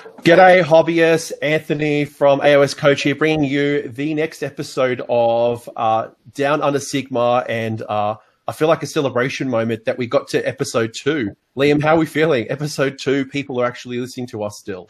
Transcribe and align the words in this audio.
G'day, 0.00 0.62
hobbyists. 0.62 1.32
Anthony 1.42 2.06
from 2.06 2.40
AOS 2.40 2.74
Coach 2.74 3.02
here, 3.02 3.14
bringing 3.14 3.44
you 3.44 3.88
the 3.88 4.14
next 4.14 4.42
episode 4.42 5.02
of 5.10 5.68
uh, 5.76 6.08
Down 6.34 6.62
Under 6.62 6.78
Sigmar, 6.78 7.44
and 7.48 7.82
uh, 7.82 8.16
I 8.48 8.52
feel 8.52 8.68
like 8.68 8.82
a 8.82 8.86
celebration 8.86 9.50
moment 9.50 9.84
that 9.84 9.98
we 9.98 10.06
got 10.06 10.28
to 10.28 10.42
episode 10.42 10.94
two. 10.94 11.36
Liam, 11.54 11.82
how 11.82 11.96
are 11.96 11.98
we 11.98 12.06
feeling? 12.06 12.50
Episode 12.50 12.98
two, 12.98 13.26
people 13.26 13.60
are 13.60 13.66
actually 13.66 13.98
listening 13.98 14.26
to 14.28 14.42
us 14.42 14.58
still. 14.58 14.88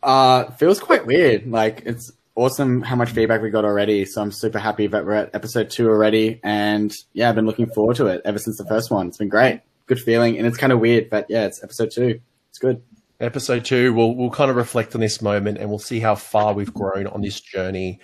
Uh, 0.00 0.44
feels 0.52 0.78
quite 0.78 1.06
weird. 1.06 1.46
Like 1.50 1.82
it's 1.84 2.12
awesome 2.36 2.82
how 2.82 2.94
much 2.94 3.10
feedback 3.10 3.42
we 3.42 3.50
got 3.50 3.64
already. 3.64 4.04
So 4.04 4.22
I'm 4.22 4.30
super 4.30 4.60
happy 4.60 4.86
that 4.86 5.04
we're 5.04 5.14
at 5.14 5.34
episode 5.34 5.70
two 5.70 5.88
already, 5.88 6.40
and 6.44 6.94
yeah, 7.14 7.28
I've 7.28 7.34
been 7.34 7.46
looking 7.46 7.66
forward 7.66 7.96
to 7.96 8.06
it 8.06 8.22
ever 8.24 8.38
since 8.38 8.58
the 8.58 8.66
first 8.66 8.92
one. 8.92 9.08
It's 9.08 9.18
been 9.18 9.28
great, 9.28 9.62
good 9.86 10.00
feeling, 10.00 10.38
and 10.38 10.46
it's 10.46 10.56
kind 10.56 10.72
of 10.72 10.78
weird, 10.78 11.10
but 11.10 11.26
yeah, 11.28 11.46
it's 11.46 11.64
episode 11.64 11.90
two. 11.90 12.20
It's 12.50 12.58
good 12.58 12.82
episode 13.22 13.64
two, 13.64 13.94
we'll 13.94 14.14
we'll 14.14 14.30
kind 14.30 14.50
of 14.50 14.56
reflect 14.56 14.94
on 14.94 15.00
this 15.00 15.22
moment 15.22 15.58
and 15.58 15.70
we'll 15.70 15.78
see 15.78 16.00
how 16.00 16.14
far 16.14 16.52
we've 16.52 16.74
grown 16.74 17.06
on 17.06 17.22
this 17.22 17.40
journey. 17.40 18.00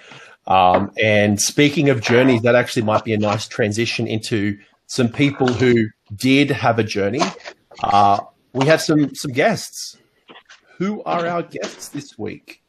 Um, 0.47 0.91
and 1.03 1.41
speaking 1.41 1.91
of 1.91 2.01
journeys, 2.01 2.43
that 2.43 2.55
actually 2.55 2.83
might 2.83 3.05
be 3.05 3.13
a 3.13 3.19
nice 3.19 3.47
transition 3.47 4.07
into 4.07 4.59
some 4.87 5.09
people 5.11 5.49
who 5.49 5.89
did 6.15 6.51
have 6.51 6.79
a 6.79 6.85
journey. 6.85 7.21
Uh, 7.83 8.21
we 8.55 8.67
have 8.67 8.81
some 8.81 9.15
some 9.15 9.33
guests. 9.33 9.99
Who 10.79 11.03
are 11.03 11.27
our 11.27 11.43
guests 11.43 11.89
this 11.89 12.17
week? 12.17 12.63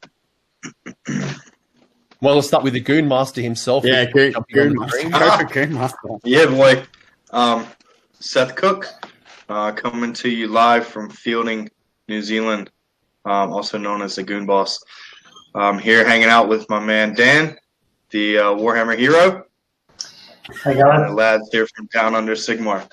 Well, 2.22 2.36
let's 2.36 2.48
start 2.48 2.64
with 2.66 2.74
the 2.74 2.82
Goon 2.82 3.08
Master 3.08 3.40
himself. 3.40 3.86
Yeah, 3.86 4.04
Goon, 4.06 4.34
Goon, 4.52 4.76
Master. 4.76 5.46
Goon 5.46 5.74
Master. 5.74 5.98
Yeah, 6.26 6.48
boy. 6.48 6.84
Um, 7.32 7.66
Seth 8.20 8.56
Cook, 8.56 8.88
uh, 9.48 9.72
coming 9.72 10.12
to 10.14 10.30
you 10.30 10.48
live 10.48 10.86
from 10.86 11.10
Feilding, 11.10 11.70
New 12.10 12.22
Zealand, 12.22 12.72
um, 13.26 13.54
also 13.54 13.78
known 13.78 14.02
as 14.02 14.16
the 14.16 14.24
Goon 14.24 14.46
Boss. 14.46 14.84
I'm 15.56 15.80
here 15.80 16.06
hanging 16.06 16.28
out 16.28 16.50
with 16.50 16.70
my 16.70 16.80
man 16.80 17.14
Dan, 17.14 17.56
the 18.10 18.40
uh, 18.40 18.44
Warhammer 18.56 18.98
hero. 18.98 19.46
Hey 20.64 20.76
guys. 20.76 21.08
The 21.08 21.14
lads 21.14 21.50
here 21.52 21.68
from 21.76 21.88
Down 21.94 22.16
Under 22.16 22.34
Sigmar. 22.34 22.90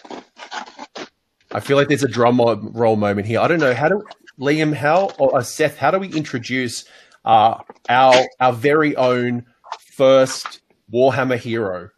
I 1.53 1.61
feel 1.61 1.77
like 1.77 1.89
there's 1.89 2.05
a 2.05 2.09
drum 2.09 2.39
roll 2.39 2.97
moment 2.97 3.27
here. 3.27 3.41
I 3.41 3.49
don't 3.49 3.61
know 3.61 3.75
how 3.75 3.89
do 3.89 4.05
Liam, 4.39 4.75
how 4.75 5.11
or 5.19 5.39
uh, 5.39 5.43
Seth, 5.43 5.79
how 5.79 5.91
do 5.91 5.99
we 5.99 6.13
introduce 6.13 6.85
uh, 7.25 7.63
our 7.89 8.15
our 8.41 8.53
very 8.53 8.95
own 8.97 9.47
first 9.79 10.61
Warhammer 10.93 11.39
hero? 11.39 11.91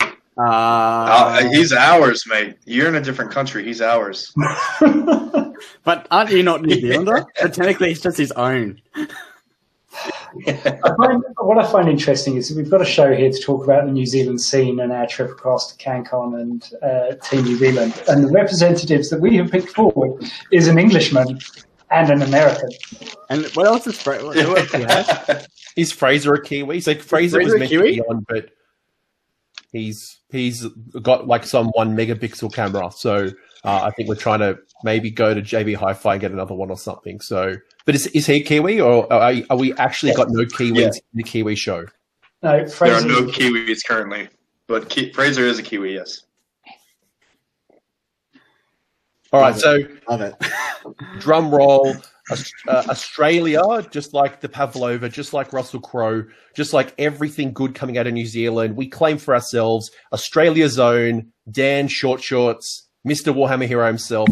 Uh, 0.00 0.44
uh, 0.44 1.50
he's 1.50 1.72
ours, 1.72 2.24
mate. 2.28 2.58
You're 2.64 2.86
in 2.86 2.94
a 2.94 3.00
different 3.00 3.32
country. 3.32 3.64
He's 3.64 3.82
ours. 3.82 4.32
But 5.84 6.06
aren't 6.10 6.30
you 6.30 6.42
not 6.42 6.62
New 6.62 6.80
Zealander? 6.80 7.26
but 7.40 7.54
technically, 7.54 7.92
it's 7.92 8.00
just 8.00 8.18
his 8.18 8.32
own. 8.32 8.80
I 10.46 10.92
find, 10.96 11.24
what 11.38 11.58
I 11.58 11.70
find 11.70 11.88
interesting 11.88 12.36
is 12.36 12.54
we've 12.54 12.70
got 12.70 12.80
a 12.82 12.84
show 12.84 13.14
here 13.14 13.30
to 13.30 13.40
talk 13.40 13.64
about 13.64 13.86
the 13.86 13.92
New 13.92 14.06
Zealand 14.06 14.40
scene 14.40 14.80
and 14.80 14.92
our 14.92 15.06
trip 15.06 15.30
across 15.30 15.74
to 15.74 15.84
CanCon 15.84 16.40
and 16.40 16.70
uh, 16.82 17.14
Team 17.24 17.44
New 17.44 17.56
Zealand. 17.56 18.00
And 18.08 18.24
the 18.24 18.30
representatives 18.30 19.10
that 19.10 19.20
we 19.20 19.36
have 19.36 19.50
picked 19.50 19.70
forward 19.70 20.24
is 20.52 20.68
an 20.68 20.78
Englishman 20.78 21.40
and 21.90 22.10
an 22.10 22.22
American. 22.22 22.70
And 23.30 23.46
what 23.54 23.66
else 23.66 23.86
is 23.86 24.00
Fraser? 24.00 25.46
is 25.76 25.92
Fraser 25.92 26.34
a 26.34 26.42
Kiwi? 26.42 26.80
So 26.80 26.94
Fraser, 26.94 27.36
Fraser 27.36 27.38
was 27.38 27.58
meant 27.58 27.70
to 27.70 27.82
be 27.82 28.00
on, 28.02 28.24
but 28.28 28.50
he's 29.72 30.18
he's 30.30 30.66
got 31.02 31.26
like 31.26 31.44
some 31.44 31.68
one 31.68 31.96
megapixel 31.96 32.52
camera. 32.52 32.90
So 32.92 33.30
uh, 33.64 33.80
I 33.84 33.90
think 33.90 34.08
we're 34.08 34.16
trying 34.16 34.40
to 34.40 34.58
maybe 34.84 35.10
go 35.10 35.34
to 35.34 35.42
JB 35.42 35.76
Hi-Fi 35.76 36.14
and 36.14 36.20
get 36.20 36.32
another 36.32 36.54
one 36.54 36.70
or 36.70 36.78
something. 36.78 37.20
So, 37.20 37.56
but 37.84 37.94
is, 37.94 38.06
is 38.08 38.26
he 38.26 38.42
Kiwi 38.42 38.80
or 38.80 39.12
are, 39.12 39.34
are 39.50 39.56
we 39.56 39.74
actually 39.74 40.12
got 40.12 40.28
no 40.30 40.44
Kiwis 40.44 40.76
yeah. 40.76 40.86
in 40.86 41.00
the 41.14 41.22
Kiwi 41.22 41.56
show? 41.56 41.86
No, 42.42 42.64
there 42.64 42.94
are 42.94 43.00
no 43.00 43.22
Kiwis 43.22 43.84
currently, 43.86 44.28
but 44.66 44.88
Ki- 44.88 45.12
Fraser 45.12 45.44
is 45.44 45.58
a 45.58 45.62
Kiwi. 45.62 45.94
Yes. 45.94 46.22
All 49.32 49.40
right, 49.40 49.54
so 49.56 49.80
drum 51.18 51.54
roll. 51.54 51.94
Uh, 52.30 52.84
Australia, 52.90 53.62
just 53.90 54.12
like 54.12 54.40
the 54.42 54.48
Pavlova, 54.50 55.08
just 55.08 55.32
like 55.32 55.50
Russell 55.54 55.80
Crowe, 55.80 56.24
just 56.54 56.74
like 56.74 56.94
everything 56.98 57.54
good 57.54 57.74
coming 57.74 57.96
out 57.96 58.06
of 58.06 58.12
New 58.12 58.26
Zealand, 58.26 58.76
we 58.76 58.86
claim 58.86 59.16
for 59.16 59.34
ourselves 59.34 59.90
Australia's 60.12 60.78
own 60.78 61.32
Dan 61.50 61.88
Short 61.88 62.22
Shorts, 62.22 62.86
Mr. 63.06 63.34
Warhammer 63.34 63.66
Hero 63.66 63.86
himself. 63.86 64.28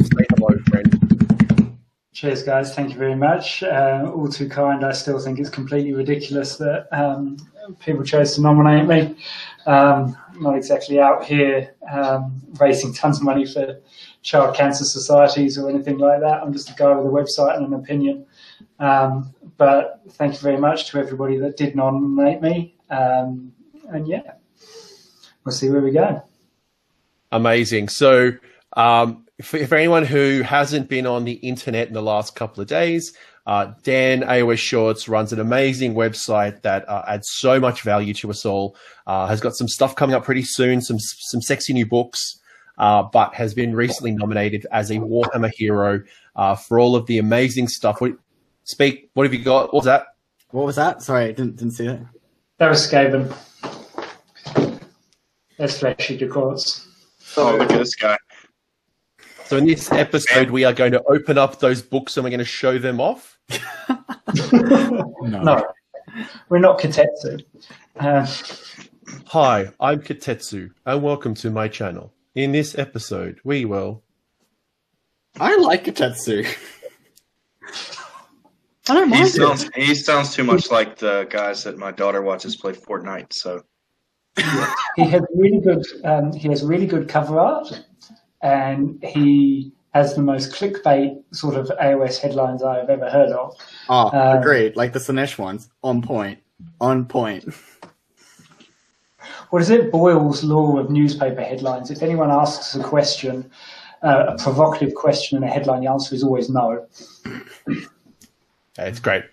Cheers, 2.17 2.45
guys. 2.45 2.75
Thank 2.75 2.93
you 2.93 2.97
very 2.97 3.15
much. 3.15 3.63
Uh, 3.63 4.11
all 4.11 4.27
too 4.27 4.49
kind. 4.49 4.87
I 4.87 4.93
still 4.93 5.19
think 5.19 5.39
it's 5.39 5.51
completely 5.51 5.93
ridiculous 5.93 6.57
that 6.57 6.89
um, 6.91 7.37
people 7.81 8.05
chose 8.05 8.35
to 8.37 8.41
nominate 8.41 8.89
me. 8.89 9.23
Um, 9.67 10.17
not 10.41 10.57
exactly 10.57 10.99
out 10.99 11.27
here 11.27 11.75
um, 11.93 12.41
raising 12.59 12.95
tons 12.95 13.19
of 13.19 13.25
money 13.25 13.45
for 13.45 13.83
child 14.23 14.57
cancer 14.57 14.87
societies 14.87 15.59
or 15.59 15.69
anything 15.69 15.99
like 15.99 16.21
that. 16.21 16.43
I'm 16.43 16.55
just 16.55 16.71
a 16.71 16.73
guy 16.73 16.95
with 16.95 17.05
a 17.05 17.11
website 17.11 17.59
and 17.59 17.67
an 17.67 17.75
opinion. 17.75 18.25
Um, 18.79 19.35
but 19.59 20.01
thank 20.13 20.33
you 20.33 20.41
very 20.41 20.57
much 20.57 20.89
to 20.93 20.99
everybody 20.99 21.37
that 21.37 21.59
did 21.59 21.77
nominate 21.77 22.41
me. 22.41 22.77
Um, 22.89 23.53
and 23.91 24.09
yeah, 24.09 24.23
we'll 25.45 25.53
see 25.53 25.69
where 25.69 25.83
we 25.83 25.91
go. 25.91 26.23
Amazing. 27.31 27.91
So, 27.91 28.33
um, 28.73 29.26
for, 29.43 29.67
for, 29.67 29.75
anyone 29.75 30.05
who 30.05 30.43
hasn't 30.43 30.89
been 30.89 31.07
on 31.07 31.25
the 31.25 31.35
internet 31.35 31.89
in 31.89 31.95
the 31.95 32.03
last 32.03 32.35
couple 32.35 32.63
of 32.63 32.69
days, 32.69 33.13
uh, 33.47 33.73
Dan 33.83 34.23
AOS 34.23 34.59
Shorts 34.59 35.09
runs 35.09 35.33
an 35.33 35.41
amazing 35.41 35.95
website 35.95 36.63
that 36.63 36.89
uh, 36.89 37.05
adds 37.07 37.29
so 37.31 37.61
much 37.61 37.83
value 37.83 38.15
to 38.15 38.31
us 38.31 38.45
all. 38.45 38.77
Uh, 39.07 39.27
has 39.27 39.41
got 39.41 39.55
some 39.55 39.69
stuff 39.69 39.95
coming 39.95 40.17
up 40.17 40.25
pretty 40.25 40.43
soon, 40.43 40.81
some 40.81 40.99
some 40.99 41.43
sexy 41.43 41.73
new 41.73 41.87
books, 41.87 42.41
uh, 42.79 43.03
but 43.03 43.35
has 43.35 43.55
been 43.55 43.75
recently 43.75 44.13
nominated 44.13 44.67
as 44.73 44.91
a 44.91 44.97
Warhammer 44.97 45.53
hero 45.55 46.03
uh, 46.35 46.57
for 46.57 46.81
all 46.81 46.97
of 46.97 47.07
the 47.07 47.19
amazing 47.19 47.69
stuff. 47.69 48.01
What, 48.01 48.13
speak. 48.65 49.11
What 49.15 49.25
have 49.25 49.35
you 49.35 49.45
got? 49.45 49.73
What 49.73 49.75
was 49.75 49.85
that? 49.85 50.07
What 50.51 50.67
was 50.67 50.77
that? 50.77 51.03
Sorry, 51.03 51.27
I 51.27 51.33
didn't 51.33 51.57
didn't 51.57 51.75
see 51.75 51.87
that. 51.87 52.01
That 52.59 52.71
was 52.71 52.91
Skaven. 52.91 53.35
That's 55.59 55.79
Flesh-eater 55.79 56.29
Courts. 56.29 56.87
Oh, 57.37 57.57
look 57.57 57.71
at 57.71 57.79
this 57.79 57.95
guy. 57.95 58.17
So 59.47 59.59
in 59.59 59.67
this 59.67 59.93
episode, 59.93 60.51
we 60.51 60.65
are 60.65 60.73
going 60.73 60.91
to 60.91 61.03
open 61.05 61.39
up 61.39 61.61
those 61.61 61.81
books 61.81 62.17
and 62.17 62.25
we're 62.25 62.31
going 62.31 62.39
to 62.41 62.45
show 62.45 62.79
them 62.79 63.01
off. 63.01 63.39
no. 64.35 65.13
no. 65.23 65.65
we're 66.49 66.59
not 66.59 66.81
Katetsu. 66.81 67.45
Uh, 67.95 68.27
Hi, 69.27 69.69
I'm 69.79 70.01
Katetsu, 70.01 70.71
and 70.85 71.01
welcome 71.01 71.35
to 71.35 71.51
my 71.51 71.69
channel. 71.69 72.13
In 72.35 72.51
this 72.51 72.77
episode, 72.77 73.39
we 73.45 73.65
will. 73.65 74.03
I 75.39 75.57
like 75.59 75.85
Katetsu. 75.85 76.45
I 78.89 78.95
don't 78.95 79.11
mind. 79.11 79.27
He 79.27 79.31
sounds, 79.31 79.71
he 79.77 79.95
sounds 79.95 80.35
too 80.35 80.43
much 80.43 80.73
like 80.73 80.99
the 80.99 81.25
guys 81.31 81.63
that 81.63 81.79
my 81.79 81.93
daughter 81.93 82.21
watches 82.21 82.57
play 82.57 82.73
Fortnite. 82.73 83.33
So 83.33 83.63
he 84.97 85.05
has 85.05 85.23
really 85.37 85.61
good. 85.61 85.87
Um, 86.05 86.33
he 86.33 86.49
has 86.49 86.65
really 86.65 86.87
good 86.87 87.09
cover 87.09 87.39
art 87.39 87.85
and 88.43 89.03
he 89.03 89.73
has 89.95 90.15
the 90.15 90.23
most 90.23 90.53
clickbait 90.53 91.23
sort 91.33 91.57
of 91.57 91.69
AOS 91.81 92.19
headlines 92.19 92.63
I've 92.63 92.91
ever 92.91 93.09
heard 93.09 93.31
of. 93.31 93.55
Oh, 93.89 94.09
um, 94.09 94.39
agreed. 94.39 94.77
Like 94.77 94.93
the 94.93 94.99
Slaanesh 94.99 95.39
ones, 95.39 95.71
on 95.83 96.03
point, 96.03 96.39
on 96.81 97.07
point. 97.07 97.49
What 99.51 99.63
is 99.63 99.71
it? 99.71 99.91
Boyle's 99.91 100.45
law 100.45 100.79
of 100.79 100.91
newspaper 100.91 101.41
headlines. 101.41 101.91
If 101.91 102.03
anyone 102.03 102.31
asks 102.31 102.75
a 102.75 102.83
question, 102.83 103.51
uh, 104.03 104.27
a 104.29 104.39
provocative 104.39 104.95
question 104.95 105.39
in 105.39 105.45
a 105.45 105.49
headline, 105.49 105.81
the 105.81 105.91
answer 105.91 106.15
is 106.15 106.23
always 106.23 106.51
no. 106.51 106.87
It's 108.79 109.01
great. 109.01 109.25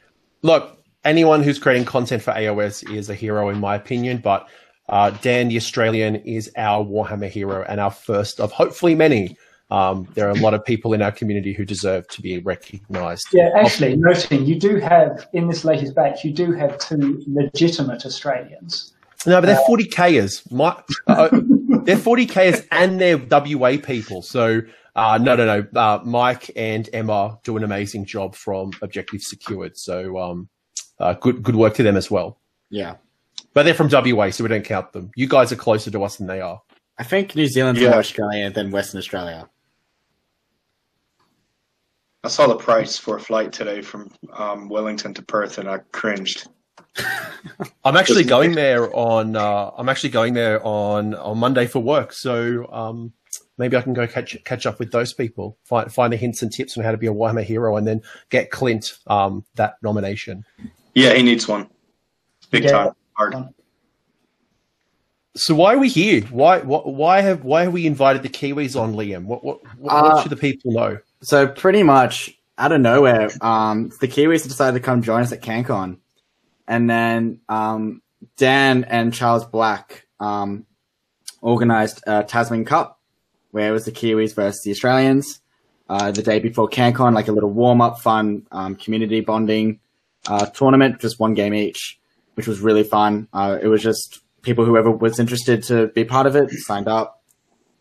Look, 0.42 0.78
anyone 1.04 1.44
who's 1.44 1.60
creating 1.60 1.86
content 1.86 2.22
for 2.22 2.32
AOS 2.32 2.90
is 2.96 3.10
a 3.10 3.16
hero, 3.16 3.50
in 3.50 3.60
my 3.60 3.76
opinion, 3.76 4.20
but 4.20 4.48
uh, 4.90 5.12
Dan 5.22 5.48
the 5.48 5.58
Australian 5.58 6.18
is 6.18 6.52
our 6.58 6.84
Warhammer 6.84 7.30
hero 7.30 7.66
and 7.68 7.80
our 7.80 7.92
first 7.92 8.40
of 8.40 8.52
hopefully 8.52 8.96
many. 8.96 9.38
Um, 9.72 10.08
there 10.14 10.28
are 10.28 10.32
a 10.32 10.40
lot 10.40 10.54
of 10.54 10.64
people 10.64 10.94
in 10.94 11.02
our 11.02 11.12
community 11.12 11.54
who 11.54 11.66
deserve 11.66 12.08
to 12.10 12.22
be 12.22 12.38
recognised. 12.40 13.26
Yeah, 13.34 13.50
actually, 13.56 13.96
noting 13.96 14.46
you 14.46 14.60
do 14.60 14.76
have 14.78 15.28
in 15.34 15.48
this 15.48 15.66
latest 15.66 15.96
batch, 15.96 16.24
you 16.24 16.32
do 16.32 16.52
have 16.52 16.78
two 16.78 17.24
legitimate 17.28 18.06
Australians. 18.06 18.94
No, 19.26 19.40
but 19.40 19.48
they're 19.48 19.60
uh, 19.60 19.66
forty 19.66 19.86
kers. 19.86 20.44
My, 20.52 20.80
uh, 21.08 21.30
they're 21.86 21.98
forty 21.98 22.26
kers 22.26 22.62
and 22.72 23.00
they're 23.00 23.18
WA 23.18 23.78
people. 23.82 24.22
So 24.22 24.62
uh, 24.96 25.18
no, 25.18 25.36
no, 25.36 25.46
no. 25.46 25.80
Uh, 25.80 26.00
Mike 26.04 26.52
and 26.56 26.90
Emma 26.94 27.40
do 27.44 27.58
an 27.58 27.64
amazing 27.64 28.06
job 28.06 28.36
from 28.36 28.72
Objective 28.82 29.22
Secured. 29.22 29.78
So 29.78 30.20
um, 30.20 30.50
uh, 31.00 31.14
good, 31.14 31.42
good 31.42 31.56
work 31.56 31.74
to 31.76 31.84
them 31.84 31.98
as 31.98 32.12
well. 32.12 32.40
Yeah. 32.70 32.96
But 33.54 33.64
they're 33.64 33.74
from 33.74 33.90
WA, 33.90 34.32
so 34.32 34.44
we 34.44 34.48
don't 34.48 34.66
count 34.66 34.92
them. 34.94 35.12
You 35.16 35.28
guys 35.28 35.52
are 35.52 35.56
closer 35.56 35.92
to 35.92 36.04
us 36.04 36.18
than 36.18 36.28
they 36.28 36.42
are. 36.42 36.62
I 36.98 37.04
think 37.04 37.36
New 37.36 37.48
Zealand's 37.48 37.82
yeah. 37.82 37.90
more 37.90 38.00
Australia 38.00 38.50
than 38.50 38.72
Western 38.72 38.98
Australia. 39.00 39.50
I 42.24 42.30
saw 42.30 42.48
the 42.48 42.56
price 42.56 42.98
for 42.98 43.18
a 43.18 43.20
flight 43.20 43.52
today 43.52 43.82
from 43.82 44.10
um, 44.32 44.70
Wellington 44.70 45.14
to 45.16 45.22
Perth, 45.22 45.58
and 45.58 45.70
I 45.70 45.80
cringed. 45.92 46.48
I'm 47.84 47.98
actually 47.98 48.24
going 48.24 48.54
there 48.54 48.96
on. 48.96 49.36
Uh, 49.36 49.72
I'm 49.78 49.90
actually 49.90 50.12
going 50.12 50.34
there 50.34 50.66
on 50.66 51.16
on 51.16 51.38
Monday 51.38 51.68
for 51.68 51.80
work. 51.80 52.14
So 52.14 52.72
um, 52.72 53.12
maybe 53.58 53.76
I 53.76 53.82
can 53.82 53.94
go 53.94 54.08
catch 54.08 54.38
catch 54.46 54.66
up 54.66 54.80
with 54.80 54.92
those 54.92 55.14
people, 55.14 55.58
find 55.66 55.92
find 55.92 56.14
the 56.14 56.18
hints 56.18 56.42
and 56.42 56.52
tips 56.52 56.78
on 56.78 56.84
how 56.84 56.92
to 56.92 56.98
be 56.98 57.08
a 57.08 57.14
Warhammer 57.14 57.44
hero, 57.44 57.76
and 57.76 57.86
then 57.86 58.02
get 58.30 58.52
Clint 58.52 59.00
um, 59.08 59.44
that 59.56 59.76
nomination. 59.82 60.46
Yeah, 60.94 61.14
he 61.14 61.24
needs 61.24 61.48
one. 61.48 61.70
Big 62.52 62.64
Yeah. 62.64 62.72
time. 62.72 62.92
Hard. 63.14 63.36
So 65.36 65.56
why 65.56 65.74
are 65.74 65.80
we 65.80 65.90
here? 65.90 66.22
Why 66.26 66.60
wh- 66.60 66.86
why 66.86 67.22
have 67.22 67.44
why 67.44 67.64
have 67.64 67.74
we 67.74 67.88
invited 67.88 68.22
the 68.22 68.30
Kiwis 68.30 68.80
on, 68.80 68.94
Liam? 68.94 69.26
What 69.26 69.44
what, 69.44 69.62
what, 69.78 69.92
Uh, 69.92 70.22
should 70.22 70.32
the 70.32 70.36
people 70.38 70.72
know? 70.72 71.00
So 71.22 71.48
pretty 71.48 71.82
much 71.84 72.38
out 72.58 72.72
of 72.72 72.82
nowhere, 72.82 73.30
um, 73.42 73.92
the 74.00 74.08
Kiwis 74.08 74.44
decided 74.44 74.78
to 74.78 74.84
come 74.84 75.02
join 75.02 75.24
us 75.24 75.32
at 75.32 75.42
CanCon, 75.42 75.98
and 76.68 76.90
then 76.90 77.40
um, 77.50 78.02
Dan 78.38 78.84
and 78.84 79.12
Charles 79.14 79.46
Black 79.46 80.06
um, 80.20 80.66
organized 81.42 82.04
a 82.06 82.24
Tasman 82.24 82.66
Cup, 82.66 83.00
where 83.52 83.70
it 83.70 83.72
was 83.72 83.86
the 83.86 83.92
Kiwis 83.92 84.36
versus 84.36 84.62
the 84.64 84.72
Australians. 84.72 85.40
Uh, 85.90 86.12
the 86.12 86.24
day 86.24 86.40
before 86.40 86.70
CanCon, 86.70 87.14
like 87.14 87.28
a 87.28 87.32
little 87.32 87.50
warm 87.50 87.82
up, 87.82 88.00
fun 88.00 88.48
um, 88.52 88.76
community 88.76 89.20
bonding 89.20 89.80
uh, 90.28 90.46
tournament, 90.46 91.02
just 91.02 91.20
one 91.20 91.34
game 91.34 91.54
each, 91.54 92.00
which 92.36 92.48
was 92.48 92.60
really 92.60 92.84
fun. 92.84 93.28
Uh, 93.34 93.58
it 93.62 93.68
was 93.68 93.82
just 93.82 94.22
people 94.42 94.66
whoever 94.66 94.92
was 94.92 95.20
interested 95.20 95.64
to 95.64 95.88
be 95.88 96.04
part 96.04 96.28
of 96.28 96.36
it 96.36 96.50
signed 96.52 96.88
up. 96.88 97.22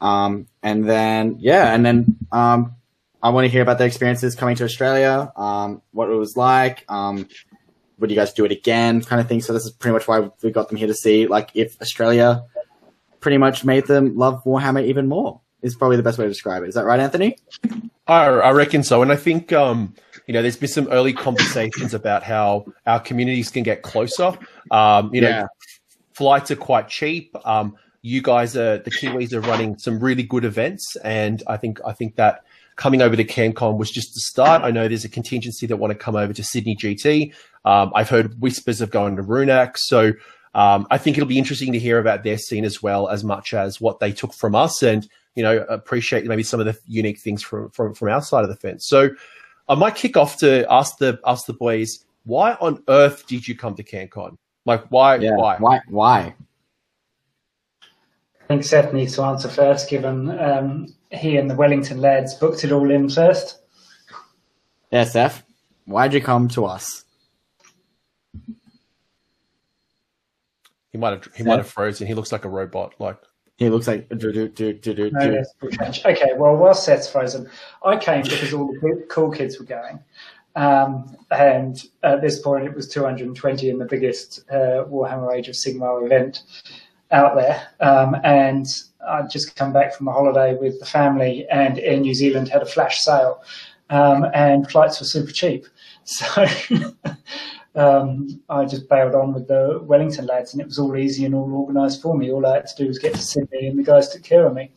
Um, 0.00 0.48
and 0.62 0.88
then 0.88 1.36
yeah, 1.38 1.72
and 1.74 1.84
then 1.86 2.16
um, 2.32 2.74
I 3.22 3.30
want 3.30 3.44
to 3.44 3.48
hear 3.48 3.62
about 3.62 3.78
their 3.78 3.86
experiences 3.86 4.34
coming 4.34 4.56
to 4.56 4.64
Australia, 4.64 5.32
um, 5.36 5.80
what 5.92 6.10
it 6.10 6.14
was 6.14 6.36
like. 6.36 6.84
Um, 6.88 7.28
would 7.98 8.10
you 8.10 8.16
guys 8.16 8.32
do 8.32 8.44
it 8.44 8.50
again, 8.50 9.00
kind 9.02 9.20
of 9.20 9.28
thing? 9.28 9.40
So 9.40 9.52
this 9.52 9.64
is 9.64 9.70
pretty 9.70 9.92
much 9.92 10.08
why 10.08 10.28
we 10.42 10.50
got 10.50 10.68
them 10.68 10.76
here 10.76 10.88
to 10.88 10.94
see, 10.94 11.28
like, 11.28 11.50
if 11.54 11.80
Australia 11.80 12.44
pretty 13.20 13.38
much 13.38 13.64
made 13.64 13.86
them 13.86 14.16
love 14.16 14.42
Warhammer 14.44 14.84
even 14.84 15.06
more. 15.06 15.40
Is 15.62 15.76
probably 15.76 15.96
the 15.96 16.02
best 16.02 16.18
way 16.18 16.24
to 16.24 16.28
describe 16.28 16.64
it. 16.64 16.68
Is 16.70 16.74
that 16.74 16.84
right, 16.84 16.98
Anthony? 16.98 17.36
I, 18.08 18.24
I 18.24 18.50
reckon 18.50 18.82
so, 18.82 19.00
and 19.02 19.12
I 19.12 19.16
think 19.16 19.52
um, 19.52 19.94
you 20.26 20.34
know 20.34 20.42
there's 20.42 20.56
been 20.56 20.68
some 20.68 20.88
early 20.88 21.12
conversations 21.12 21.94
about 21.94 22.22
how 22.22 22.66
our 22.86 23.00
communities 23.00 23.50
can 23.50 23.62
get 23.62 23.82
closer. 23.82 24.32
Um, 24.70 25.10
you 25.14 25.20
know, 25.20 25.28
Yeah. 25.28 25.46
flights 26.14 26.50
are 26.50 26.56
quite 26.56 26.88
cheap. 26.88 27.34
Um, 27.44 27.76
you 28.02 28.20
guys 28.20 28.56
are 28.56 28.78
the 28.78 28.90
Kiwis 28.90 29.32
are 29.32 29.40
running 29.40 29.78
some 29.78 30.00
really 30.00 30.22
good 30.22 30.44
events, 30.44 30.96
and 31.04 31.42
I 31.46 31.56
think 31.56 31.80
I 31.86 31.92
think 31.92 32.16
that 32.16 32.44
coming 32.76 33.02
over 33.02 33.14
to 33.14 33.24
CanCon 33.24 33.78
was 33.78 33.90
just 33.90 34.14
the 34.14 34.20
start. 34.20 34.62
I 34.62 34.70
know 34.70 34.88
there's 34.88 35.04
a 35.04 35.08
contingency 35.08 35.66
that 35.66 35.76
want 35.76 35.92
to 35.92 35.98
come 35.98 36.16
over 36.16 36.32
to 36.32 36.42
Sydney 36.42 36.74
GT. 36.74 37.32
Um, 37.64 37.92
I've 37.94 38.08
heard 38.08 38.40
whispers 38.40 38.80
of 38.80 38.90
going 38.90 39.16
to 39.16 39.22
Runak, 39.22 39.76
so 39.76 40.12
um, 40.54 40.86
I 40.90 40.98
think 40.98 41.16
it'll 41.16 41.28
be 41.28 41.38
interesting 41.38 41.72
to 41.74 41.78
hear 41.78 41.98
about 41.98 42.24
their 42.24 42.38
scene 42.38 42.64
as 42.64 42.82
well, 42.82 43.08
as 43.08 43.22
much 43.24 43.54
as 43.54 43.80
what 43.80 44.00
they 44.00 44.10
took 44.12 44.34
from 44.34 44.54
us, 44.54 44.82
and 44.82 45.08
you 45.34 45.42
know 45.42 45.64
appreciate 45.68 46.24
maybe 46.26 46.42
some 46.42 46.60
of 46.60 46.66
the 46.66 46.76
unique 46.86 47.20
things 47.20 47.42
from 47.42 47.70
from, 47.70 47.94
from 47.94 48.08
our 48.08 48.20
side 48.22 48.42
of 48.42 48.50
the 48.50 48.56
fence. 48.56 48.86
So 48.86 49.10
I 49.72 49.74
might 49.74 49.94
kick 49.94 50.18
off 50.18 50.36
to 50.40 50.70
ask 50.70 50.98
the 50.98 51.18
ask 51.24 51.46
the 51.46 51.54
boys, 51.54 52.04
why 52.24 52.52
on 52.60 52.84
earth 52.88 53.26
did 53.26 53.48
you 53.48 53.56
come 53.56 53.74
to 53.76 53.82
CanCon? 53.82 54.36
Like 54.66 54.84
why 54.90 55.16
Yeah. 55.16 55.34
why? 55.36 55.56
Why? 55.56 55.80
Why? 55.88 56.34
I 57.82 58.44
think 58.48 58.64
Seth 58.64 58.92
needs 58.92 59.14
to 59.14 59.22
answer 59.22 59.48
first, 59.48 59.88
given 59.88 60.38
um, 60.38 60.94
he 61.10 61.38
and 61.38 61.48
the 61.50 61.54
Wellington 61.54 62.02
lads 62.02 62.34
booked 62.34 62.64
it 62.64 62.72
all 62.72 62.90
in 62.90 63.08
first. 63.08 63.62
Yeah, 64.90 65.04
Seth. 65.04 65.42
Why'd 65.86 66.12
you 66.12 66.20
come 66.20 66.48
to 66.48 66.66
us? 66.66 67.04
He 70.90 70.98
might 70.98 71.12
have 71.14 71.34
he 71.34 71.44
might 71.44 71.56
have 71.56 71.66
frozen. 71.66 72.06
He 72.06 72.12
looks 72.12 72.30
like 72.30 72.44
a 72.44 72.50
robot. 72.50 72.92
Like 72.98 73.16
He 73.62 73.70
looks 73.70 73.86
like 73.86 74.08
do 74.08 74.32
do 74.32 74.48
do 74.48 74.72
do 74.72 74.94
do. 74.94 75.10
No, 75.12 75.20
do. 75.20 75.32
yes, 75.34 75.54
we'll 75.60 75.70
change. 75.70 76.04
Okay, 76.04 76.32
well, 76.36 76.56
while 76.56 76.74
Seth's 76.74 77.08
frozen, 77.08 77.48
I 77.84 77.96
came 77.96 78.22
because 78.22 78.52
all 78.52 78.72
the 78.72 78.80
co- 78.80 79.02
cool 79.08 79.30
kids 79.30 79.60
were 79.60 79.64
going. 79.64 80.00
Um, 80.56 81.16
and 81.30 81.82
at 82.02 82.20
this 82.20 82.40
point, 82.40 82.64
it 82.64 82.74
was 82.74 82.88
220 82.88 83.70
in 83.70 83.78
the 83.78 83.84
biggest 83.84 84.40
uh, 84.50 84.84
Warhammer 84.90 85.32
Age 85.32 85.48
of 85.48 85.54
Sigmar 85.54 86.04
event 86.04 86.42
out 87.12 87.36
there. 87.36 87.68
Um, 87.78 88.16
and 88.24 88.66
I'd 89.06 89.30
just 89.30 89.54
come 89.54 89.72
back 89.72 89.94
from 89.94 90.08
a 90.08 90.12
holiday 90.12 90.56
with 90.56 90.80
the 90.80 90.86
family, 90.86 91.46
and 91.48 91.78
Air 91.78 92.00
New 92.00 92.14
Zealand 92.14 92.48
had 92.48 92.62
a 92.62 92.66
flash 92.66 92.98
sale, 93.00 93.42
um, 93.90 94.26
and 94.34 94.68
flights 94.68 94.98
were 95.00 95.06
super 95.06 95.32
cheap. 95.32 95.66
So 96.04 96.26
um, 97.74 98.40
I 98.48 98.64
just 98.64 98.88
bailed 98.88 99.14
on 99.14 99.32
with 99.32 99.48
the 99.48 99.80
Wellington 99.82 100.26
lads, 100.26 100.52
and 100.52 100.60
it 100.60 100.66
was 100.66 100.78
all 100.78 100.96
easy 100.96 101.24
and 101.24 101.34
all 101.34 101.52
organised 101.54 102.02
for 102.02 102.16
me. 102.16 102.30
All 102.30 102.46
I 102.46 102.56
had 102.56 102.66
to 102.66 102.76
do 102.76 102.88
was 102.88 102.98
get 102.98 103.14
to 103.14 103.22
Sydney, 103.22 103.66
and 103.68 103.78
the 103.78 103.82
guys 103.82 104.08
took 104.08 104.22
care 104.22 104.46
of 104.46 104.54
me. 104.54 104.70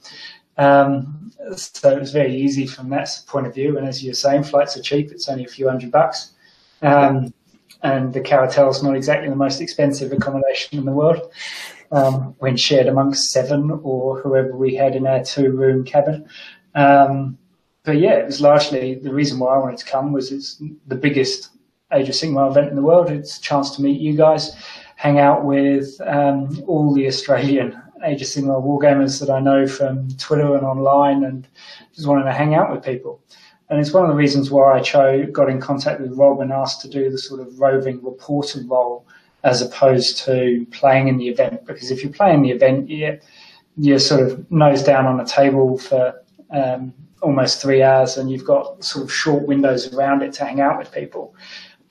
Um, 0.57 1.31
so 1.57 1.89
it 1.89 1.99
was 1.99 2.11
very 2.11 2.33
easy 2.33 2.65
from 2.65 2.89
that 2.91 3.09
point 3.27 3.47
of 3.47 3.53
view. 3.53 3.77
And 3.77 3.85
as 3.85 4.03
you're 4.03 4.13
saying, 4.13 4.43
flights 4.43 4.77
are 4.77 4.81
cheap; 4.81 5.11
it's 5.11 5.27
only 5.27 5.43
a 5.43 5.49
few 5.49 5.67
hundred 5.67 5.91
bucks. 5.91 6.31
Um, 6.81 7.33
and 7.83 8.13
the 8.13 8.21
Carotel's 8.21 8.81
not 8.81 8.95
exactly 8.95 9.29
the 9.29 9.35
most 9.35 9.61
expensive 9.61 10.11
accommodation 10.11 10.79
in 10.79 10.85
the 10.85 10.91
world 10.91 11.31
um, 11.91 12.35
when 12.39 12.57
shared 12.57 12.87
amongst 12.87 13.31
seven 13.31 13.69
or 13.83 14.19
whoever 14.21 14.55
we 14.55 14.73
had 14.75 14.95
in 14.95 15.05
our 15.05 15.23
two-room 15.23 15.83
cabin. 15.83 16.27
Um, 16.73 17.37
but 17.83 17.97
yeah, 17.97 18.13
it 18.13 18.25
was 18.25 18.41
largely 18.41 18.95
the 18.95 19.13
reason 19.13 19.37
why 19.37 19.53
I 19.53 19.59
wanted 19.59 19.79
to 19.79 19.85
come 19.85 20.11
was 20.11 20.31
it's 20.31 20.61
the 20.87 20.95
biggest 20.95 21.49
Age 21.93 22.09
of 22.09 22.15
Sigmar 22.15 22.49
event 22.49 22.69
in 22.69 22.75
the 22.75 22.81
world. 22.81 23.09
It's 23.11 23.37
a 23.37 23.41
chance 23.41 23.75
to 23.75 23.81
meet 23.81 24.01
you 24.01 24.17
guys, 24.17 24.55
hang 24.95 25.19
out 25.19 25.45
with 25.45 25.99
um, 26.01 26.63
all 26.67 26.93
the 26.93 27.05
Australian 27.07 27.79
Age 28.03 28.21
of 28.21 28.27
Sigmar 28.27 28.63
wargamers 28.63 29.19
that 29.19 29.29
I 29.29 29.39
know 29.39 29.67
from 29.67 30.09
Twitter 30.17 30.55
and 30.55 30.65
online, 30.65 31.23
and 31.23 31.47
just 31.93 32.07
wanted 32.07 32.23
to 32.23 32.33
hang 32.33 32.55
out 32.55 32.71
with 32.71 32.83
people. 32.83 33.21
And 33.69 33.79
it's 33.79 33.93
one 33.93 34.03
of 34.03 34.09
the 34.09 34.15
reasons 34.15 34.51
why 34.51 34.77
I 34.77 34.81
chose, 34.81 35.29
got 35.31 35.49
in 35.49 35.61
contact 35.61 36.01
with 36.01 36.17
Rob 36.17 36.39
and 36.39 36.51
asked 36.51 36.81
to 36.81 36.89
do 36.89 37.09
the 37.09 37.17
sort 37.17 37.39
of 37.39 37.59
roving 37.59 38.03
reporter 38.03 38.61
role 38.65 39.07
as 39.43 39.61
opposed 39.61 40.17
to 40.25 40.65
playing 40.71 41.07
in 41.07 41.17
the 41.17 41.29
event. 41.29 41.65
Because 41.65 41.91
if 41.91 42.03
you're 42.03 42.13
playing 42.13 42.41
the 42.41 42.51
event, 42.51 42.89
you're, 42.89 43.19
you're 43.77 43.99
sort 43.99 44.21
of 44.21 44.51
nose 44.51 44.83
down 44.83 45.05
on 45.05 45.19
a 45.19 45.25
table 45.25 45.77
for 45.77 46.13
um, 46.51 46.93
almost 47.21 47.61
three 47.61 47.81
hours 47.81 48.17
and 48.17 48.29
you've 48.31 48.45
got 48.45 48.83
sort 48.83 49.03
of 49.03 49.11
short 49.11 49.47
windows 49.47 49.91
around 49.93 50.21
it 50.21 50.33
to 50.33 50.45
hang 50.45 50.61
out 50.61 50.77
with 50.77 50.91
people. 50.91 51.35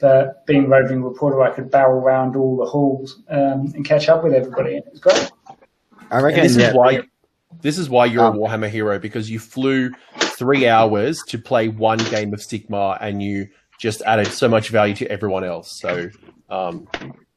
But 0.04 0.44
being 0.44 0.68
roving 0.68 1.02
reporter, 1.02 1.40
I 1.40 1.48
could 1.48 1.70
barrel 1.70 1.98
around 1.98 2.36
all 2.36 2.58
the 2.58 2.66
halls 2.66 3.22
um, 3.30 3.72
and 3.74 3.86
catch 3.86 4.10
up 4.10 4.22
with 4.22 4.34
everybody, 4.34 4.76
and 4.76 4.84
it 4.84 4.90
was 4.90 5.00
great. 5.00 5.32
I 6.10 6.16
and 6.16 6.22
reckon. 6.22 6.42
this 6.42 6.58
yeah, 6.58 6.68
is 6.68 6.74
why 6.74 7.00
this 7.62 7.78
is 7.78 7.88
why 7.88 8.04
you're 8.04 8.22
Um, 8.22 8.36
a 8.36 8.38
Warhammer 8.38 8.68
hero 8.68 8.98
because 8.98 9.30
you 9.30 9.38
flew 9.38 9.92
three 10.18 10.68
hours 10.68 11.22
to 11.28 11.38
play 11.38 11.68
one 11.68 11.96
game 12.10 12.34
of 12.34 12.40
Sigmar 12.40 12.98
and 13.00 13.22
you 13.22 13.48
just 13.80 14.02
added 14.02 14.26
so 14.26 14.46
much 14.46 14.68
value 14.68 14.94
to 14.96 15.10
everyone 15.10 15.42
else. 15.42 15.80
So 15.80 16.10
um, 16.50 16.86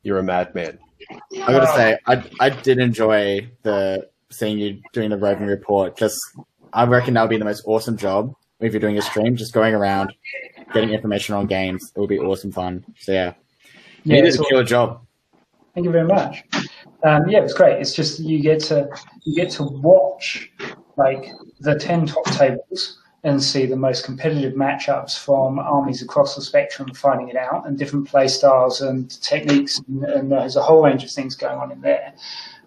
you're 0.04 0.20
a 0.20 0.24
madman. 0.24 0.78
I 1.10 1.54
gotta 1.54 1.68
say, 1.68 1.98
I 2.06 2.22
I 2.42 2.50
did 2.50 2.80
enjoy 2.80 3.50
the 3.64 4.10
seeing 4.30 4.60
you 4.60 4.82
doing 4.92 5.12
the 5.12 5.18
roving 5.18 5.48
report. 5.48 5.98
Just 5.98 6.20
I 6.74 6.84
reckon 6.84 7.14
that 7.14 7.22
would 7.22 7.30
be 7.30 7.38
the 7.38 7.46
most 7.46 7.64
awesome 7.66 7.96
job 7.96 8.34
if 8.60 8.74
you're 8.74 8.82
doing 8.82 8.98
a 8.98 9.02
stream, 9.02 9.38
just 9.38 9.54
going 9.54 9.74
around 9.74 10.12
getting 10.74 10.92
information 10.92 11.36
on 11.36 11.48
games. 11.48 11.92
It 11.96 12.00
would 12.00 12.10
be 12.10 12.20
awesome 12.20 12.52
fun. 12.52 12.86
So 13.00 13.12
yeah, 13.12 13.34
Yeah, 14.04 14.18
you 14.18 14.22
did 14.22 14.28
it's 14.28 14.40
a 14.40 14.44
killer 14.44 14.64
job. 14.64 15.02
Thank 15.74 15.86
you 15.86 15.92
very 15.92 16.08
much. 16.08 16.44
Um, 17.04 17.30
yeah, 17.30 17.40
it 17.40 17.44
was 17.44 17.54
great. 17.54 17.80
It's 17.80 17.94
just 17.94 18.20
you 18.20 18.42
get 18.42 18.60
to 18.62 18.90
you 19.24 19.36
get 19.36 19.52
to 19.52 19.64
watch 19.64 20.52
like 20.98 21.32
the 21.60 21.78
ten 21.78 22.08
top 22.08 22.26
tables 22.26 23.00
and 23.24 23.44
see 23.44 23.66
the 23.66 23.76
most 23.76 24.06
competitive 24.06 24.54
matchups 24.54 25.18
from 25.18 25.60
armies 25.60 26.02
across 26.02 26.36
the 26.36 26.42
spectrum 26.42 26.94
fighting 26.94 27.30
it 27.30 27.36
out 27.36 27.68
and 27.68 27.78
different 27.78 28.08
play 28.08 28.28
styles 28.28 28.82
and 28.82 29.22
techniques 29.22 29.80
and, 29.88 30.04
and 30.06 30.32
there's 30.32 30.56
a 30.56 30.62
whole 30.62 30.84
range 30.84 31.04
of 31.04 31.12
things 31.12 31.36
going 31.36 31.58
on 31.58 31.72
in 31.72 31.82
there. 31.82 32.14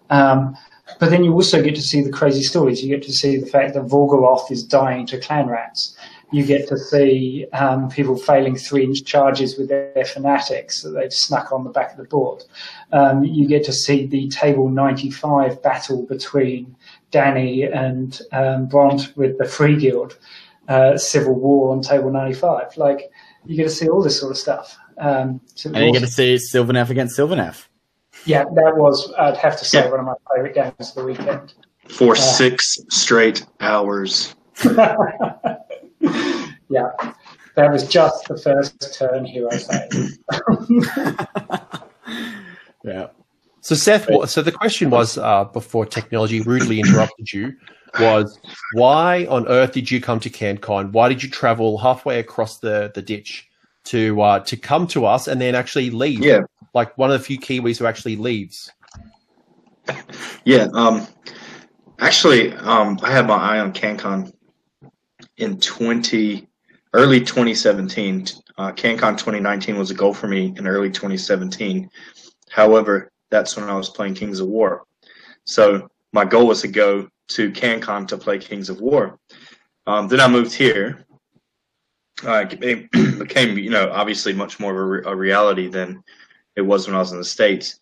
Um, 0.09 0.55
but 0.99 1.09
then 1.09 1.23
you 1.23 1.33
also 1.33 1.63
get 1.63 1.75
to 1.75 1.81
see 1.81 2.01
the 2.01 2.11
crazy 2.11 2.43
stories. 2.43 2.83
You 2.83 2.89
get 2.89 3.05
to 3.07 3.13
see 3.13 3.37
the 3.37 3.45
fact 3.45 3.73
that 3.73 3.83
Vorgaroth 3.83 4.51
is 4.51 4.63
dying 4.63 5.05
to 5.07 5.19
clan 5.19 5.47
rats. 5.47 5.95
You 6.31 6.45
get 6.45 6.67
to 6.69 6.77
see 6.77 7.45
um, 7.53 7.89
people 7.89 8.15
failing 8.15 8.55
three-inch 8.55 9.03
charges 9.03 9.57
with 9.57 9.67
their 9.67 10.05
fanatics 10.05 10.81
that 10.81 10.91
they've 10.91 11.11
snuck 11.11 11.51
on 11.51 11.63
the 11.65 11.69
back 11.69 11.91
of 11.91 11.97
the 11.97 12.05
board. 12.05 12.43
Um, 12.93 13.23
you 13.25 13.47
get 13.47 13.65
to 13.65 13.73
see 13.73 14.05
the 14.05 14.29
table 14.29 14.69
95 14.69 15.61
battle 15.61 16.05
between 16.05 16.75
Danny 17.11 17.63
and 17.63 18.19
um, 18.31 18.67
Bront 18.69 19.15
with 19.17 19.37
the 19.37 19.45
Free 19.45 19.75
Guild 19.75 20.17
uh, 20.69 20.97
civil 20.97 21.33
war 21.35 21.73
on 21.73 21.81
table 21.81 22.11
95. 22.11 22.77
Like, 22.77 23.11
you 23.45 23.57
get 23.57 23.63
to 23.63 23.69
see 23.69 23.89
all 23.89 24.01
this 24.01 24.17
sort 24.19 24.31
of 24.31 24.37
stuff. 24.37 24.77
Um, 24.99 25.41
so 25.55 25.69
And 25.69 25.77
you 25.79 25.91
was- 25.91 25.99
get 25.99 26.05
to 26.05 26.11
see 26.13 26.35
Sylvaneth 26.35 26.89
against 26.89 27.17
Sylvaneth. 27.19 27.67
yeah, 28.25 28.43
that 28.45 28.77
was, 28.77 29.11
I'd 29.17 29.35
have 29.35 29.57
to 29.59 29.65
say, 29.65 29.79
Yeah. 29.83 29.89
one 29.91 29.99
of 29.99 30.05
my 30.05 30.13
favourite 30.33 30.55
games 30.55 30.89
of 30.91 30.95
the 30.95 31.03
weekend. 31.03 31.53
For 31.89 32.15
Yeah. 32.15 32.21
six 32.21 32.77
straight 32.89 33.45
hours. 33.59 34.33
yeah. 36.71 37.13
That 37.55 37.71
was 37.71 37.87
just 37.87 38.27
the 38.27 38.37
first 38.37 38.97
turn 38.97 39.25
hero 39.25 39.51
phase. 39.51 40.19
yeah. 42.83 43.07
So 43.59 43.75
Seth, 43.75 44.07
so 44.29 44.41
the 44.41 44.51
question 44.51 44.89
was 44.89 45.17
uh, 45.17 45.45
before 45.45 45.85
technology 45.85 46.41
rudely 46.41 46.79
interrupted 46.79 47.31
you 47.31 47.53
was 47.99 48.39
why 48.73 49.25
on 49.25 49.47
earth 49.47 49.73
did 49.73 49.91
you 49.91 49.99
come 49.99 50.19
to 50.21 50.29
CanCon? 50.29 50.91
Why 50.91 51.09
did 51.09 51.23
you 51.23 51.29
travel 51.29 51.77
halfway 51.77 52.19
across 52.19 52.59
the 52.59 52.91
the 52.93 53.01
ditch 53.01 53.49
to 53.85 54.21
uh, 54.21 54.39
to 54.41 54.57
come 54.57 54.87
to 54.87 55.05
us 55.05 55.27
and 55.27 55.41
then 55.41 55.55
actually 55.55 55.89
leave? 55.89 56.23
Yeah. 56.23 56.41
like 56.73 56.97
one 56.97 57.11
of 57.11 57.19
the 57.19 57.25
few 57.25 57.37
Kiwis 57.37 57.77
who 57.77 57.85
actually 57.85 58.15
leaves. 58.15 58.71
Yeah. 60.45 60.67
Um, 60.73 61.05
actually, 61.99 62.53
um, 62.53 62.99
I 63.03 63.11
had 63.11 63.27
my 63.27 63.35
eye 63.35 63.59
on 63.59 63.73
CanCon 63.73 64.31
in 65.37 65.59
20, 65.59 66.47
early 66.93 67.19
2017. 67.19 68.27
Uh, 68.57 68.71
CanCon 68.71 69.17
2019 69.17 69.77
was 69.77 69.91
a 69.91 69.95
goal 69.95 70.13
for 70.13 70.27
me 70.27 70.53
in 70.57 70.67
early 70.67 70.89
2017. 70.89 71.89
However, 72.49 73.11
that's 73.29 73.55
when 73.55 73.69
I 73.69 73.75
was 73.75 73.89
playing 73.89 74.15
Kings 74.15 74.39
of 74.39 74.47
War. 74.47 74.83
So 75.45 75.89
my 76.11 76.25
goal 76.25 76.47
was 76.47 76.61
to 76.61 76.67
go 76.67 77.07
to 77.29 77.51
CanCon 77.51 78.07
to 78.09 78.17
play 78.17 78.37
Kings 78.37 78.69
of 78.69 78.81
War. 78.81 79.17
Um, 79.87 80.07
then 80.07 80.19
I 80.19 80.27
moved 80.27 80.53
here. 80.53 81.05
Uh, 82.23 82.45
it 82.49 82.91
became, 83.19 83.57
you 83.57 83.69
know, 83.69 83.89
obviously 83.91 84.33
much 84.33 84.59
more 84.59 84.71
of 84.71 84.77
a, 84.77 84.85
re- 84.85 85.03
a 85.05 85.15
reality 85.15 85.67
than 85.67 86.03
it 86.55 86.61
was 86.61 86.87
when 86.87 86.95
I 86.95 86.99
was 86.99 87.13
in 87.13 87.17
the 87.17 87.23
States. 87.23 87.79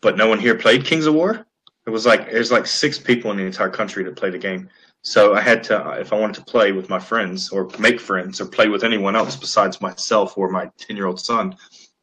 But 0.00 0.16
no 0.16 0.28
one 0.28 0.38
here 0.38 0.54
played 0.54 0.84
Kings 0.84 1.06
of 1.06 1.14
War. 1.14 1.44
It 1.86 1.90
was 1.90 2.06
like 2.06 2.30
there's 2.30 2.52
like 2.52 2.66
six 2.66 2.98
people 2.98 3.30
in 3.30 3.36
the 3.38 3.44
entire 3.44 3.70
country 3.70 4.04
that 4.04 4.16
play 4.16 4.30
the 4.30 4.38
game. 4.38 4.68
So 5.02 5.34
I 5.34 5.40
had 5.40 5.62
to, 5.64 6.00
if 6.00 6.12
I 6.12 6.18
wanted 6.18 6.36
to 6.36 6.44
play 6.44 6.72
with 6.72 6.90
my 6.90 6.98
friends 6.98 7.50
or 7.50 7.70
make 7.78 8.00
friends 8.00 8.40
or 8.40 8.46
play 8.46 8.68
with 8.68 8.84
anyone 8.84 9.16
else 9.16 9.36
besides 9.36 9.80
myself 9.80 10.36
or 10.36 10.50
my 10.50 10.70
ten 10.76 10.96
year 10.96 11.06
old 11.06 11.20
son, 11.20 11.56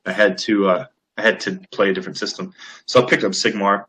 I 0.06 0.12
had 0.12 0.38
to, 0.40 0.70
uh, 0.70 0.86
I 1.18 1.22
had 1.22 1.40
to 1.42 1.60
play 1.72 1.90
a 1.90 1.94
different 1.94 2.18
system. 2.18 2.54
So 2.86 3.02
I 3.02 3.10
picked 3.10 3.24
up 3.24 3.34
Sigmar, 3.34 3.86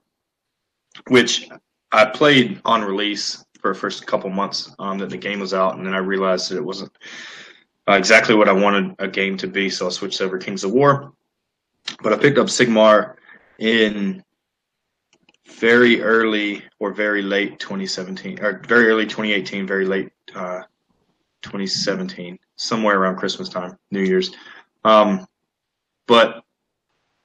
which 1.08 1.48
I 1.92 2.04
played 2.04 2.60
on 2.64 2.82
release 2.82 3.44
for 3.60 3.72
the 3.72 3.78
first 3.78 4.06
couple 4.06 4.30
months 4.30 4.75
um, 4.78 4.98
that 4.98 5.10
the 5.10 5.16
game 5.16 5.40
was 5.40 5.54
out, 5.54 5.76
and 5.76 5.86
then 5.86 5.94
I 5.94 5.98
realized 5.98 6.50
that 6.50 6.56
it 6.56 6.64
wasn't 6.64 6.92
uh, 7.88 7.92
exactly 7.92 8.34
what 8.34 8.48
I 8.48 8.52
wanted 8.52 8.94
a 8.98 9.08
game 9.08 9.36
to 9.38 9.46
be. 9.46 9.70
So 9.70 9.86
I 9.86 9.90
switched 9.90 10.20
over 10.20 10.38
Kings 10.38 10.64
of 10.64 10.72
War. 10.72 11.12
But 12.02 12.12
I 12.12 12.16
picked 12.16 12.38
up 12.38 12.48
Sigmar 12.48 13.14
in 13.58 14.25
very 15.46 16.02
early 16.02 16.62
or 16.78 16.92
very 16.92 17.22
late 17.22 17.58
2017, 17.58 18.40
or 18.42 18.60
very 18.66 18.88
early 18.88 19.04
2018, 19.04 19.66
very 19.66 19.86
late 19.86 20.10
uh, 20.34 20.62
2017, 21.42 22.38
somewhere 22.56 22.98
around 22.98 23.16
Christmas 23.16 23.48
time, 23.48 23.78
New 23.90 24.02
Year's. 24.02 24.32
Um, 24.84 25.26
but 26.06 26.42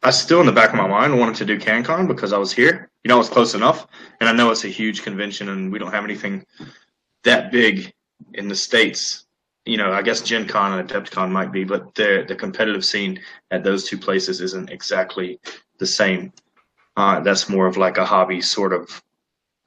I 0.03 0.11
still, 0.11 0.39
in 0.39 0.45
the 0.45 0.51
back 0.51 0.69
of 0.69 0.75
my 0.75 0.87
mind, 0.87 1.17
wanted 1.19 1.35
to 1.35 1.45
do 1.45 1.59
CanCon 1.59 2.07
because 2.07 2.33
I 2.33 2.37
was 2.37 2.51
here. 2.51 2.89
You 3.03 3.09
know, 3.09 3.19
it's 3.19 3.29
close 3.29 3.53
enough, 3.53 3.87
and 4.19 4.29
I 4.29 4.33
know 4.33 4.51
it's 4.51 4.63
a 4.63 4.69
huge 4.69 5.03
convention, 5.03 5.49
and 5.49 5.71
we 5.71 5.79
don't 5.79 5.91
have 5.91 6.03
anything 6.03 6.45
that 7.23 7.51
big 7.51 7.93
in 8.33 8.47
the 8.47 8.55
states. 8.55 9.25
You 9.65 9.77
know, 9.77 9.91
I 9.91 10.01
guess 10.01 10.21
Gen 10.21 10.47
Con 10.47 10.79
and 10.79 10.89
Adepticon 10.89 11.31
might 11.31 11.51
be, 11.51 11.63
but 11.63 11.93
the 11.93 12.25
the 12.27 12.35
competitive 12.35 12.83
scene 12.83 13.19
at 13.51 13.63
those 13.63 13.87
two 13.87 13.97
places 13.97 14.41
isn't 14.41 14.71
exactly 14.71 15.39
the 15.77 15.85
same. 15.85 16.33
Uh, 16.98 17.19
that's 17.21 17.50
more 17.50 17.67
of 17.67 17.77
like 17.77 17.98
a 17.98 18.05
hobby 18.05 18.41
sort 18.41 18.74
of 18.74 19.01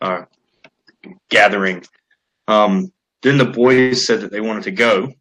uh, 0.00 0.22
gathering. 1.30 1.82
Um, 2.48 2.92
then 3.22 3.38
the 3.38 3.46
boys 3.46 4.06
said 4.06 4.20
that 4.20 4.30
they 4.30 4.40
wanted 4.40 4.64
to 4.64 4.70
go, 4.70 5.12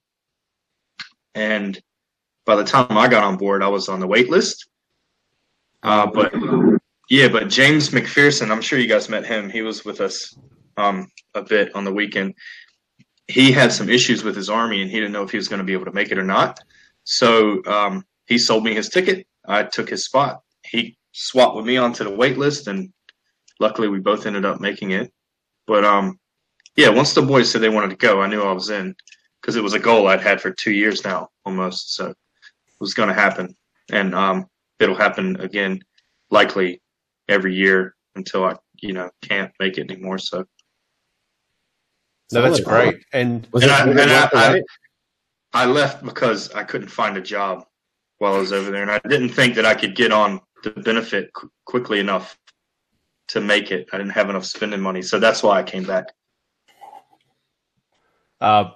and 1.36 1.82
by 2.46 2.56
the 2.56 2.64
time 2.64 2.98
I 2.98 3.08
got 3.08 3.24
on 3.24 3.38
board, 3.38 3.64
I 3.64 3.70
was 3.70 3.88
on 3.88 4.00
the 4.00 4.08
wait 4.08 4.30
list. 4.30 4.68
Uh, 5.82 6.08
but 6.08 6.34
yeah, 7.10 7.28
but 7.28 7.50
James 7.50 7.90
McPherson, 7.90 8.52
I'm 8.52 8.62
sure 8.62 8.80
you 8.80 8.88
guys 8.88 9.10
met 9.10 9.26
him. 9.26 9.50
He 9.50 9.62
was 9.62 9.86
with 9.86 10.02
us 10.02 10.38
um, 10.78 11.08
a 11.34 11.42
bit 11.42 11.74
on 11.76 11.84
the 11.86 11.94
weekend. 11.94 12.34
He 13.28 13.52
had 13.52 13.72
some 13.72 13.90
issues 13.90 14.24
with 14.24 14.36
his 14.36 14.50
army, 14.50 14.82
and 14.82 14.92
he 14.92 14.98
didn't 14.98 15.14
know 15.14 15.24
if 15.24 15.32
he 15.32 15.38
was 15.38 15.48
going 15.48 15.60
to 15.60 15.66
be 15.66 15.74
able 15.74 15.86
to 15.86 15.94
make 15.94 16.12
it 16.12 16.18
or 16.18 16.24
not. 16.24 16.60
So 17.06 17.64
um, 17.66 18.06
he 18.26 18.38
sold 18.38 18.64
me 18.64 18.74
his 18.74 18.90
ticket. 18.90 19.26
I 19.46 19.64
took 19.64 19.90
his 19.90 20.06
spot. 20.06 20.42
He 20.66 20.98
swapped 21.14 21.56
with 21.56 21.66
me 21.66 21.78
onto 21.78 22.04
the 22.04 22.10
wait 22.10 22.38
list, 22.38 22.68
and 22.68 22.92
luckily 23.60 23.88
we 23.88 24.00
both 24.00 24.26
ended 24.26 24.46
up 24.46 24.60
making 24.60 24.92
it. 24.92 25.12
But 25.66 25.86
um, 25.86 26.20
yeah, 26.76 26.90
once 26.90 27.14
the 27.14 27.22
boys 27.22 27.50
said 27.50 27.62
they 27.62 27.70
wanted 27.70 27.92
to 27.92 27.96
go, 27.96 28.22
I 28.22 28.28
knew 28.28 28.42
I 28.42 28.52
was 28.52 28.70
in 28.70 28.96
because 29.42 29.56
it 29.56 29.64
was 29.64 29.74
a 29.74 29.80
goal 29.80 30.08
I'd 30.08 30.22
had 30.22 30.42
for 30.42 30.52
two 30.52 30.72
years 30.74 31.04
now 31.06 31.30
almost. 31.46 31.96
So 31.96 32.08
it 32.10 32.16
was 32.80 32.94
going 32.94 33.10
to 33.10 33.16
happen, 33.16 33.56
and 33.92 34.14
um, 34.14 34.48
it'll 34.80 34.96
happen 34.96 35.40
again, 35.40 35.80
likely 36.30 36.82
every 37.30 37.56
year 37.56 37.96
until 38.16 38.44
I, 38.46 38.56
you 38.82 38.94
know, 38.94 39.10
can't 39.22 39.52
make 39.60 39.78
it 39.78 39.90
anymore. 39.90 40.18
So 40.18 40.46
No, 42.32 42.42
that's 42.42 42.60
great. 42.60 43.04
And 43.14 43.48
Was 43.52 43.64
And 43.64 43.72
I- 43.72 43.88
and 43.88 44.00
I- 44.12 44.30
I- 44.34 44.62
I 45.56 45.66
left 45.66 46.04
because 46.04 46.52
I 46.54 46.64
couldn't 46.64 46.88
find 46.90 47.16
a 47.16 47.22
job 47.22 47.64
while 48.18 48.34
I 48.34 48.40
was 48.40 48.52
over 48.52 48.72
there, 48.72 48.82
and 48.82 48.90
I 48.92 49.00
didn't 49.08 49.30
think 49.30 49.54
that 49.56 49.66
I 49.68 49.76
could 49.76 49.96
get 49.96 50.12
on 50.12 50.42
the 50.64 50.72
benefit 50.72 51.32
qu- 51.34 51.52
quickly 51.66 52.00
enough 52.00 52.38
to 53.30 53.42
make 53.42 53.72
it. 53.72 53.88
I 53.94 53.98
didn't 53.98 54.14
have 54.14 54.30
enough 54.30 54.46
spending 54.46 54.82
money, 54.82 55.02
so 55.02 55.20
that's 55.20 55.44
why 55.44 55.60
I 55.60 55.64
came 55.64 55.84
back. 55.84 56.08
uh, 58.42 58.72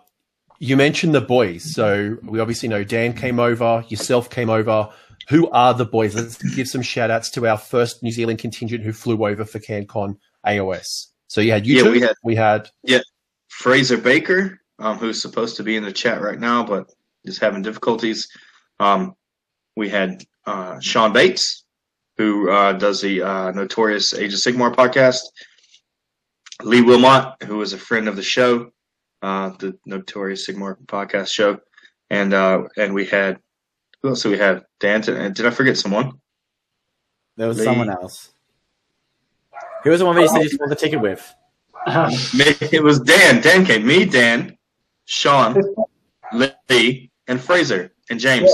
you 0.59 0.75
mentioned 0.77 1.13
the 1.13 1.21
boys. 1.21 1.73
So 1.75 2.17
we 2.23 2.39
obviously 2.39 2.69
know 2.69 2.83
Dan 2.83 3.13
came 3.13 3.39
over, 3.39 3.83
yourself 3.89 4.29
came 4.29 4.49
over. 4.49 4.89
Who 5.29 5.49
are 5.51 5.73
the 5.73 5.85
boys? 5.85 6.15
Let's 6.15 6.37
give 6.55 6.67
some 6.67 6.81
shout 6.81 7.11
outs 7.11 7.29
to 7.31 7.45
our 7.47 7.57
first 7.57 8.01
New 8.01 8.11
Zealand 8.11 8.39
contingent 8.39 8.83
who 8.83 8.93
flew 8.93 9.23
over 9.27 9.43
for 9.45 9.59
CanCon 9.59 10.17
AOS. 10.45 11.07
So 11.27 11.41
you 11.41 11.51
had 11.51 11.67
you 11.67 11.75
Yeah, 11.77 11.83
two. 11.83 11.91
we 11.91 11.99
had- 11.99 12.15
we 12.23 12.35
had 12.35 12.69
yeah 12.83 13.01
Fraser 13.49 13.97
Baker, 13.97 14.61
um, 14.79 14.97
who's 14.97 15.21
supposed 15.21 15.57
to 15.57 15.63
be 15.63 15.75
in 15.75 15.83
the 15.83 15.91
chat 15.91 16.21
right 16.21 16.39
now, 16.39 16.63
but 16.63 16.89
is 17.25 17.37
having 17.37 17.61
difficulties. 17.61 18.27
Um, 18.79 19.15
we 19.75 19.89
had 19.89 20.23
uh, 20.45 20.79
Sean 20.79 21.11
Bates, 21.11 21.65
who 22.17 22.49
uh, 22.49 22.73
does 22.73 23.01
the 23.01 23.21
uh, 23.21 23.51
notorious 23.51 24.13
Age 24.13 24.33
of 24.33 24.39
Sigmar 24.39 24.73
podcast. 24.73 25.21
Lee 26.63 26.81
Wilmot, 26.81 27.43
who 27.43 27.61
is 27.61 27.73
a 27.73 27.77
friend 27.77 28.07
of 28.07 28.15
the 28.15 28.23
show, 28.23 28.71
uh, 29.21 29.49
the 29.59 29.77
notorious 29.85 30.47
Sigmar 30.47 30.77
podcast 30.85 31.29
show, 31.29 31.59
and 32.09 32.33
uh, 32.33 32.63
and 32.77 32.93
we 32.93 33.05
had 33.05 33.39
who 34.01 34.09
else? 34.09 34.23
Do 34.23 34.31
we 34.31 34.37
have 34.37 34.63
Dan. 34.79 35.07
And 35.09 35.35
did 35.35 35.45
I 35.45 35.51
forget 35.51 35.77
someone? 35.77 36.13
There 37.35 37.47
was 37.47 37.59
Lee. 37.59 37.65
someone 37.65 37.89
else. 37.89 38.31
Who 39.83 39.91
was 39.91 39.99
the 39.99 40.05
one 40.05 40.15
that 40.15 40.23
you 40.23 40.27
said 40.29 40.43
you 40.43 40.49
sold 40.49 40.71
the 40.71 40.75
ticket 40.75 41.01
with? 41.01 41.33
It 41.87 42.83
was 42.83 42.99
Dan. 42.99 43.41
Dan 43.41 43.63
came. 43.65 43.85
Me, 43.85 44.03
Dan, 44.05 44.57
Sean, 45.05 45.55
Lee, 46.33 47.11
and 47.27 47.39
Fraser 47.39 47.93
and 48.09 48.19
James. 48.19 48.51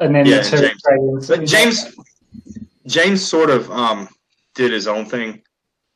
and 0.00 0.14
then 0.14 0.26
Yeah, 0.26 0.38
the 0.38 0.50
two 0.50 0.90
James. 0.90 1.28
But 1.28 1.44
James, 1.44 1.94
James 2.86 3.26
sort 3.26 3.50
of 3.50 3.70
um, 3.70 4.08
did 4.54 4.72
his 4.72 4.86
own 4.86 5.06
thing. 5.06 5.42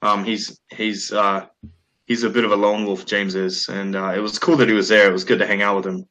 Um, 0.02 0.25
he's 0.25 0.61
he's 0.71 1.12
uh, 1.12 1.47
he's 2.07 2.23
a 2.23 2.31
bit 2.31 2.45
of 2.45 2.52
a 2.52 2.57
lone 2.57 2.85
wolf. 2.85 3.07
James 3.07 3.35
is, 3.35 3.69
and 3.69 3.97
uh, 3.97 4.12
it 4.14 4.21
was 4.21 4.38
cool 4.38 4.57
that 4.57 4.69
he 4.69 4.75
was 4.75 4.88
there. 4.88 5.09
It 5.09 5.12
was 5.12 5.25
good 5.25 5.38
to 5.38 5.47
hang 5.47 5.62
out 5.62 5.76
with 5.76 5.87
him. 5.87 6.09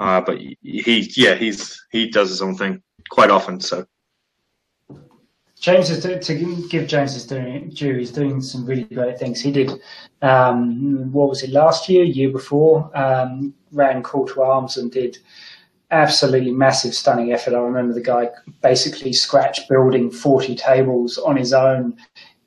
Uh, 0.00 0.20
but 0.20 0.38
he, 0.38 1.12
yeah, 1.16 1.34
he's 1.34 1.84
he 1.90 2.08
does 2.08 2.28
his 2.28 2.42
own 2.42 2.56
thing 2.56 2.82
quite 3.10 3.30
often. 3.30 3.60
So 3.60 3.86
James 5.60 5.90
is 5.90 6.02
to 6.02 6.64
give 6.68 6.86
James 6.86 7.14
his 7.14 7.26
doing 7.26 7.70
due. 7.70 7.96
He's 7.96 8.12
doing 8.12 8.40
some 8.40 8.64
really 8.64 8.84
great 8.84 9.18
things. 9.18 9.40
He 9.40 9.50
did 9.50 9.72
um, 10.22 11.10
what 11.12 11.28
was 11.28 11.42
it 11.42 11.50
last 11.50 11.88
year, 11.88 12.04
year 12.04 12.30
before? 12.30 12.90
Um, 12.96 13.54
ran 13.72 14.02
Call 14.02 14.26
to 14.28 14.42
Arms 14.42 14.76
and 14.76 14.90
did 14.90 15.18
absolutely 15.90 16.52
massive, 16.52 16.94
stunning 16.94 17.32
effort. 17.32 17.54
I 17.54 17.58
remember 17.58 17.94
the 17.94 18.00
guy 18.00 18.30
basically 18.62 19.12
scratch 19.12 19.68
building 19.68 20.10
forty 20.10 20.54
tables 20.54 21.18
on 21.18 21.36
his 21.36 21.52
own 21.52 21.96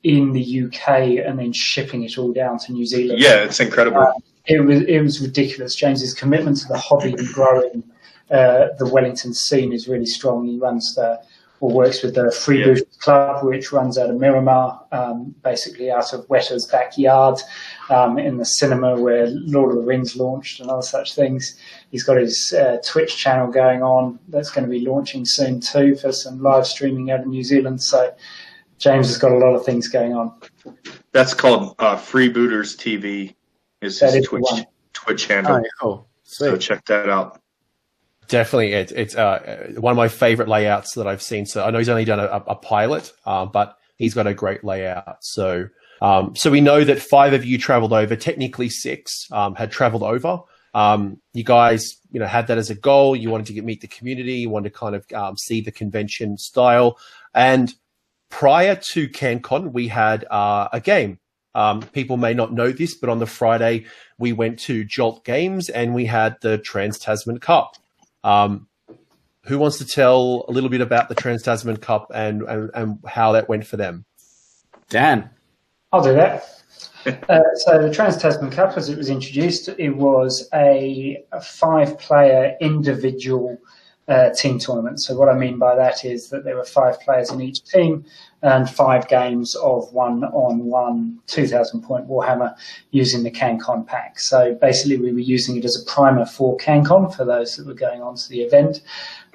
in 0.04 0.32
the 0.32 0.64
UK 0.64 1.24
and 1.24 1.38
then 1.38 1.52
shipping 1.52 2.02
it 2.02 2.18
all 2.18 2.32
down 2.32 2.58
to 2.58 2.72
New 2.72 2.84
Zealand. 2.84 3.20
yeah, 3.20 3.44
it's 3.44 3.60
incredible. 3.60 4.04
it 4.46 4.64
was 4.64 4.82
it 4.82 5.00
was 5.00 5.20
ridiculous. 5.20 5.74
James's 5.74 6.14
commitment 6.14 6.58
to 6.58 6.68
the 6.68 6.78
hobby 6.78 7.12
and 7.12 7.28
growing 7.28 7.84
uh, 8.30 8.68
the 8.78 8.86
Wellington 8.86 9.34
scene 9.34 9.72
is 9.72 9.88
really 9.88 10.06
strong. 10.06 10.46
He 10.46 10.58
runs 10.58 10.94
the 10.94 11.20
or 11.60 11.70
works 11.70 12.02
with 12.02 12.16
the 12.16 12.22
Freebooters 12.22 12.98
Club, 12.98 13.44
which 13.44 13.70
runs 13.70 13.96
out 13.96 14.10
of 14.10 14.16
Miramar, 14.16 14.84
um, 14.90 15.32
basically 15.44 15.92
out 15.92 16.12
of 16.12 16.28
Weta's 16.28 16.66
backyard, 16.66 17.38
um, 17.92 18.18
in 18.18 18.38
the 18.38 18.44
cinema 18.44 18.98
where 18.98 19.26
Lord 19.28 19.70
of 19.70 19.76
the 19.76 19.82
Rings 19.82 20.16
launched 20.16 20.60
and 20.60 20.70
other 20.70 20.82
such 20.82 21.14
things. 21.14 21.56
He's 21.90 22.02
got 22.02 22.16
his 22.16 22.52
uh, 22.52 22.78
Twitch 22.84 23.16
channel 23.16 23.50
going 23.52 23.82
on 23.82 24.18
that's 24.28 24.50
going 24.50 24.64
to 24.64 24.70
be 24.70 24.80
launching 24.80 25.24
soon 25.24 25.60
too 25.60 25.96
for 25.96 26.12
some 26.12 26.42
live 26.42 26.66
streaming 26.66 27.10
out 27.10 27.20
of 27.20 27.26
New 27.26 27.44
Zealand. 27.44 27.82
So 27.82 28.14
James 28.78 29.08
has 29.08 29.18
got 29.18 29.32
a 29.32 29.38
lot 29.38 29.54
of 29.54 29.64
things 29.64 29.88
going 29.88 30.14
on. 30.14 30.32
That's 31.12 31.34
called 31.34 31.74
uh, 31.78 31.96
Freebooters 31.96 32.76
TV. 32.76 33.34
Is 33.80 34.00
That 34.00 34.14
his 34.14 34.24
is 34.24 34.28
Twitch 34.28 34.44
one. 34.50 34.64
Twitch 34.92 35.26
handle. 35.26 35.56
Oh, 35.56 35.58
yeah, 35.58 35.70
cool. 35.80 36.08
So 36.22 36.56
check 36.56 36.84
that 36.86 37.08
out. 37.08 37.40
Definitely, 38.28 38.72
it, 38.72 38.92
it's 38.92 39.14
uh, 39.14 39.72
one 39.76 39.90
of 39.90 39.96
my 39.96 40.08
favorite 40.08 40.48
layouts 40.48 40.94
that 40.94 41.06
I've 41.06 41.20
seen. 41.20 41.44
So 41.44 41.64
I 41.64 41.70
know 41.70 41.78
he's 41.78 41.88
only 41.88 42.04
done 42.04 42.20
a, 42.20 42.42
a 42.46 42.54
pilot, 42.54 43.12
um, 43.26 43.50
but 43.52 43.76
he's 43.96 44.14
got 44.14 44.26
a 44.26 44.32
great 44.32 44.64
layout. 44.64 45.22
So, 45.22 45.68
um, 46.02 46.34
so 46.34 46.50
we 46.50 46.60
know 46.60 46.82
that 46.82 47.00
five 47.00 47.32
of 47.32 47.44
you 47.44 47.58
traveled 47.58 47.92
over. 47.92 48.16
Technically, 48.16 48.68
six 48.68 49.28
um, 49.30 49.54
had 49.54 49.70
traveled 49.70 50.02
over. 50.02 50.40
Um, 50.74 51.20
you 51.32 51.44
guys, 51.44 51.96
you 52.10 52.18
know, 52.18 52.26
had 52.26 52.48
that 52.48 52.58
as 52.58 52.70
a 52.70 52.74
goal. 52.74 53.14
You 53.14 53.30
wanted 53.30 53.46
to 53.46 53.52
get, 53.52 53.64
meet 53.64 53.82
the 53.82 53.86
community. 53.86 54.34
You 54.34 54.50
wanted 54.50 54.72
to 54.72 54.78
kind 54.78 54.96
of 54.96 55.06
um, 55.14 55.36
see 55.36 55.60
the 55.60 55.70
convention 55.70 56.36
style. 56.38 56.98
And 57.34 57.72
prior 58.30 58.74
to 58.74 59.08
CanCon, 59.08 59.72
we 59.72 59.86
had 59.86 60.24
uh, 60.28 60.68
a 60.72 60.80
game. 60.80 61.20
Um, 61.54 61.82
people 61.82 62.16
may 62.16 62.34
not 62.34 62.52
know 62.52 62.72
this, 62.72 62.96
but 62.96 63.08
on 63.08 63.20
the 63.20 63.26
Friday 63.26 63.84
we 64.18 64.32
went 64.32 64.58
to 64.60 64.84
Jolt 64.84 65.24
Games 65.24 65.68
and 65.68 65.94
we 65.94 66.06
had 66.06 66.36
the 66.40 66.58
Trans 66.58 66.98
Tasman 66.98 67.38
Cup. 67.38 67.76
Um, 68.24 68.66
who 69.44 69.58
wants 69.58 69.78
to 69.78 69.84
tell 69.84 70.46
a 70.48 70.52
little 70.52 70.70
bit 70.70 70.80
about 70.80 71.08
the 71.08 71.14
Trans 71.14 71.42
Tasman 71.42 71.76
Cup 71.76 72.10
and, 72.12 72.42
and, 72.42 72.70
and 72.74 72.98
how 73.06 73.32
that 73.32 73.48
went 73.48 73.66
for 73.66 73.76
them? 73.76 74.04
Dan. 74.88 75.30
I'll 75.92 76.02
do 76.02 76.14
that. 76.14 76.48
uh, 77.28 77.40
so 77.54 77.82
the 77.82 77.92
Trans 77.92 78.16
Tasman 78.16 78.50
Cup, 78.50 78.76
as 78.76 78.88
it 78.88 78.96
was 78.96 79.10
introduced, 79.10 79.68
it 79.68 79.90
was 79.90 80.48
a, 80.54 81.22
a 81.32 81.40
five-player 81.40 82.56
individual 82.60 83.58
uh, 84.08 84.30
team 84.30 84.58
tournament. 84.58 85.00
So 85.00 85.16
what 85.16 85.28
I 85.28 85.34
mean 85.34 85.58
by 85.58 85.76
that 85.76 86.04
is 86.04 86.28
that 86.30 86.44
there 86.44 86.56
were 86.56 86.64
five 86.64 87.00
players 87.00 87.30
in 87.30 87.40
each 87.40 87.64
team 87.64 88.04
and 88.42 88.68
five 88.68 89.08
games 89.08 89.54
of 89.54 89.92
one-on-one 89.92 91.20
2,000 91.26 91.82
point 91.82 92.08
Warhammer 92.08 92.54
using 92.90 93.22
the 93.22 93.30
CanCon 93.30 93.86
pack. 93.86 94.18
So 94.18 94.54
basically, 94.54 94.96
we 94.96 95.12
were 95.12 95.20
using 95.20 95.56
it 95.56 95.64
as 95.64 95.80
a 95.80 95.84
primer 95.90 96.26
for 96.26 96.56
CanCon 96.56 97.14
for 97.14 97.24
those 97.24 97.56
that 97.56 97.66
were 97.66 97.74
going 97.74 98.02
on 98.02 98.16
to 98.16 98.28
the 98.28 98.42
event, 98.42 98.82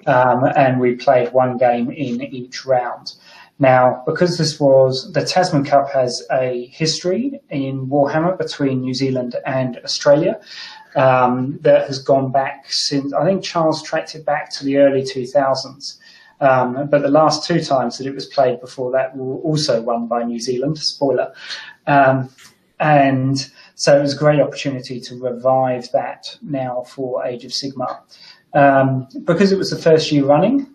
um, 0.06 0.44
and 0.56 0.80
we 0.80 0.96
played 0.96 1.32
one 1.32 1.58
game 1.58 1.90
in 1.90 2.22
each 2.22 2.66
round. 2.66 3.14
Now, 3.60 4.04
because 4.06 4.38
this 4.38 4.60
was 4.60 5.12
the 5.14 5.26
Tasman 5.26 5.66
Cup 5.66 5.90
has 5.90 6.24
a 6.32 6.68
history 6.68 7.40
in 7.50 7.88
Warhammer 7.88 8.38
between 8.38 8.82
New 8.82 8.94
Zealand 8.94 9.36
and 9.46 9.78
Australia 9.84 10.40
um, 10.96 11.58
that 11.62 11.88
has 11.88 12.00
gone 12.00 12.32
back 12.32 12.72
since 12.72 13.14
I 13.14 13.26
think 13.26 13.44
Charles 13.44 13.82
tracked 13.82 14.14
it 14.14 14.26
back 14.26 14.52
to 14.54 14.66
the 14.66 14.78
early 14.78 15.02
2000s. 15.02 15.98
Um, 16.40 16.88
but 16.90 17.02
the 17.02 17.10
last 17.10 17.48
two 17.48 17.64
times 17.64 17.98
that 17.98 18.06
it 18.06 18.14
was 18.14 18.28
played 18.28 18.62
before 18.62 18.92
that 18.92 19.18
were 19.18 19.38
also 19.38 19.82
won 19.82 20.08
by 20.08 20.24
New 20.24 20.40
Zealand. 20.40 20.78
Spoiler. 20.78 21.34
Um, 21.88 22.30
and 22.80 23.50
so 23.74 23.98
it 23.98 24.02
was 24.02 24.14
a 24.14 24.18
great 24.18 24.40
opportunity 24.40 25.00
to 25.02 25.20
revive 25.20 25.92
that 25.94 26.38
now 26.44 26.84
for 26.84 27.26
Age 27.26 27.44
of 27.44 27.52
Sigmar. 27.52 28.02
Um, 28.54 29.08
because 29.24 29.52
it 29.52 29.58
was 29.58 29.72
the 29.72 29.78
first 29.78 30.12
year 30.12 30.26
running, 30.26 30.68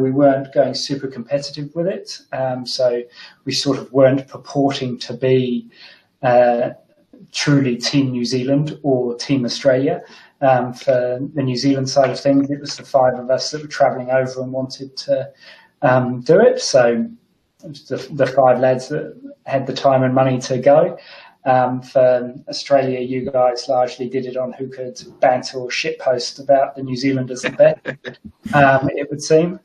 we 0.00 0.10
weren't 0.10 0.52
going 0.54 0.74
super 0.74 1.08
competitive 1.08 1.74
with 1.74 1.86
it. 1.86 2.20
Um, 2.32 2.66
so 2.66 3.02
we 3.44 3.52
sort 3.52 3.78
of 3.78 3.92
weren't 3.92 4.28
purporting 4.28 4.98
to 5.00 5.14
be 5.14 5.68
uh, 6.22 6.70
truly 7.32 7.76
Team 7.76 8.10
New 8.10 8.24
Zealand 8.24 8.78
or 8.82 9.16
Team 9.16 9.44
Australia. 9.44 10.02
Um, 10.40 10.72
for 10.72 11.18
the 11.34 11.42
New 11.42 11.56
Zealand 11.56 11.88
side 11.88 12.10
of 12.10 12.20
things, 12.20 12.48
it 12.50 12.60
was 12.60 12.76
the 12.76 12.84
five 12.84 13.18
of 13.18 13.28
us 13.28 13.50
that 13.50 13.60
were 13.60 13.68
travelling 13.68 14.10
over 14.10 14.40
and 14.40 14.52
wanted 14.52 14.96
to 14.98 15.32
um, 15.82 16.20
do 16.20 16.40
it. 16.40 16.60
So 16.60 17.08
it 17.64 17.88
the, 17.88 17.96
the, 18.12 18.26
five 18.26 18.60
lads 18.60 18.88
that 18.88 19.16
had 19.46 19.66
the 19.66 19.72
time 19.74 20.04
and 20.04 20.14
money 20.14 20.38
to 20.42 20.58
go. 20.58 20.96
Um, 21.48 21.80
for 21.80 22.34
Australia, 22.48 23.00
you 23.00 23.30
guys 23.30 23.68
largely 23.68 24.06
did 24.06 24.26
it 24.26 24.36
on 24.36 24.52
who 24.52 24.68
could 24.68 25.00
banter 25.18 25.58
or 25.58 25.68
shitpost 25.70 26.42
about 26.42 26.76
the 26.76 26.82
New 26.82 26.94
Zealanders 26.94 27.40
the 27.40 27.50
best, 27.50 28.18
um, 28.54 28.90
it 28.94 29.08
would 29.10 29.22
seem. 29.22 29.58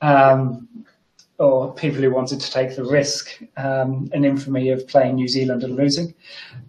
Um, 0.00 0.68
or 1.38 1.74
people 1.74 2.00
who 2.00 2.12
wanted 2.12 2.40
to 2.40 2.52
take 2.52 2.76
the 2.76 2.84
risk 2.84 3.40
um, 3.56 4.08
and 4.12 4.24
infamy 4.24 4.70
of 4.70 4.86
playing 4.86 5.16
New 5.16 5.26
Zealand 5.26 5.64
and 5.64 5.74
losing. 5.74 6.14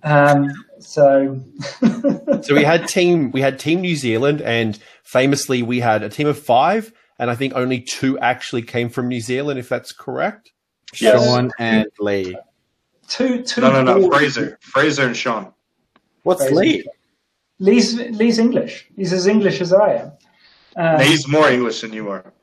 Um, 0.02 0.50
so, 0.80 1.40
so 2.42 2.56
we 2.56 2.64
had 2.64 2.88
team 2.88 3.30
we 3.32 3.42
had 3.42 3.60
team 3.60 3.82
New 3.82 3.96
Zealand, 3.96 4.42
and 4.42 4.80
famously 5.04 5.62
we 5.62 5.80
had 5.80 6.02
a 6.02 6.10
team 6.10 6.26
of 6.26 6.40
five, 6.40 6.92
and 7.20 7.30
I 7.30 7.36
think 7.36 7.54
only 7.54 7.82
two 7.82 8.18
actually 8.18 8.64
came 8.64 8.90
from 8.90 9.10
New 9.10 9.22
Zealand, 9.22 9.60
if 9.60 9.70
that's 9.70 9.92
correct. 9.92 10.52
Yes. 11.00 11.24
Sean 11.24 11.52
and 11.60 11.88
Lee. 12.00 12.36
Two, 13.08 13.44
two. 13.44 13.62
No, 13.62 13.84
no, 13.84 13.98
no. 13.98 14.10
Fraser, 14.10 14.58
Fraser, 14.62 15.06
and 15.06 15.16
Sean. 15.16 15.54
What's 16.24 16.42
Fraser. 16.42 16.56
Lee? 16.56 16.86
Lee's 17.60 17.96
Lee's 17.96 18.40
English. 18.40 18.88
He's 18.96 19.14
as 19.14 19.28
English 19.28 19.62
as 19.62 19.74
I 19.74 19.94
am. 19.94 20.12
Um, 20.78 21.00
he's 21.02 21.28
more 21.28 21.50
English 21.50 21.82
than 21.82 21.94
you 21.94 22.10
are. 22.10 22.34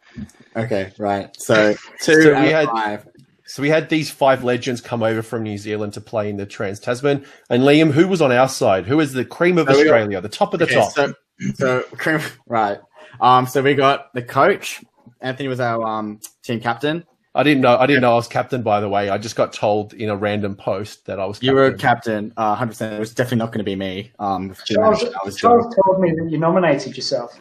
Okay, 0.56 0.92
right. 0.98 1.34
So 1.38 1.74
two 2.00 2.22
so 2.22 2.40
we 2.40 2.48
had, 2.48 2.68
five. 2.68 3.08
So 3.46 3.62
we 3.62 3.68
had 3.68 3.88
these 3.88 4.10
five 4.10 4.44
legends 4.44 4.80
come 4.80 5.02
over 5.02 5.22
from 5.22 5.42
New 5.42 5.58
Zealand 5.58 5.92
to 5.94 6.00
play 6.00 6.30
in 6.30 6.36
the 6.36 6.46
Trans 6.46 6.80
Tasman. 6.80 7.26
And 7.50 7.62
Liam, 7.62 7.90
who 7.90 8.08
was 8.08 8.22
on 8.22 8.32
our 8.32 8.48
side? 8.48 8.86
Who 8.86 9.00
is 9.00 9.12
the 9.12 9.24
cream 9.24 9.58
of 9.58 9.66
so 9.66 9.74
Australia, 9.74 10.16
got, 10.16 10.22
the 10.22 10.28
top 10.28 10.54
of 10.54 10.60
the 10.60 10.66
okay, 10.66 10.74
top? 10.74 10.92
So, 10.92 11.14
so 11.54 11.82
cream, 11.96 12.20
right. 12.46 12.78
Um, 13.20 13.46
so 13.46 13.62
we 13.62 13.74
got 13.74 14.12
the 14.14 14.22
coach. 14.22 14.82
Anthony 15.20 15.48
was 15.48 15.60
our 15.60 15.84
um, 15.84 16.20
team 16.42 16.60
captain. 16.60 17.04
I 17.34 17.42
didn't 17.42 17.62
know. 17.62 17.78
I 17.78 17.86
didn't 17.86 18.02
know 18.02 18.12
I 18.12 18.16
was 18.16 18.28
captain. 18.28 18.62
By 18.62 18.80
the 18.80 18.90
way, 18.90 19.08
I 19.08 19.16
just 19.16 19.36
got 19.36 19.54
told 19.54 19.94
in 19.94 20.10
a 20.10 20.16
random 20.16 20.54
post 20.54 21.06
that 21.06 21.18
I 21.18 21.24
was. 21.24 21.38
Captain. 21.38 21.48
You 21.48 21.54
were 21.54 21.72
captain, 21.72 22.32
uh, 22.36 22.54
hundred 22.54 22.70
uh, 22.70 22.72
percent. 22.72 22.94
It 22.94 23.00
was 23.00 23.14
definitely 23.14 23.38
not 23.38 23.46
going 23.52 23.58
to 23.58 23.64
be 23.64 23.76
me. 23.76 24.12
Um, 24.18 24.54
Charles, 24.66 25.02
Charles 25.36 25.74
told 25.74 26.00
me 26.00 26.10
that 26.10 26.28
you 26.30 26.36
nominated 26.36 26.94
yourself. 26.94 27.40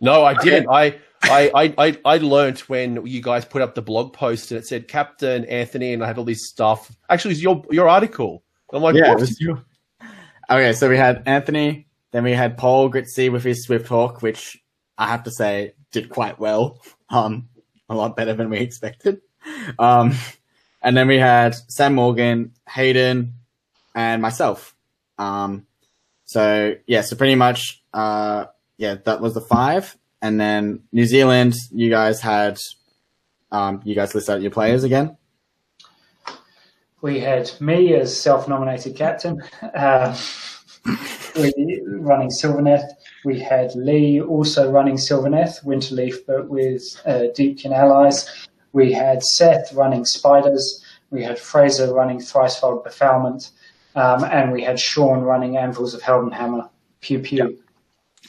No, 0.00 0.24
I 0.24 0.34
didn't. 0.34 0.68
I, 0.68 0.98
I, 1.22 1.74
I, 1.78 1.98
I 2.04 2.16
learned 2.18 2.58
when 2.60 3.06
you 3.06 3.22
guys 3.22 3.46
put 3.46 3.62
up 3.62 3.74
the 3.74 3.80
blog 3.80 4.12
post 4.12 4.50
and 4.50 4.58
it 4.58 4.66
said 4.66 4.86
Captain 4.86 5.46
Anthony, 5.46 5.94
and 5.94 6.04
I 6.04 6.08
had 6.08 6.18
all 6.18 6.24
this 6.24 6.46
stuff. 6.46 6.94
Actually, 7.08 7.30
it 7.30 7.36
was 7.36 7.42
your 7.42 7.64
your 7.70 7.88
article. 7.88 8.42
I'm 8.74 8.82
like, 8.82 8.96
yeah, 8.96 9.08
what? 9.08 9.18
it 9.18 9.20
was 9.20 9.40
you. 9.40 9.64
Okay, 10.50 10.74
so 10.74 10.90
we 10.90 10.98
had 10.98 11.22
Anthony, 11.24 11.86
then 12.12 12.24
we 12.24 12.32
had 12.32 12.58
Paul 12.58 12.90
Gritzy 12.90 13.32
with 13.32 13.42
his 13.42 13.64
Swift 13.64 13.88
Hawk, 13.88 14.20
which 14.20 14.62
I 14.98 15.06
have 15.06 15.22
to 15.22 15.30
say 15.30 15.72
did 15.90 16.10
quite 16.10 16.38
well. 16.38 16.82
Um, 17.08 17.48
a 17.88 17.94
lot 17.94 18.16
better 18.16 18.34
than 18.34 18.50
we 18.50 18.58
expected. 18.58 19.20
Um, 19.78 20.14
and 20.82 20.96
then 20.96 21.08
we 21.08 21.18
had 21.18 21.54
Sam 21.68 21.94
Morgan, 21.94 22.52
Hayden, 22.68 23.34
and 23.94 24.20
myself. 24.22 24.74
Um, 25.18 25.66
so 26.24 26.74
yeah, 26.86 27.02
so 27.02 27.16
pretty 27.16 27.34
much, 27.34 27.82
uh, 27.92 28.46
yeah, 28.76 28.96
that 29.04 29.20
was 29.20 29.34
the 29.34 29.40
five. 29.40 29.96
And 30.20 30.40
then 30.40 30.82
New 30.92 31.06
Zealand, 31.06 31.54
you 31.70 31.90
guys 31.90 32.20
had, 32.20 32.58
um, 33.52 33.82
you 33.84 33.94
guys 33.94 34.14
list 34.14 34.30
out 34.30 34.42
your 34.42 34.50
players 34.50 34.84
again. 34.84 35.16
We 37.02 37.20
had 37.20 37.50
me 37.60 37.94
as 37.94 38.18
self-nominated 38.18 38.96
captain, 38.96 39.42
uh, 39.62 40.16
running 41.36 42.30
Sylvaneth. 42.30 42.88
We 43.24 43.40
had 43.40 43.74
Lee 43.74 44.20
also 44.20 44.70
running 44.70 44.96
Sylvaneth, 44.96 45.64
Winterleaf, 45.64 46.26
but 46.26 46.48
with 46.48 46.82
uh, 47.06 47.28
Deepkin 47.34 47.72
allies. 47.72 48.46
We 48.72 48.92
had 48.92 49.22
Seth 49.22 49.72
running 49.72 50.04
Spiders. 50.04 50.84
We 51.10 51.22
had 51.22 51.38
Fraser 51.38 51.92
running 51.94 52.18
Thricefold 52.18 52.84
Befoulment. 52.84 53.50
Um, 53.94 54.24
and 54.24 54.52
we 54.52 54.62
had 54.62 54.78
Sean 54.78 55.20
running 55.20 55.56
Anvils 55.56 55.94
of 55.94 56.02
Heldenhammer. 56.02 56.68
Pew 57.00 57.20
pew. 57.20 57.38
Yep. 57.38 57.50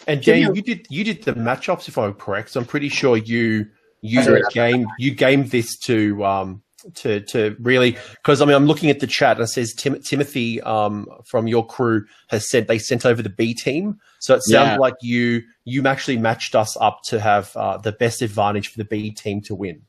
And 0.08 0.21
Jay, 0.21 0.41
you 0.41 0.62
did 0.62 0.86
you 0.89 1.03
did 1.03 1.23
the 1.23 1.34
matchups 1.34 1.88
if 1.88 1.97
I'm 1.97 2.13
correct. 2.13 2.51
So 2.51 2.60
I'm 2.60 2.65
pretty 2.65 2.89
sure 2.89 3.17
you 3.17 3.67
you 4.01 4.43
game 4.51 4.86
you 4.99 5.12
gamed 5.12 5.51
this 5.51 5.77
to 5.79 6.23
um 6.23 6.62
to 6.93 7.21
to 7.21 7.56
really 7.60 7.98
because 8.15 8.41
I 8.41 8.45
mean 8.45 8.56
I'm 8.56 8.67
looking 8.67 8.89
at 8.89 9.00
the 9.00 9.08
chat 9.08 9.38
and 9.38 9.45
it 9.45 9.48
says 9.48 9.74
Tim, 9.74 10.02
Timothy 10.02 10.62
um 10.62 11.08
from 11.26 11.48
your 11.48 11.65
crew 11.65 12.06
has 12.28 12.50
said 12.50 12.67
they 12.67 12.78
sent 12.78 13.06
over 13.06 13.21
the 13.21 13.30
B 13.30 13.54
team. 13.54 14.00
So 14.19 14.36
it 14.36 14.43
sounds 14.43 14.71
yeah. 14.71 14.78
like 14.78 14.95
you 15.02 15.41
you 15.65 15.86
actually 15.88 16.17
matched 16.17 16.56
us 16.56 16.78
up 16.80 17.02
to 17.06 17.19
have 17.19 17.56
uh, 17.56 17.78
the 17.78 17.91
best 17.91 18.21
advantage 18.21 18.69
for 18.69 18.78
the 18.78 18.86
B 18.86 19.12
team 19.12 19.41
to 19.41 19.56
win. 19.56 19.82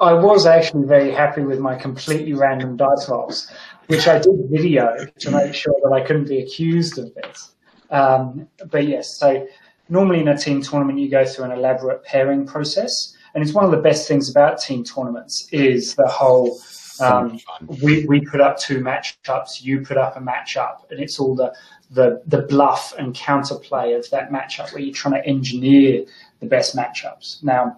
I 0.00 0.12
was 0.12 0.46
actually 0.46 0.86
very 0.86 1.12
happy 1.12 1.42
with 1.42 1.58
my 1.58 1.76
completely 1.76 2.32
random 2.32 2.76
dice 2.76 3.08
rolls, 3.08 3.50
which 3.86 4.08
I 4.08 4.18
did 4.18 4.50
video 4.50 4.96
to 5.18 5.30
make 5.30 5.54
sure 5.54 5.74
that 5.82 5.92
I 5.92 6.00
couldn't 6.00 6.28
be 6.28 6.38
accused 6.40 6.98
of 6.98 7.14
this. 7.14 7.52
Um, 7.90 8.48
but 8.70 8.86
yes, 8.86 9.16
so 9.16 9.46
normally 9.88 10.20
in 10.20 10.28
a 10.28 10.36
team 10.36 10.62
tournament, 10.62 10.98
you 10.98 11.10
go 11.10 11.24
through 11.24 11.46
an 11.46 11.52
elaborate 11.52 12.04
pairing 12.04 12.46
process. 12.46 13.15
And 13.36 13.44
it's 13.44 13.52
one 13.52 13.66
of 13.66 13.70
the 13.70 13.76
best 13.76 14.08
things 14.08 14.30
about 14.30 14.58
team 14.58 14.82
tournaments 14.82 15.46
is 15.52 15.94
the 15.94 16.08
whole 16.08 16.58
um, 17.00 17.38
we, 17.82 18.06
we 18.06 18.22
put 18.22 18.40
up 18.40 18.58
two 18.58 18.80
matchups, 18.80 19.62
you 19.62 19.82
put 19.82 19.98
up 19.98 20.16
a 20.16 20.20
matchup, 20.20 20.90
and 20.90 20.98
it's 20.98 21.20
all 21.20 21.34
the, 21.34 21.54
the, 21.90 22.22
the 22.26 22.40
bluff 22.42 22.94
and 22.98 23.14
counterplay 23.14 23.94
of 23.94 24.08
that 24.08 24.30
matchup 24.30 24.72
where 24.72 24.80
you're 24.80 24.94
trying 24.94 25.22
to 25.22 25.28
engineer 25.28 26.06
the 26.40 26.46
best 26.46 26.74
matchups. 26.74 27.44
Now, 27.44 27.76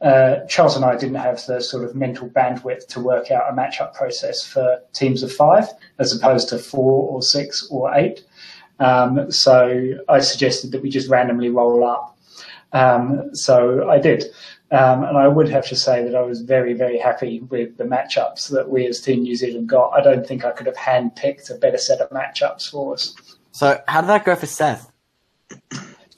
uh, 0.00 0.46
Charles 0.46 0.76
and 0.76 0.84
I 0.84 0.96
didn't 0.96 1.16
have 1.16 1.44
the 1.46 1.60
sort 1.60 1.82
of 1.82 1.96
mental 1.96 2.28
bandwidth 2.28 2.86
to 2.90 3.00
work 3.00 3.32
out 3.32 3.50
a 3.50 3.52
matchup 3.52 3.94
process 3.94 4.46
for 4.46 4.80
teams 4.92 5.24
of 5.24 5.32
five 5.32 5.66
as 5.98 6.14
opposed 6.14 6.48
to 6.50 6.58
four 6.58 7.10
or 7.10 7.20
six 7.20 7.66
or 7.68 7.92
eight. 7.96 8.22
Um, 8.78 9.28
so 9.32 9.94
I 10.08 10.20
suggested 10.20 10.70
that 10.70 10.82
we 10.82 10.88
just 10.88 11.08
randomly 11.08 11.48
roll 11.48 11.84
up. 11.84 12.16
Um, 12.72 13.34
so 13.34 13.88
I 13.88 13.98
did. 13.98 14.24
Um, 14.74 15.04
and 15.04 15.16
I 15.16 15.28
would 15.28 15.48
have 15.48 15.66
to 15.68 15.76
say 15.76 16.02
that 16.04 16.14
I 16.14 16.22
was 16.22 16.40
very, 16.40 16.74
very 16.74 16.98
happy 16.98 17.40
with 17.40 17.76
the 17.76 17.84
matchups 17.84 18.50
that 18.50 18.68
we 18.68 18.86
as 18.86 19.00
Team 19.00 19.22
New 19.22 19.36
Zealand 19.36 19.68
got. 19.68 19.90
I 19.90 20.00
don't 20.00 20.26
think 20.26 20.44
I 20.44 20.50
could 20.50 20.66
have 20.66 20.76
handpicked 20.76 21.50
a 21.50 21.54
better 21.54 21.78
set 21.78 22.00
of 22.00 22.10
matchups 22.10 22.70
for 22.70 22.94
us. 22.94 23.14
So 23.52 23.80
how 23.86 24.00
did 24.00 24.08
that 24.08 24.24
go 24.24 24.34
for 24.34 24.46
Seth? 24.46 24.90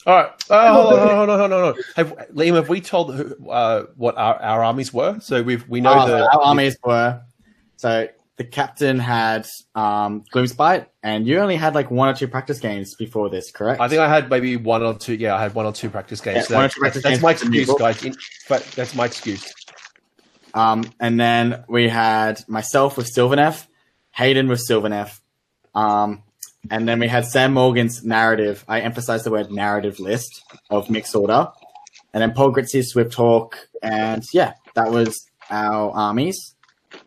All 0.07 0.14
right. 0.14 0.31
Oh, 0.51 0.73
hold 0.73 0.92
on, 0.92 0.99
hold 1.01 1.11
on, 1.11 1.38
hold 1.38 1.40
on, 1.40 1.51
hold 1.51 1.77
on. 1.77 1.83
Have, 1.97 2.29
Liam, 2.33 2.55
have 2.55 2.69
we 2.69 2.81
told 2.81 3.14
who, 3.14 3.51
uh, 3.51 3.87
what 3.97 4.16
our, 4.16 4.40
our 4.40 4.62
armies 4.62 4.92
were? 4.92 5.19
So 5.21 5.42
we've 5.42 5.69
we 5.69 5.81
know 5.81 5.99
Oh, 6.01 6.07
the 6.07 6.31
our 6.33 6.42
armies 6.42 6.79
were 6.85 7.21
so 7.77 8.09
the 8.37 8.44
captain 8.44 8.99
had 8.99 9.46
um, 9.75 10.25
Gloomspite, 10.33 10.87
and 11.03 11.27
you 11.27 11.38
only 11.38 11.57
had 11.57 11.75
like 11.75 11.90
one 11.90 12.09
or 12.09 12.14
two 12.14 12.29
practice 12.29 12.59
games 12.59 12.94
before 12.94 13.31
this, 13.31 13.51
correct? 13.51 13.81
I 13.81 13.88
think 13.88 14.01
I 14.01 14.09
had 14.09 14.29
maybe 14.29 14.57
one 14.57 14.83
or 14.83 14.94
two. 14.94 15.14
Yeah, 15.14 15.35
I 15.35 15.40
had 15.40 15.55
one 15.55 15.64
or 15.64 15.72
two 15.72 15.88
practice 15.88 16.20
games. 16.20 16.37
Yeah, 16.37 16.42
So 16.42 16.55
one 16.57 16.64
or 16.66 16.68
two 16.68 16.81
practice 16.81 17.03
that's 17.03 17.14
games 17.14 17.22
my 17.22 17.33
the 17.33 17.49
new 17.49 17.61
excuse, 17.61 17.79
guys. 17.79 18.05
In 18.05 18.14
fact, 18.46 18.77
that's 18.77 18.94
my 18.94 19.07
excuse. 19.07 19.53
Um, 20.53 20.85
and 21.01 21.18
then 21.18 21.64
we 21.68 21.88
had 21.88 22.46
myself 22.49 22.96
with 22.96 23.12
Sylvaneth, 23.12 23.66
Hayden 24.12 24.49
with 24.49 24.62
Sylvaneth, 24.68 25.18
um, 25.75 26.22
and 26.70 26.87
then 26.87 26.99
we 26.99 27.09
had 27.09 27.25
Sam 27.27 27.55
Morgan's 27.55 28.05
narrative. 28.05 28.64
I 28.68 28.81
emphasize 28.81 29.25
the 29.25 29.31
word 29.31 29.51
narrative 29.51 29.99
list 29.99 30.42
of 30.68 30.90
mixed 30.90 31.14
order, 31.14 31.49
and 32.12 32.22
then 32.22 32.33
Paul 32.33 32.51
Gritzy's 32.51 32.90
Swift 32.90 33.14
Hawk, 33.14 33.57
and 33.83 34.22
yeah, 34.35 34.55
that 34.75 34.90
was 34.90 35.27
our 35.51 35.90
armies. 35.92 36.56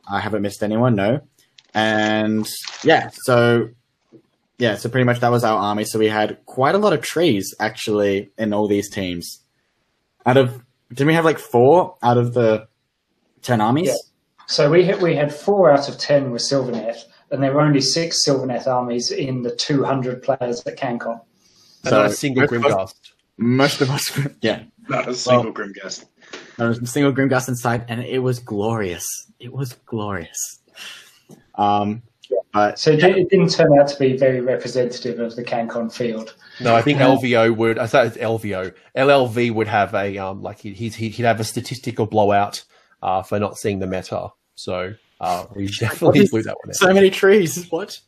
I 0.10 0.20
haven't 0.20 0.42
missed 0.42 0.64
anyone, 0.64 0.96
no. 0.96 1.22
And 1.74 2.48
yeah, 2.84 3.10
so 3.14 3.70
yeah, 4.58 4.76
so 4.76 4.90
pretty 4.90 5.06
much 5.06 5.20
that 5.20 5.32
was 5.32 5.44
our 5.44 5.58
army. 5.58 5.86
So 5.86 6.00
we 6.00 6.08
had 6.08 6.38
quite 6.46 6.76
a 6.76 6.80
lot 6.80 6.94
of 6.94 7.02
trees 7.02 7.54
actually 7.60 8.32
in 8.38 8.54
all 8.54 8.68
these 8.68 8.90
teams. 8.90 9.42
Out 10.26 10.38
of 10.38 10.64
didn't 10.90 11.08
we 11.08 11.14
have 11.14 11.26
like 11.26 11.40
four 11.40 11.96
out 12.02 12.18
of 12.18 12.34
the 12.34 12.68
ten 13.42 13.62
armies? 13.62 13.88
Yeah. 13.88 13.96
So 14.48 14.72
we 14.72 14.84
had, 14.84 15.00
we 15.02 15.16
had 15.16 15.34
four 15.34 15.72
out 15.72 15.88
of 15.88 16.00
ten 16.00 16.32
with 16.32 16.42
Sylvaneth, 16.42 17.04
and 17.30 17.44
there 17.44 17.54
were 17.54 17.62
only 17.62 17.82
six 17.82 18.26
Sylvaneth 18.28 18.66
armies 18.66 19.12
in 19.12 19.44
the 19.44 19.56
200 19.56 20.24
players 20.24 20.66
at 20.66 20.76
CanCon. 20.76 21.22
So- 21.84 21.92
not 21.92 22.06
a 22.08 22.14
single 22.14 22.48
Grimgast. 22.48 22.96
Most 23.38 23.80
of 23.80 23.90
us, 23.92 24.12
yeah, 24.42 24.64
Not 24.90 25.08
a 25.08 25.14
single 25.14 25.54
Grimgast. 25.54 26.06
There 26.60 26.68
was 26.68 26.80
a 26.80 26.86
single 26.86 27.12
Grimgast 27.12 27.48
inside, 27.50 27.86
and 27.88 28.02
it 28.04 28.20
was 28.20 28.38
glorious. 28.40 29.06
It 29.40 29.52
was 29.52 29.74
glorious. 29.86 30.60
Um, 31.56 32.04
but 32.54 32.78
So 32.80 32.92
it, 32.92 32.98
di- 33.02 33.22
it 33.22 33.30
didn't 33.30 33.50
turn 33.50 33.78
out 33.80 33.88
to 33.90 33.98
be 34.00 34.16
very 34.18 34.40
representative 34.42 35.20
of 35.20 35.36
the 35.36 35.44
CanCon 35.44 35.92
field. 35.94 36.36
No, 36.62 36.76
I 36.76 36.82
think 36.82 37.00
LVO 37.00 37.56
would. 37.56 37.80
I 37.80 37.88
thought 37.88 38.06
it's 38.08 38.18
LVO. 38.18 38.74
LLV 38.96 39.52
would 39.54 39.68
have 39.68 39.94
a 39.96 40.18
um 40.18 40.42
like 40.42 40.60
he'd 40.60 40.76
he'd, 40.76 40.94
he'd 40.94 41.24
have 41.24 41.40
a 41.40 41.44
statistical 41.44 42.06
blowout 42.06 42.64
uh 43.02 43.24
for 43.24 43.40
not 43.40 43.58
seeing 43.58 43.80
the 43.80 43.88
meta. 43.88 44.30
So 44.56 44.94
uh 45.22 45.46
we 45.56 45.68
definitely 45.80 46.28
blew 46.28 46.44
that 46.44 46.56
one 46.64 46.70
out. 46.70 46.76
so 46.76 46.94
many 46.94 47.10
trees. 47.10 47.68
What? 47.70 48.00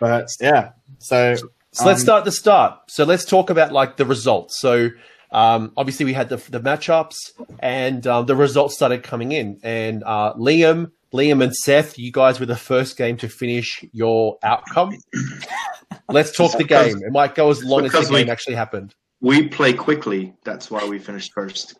But 0.00 0.28
yeah, 0.40 0.72
so 0.98 1.34
So 1.72 1.86
let's 1.86 2.00
Um, 2.00 2.04
start 2.04 2.18
at 2.20 2.24
the 2.24 2.32
start. 2.32 2.78
So 2.88 3.04
let's 3.04 3.24
talk 3.24 3.50
about 3.50 3.72
like 3.72 3.96
the 3.96 4.04
results. 4.04 4.60
So 4.60 4.90
um, 5.34 5.72
obviously 5.76 6.06
we 6.06 6.12
had 6.14 6.28
the 6.30 6.36
the 6.36 6.60
matchups 6.60 7.16
and 7.58 8.06
um, 8.06 8.24
the 8.26 8.36
results 8.36 8.74
started 8.74 9.02
coming 9.02 9.32
in. 9.32 9.58
And 9.62 10.02
uh, 10.04 10.32
Liam, 10.34 10.92
Liam 11.12 11.42
and 11.42 11.54
Seth, 11.54 11.98
you 11.98 12.10
guys 12.12 12.40
were 12.40 12.46
the 12.46 12.56
first 12.56 12.96
game 12.96 13.16
to 13.18 13.28
finish 13.28 13.84
your 13.92 14.38
outcome. 14.42 14.96
let's 16.08 16.34
talk 16.34 16.56
the 16.56 16.64
game. 16.64 16.98
It 17.02 17.12
might 17.12 17.34
go 17.34 17.50
as 17.50 17.62
long 17.62 17.84
as 17.84 17.92
the 17.92 17.98
Because 17.98 18.10
we- 18.10 18.18
game 18.18 18.30
actually 18.30 18.54
happened. 18.54 18.94
We 19.20 19.48
play 19.48 19.72
quickly. 19.72 20.34
That's 20.44 20.70
why 20.70 20.86
we 20.86 20.98
finished 20.98 21.32
first. 21.32 21.74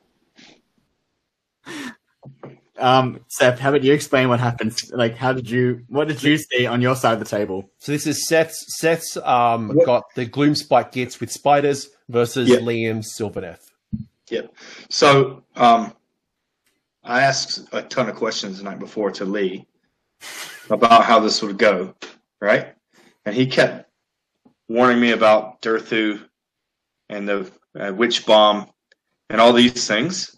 Um, 2.85 3.21
Seth, 3.29 3.59
how 3.59 3.71
about 3.71 3.83
you 3.83 3.95
explain 3.95 4.29
what 4.29 4.41
happened? 4.41 4.79
Like, 4.91 5.17
how 5.17 5.33
did 5.33 5.49
you? 5.49 5.85
What 5.89 6.07
did 6.07 6.23
you 6.23 6.37
see 6.37 6.67
on 6.67 6.83
your 6.83 6.95
side 6.95 7.15
of 7.15 7.19
the 7.19 7.25
table? 7.25 7.71
So 7.79 7.93
this 7.93 8.07
is 8.07 8.29
Seth's. 8.29 8.77
Seth's 8.79 9.17
um, 9.17 9.73
Yep. 9.75 9.87
got 9.87 10.15
the 10.15 10.27
Gloomspite 10.27 10.93
Gitz 10.93 11.19
with 11.19 11.33
spiders 11.33 11.89
versus 12.11 12.51
Yep. 12.51 12.61
Liam's 12.61 13.19
Yep. 14.29 14.55
So 14.91 15.45
um, 15.57 15.95
I 17.03 17.23
asked 17.23 17.67
a 17.73 17.81
ton 17.81 18.11
of 18.11 18.17
questions 18.17 18.59
the 18.59 18.65
night 18.65 18.81
before 18.81 19.11
to 19.13 19.25
Lee 19.25 19.67
about 20.69 21.05
how 21.05 21.21
this 21.21 21.41
would 21.41 21.57
go, 21.57 21.95
right? 22.43 22.75
And 23.25 23.35
he 23.35 23.47
kept 23.47 23.89
warning 24.69 25.01
me 25.01 25.13
about 25.13 25.63
Durthu 25.63 26.21
and 27.09 27.27
the 27.27 27.51
uh, 27.81 27.95
witch 27.95 28.27
bomb 28.27 28.69
and 29.31 29.41
all 29.41 29.55
these 29.55 29.87
things. 29.87 30.37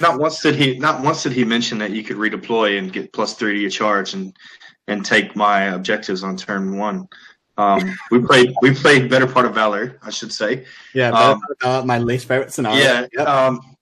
Not 0.00 0.18
once 0.18 0.40
did 0.40 0.54
he 0.56 0.78
not 0.78 1.02
once 1.02 1.22
did 1.22 1.32
he 1.32 1.44
mention 1.44 1.78
that 1.78 1.90
you 1.90 2.02
could 2.02 2.16
redeploy 2.16 2.78
and 2.78 2.92
get 2.92 3.12
plus 3.12 3.34
three 3.34 3.54
to 3.54 3.60
your 3.60 3.70
charge 3.70 4.14
and 4.14 4.36
and 4.88 5.04
take 5.04 5.34
my 5.34 5.64
objectives 5.64 6.22
on 6.22 6.36
turn 6.36 6.76
one. 6.76 7.08
Um, 7.56 7.96
we 8.10 8.20
played 8.20 8.52
we 8.62 8.74
played 8.74 9.08
better 9.08 9.26
part 9.26 9.46
of 9.46 9.54
valor, 9.54 9.98
I 10.02 10.10
should 10.10 10.32
say. 10.32 10.66
Yeah, 10.92 11.38
Um, 11.62 11.86
my 11.86 11.98
least 11.98 12.26
favorite 12.26 12.52
scenario. 12.52 12.82
Yeah. 12.82 13.06
Yep. 13.12 13.28
Um, 13.28 13.76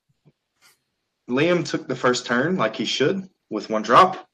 Liam 1.31 1.65
took 1.65 1.89
the 1.89 1.97
first 1.97 2.27
turn 2.27 2.57
like 2.57 2.77
he 2.77 2.85
should 2.85 3.29
with 3.49 3.71
one 3.71 3.83
drop, 3.83 4.27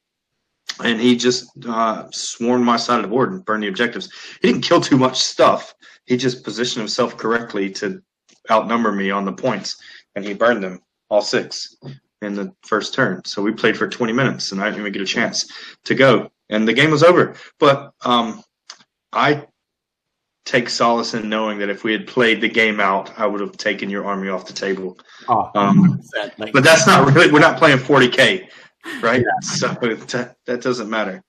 and 0.83 1.01
he 1.01 1.17
just 1.17 1.51
uh, 1.67 2.09
swarmed 2.11 2.65
my 2.65 2.77
side 2.77 2.97
of 2.97 3.03
the 3.03 3.09
board 3.09 3.33
and 3.33 3.45
burned 3.45 3.63
the 3.63 3.69
objectives. 3.69 4.11
He 4.43 4.49
didn't 4.49 4.65
kill 4.65 4.81
too 4.81 4.97
much 4.97 5.21
stuff. 5.21 5.75
He 6.07 6.17
just 6.17 6.43
positioned 6.43 6.81
himself 6.81 7.17
correctly 7.17 7.71
to 7.75 8.03
outnumber 8.51 8.91
me 8.91 9.11
on 9.11 9.25
the 9.25 9.33
points, 9.33 9.81
and 10.17 10.25
he 10.25 10.35
burned 10.35 10.65
them 10.65 10.81
all 11.09 11.23
six 11.23 11.77
in 12.23 12.35
the 12.35 12.53
first 12.63 12.95
turn. 12.95 13.23
So 13.25 13.43
we 13.43 13.53
played 13.53 13.77
for 13.77 13.89
20 13.89 14.13
minutes, 14.13 14.53
and 14.53 14.61
I 14.61 14.67
didn't 14.67 14.81
even 14.81 14.93
get 14.93 15.03
a 15.03 15.07
chance 15.07 15.51
to 15.85 15.95
go, 15.95 16.31
and 16.51 16.67
the 16.67 16.73
game 16.73 16.91
was 16.91 17.03
over. 17.03 17.35
But 17.59 17.93
um, 18.05 18.43
I 19.13 19.47
take 20.45 20.69
solace 20.71 21.13
in 21.15 21.29
knowing 21.29 21.59
that 21.59 21.69
if 21.69 21.85
we 21.85 21.93
had 21.93 22.07
played 22.07 22.41
the 22.41 22.49
game 22.49 22.81
out, 22.81 23.19
I 23.19 23.27
would 23.27 23.41
have 23.41 23.57
taken 23.57 23.91
your 23.91 24.07
army 24.07 24.29
off 24.29 24.47
the 24.47 24.55
table. 24.55 24.99
Oh, 25.29 25.51
Um, 25.55 26.01
like, 26.39 26.53
But 26.53 26.65
that's 26.65 26.87
not 26.87 27.13
really. 27.13 27.31
We're 27.31 27.41
not 27.41 27.59
playing 27.59 27.79
40k, 27.79 28.49
right? 29.03 29.23
So 29.43 29.69
that, 29.69 30.37
that 30.47 30.63
doesn't 30.63 30.89
matter. 30.89 31.23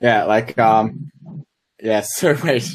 yeah, 0.00 0.24
like 0.24 0.58
um, 0.58 1.10
yeah. 1.82 2.00
So 2.06 2.36
wait, 2.44 2.68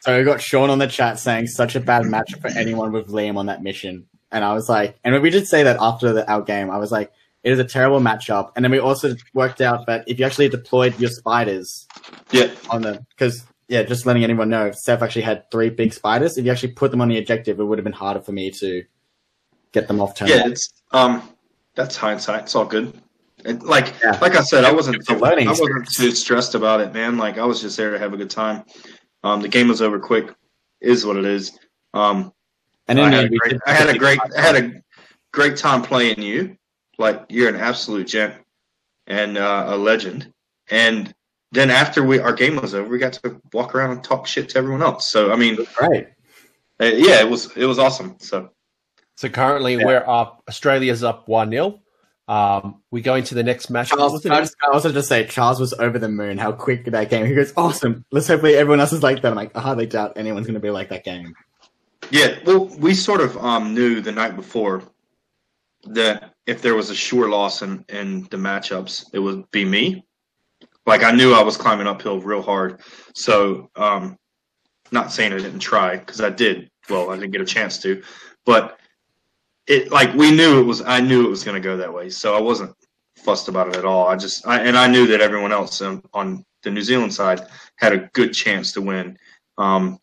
so 0.00 0.18
we 0.18 0.24
got 0.24 0.40
Sean 0.42 0.70
on 0.70 0.78
the 0.78 0.86
chat 0.86 1.18
saying 1.18 1.46
such 1.46 1.74
a 1.74 1.80
bad 1.80 2.04
matchup 2.04 2.40
for 2.40 2.48
anyone 2.48 2.92
with 2.92 3.08
Liam 3.08 3.38
on 3.38 3.46
that 3.46 3.62
mission, 3.62 4.06
and 4.36 4.44
I 4.44 4.52
was 4.52 4.68
like, 4.68 4.98
and 5.02 5.20
we 5.22 5.30
did 5.30 5.48
say 5.48 5.62
that 5.62 5.78
after 5.80 6.12
the, 6.12 6.30
our 6.30 6.42
game, 6.42 6.70
I 6.70 6.76
was 6.76 6.92
like, 6.92 7.10
it 7.42 7.52
is 7.52 7.58
a 7.58 7.64
terrible 7.64 8.00
matchup, 8.00 8.52
and 8.54 8.64
then 8.64 8.70
we 8.70 8.78
also 8.78 9.14
worked 9.32 9.60
out 9.60 9.86
that 9.86 10.04
if 10.06 10.18
you 10.18 10.26
actually 10.26 10.48
deployed 10.48 10.98
your 11.00 11.10
spiders 11.10 11.86
Yeah, 12.30 12.50
on 12.70 12.82
them 12.82 13.06
because 13.10 13.44
yeah, 13.68 13.82
just 13.82 14.04
letting 14.06 14.24
anyone 14.24 14.48
know, 14.48 14.70
Seth 14.72 15.02
actually 15.02 15.22
had 15.22 15.50
three 15.50 15.70
big 15.70 15.92
spiders. 15.92 16.36
If 16.38 16.44
you 16.44 16.52
actually 16.52 16.72
put 16.72 16.90
them 16.90 17.00
on 17.00 17.08
the 17.08 17.18
objective, 17.18 17.58
it 17.58 17.64
would 17.64 17.78
have 17.78 17.84
been 17.84 17.92
harder 17.92 18.20
for 18.20 18.32
me 18.32 18.50
to 18.60 18.84
get 19.72 19.88
them 19.88 20.00
off 20.00 20.14
turn. 20.16 20.28
yeah. 20.28 20.46
It's 20.46 20.72
um, 20.92 21.22
that's 21.74 21.96
hindsight. 21.96 22.42
It's 22.44 22.54
all 22.54 22.64
good. 22.66 22.92
And 23.44 23.62
like 23.62 23.94
Yeah. 24.04 24.18
like 24.20 24.36
I 24.36 24.42
said, 24.42 24.64
I 24.64 24.72
wasn't 24.72 25.04
too, 25.06 25.16
learning 25.16 25.48
I 25.48 25.50
wasn't 25.50 25.88
too 25.96 26.10
stressed 26.12 26.54
about 26.54 26.80
it, 26.80 26.92
man. 26.92 27.16
Like 27.16 27.38
I 27.38 27.44
was 27.44 27.60
just 27.62 27.76
there 27.76 27.90
to 27.92 27.98
have 27.98 28.12
a 28.12 28.16
good 28.16 28.30
time. 28.30 28.64
Um, 29.24 29.40
the 29.40 29.48
game 29.48 29.68
was 29.68 29.80
over 29.82 29.98
quick. 29.98 30.34
Is 30.80 31.06
what 31.06 31.16
it 31.16 31.24
is. 31.24 31.58
Um, 31.94 32.32
and 32.88 33.00
I 33.00 33.10
had, 33.10 33.24
a 33.24 33.28
great, 33.28 33.56
I 33.66 33.72
had 33.72 33.88
a 33.88 33.98
great 33.98 34.18
I 34.36 34.40
had 34.40 34.56
a 34.56 34.72
great 35.32 35.56
time 35.56 35.82
playing 35.82 36.20
you. 36.22 36.56
Like 36.98 37.24
you're 37.28 37.48
an 37.48 37.56
absolute 37.56 38.06
gent 38.06 38.34
and 39.06 39.36
uh, 39.38 39.64
a 39.68 39.76
legend. 39.76 40.32
And 40.70 41.14
then 41.52 41.70
after 41.70 42.02
we 42.02 42.18
our 42.18 42.32
game 42.32 42.56
was 42.56 42.74
over, 42.74 42.88
we 42.88 42.98
got 42.98 43.12
to 43.14 43.40
walk 43.52 43.74
around 43.74 43.90
and 43.92 44.02
talk 44.04 44.26
shit 44.26 44.48
to 44.50 44.58
everyone 44.58 44.82
else. 44.82 45.08
So 45.10 45.32
I 45.32 45.36
mean, 45.36 45.58
right? 45.80 46.08
uh, 46.80 46.84
yeah, 46.86 47.20
it 47.20 47.28
was 47.28 47.54
it 47.56 47.66
was 47.66 47.78
awesome. 47.78 48.16
So 48.18 48.50
So 49.16 49.28
currently 49.28 49.76
Yeah. 49.76 49.84
we're 49.84 50.04
up. 50.06 50.42
Australia's 50.48 51.04
up 51.04 51.28
one 51.28 51.50
0 51.50 51.80
Um, 52.28 52.82
we 52.90 53.02
go 53.02 53.14
into 53.14 53.34
the 53.36 53.42
next 53.44 53.70
match. 53.70 53.90
Charles, 53.90 54.26
I 54.26 54.30
next- 54.30 54.50
just- 54.50 54.56
I 54.62 54.72
also 54.72 54.90
just 54.90 55.08
say 55.08 55.26
Charles 55.26 55.60
was 55.60 55.72
over 55.74 55.98
the 55.98 56.08
moon. 56.08 56.38
How 56.38 56.50
quick 56.52 56.84
that 56.86 57.08
game! 57.08 57.24
He 57.26 57.34
goes, 57.34 57.52
"Awesome! 57.56 58.04
Let's 58.10 58.26
hopefully 58.26 58.54
everyone 58.56 58.80
else 58.80 58.92
is 58.92 59.02
like 59.02 59.22
that." 59.22 59.28
I'm 59.30 59.36
like, 59.36 59.56
I 59.56 59.60
hardly 59.60 59.86
doubt 59.86 60.14
anyone's 60.16 60.46
going 60.46 60.54
to 60.54 60.60
be 60.60 60.70
like 60.70 60.88
that 60.88 61.04
game. 61.04 61.34
Yeah, 62.10 62.38
well, 62.44 62.66
we 62.78 62.94
sort 62.94 63.20
of 63.20 63.36
um, 63.38 63.74
knew 63.74 64.00
the 64.00 64.12
night 64.12 64.36
before 64.36 64.82
that 65.84 66.34
if 66.46 66.62
there 66.62 66.74
was 66.74 66.90
a 66.90 66.94
sure 66.94 67.28
loss 67.28 67.62
in 67.62 67.84
in 67.88 68.22
the 68.30 68.36
matchups, 68.36 69.06
it 69.12 69.18
would 69.18 69.50
be 69.50 69.64
me. 69.64 70.04
Like 70.86 71.02
I 71.02 71.10
knew 71.10 71.34
I 71.34 71.42
was 71.42 71.56
climbing 71.56 71.86
uphill 71.86 72.20
real 72.20 72.42
hard. 72.42 72.80
So, 73.14 73.70
um, 73.76 74.16
not 74.92 75.12
saying 75.12 75.32
I 75.32 75.38
didn't 75.38 75.58
try 75.58 75.96
because 75.96 76.20
I 76.20 76.30
did. 76.30 76.70
Well, 76.88 77.10
I 77.10 77.16
didn't 77.16 77.32
get 77.32 77.40
a 77.40 77.46
chance 77.46 77.78
to, 77.78 78.02
but 78.44 78.78
it 79.66 79.90
like 79.90 80.14
we 80.14 80.30
knew 80.30 80.60
it 80.60 80.64
was. 80.64 80.82
I 80.82 81.00
knew 81.00 81.26
it 81.26 81.30
was 81.30 81.42
going 81.42 81.60
to 81.60 81.66
go 81.66 81.76
that 81.76 81.92
way. 81.92 82.08
So 82.10 82.36
I 82.36 82.40
wasn't 82.40 82.74
fussed 83.16 83.48
about 83.48 83.68
it 83.68 83.76
at 83.76 83.84
all. 83.84 84.06
I 84.06 84.16
just 84.16 84.46
I, 84.46 84.60
and 84.60 84.76
I 84.76 84.86
knew 84.86 85.06
that 85.08 85.20
everyone 85.20 85.52
else 85.52 85.82
on, 85.82 86.02
on 86.14 86.44
the 86.62 86.70
New 86.70 86.82
Zealand 86.82 87.12
side 87.12 87.40
had 87.76 87.92
a 87.92 88.08
good 88.12 88.32
chance 88.32 88.72
to 88.72 88.80
win. 88.80 89.18
Um, 89.58 89.98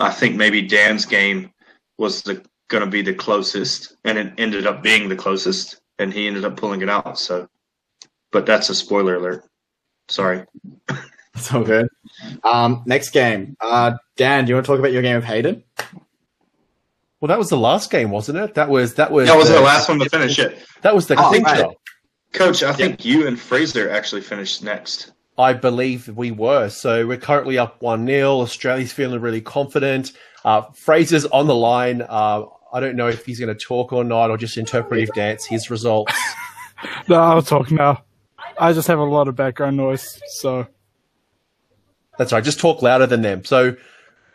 I 0.00 0.10
think 0.10 0.36
maybe 0.36 0.62
Dan's 0.62 1.04
game 1.06 1.52
was 1.98 2.22
the 2.22 2.42
going 2.68 2.84
to 2.84 2.90
be 2.90 3.02
the 3.02 3.14
closest, 3.14 3.96
and 4.04 4.16
it 4.18 4.32
ended 4.38 4.66
up 4.66 4.82
being 4.82 5.08
the 5.08 5.16
closest, 5.16 5.80
and 5.98 6.12
he 6.12 6.26
ended 6.26 6.44
up 6.44 6.56
pulling 6.56 6.82
it 6.82 6.88
out. 6.88 7.18
So, 7.18 7.48
but 8.32 8.46
that's 8.46 8.70
a 8.70 8.74
spoiler 8.74 9.16
alert. 9.16 9.44
Sorry. 10.08 10.44
It's 11.36 11.54
all 11.54 11.62
good. 11.62 11.88
Um, 12.42 12.82
next 12.86 13.10
game. 13.10 13.56
Uh, 13.60 13.92
Dan, 14.16 14.44
do 14.44 14.50
you 14.50 14.56
want 14.56 14.66
to 14.66 14.72
talk 14.72 14.80
about 14.80 14.92
your 14.92 15.00
game 15.00 15.16
of 15.16 15.24
Hayden? 15.24 15.62
Well, 17.20 17.28
that 17.28 17.38
was 17.38 17.48
the 17.50 17.56
last 17.56 17.88
game, 17.90 18.10
wasn't 18.10 18.38
it? 18.38 18.54
That 18.54 18.68
was 18.68 18.94
that 18.94 19.12
was 19.12 19.28
That 19.28 19.36
was 19.38 19.48
the 19.48 19.60
last 19.60 19.88
one 19.88 20.00
to 20.00 20.08
finish 20.10 20.38
it. 20.40 20.58
That 20.82 20.94
was 20.94 21.06
the 21.06 21.14
Oh, 21.14 21.28
clincher. 21.28 21.46
right. 21.68 21.76
Coach, 22.32 22.64
I 22.64 22.72
think 22.72 23.04
you 23.04 23.28
and 23.28 23.38
Fraser 23.38 23.88
actually 23.90 24.22
finished 24.22 24.64
next. 24.64 25.12
I 25.40 25.54
believe 25.54 26.08
we 26.08 26.30
were. 26.30 26.68
So 26.68 27.06
we're 27.06 27.16
currently 27.16 27.58
up 27.58 27.80
1 27.82 28.06
0. 28.06 28.40
Australia's 28.40 28.92
feeling 28.92 29.20
really 29.20 29.40
confident. 29.40 30.12
Uh, 30.44 30.62
Fraser's 30.74 31.24
on 31.26 31.46
the 31.46 31.54
line. 31.54 32.02
Uh, 32.02 32.44
I 32.72 32.80
don't 32.80 32.94
know 32.94 33.08
if 33.08 33.24
he's 33.24 33.40
going 33.40 33.52
to 33.56 33.64
talk 33.64 33.92
or 33.92 34.04
not, 34.04 34.30
or 34.30 34.36
just 34.36 34.56
interpretive 34.58 35.12
dance 35.14 35.46
his 35.46 35.70
results. 35.70 36.14
No, 37.08 37.16
I'll 37.16 37.42
talk 37.42 37.70
now. 37.70 38.04
I 38.58 38.72
just 38.72 38.88
have 38.88 38.98
a 38.98 39.04
lot 39.04 39.28
of 39.28 39.36
background 39.36 39.76
noise, 39.76 40.18
so 40.28 40.66
That's 42.18 42.32
right. 42.32 42.42
Just 42.42 42.58
talk 42.60 42.82
louder 42.82 43.06
than 43.06 43.22
them. 43.22 43.44
So 43.44 43.76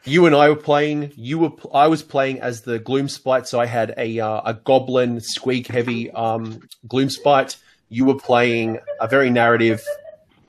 you 0.04 0.28
and 0.28 0.36
I 0.36 0.50
were 0.50 0.56
playing. 0.56 1.12
You 1.16 1.40
were. 1.40 1.52
I 1.74 1.88
was 1.88 2.04
playing 2.04 2.42
as 2.42 2.62
the 2.62 2.80
Gloom 2.80 3.10
Spite. 3.10 3.48
So 3.48 3.60
I 3.60 3.66
had 3.66 3.96
a 3.98 4.20
uh, 4.20 4.42
a 4.46 4.54
Goblin 4.54 5.18
Squig 5.18 5.68
heavy 5.68 6.12
um, 6.12 6.62
Gloom 6.88 7.10
Spite. 7.10 7.58
You 7.90 8.06
were 8.06 8.20
playing 8.20 8.80
a 9.02 9.08
very 9.08 9.32
narrative. 9.32 9.84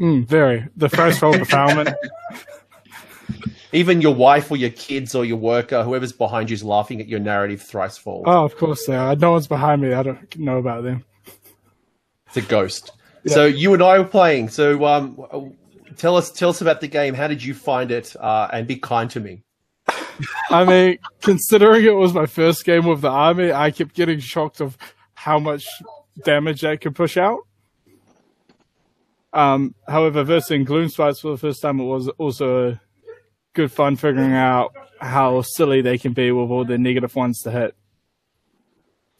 Mm, 0.00 0.26
very 0.26 0.68
Thricefold 0.78 1.37
Befoulment. 1.37 1.94
Even 3.72 4.00
your 4.00 4.14
wife 4.14 4.50
or 4.50 4.56
your 4.56 4.70
kids 4.70 5.14
or 5.14 5.24
your 5.24 5.37
worker, 5.37 5.82
whoever's 5.82 6.12
behind 6.12 6.50
you, 6.50 6.54
is 6.54 6.62
laughing 6.64 7.00
at 7.00 7.09
your 7.09 7.20
narrative 7.20 7.61
Thricefold. 7.61 8.22
Oh, 8.26 8.44
of 8.44 8.56
course 8.56 8.87
they 8.87 8.96
are. 8.96 9.16
No 9.16 9.32
one's 9.32 9.46
behind 9.46 9.82
me. 9.82 9.92
I 9.92 10.02
don't 10.02 10.38
know 10.38 10.59
about 10.59 10.85
them. 10.85 11.04
It's 12.28 12.37
a 12.37 12.42
ghost. 12.42 12.92
So 13.26 13.44
you 13.44 13.74
and 13.74 13.82
I 13.82 13.98
were 13.98 14.04
playing. 14.04 14.50
So 14.50 14.85
um, 14.85 15.56
tell 15.96 16.16
us 16.16 16.30
tell 16.30 16.50
us 16.50 16.61
about 16.61 16.80
the 16.80 16.88
game. 16.88 17.14
How 17.14 17.26
did 17.26 17.42
you 17.42 17.54
find 17.54 17.90
it? 17.90 18.14
Uh, 18.18 18.48
and 18.52 18.66
be 18.66 18.76
kind 18.76 19.11
to 19.11 19.20
me. 19.20 19.42
I 20.50 20.64
mean, 20.64 20.98
considering 21.22 21.85
it 21.85 21.94
was 21.96 22.12
my 22.12 22.26
first 22.26 22.64
game 22.64 22.87
with 22.87 23.00
the 23.00 23.11
army, 23.11 23.52
I 23.52 23.70
kept 23.70 23.94
getting 23.94 24.20
shocked 24.20 24.61
of 24.61 24.76
how 25.14 25.38
much 25.38 25.66
damage 26.24 26.61
they 26.61 26.76
could 26.76 26.94
push 26.94 27.16
out. 27.16 27.40
Um, 29.37 29.75
however, 29.87 30.25
versing 30.25 30.64
Gloom 30.64 30.88
Spites 30.88 31.20
for 31.20 31.31
the 31.31 31.37
first 31.37 31.61
time, 31.62 31.79
it 31.79 31.85
was 31.85 32.09
also 32.18 32.79
good 33.53 33.70
fun 33.70 33.96
figuring 33.96 34.33
out 34.33 34.75
how 35.01 35.42
silly 35.42 35.83
they 35.83 35.99
can 35.99 36.12
be 36.14 36.33
with 36.33 36.51
all 36.51 36.64
the 36.64 36.79
negative 36.79 37.14
ones 37.14 37.42
to 37.42 37.51
hit. 37.51 37.75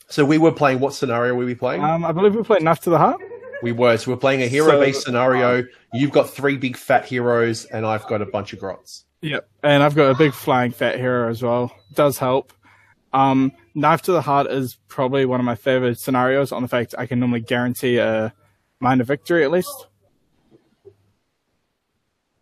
So 0.09 0.25
we 0.25 0.39
were 0.39 0.53
playing. 0.53 0.81
What 0.81 0.95
scenario 0.95 1.35
were 1.35 1.45
we 1.45 1.55
playing? 1.55 1.83
Um, 1.85 2.05
I 2.05 2.13
believe 2.13 2.35
we 2.35 2.43
played 2.43 2.63
Knife 2.63 2.81
to 2.81 2.91
the 2.91 2.99
Heart. 2.99 3.21
we 3.63 3.73
were. 3.73 3.97
So 3.97 4.11
we're 4.11 4.17
playing 4.19 4.43
a 4.43 4.49
hero-based 4.49 5.01
So- 5.03 5.05
scenario. 5.07 5.65
You've 5.93 6.13
got 6.13 6.31
three 6.31 6.57
big 6.57 6.77
fat 6.77 7.05
heroes, 7.07 7.65
and 7.67 7.85
I've 7.87 8.07
got 8.07 8.21
a 8.23 8.27
bunch 8.27 8.53
of 8.53 8.59
grots. 8.59 9.05
Yep. 9.23 9.49
And 9.63 9.83
I've 9.83 9.95
got 9.95 10.11
a 10.11 10.15
big 10.15 10.33
flying 10.35 10.71
fat 10.73 10.97
hero 10.99 11.29
as 11.31 11.43
well. 11.43 11.73
Does 11.95 12.19
help. 12.19 12.53
Um, 13.13 13.53
Knife 13.75 14.03
to 14.03 14.13
the 14.13 14.21
Heart 14.23 14.49
is 14.49 14.79
probably 14.89 15.25
one 15.25 15.41
of 15.41 15.47
my 15.47 15.55
favorite 15.55 15.99
scenarios 15.99 16.53
on 16.53 16.63
the 16.63 16.69
fact 16.69 16.95
I 16.99 17.07
can 17.07 17.19
normally 17.19 17.41
guarantee 17.41 17.97
a 17.99 18.33
minor 18.81 19.05
victory 19.05 19.43
at 19.43 19.51
least. 19.51 19.87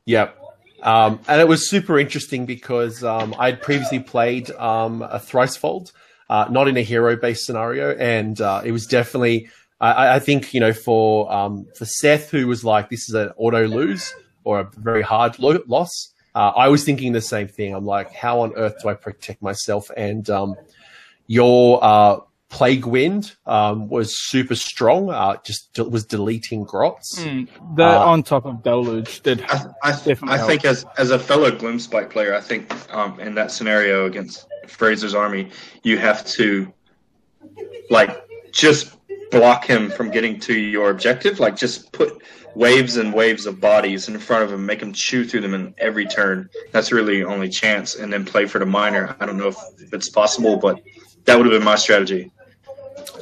Yep. 0.07 0.41
Um, 0.83 1.21
and 1.29 1.41
it 1.41 1.49
was 1.49 1.69
super 1.69 1.99
interesting 1.99 2.45
because 2.45 3.03
um, 3.03 3.35
I'd 3.39 3.63
previously 3.63 4.01
played 4.01 4.51
um, 4.53 5.03
a 5.03 5.19
Thricefold, 5.19 5.93
uh, 6.29 6.47
not 6.51 6.69
in 6.69 6.77
a 6.77 6.83
hero-based 6.83 7.47
scenario, 7.47 7.97
and 7.97 8.41
uh, 8.41 8.63
it 8.65 8.73
was 8.73 8.87
definitely. 8.87 9.49
I, 9.81 10.17
I 10.17 10.19
think 10.19 10.55
you 10.55 10.61
know 10.61 10.73
for 10.73 11.33
um, 11.33 11.67
for 11.75 11.85
Seth, 11.87 12.31
who 12.31 12.47
was 12.47 12.65
like, 12.65 12.91
"This 12.91 13.09
is 13.09 13.15
an 13.15 13.31
auto 13.37 13.67
lose 13.67 14.15
or 14.45 14.61
a 14.61 14.71
very 14.77 15.03
hard 15.03 15.39
lo- 15.39 15.63
loss." 15.67 16.13
Uh, 16.35 16.53
I 16.55 16.69
was 16.69 16.85
thinking 16.85 17.13
the 17.13 17.21
same 17.21 17.49
thing. 17.49 17.75
I'm 17.75 17.87
like, 17.87 18.13
"How 18.13 18.41
on 18.41 18.53
earth 18.57 18.75
do 18.83 18.89
I 18.89 18.95
protect 18.95 19.43
myself?" 19.43 19.91
And 19.97 20.29
um, 20.29 20.55
your 21.27 21.83
uh, 21.83 22.21
Plague 22.55 22.87
Wind 22.87 23.35
um, 23.47 23.89
was 23.89 24.17
super 24.17 24.55
strong. 24.55 25.11
Uh, 25.11 25.37
just 25.45 25.73
de- 25.73 25.83
was 25.83 26.05
deleting 26.07 26.63
grots. 26.63 27.17
The 27.17 27.49
Uh, 27.83 27.99
on 27.99 28.23
top 28.23 28.47
of 28.47 28.63
Deluge 28.63 29.25
did. 29.25 29.43
I, 29.49 29.65
I, 29.83 29.91
Definitely 29.91 30.29
I 30.29 30.39
think 30.39 30.65
as 30.65 30.87
as 30.97 31.11
a 31.11 31.19
fellow 31.19 31.51
Gloomspite 31.51 32.11
player, 32.11 32.33
I 32.33 32.41
think 32.41 32.73
um, 32.95 33.19
in 33.19 33.35
that 33.35 33.51
scenario 33.51 34.07
against 34.07 34.47
Fraser's 34.69 35.17
army, 35.17 35.51
you 35.83 35.99
have 35.99 36.25
to 36.27 36.73
like 37.91 38.25
just 38.53 38.97
block 39.33 39.65
him 39.65 39.91
from 39.91 40.13
getting 40.13 40.39
to 40.41 40.57
your 40.57 40.91
objective. 40.91 41.41
Like 41.41 41.57
just 41.57 41.91
put 41.91 42.23
waves 42.55 42.99
and 42.99 43.13
waves 43.13 43.47
of 43.47 43.61
bodies 43.61 44.09
in 44.09 44.17
front 44.21 44.45
of 44.45 44.53
him, 44.53 44.65
make 44.65 44.81
him 44.81 44.93
chew 44.93 45.25
through 45.25 45.41
them 45.41 45.55
in 45.55 45.75
every 45.79 46.07
turn. 46.07 46.49
That's 46.71 46.93
really 46.93 47.19
your 47.19 47.31
only 47.31 47.49
chance, 47.49 47.97
and 47.97 48.13
then 48.13 48.25
play 48.25 48.47
for 48.47 48.61
the 48.61 48.67
minor. 48.67 49.17
I 49.19 49.27
don't 49.27 49.39
know 49.39 49.49
if, 49.49 49.57
if 49.81 49.93
it's 49.93 50.09
possible, 50.09 50.57
but 50.57 50.81
that 51.25 51.37
would 51.37 51.47
have 51.47 51.53
been 51.53 51.65
my 51.65 51.75
strategy. 51.75 52.31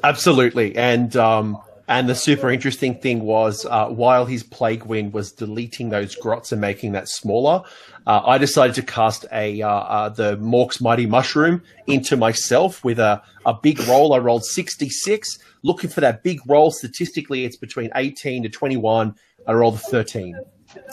Absolutely, 0.04 0.76
and 0.76 1.14
um, 1.16 1.58
and 1.88 2.08
the 2.08 2.14
super 2.14 2.50
interesting 2.50 2.94
thing 2.94 3.20
was 3.20 3.66
uh, 3.66 3.88
while 3.88 4.24
his 4.24 4.42
plague 4.42 4.84
wind 4.84 5.12
was 5.12 5.32
deleting 5.32 5.90
those 5.90 6.14
grots 6.14 6.52
and 6.52 6.60
making 6.60 6.92
that 6.92 7.08
smaller, 7.08 7.62
uh, 8.06 8.22
I 8.24 8.38
decided 8.38 8.74
to 8.76 8.82
cast 8.82 9.26
a 9.32 9.62
uh, 9.62 9.68
uh, 9.68 10.08
the 10.08 10.36
Mork's 10.38 10.80
mighty 10.80 11.06
mushroom 11.06 11.62
into 11.86 12.16
myself 12.16 12.82
with 12.84 12.98
a 12.98 13.22
a 13.46 13.54
big 13.54 13.80
roll. 13.86 14.12
I 14.14 14.18
rolled 14.18 14.44
sixty 14.44 14.88
six, 14.88 15.38
looking 15.62 15.90
for 15.90 16.00
that 16.00 16.22
big 16.22 16.40
roll. 16.46 16.70
Statistically, 16.70 17.44
it's 17.44 17.56
between 17.56 17.90
eighteen 17.94 18.42
to 18.42 18.48
twenty 18.48 18.76
one. 18.76 19.14
I 19.46 19.52
rolled 19.52 19.74
a 19.74 19.78
thirteen. 19.78 20.36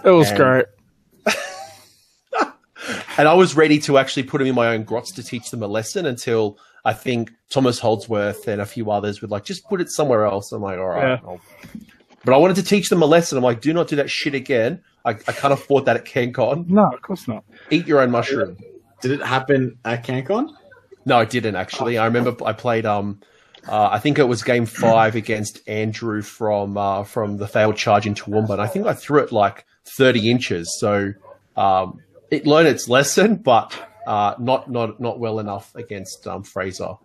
It 0.04 0.12
was 0.12 0.30
and- 0.30 0.38
great. 0.38 0.65
And 3.17 3.28
I 3.28 3.34
was 3.34 3.56
ready 3.56 3.80
to 3.80 3.98
actually 3.98 4.24
put 4.24 4.38
them 4.38 4.48
in 4.48 4.56
my 4.56 4.67
own 4.67 4.84
grots 4.84 5.12
to 5.13 5.24
teach 5.24 5.52
them 5.52 5.62
a 5.62 5.67
lesson 5.67 6.06
until 6.06 6.58
I 6.86 6.94
think 6.94 7.32
Thomas 7.50 7.80
Holdsworth 7.80 8.48
and 8.48 8.62
a 8.62 8.65
few 8.65 8.92
others 8.92 9.22
would 9.22 9.32
like, 9.32 9.44
just 9.44 9.68
put 9.68 9.82
it 9.82 9.89
somewhere 9.89 10.26
else. 10.26 10.52
I'm 10.52 10.62
like, 10.62 10.80
all 10.80 10.88
right. 10.88 11.20
Yeah. 11.24 11.38
But 12.24 12.34
I 12.34 12.38
wanted 12.38 12.58
to 12.58 12.63
teach 12.63 12.89
them 12.89 13.02
a 13.02 13.06
lesson. 13.06 13.38
I'm 13.38 13.44
like, 13.44 13.62
do 13.62 13.74
not 13.74 13.88
do 13.88 13.96
that 13.98 14.10
shit 14.10 14.36
again. 14.36 14.82
I, 15.06 15.12
I 15.12 15.32
can't 15.32 15.54
afford 15.54 15.86
that 15.86 15.96
at 15.96 16.06
CanCon. 16.06 16.68
No, 16.68 16.86
of 16.86 17.02
course 17.02 17.28
not. 17.28 17.44
Eat 17.70 17.88
your 17.88 18.02
own 18.02 18.12
mushroom. 18.12 18.58
Did 19.02 19.12
it 19.12 19.22
happen 19.22 19.78
at 19.86 20.06
CanCon? 20.06 20.54
No, 21.06 21.18
I 21.18 21.26
didn't 21.26 21.56
actually. 21.56 21.98
I 21.98 22.06
remember 22.06 22.36
I 22.46 22.54
played 22.54 22.86
um 22.86 23.22
uh, 23.68 23.89
I 23.92 24.00
think 24.00 24.20
it 24.20 24.24
was 24.24 24.42
game 24.42 24.65
five 24.65 25.15
against 25.15 25.68
Andrew 25.68 26.22
from 26.22 26.78
uh, 26.78 27.04
from 27.04 27.38
the 27.38 27.48
failed 27.48 27.76
charge 27.78 28.08
in 28.08 28.15
Toowoomba, 28.15 28.52
and 28.52 28.62
I 28.62 28.68
think 28.68 28.88
I 28.88 28.94
threw 28.94 29.22
it 29.22 29.32
like 29.32 29.65
thirty 29.86 30.32
inches. 30.32 30.80
So 30.80 31.13
um, 31.58 32.00
it 32.32 32.48
learned 32.48 32.70
its 32.70 32.88
lesson, 32.88 33.36
but 33.36 33.88
uh, 34.10 34.34
not 34.39 34.69
not 34.72 35.00
not 35.00 35.19
well 35.19 35.39
enough 35.39 35.74
against 35.76 36.26
um, 36.26 36.41
Fraser. 36.41 36.95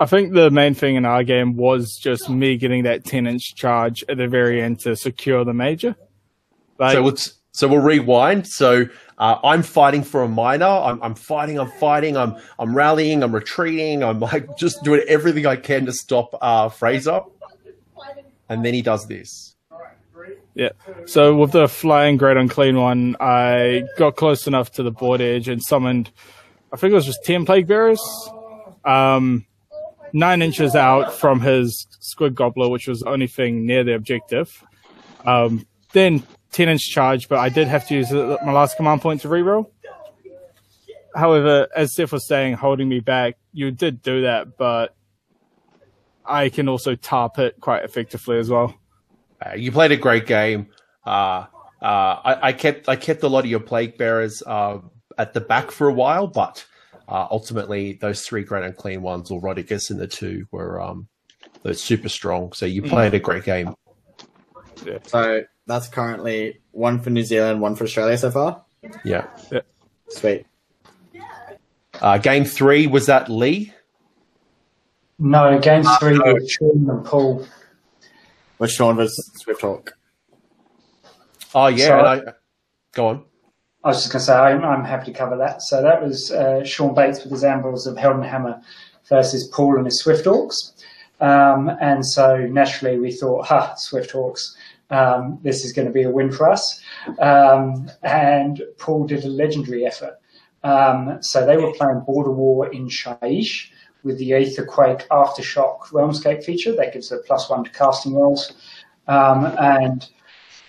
I 0.00 0.06
think 0.06 0.32
the 0.32 0.50
main 0.50 0.74
thing 0.74 0.96
in 0.96 1.04
our 1.04 1.22
game 1.22 1.56
was 1.56 1.96
just 1.96 2.28
me 2.28 2.56
getting 2.56 2.82
that 2.82 3.04
10 3.04 3.26
inch 3.28 3.54
charge 3.54 4.02
at 4.08 4.16
the 4.16 4.26
very 4.26 4.60
end 4.60 4.80
to 4.80 4.96
secure 4.96 5.44
the 5.44 5.54
major. 5.54 5.94
Like, 6.78 6.94
So 6.94 7.04
let's 7.04 7.34
so 7.52 7.68
we'll 7.68 7.80
rewind. 7.80 8.48
So 8.48 8.86
uh, 9.18 9.36
I'm 9.44 9.62
fighting 9.62 10.02
for 10.02 10.22
a 10.22 10.28
minor. 10.28 10.66
I'm, 10.66 11.00
I'm 11.00 11.14
fighting. 11.14 11.60
I'm 11.60 11.70
fighting. 11.70 12.16
I'm 12.16 12.36
I'm 12.58 12.74
rallying. 12.74 13.22
I'm 13.22 13.32
retreating. 13.32 14.02
I'm 14.02 14.18
like 14.18 14.56
just 14.56 14.82
doing 14.82 15.02
everything 15.06 15.46
I 15.46 15.54
can 15.54 15.86
to 15.86 15.92
stop 15.92 16.34
uh, 16.40 16.70
Fraser. 16.70 17.20
And 18.48 18.64
then 18.64 18.74
he 18.74 18.82
does 18.82 19.06
this. 19.06 19.54
Yeah. 20.54 20.70
So 21.06 21.34
with 21.36 21.52
the 21.52 21.68
flying 21.68 22.16
great 22.16 22.36
unclean 22.36 22.76
one, 22.76 23.16
I 23.20 23.84
got 23.96 24.16
close 24.16 24.46
enough 24.46 24.72
to 24.72 24.82
the 24.82 24.90
board 24.90 25.20
edge 25.20 25.48
and 25.48 25.62
summoned, 25.62 26.10
I 26.72 26.76
think 26.76 26.92
it 26.92 26.94
was 26.94 27.06
just 27.06 27.24
10 27.24 27.46
plague 27.46 27.66
bearers, 27.66 28.02
um, 28.84 29.46
nine 30.12 30.42
inches 30.42 30.74
out 30.74 31.14
from 31.14 31.40
his 31.40 31.86
Squig 32.00 32.34
Gobba, 32.34 32.70
which 32.70 32.88
was 32.88 33.00
the 33.00 33.08
only 33.08 33.26
thing 33.26 33.66
near 33.66 33.84
the 33.84 33.94
objective. 33.94 34.64
Um, 35.24 35.66
then 35.92 36.24
10 36.52 36.68
inch 36.68 36.82
charge, 36.90 37.28
but 37.28 37.38
I 37.38 37.48
did 37.48 37.68
have 37.68 37.86
to 37.88 37.94
use 37.94 38.10
my 38.12 38.52
last 38.52 38.76
command 38.76 39.02
point 39.02 39.20
to 39.22 39.28
reroll. 39.28 39.70
However, 41.14 41.68
as 41.74 41.92
Steph 41.92 42.12
was 42.12 42.26
saying, 42.26 42.54
holding 42.54 42.88
me 42.88 43.00
back, 43.00 43.36
you 43.52 43.70
did 43.70 44.02
do 44.02 44.22
that, 44.22 44.56
but 44.56 44.94
I 46.24 46.48
can 46.48 46.68
also 46.68 46.94
tarp 46.94 47.38
it 47.38 47.56
quite 47.60 47.84
effectively 47.84 48.38
as 48.38 48.48
well. 48.48 48.79
Uh, 49.44 49.54
you 49.54 49.72
played 49.72 49.92
a 49.92 49.96
great 49.96 50.26
game. 50.26 50.68
Uh, 51.04 51.46
uh, 51.82 52.20
I, 52.24 52.48
I 52.48 52.52
kept 52.52 52.88
I 52.88 52.96
kept 52.96 53.22
a 53.22 53.28
lot 53.28 53.44
of 53.44 53.50
your 53.50 53.60
plague 53.60 53.96
bearers 53.96 54.42
uh, 54.46 54.78
at 55.16 55.32
the 55.32 55.40
back 55.40 55.70
for 55.70 55.88
a 55.88 55.92
while, 55.92 56.26
but 56.26 56.64
uh, 57.08 57.26
ultimately 57.30 57.94
those 57.94 58.26
three 58.26 58.42
great 58.42 58.64
unclean 58.64 59.02
ones, 59.02 59.30
or 59.30 59.40
Rotigus 59.40 59.90
and 59.90 59.98
the 59.98 60.06
two, 60.06 60.46
were 60.50 60.80
um, 60.80 61.08
they're 61.62 61.74
super 61.74 62.08
strong. 62.08 62.52
So 62.52 62.66
you 62.66 62.82
played 62.82 63.14
a 63.14 63.18
great 63.18 63.44
game. 63.44 63.74
So 65.04 65.44
that's 65.66 65.88
currently 65.88 66.60
one 66.72 67.00
for 67.00 67.10
New 67.10 67.22
Zealand, 67.22 67.60
one 67.60 67.76
for 67.76 67.84
Australia 67.84 68.18
so 68.18 68.30
far. 68.30 68.64
Yeah. 69.04 69.26
Sweet. 70.08 70.46
Uh, 72.00 72.18
game 72.18 72.44
three 72.44 72.86
was 72.86 73.06
that 73.06 73.28
Lee. 73.28 73.74
No, 75.18 75.58
game 75.58 75.84
three 75.98 76.18
was 76.18 76.50
Sean 76.50 76.88
and 76.88 77.04
Paul. 77.04 77.46
With 78.60 78.70
Sean 78.70 78.94
versus 78.96 79.32
Swift 79.36 79.62
Hawk. 79.62 79.94
Oh 81.54 81.66
yeah. 81.66 81.86
So- 81.86 82.00
I, 82.00 82.20
go 82.92 83.08
on. 83.08 83.24
I 83.82 83.88
was 83.88 84.02
just 84.02 84.12
going 84.12 84.20
to 84.20 84.26
say, 84.26 84.34
I'm, 84.34 84.62
I'm 84.62 84.84
happy 84.84 85.10
to 85.10 85.18
cover 85.18 85.38
that. 85.38 85.62
So 85.62 85.80
that 85.80 86.02
was 86.02 86.30
uh, 86.30 86.62
Sean 86.64 86.94
Bates 86.94 87.22
with 87.22 87.32
his 87.32 87.42
Anvils 87.44 87.86
of 87.86 87.96
Heldenhammer 87.96 88.62
versus 89.08 89.48
Paul 89.48 89.76
and 89.78 89.86
his 89.86 89.98
Swift 90.00 90.26
Hawks. 90.26 90.74
Um, 91.22 91.70
and 91.80 92.04
so 92.04 92.36
naturally 92.46 92.98
we 92.98 93.10
thought, 93.10 93.46
ha, 93.46 93.74
Swift 93.76 94.10
Hawks, 94.10 94.54
um, 94.90 95.38
this 95.42 95.64
is 95.64 95.72
going 95.72 95.88
to 95.88 95.94
be 95.94 96.02
a 96.02 96.10
win 96.10 96.30
for 96.30 96.50
us. 96.50 96.78
Um, 97.20 97.90
and 98.02 98.60
Paul 98.76 99.06
did 99.06 99.24
a 99.24 99.28
legendary 99.28 99.86
effort. 99.86 100.18
Um, 100.62 101.16
so 101.22 101.46
they 101.46 101.56
were 101.56 101.72
playing 101.72 102.00
Border 102.00 102.32
War 102.32 102.70
in 102.70 102.86
Shyish 102.86 103.70
with 104.02 104.18
the 104.18 104.30
Aetherquake 104.30 105.06
Aftershock 105.08 105.80
Realmscape 105.92 106.44
feature. 106.44 106.74
That 106.74 106.92
gives 106.92 107.12
a 107.12 107.18
plus 107.18 107.48
one 107.50 107.64
to 107.64 107.70
casting 107.70 108.14
rolls. 108.14 108.52
Um, 109.08 109.46
and 109.58 110.08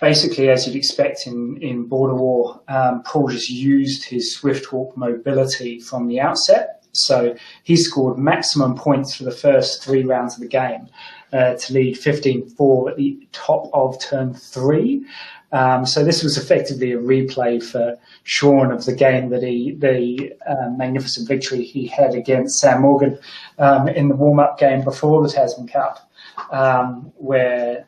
basically, 0.00 0.50
as 0.50 0.66
you'd 0.66 0.76
expect 0.76 1.26
in, 1.26 1.56
in 1.62 1.84
Border 1.84 2.14
War, 2.14 2.60
um, 2.68 3.02
Paul 3.04 3.28
just 3.28 3.50
used 3.50 4.04
his 4.04 4.36
Swifthawk 4.36 4.96
mobility 4.96 5.80
from 5.80 6.08
the 6.08 6.20
outset. 6.20 6.82
So 6.92 7.34
he 7.62 7.76
scored 7.76 8.18
maximum 8.18 8.76
points 8.76 9.14
for 9.14 9.24
the 9.24 9.30
first 9.30 9.82
three 9.82 10.04
rounds 10.04 10.34
of 10.34 10.40
the 10.40 10.48
game 10.48 10.88
uh, 11.32 11.54
to 11.54 11.72
lead 11.72 11.96
15-4 11.96 12.90
at 12.90 12.96
the 12.96 13.26
top 13.32 13.70
of 13.72 13.98
turn 14.00 14.34
three. 14.34 15.06
Um, 15.52 15.84
so 15.84 16.02
this 16.02 16.22
was 16.22 16.38
effectively 16.38 16.92
a 16.92 16.98
replay 16.98 17.62
for 17.62 17.98
Sean 18.24 18.72
of 18.72 18.86
the 18.86 18.94
game 18.94 19.28
that 19.30 19.42
he, 19.42 19.72
the 19.72 20.32
uh, 20.48 20.70
magnificent 20.70 21.28
victory 21.28 21.62
he 21.62 21.86
had 21.86 22.14
against 22.14 22.58
Sam 22.58 22.80
Morgan 22.82 23.18
um, 23.58 23.88
in 23.88 24.08
the 24.08 24.16
warm-up 24.16 24.58
game 24.58 24.82
before 24.82 25.22
the 25.22 25.28
Tasman 25.28 25.68
Cup, 25.68 26.10
um, 26.50 27.12
where 27.16 27.86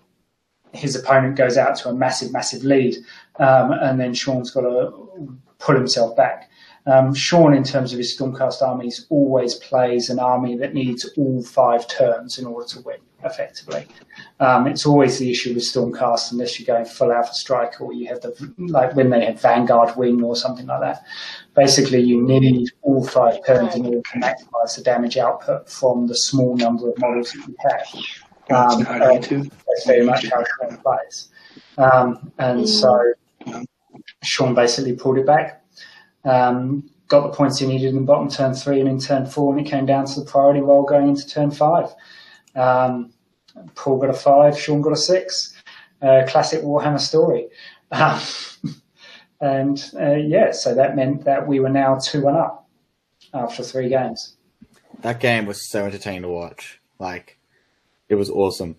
his 0.72 0.94
opponent 0.94 1.36
goes 1.36 1.56
out 1.56 1.76
to 1.76 1.88
a 1.88 1.94
massive, 1.94 2.32
massive 2.32 2.64
lead, 2.64 2.96
um, 3.38 3.72
and 3.72 3.98
then 3.98 4.12
Sean's 4.12 4.50
got 4.50 4.62
to 4.62 4.92
pull 5.58 5.74
himself 5.74 6.16
back. 6.16 6.50
Um, 6.86 7.14
Sean, 7.14 7.54
in 7.54 7.64
terms 7.64 7.92
of 7.92 7.98
his 7.98 8.16
Stormcast 8.16 8.60
armies, 8.60 9.06
always 9.08 9.54
plays 9.54 10.10
an 10.10 10.18
army 10.18 10.56
that 10.58 10.74
needs 10.74 11.08
all 11.16 11.42
five 11.42 11.88
turns 11.88 12.38
in 12.38 12.46
order 12.46 12.66
to 12.68 12.80
win 12.82 12.98
effectively. 13.24 13.86
Um, 14.38 14.66
it's 14.66 14.84
always 14.84 15.18
the 15.18 15.30
issue 15.30 15.54
with 15.54 15.62
Stormcast 15.62 16.32
unless 16.32 16.58
you're 16.58 16.66
going 16.66 16.84
full 16.84 17.12
Alpha 17.12 17.32
Strike 17.32 17.80
or 17.80 17.92
you 17.92 18.06
have 18.08 18.20
the 18.20 18.54
like 18.58 18.94
when 18.94 19.10
they 19.10 19.24
have 19.24 19.40
Vanguard 19.40 19.96
Wing 19.96 20.22
or 20.22 20.36
something 20.36 20.66
like 20.66 20.80
that. 20.80 21.04
Basically, 21.54 22.00
you 22.00 22.20
need 22.22 22.70
all 22.82 23.06
five 23.06 23.44
turns 23.46 23.74
in 23.74 23.86
order 23.86 24.00
to 24.00 24.18
maximise 24.18 24.76
the 24.76 24.82
damage 24.82 25.16
output 25.16 25.68
from 25.68 26.06
the 26.06 26.16
small 26.16 26.56
number 26.56 26.90
of 26.90 26.98
models 26.98 27.32
that 27.32 27.48
you 27.48 27.56
have. 27.60 27.86
Um, 28.50 28.86
and 28.88 29.24
that's 29.32 29.86
very 29.86 30.04
much 30.04 30.26
how 30.28 30.44
Sean 30.44 30.76
plays. 30.78 31.28
Um, 31.78 32.32
and 32.38 32.68
so 32.68 33.00
Sean 34.22 34.54
basically 34.54 34.94
pulled 34.94 35.18
it 35.18 35.26
back, 35.26 35.63
um, 36.24 36.88
got 37.08 37.22
the 37.22 37.36
points 37.36 37.58
he 37.58 37.66
needed 37.66 37.94
in 37.94 38.04
bottom 38.04 38.28
turn 38.28 38.54
three 38.54 38.80
and 38.80 38.88
in 38.88 38.98
turn 38.98 39.26
four, 39.26 39.56
and 39.56 39.66
it 39.66 39.70
came 39.70 39.86
down 39.86 40.06
to 40.06 40.20
the 40.20 40.26
priority 40.26 40.60
roll 40.60 40.84
going 40.84 41.08
into 41.08 41.28
turn 41.28 41.50
five. 41.50 41.94
Um, 42.54 43.12
Paul 43.74 43.98
got 43.98 44.10
a 44.10 44.14
five, 44.14 44.58
Sean 44.58 44.80
got 44.80 44.92
a 44.92 44.96
six. 44.96 45.54
Uh, 46.02 46.26
classic 46.28 46.62
Warhammer 46.62 47.00
story. 47.00 47.48
Um, 47.90 48.20
and 49.40 49.90
uh, 49.98 50.14
yeah, 50.16 50.52
so 50.52 50.74
that 50.74 50.96
meant 50.96 51.24
that 51.24 51.46
we 51.46 51.60
were 51.60 51.70
now 51.70 51.98
2 51.98 52.20
1 52.20 52.36
up 52.36 52.68
after 53.32 53.62
three 53.62 53.88
games. 53.88 54.36
That 55.00 55.20
game 55.20 55.46
was 55.46 55.70
so 55.70 55.86
entertaining 55.86 56.22
to 56.22 56.28
watch. 56.28 56.80
Like, 56.98 57.38
it 58.08 58.16
was 58.16 58.28
awesome. 58.28 58.76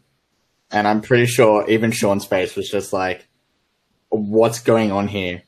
And 0.71 0.87
I'm 0.87 1.01
pretty 1.01 1.25
sure 1.25 1.67
even 1.69 1.91
Sean's 1.91 2.25
face 2.25 2.55
was 2.55 2.69
just 2.69 2.93
like, 2.93 3.27
what's 4.09 4.59
going 4.59 4.91
on 4.91 5.07
here? 5.07 5.43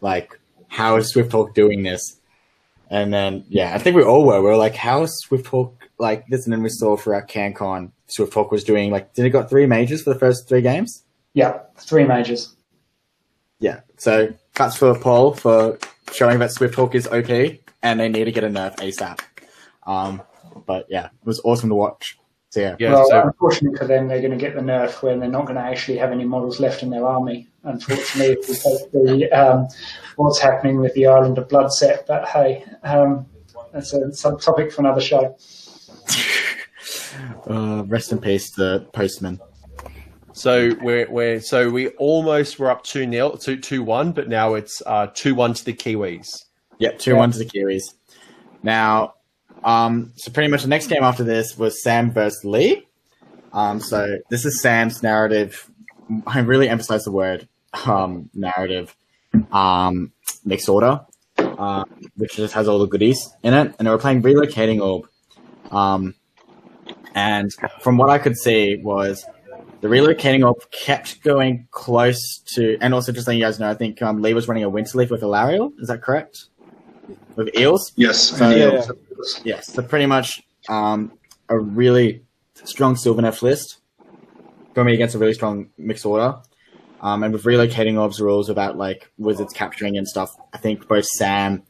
Like, 0.00 0.38
how 0.74 0.96
is 0.96 1.14
Swifthawk 1.14 1.54
doing 1.54 1.84
this? 1.84 2.20
And 2.90 3.14
then, 3.14 3.44
yeah, 3.48 3.74
I 3.74 3.78
think 3.78 3.94
we 3.94 4.02
all 4.02 4.26
were. 4.26 4.40
We 4.42 4.48
were 4.48 4.56
like, 4.56 4.74
how 4.74 5.02
is 5.02 5.24
Swifthawk 5.24 5.72
like 5.98 6.26
this? 6.26 6.44
And 6.44 6.52
then 6.52 6.62
we 6.62 6.68
saw 6.68 6.96
throughout 6.96 7.28
CanCon, 7.28 7.92
Swifthawk 8.08 8.50
was 8.50 8.64
doing 8.64 8.90
like, 8.90 9.14
did 9.14 9.24
it 9.24 9.30
got 9.30 9.48
three 9.48 9.66
majors 9.66 10.02
for 10.02 10.12
the 10.12 10.18
first 10.18 10.48
three 10.48 10.62
games? 10.62 11.04
Yeah, 11.32 11.60
three 11.78 12.04
majors. 12.04 12.56
Yeah. 13.60 13.80
So 13.98 14.34
that's 14.54 14.76
for 14.76 14.98
Paul 14.98 15.34
for 15.34 15.78
showing 16.12 16.40
that 16.40 16.50
Swifthawk 16.50 16.94
is 16.96 17.06
OP 17.06 17.58
and 17.82 18.00
they 18.00 18.08
need 18.08 18.24
to 18.24 18.32
get 18.32 18.42
a 18.44 18.48
nerf 18.48 18.76
ASAP. 18.76 19.20
Um, 19.86 20.22
but 20.66 20.86
yeah, 20.88 21.06
it 21.06 21.26
was 21.26 21.40
awesome 21.44 21.68
to 21.68 21.74
watch. 21.76 22.18
So 22.50 22.60
yeah, 22.60 22.76
Yeah. 22.80 22.92
well, 22.92 23.08
so 23.08 23.22
unfortunately 23.22 23.78
for 23.78 23.86
them, 23.86 24.08
they're 24.08 24.20
going 24.20 24.30
to 24.32 24.36
get 24.36 24.54
the 24.54 24.60
nerf 24.60 25.02
when 25.02 25.20
they're 25.20 25.28
not 25.28 25.46
going 25.46 25.56
to 25.56 25.62
actually 25.62 25.98
have 25.98 26.10
any 26.12 26.24
models 26.24 26.58
left 26.60 26.82
in 26.82 26.90
their 26.90 27.06
army. 27.06 27.48
Unfortunately, 27.62 28.36
if 28.40 28.48
we 28.48 28.54
take 28.54 28.92
the 28.92 29.32
um, 29.32 29.68
what's 30.16 30.38
happening 30.40 30.80
with 30.80 30.94
the 30.94 31.06
Island 31.06 31.38
of 31.38 31.48
Blood 31.48 31.72
set, 31.72 32.06
but 32.06 32.26
hey, 32.28 32.64
um, 32.82 33.26
that's 33.72 33.92
a 33.92 34.00
subtopic 34.08 34.72
for 34.72 34.82
another 34.82 35.00
show. 35.00 35.36
uh, 37.50 37.84
rest 37.86 38.12
in 38.12 38.18
peace, 38.18 38.50
the 38.50 38.86
postman. 38.92 39.40
So 40.32 40.74
we're 40.80 41.08
we're 41.10 41.40
so 41.40 41.70
we 41.70 41.88
almost 41.90 42.58
were 42.58 42.70
up 42.70 42.82
two 42.82 43.06
nil 43.06 43.36
two 43.36 43.56
two 43.56 43.82
one, 43.84 44.12
but 44.12 44.28
now 44.28 44.54
it's 44.54 44.82
uh 44.84 45.06
two 45.14 45.34
one 45.34 45.54
to 45.54 45.64
the 45.64 45.72
Kiwis. 45.72 46.44
Yep, 46.78 46.98
two 46.98 47.12
Yeah. 47.12 47.18
one 47.18 47.30
to 47.30 47.38
the 47.38 47.44
Kiwis. 47.44 47.94
Now, 48.62 49.14
um, 49.62 50.12
so 50.16 50.32
pretty 50.32 50.50
much 50.50 50.62
the 50.62 50.68
next 50.68 50.88
game 50.88 51.02
after 51.04 51.22
this 51.22 51.56
was 51.56 51.82
Sam 51.82 52.10
versus 52.10 52.44
Lee. 52.44 52.86
Um, 53.52 53.78
so 53.78 54.18
this 54.28 54.44
is 54.44 54.60
Sam's 54.60 55.02
narrative. 55.02 55.70
I 56.26 56.40
really 56.40 56.68
emphasize 56.68 57.04
the 57.04 57.12
word 57.12 57.48
um, 57.86 58.28
narrative. 58.34 58.96
Um, 59.52 60.12
mixed 60.44 60.68
order, 60.68 61.00
uh, 61.38 61.84
which 62.16 62.36
just 62.36 62.54
has 62.54 62.68
all 62.68 62.78
the 62.78 62.86
goodies 62.86 63.34
in 63.42 63.54
it, 63.54 63.74
and 63.78 63.86
they 63.86 63.90
were 63.90 63.98
playing 63.98 64.22
relocating 64.22 64.80
orb. 64.80 65.08
Um, 65.70 66.14
and 67.14 67.50
from 67.80 67.96
what 67.96 68.10
I 68.10 68.18
could 68.18 68.36
see 68.36 68.76
was 68.76 69.24
the 69.80 69.88
relocating 69.88 70.46
orb 70.46 70.70
kept 70.70 71.22
going 71.22 71.66
close 71.70 72.38
to, 72.54 72.76
and 72.80 72.94
also 72.94 73.12
just 73.12 73.26
letting 73.26 73.40
you 73.40 73.46
guys 73.46 73.58
know, 73.60 73.70
I 73.70 73.74
think 73.74 74.02
um, 74.02 74.22
Lee 74.22 74.34
was 74.34 74.48
running 74.48 74.64
a 74.64 74.70
Winterleaf 74.70 75.10
with 75.10 75.22
a 75.22 75.26
Alarielle. 75.26 75.72
Is 75.78 75.88
that 75.88 76.02
correct? 76.02 76.46
With 77.36 77.56
eels. 77.58 77.92
Yes. 77.96 78.40
Uh, 78.40 78.48
Yeah. 78.56 78.86
Yes, 79.44 79.72
so 79.72 79.82
pretty 79.82 80.06
much 80.06 80.42
um, 80.68 81.12
a 81.48 81.58
really 81.58 82.22
strong 82.64 82.94
Sylvaneth 82.94 83.42
list 83.42 83.78
going 84.74 84.88
against 84.88 85.14
a 85.14 85.18
really 85.18 85.34
strong 85.34 85.70
mixed 85.78 86.04
order. 86.04 86.36
Um, 87.04 87.22
and 87.22 87.34
with 87.34 87.44
relocating 87.44 88.00
orbs 88.00 88.18
rules 88.18 88.48
about 88.48 88.78
like 88.78 89.10
wizards 89.18 89.52
capturing 89.52 89.98
and 89.98 90.08
stuff, 90.08 90.34
I 90.54 90.56
think 90.56 90.88
both 90.88 91.04
Sam 91.04 91.62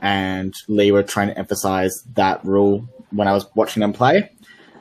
and 0.00 0.54
Lee 0.66 0.92
were 0.92 1.02
trying 1.02 1.28
to 1.28 1.38
emphasize 1.38 1.92
that 2.14 2.42
rule 2.42 2.88
when 3.10 3.28
I 3.28 3.34
was 3.34 3.46
watching 3.54 3.82
them 3.82 3.92
play. 3.92 4.30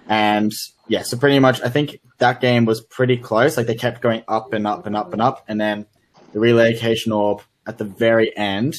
And 0.08 0.54
yeah, 0.88 1.02
so 1.02 1.18
pretty 1.18 1.40
much 1.40 1.62
I 1.62 1.68
think 1.68 2.00
that 2.20 2.40
game 2.40 2.64
was 2.64 2.80
pretty 2.80 3.18
close. 3.18 3.58
Like 3.58 3.68
they 3.68 3.76
kept 3.76 4.02
going 4.02 4.24
up 4.30 4.54
and 4.54 4.66
up 4.66 4.88
and 4.88 4.96
up 4.96 5.12
and 5.12 5.22
up, 5.22 5.44
and 5.50 5.60
then 5.60 5.86
the 6.32 6.40
relocation 6.40 7.12
orb 7.12 7.42
at 7.68 7.78
the 7.78 7.84
very 7.84 8.36
end 8.38 8.76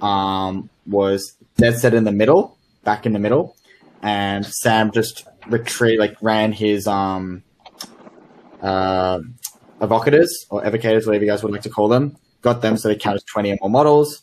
um, 0.00 0.70
was 0.86 1.36
dead 1.56 1.78
set 1.78 1.94
in 1.94 2.04
the 2.04 2.12
middle, 2.12 2.56
back 2.84 3.06
in 3.06 3.12
the 3.12 3.18
middle, 3.18 3.56
and 4.02 4.46
Sam 4.46 4.92
just 4.92 5.26
retreat 5.48 5.98
like 5.98 6.16
ran 6.22 6.52
his 6.52 6.86
um 6.86 7.42
uh 8.62 9.18
evocators 9.80 10.28
or 10.50 10.62
evocators, 10.62 11.06
whatever 11.06 11.24
you 11.24 11.30
guys 11.30 11.42
would 11.42 11.52
like 11.52 11.62
to 11.62 11.70
call 11.70 11.88
them, 11.88 12.16
got 12.42 12.62
them 12.62 12.76
so 12.76 12.88
they 12.88 12.96
count 12.96 13.16
as 13.16 13.24
twenty 13.24 13.52
or 13.52 13.56
more 13.60 13.70
models, 13.70 14.22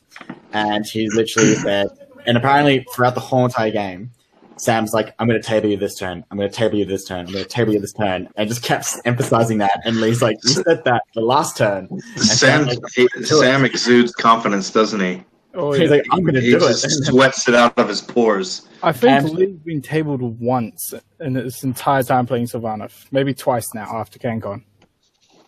and 0.53 0.85
he 0.85 1.09
literally 1.09 1.55
said, 1.65 1.87
and 2.25 2.37
apparently 2.37 2.85
throughout 2.93 3.15
the 3.15 3.21
whole 3.21 3.45
entire 3.45 3.71
game. 3.71 4.11
Sam's 4.57 4.93
like, 4.93 5.15
I'm 5.17 5.27
going 5.27 5.41
to 5.41 5.47
table 5.47 5.69
you 5.69 5.77
this 5.77 5.97
turn. 5.97 6.23
I'm 6.29 6.37
going 6.37 6.47
to 6.47 6.55
table 6.55 6.75
you 6.77 6.85
this 6.85 7.03
turn. 7.05 7.25
I'm 7.25 7.33
going 7.33 7.43
to 7.43 7.49
table 7.49 7.73
you 7.73 7.79
this 7.79 7.93
turn. 7.93 8.29
And 8.35 8.47
just 8.47 8.61
kept 8.61 8.85
emphasizing 9.05 9.57
that. 9.57 9.81
And 9.85 9.99
Lee's 9.99 10.21
like, 10.21 10.37
you 10.43 10.51
said 10.51 10.83
that 10.83 11.01
the 11.15 11.21
last 11.21 11.57
turn. 11.57 11.89
Sam, 12.17 12.67
like, 12.67 12.77
he, 12.93 13.07
Sam 13.23 13.65
exudes 13.65 14.11
confidence, 14.13 14.69
doesn't 14.69 14.99
he? 14.99 15.23
Oh, 15.55 15.71
He's 15.71 15.89
yeah. 15.89 15.95
like, 15.97 16.05
I'm 16.11 16.21
going 16.21 16.35
to 16.35 16.41
do 16.41 16.59
just 16.59 16.85
it. 16.85 16.89
sweats 17.05 17.47
it 17.47 17.55
out 17.55 17.75
of 17.79 17.87
his 17.87 18.01
pores. 18.01 18.67
I 18.83 18.91
think 18.91 19.23
and- 19.23 19.29
Lee's 19.31 19.57
been 19.65 19.81
tabled 19.81 20.21
once 20.39 20.93
in 21.19 21.35
its 21.37 21.63
entire 21.63 22.03
time 22.03 22.27
playing 22.27 22.45
Sylvaneth. 22.45 23.07
Maybe 23.11 23.33
twice 23.33 23.73
now 23.73 23.87
after 23.91 24.19
CanCon. 24.19 24.63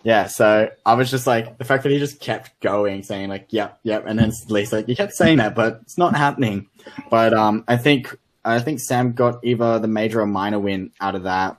Yeah, 0.04 0.28
so 0.28 0.70
I 0.86 0.94
was 0.96 1.10
just 1.10 1.26
like 1.26 1.58
the 1.58 1.64
fact 1.64 1.84
that 1.84 1.92
he 1.92 1.98
just 2.00 2.20
kept 2.20 2.60
going, 2.60 3.04
saying 3.04 3.30
like, 3.30 3.48
"Yep, 3.52 3.80
yep," 3.84 4.04
and 4.06 4.20
then 4.20 4.32
Lee's 4.50 4.74
like, 4.74 4.88
"You 4.90 4.96
kept 4.96 5.14
saying 5.14 5.38
that, 5.38 5.56
but 5.56 5.80
it's 5.84 5.98
not 5.98 6.16
happening." 6.16 6.68
But 7.10 7.34
um, 7.34 7.64
I 7.70 7.78
think 7.78 8.14
I 8.44 8.60
think 8.60 8.82
Sam 8.82 9.14
got 9.14 9.40
either 9.46 9.80
the 9.80 9.88
major 9.88 10.20
or 10.22 10.26
minor 10.26 10.60
win 10.60 10.92
out 11.00 11.16
of 11.16 11.24
that. 11.24 11.58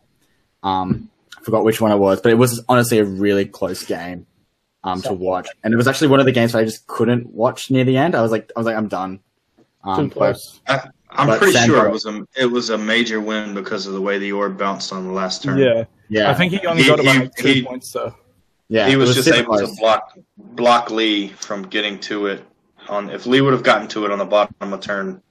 Um, 0.62 1.08
I 1.38 1.42
forgot 1.42 1.64
which 1.64 1.80
one 1.80 1.90
it 1.92 1.96
was, 1.96 2.20
but 2.20 2.32
it 2.32 2.36
was 2.36 2.62
honestly 2.68 2.98
a 2.98 3.04
really 3.04 3.46
close 3.46 3.82
game 3.84 4.26
um, 4.82 5.00
to 5.02 5.14
watch. 5.14 5.48
And 5.62 5.72
it 5.72 5.76
was 5.78 5.88
actually 5.88 6.08
one 6.08 6.20
of 6.20 6.26
the 6.26 6.32
games 6.32 6.52
where 6.52 6.62
I 6.62 6.66
just 6.66 6.86
couldn't 6.86 7.26
watch 7.32 7.70
near 7.70 7.84
the 7.84 7.96
end. 7.96 8.14
I 8.14 8.20
was 8.22 8.30
like, 8.30 8.50
I 8.54 8.60
was 8.60 8.66
like, 8.66 8.76
I'm 8.76 8.88
done. 8.88 9.20
Um, 9.84 10.08
Too 10.10 10.14
close. 10.14 10.60
I, 10.68 10.88
I'm 11.10 11.28
But 11.28 11.38
pretty 11.38 11.52
Sandro- 11.54 11.78
sure 11.78 11.86
it 11.86 11.92
was 11.92 12.04
a 12.06 12.26
it 12.36 12.46
was 12.46 12.68
a 12.70 12.76
major 12.78 13.20
win 13.22 13.54
because 13.54 13.86
of 13.86 13.94
the 13.94 14.00
way 14.02 14.18
the 14.18 14.32
orb 14.32 14.58
bounced 14.58 14.92
on 14.92 15.06
the 15.06 15.12
last 15.12 15.42
turn. 15.42 15.56
Yeah. 15.58 15.84
yeah, 16.10 16.30
I 16.30 16.34
think 16.34 16.52
he 16.52 16.66
only 16.66 16.82
He- 16.82 16.88
got 16.88 17.00
about 17.00 17.14
he- 17.14 17.20
like 17.20 17.34
two 17.36 17.48
he- 17.48 17.62
points 17.64 17.90
though. 17.92 18.14
Yeah, 18.68 18.86
he 18.86 18.94
it 18.94 18.96
was, 18.96 19.14
just 19.14 19.28
able 19.28 19.58
to 19.58 19.68
block 19.78 20.16
block 20.36 20.90
Lee 20.90 21.28
from 21.28 21.62
getting 21.62 21.98
to 22.00 22.26
it. 22.26 22.44
On 22.88 23.08
if 23.10 23.26
Lee 23.26 23.40
would 23.40 23.52
have 23.52 23.62
gotten 23.62 23.88
to 23.88 24.04
it 24.04 24.10
on 24.10 24.18
the 24.18 24.24
bottom 24.24 24.72
of 24.72 24.80
turn, 24.80 25.22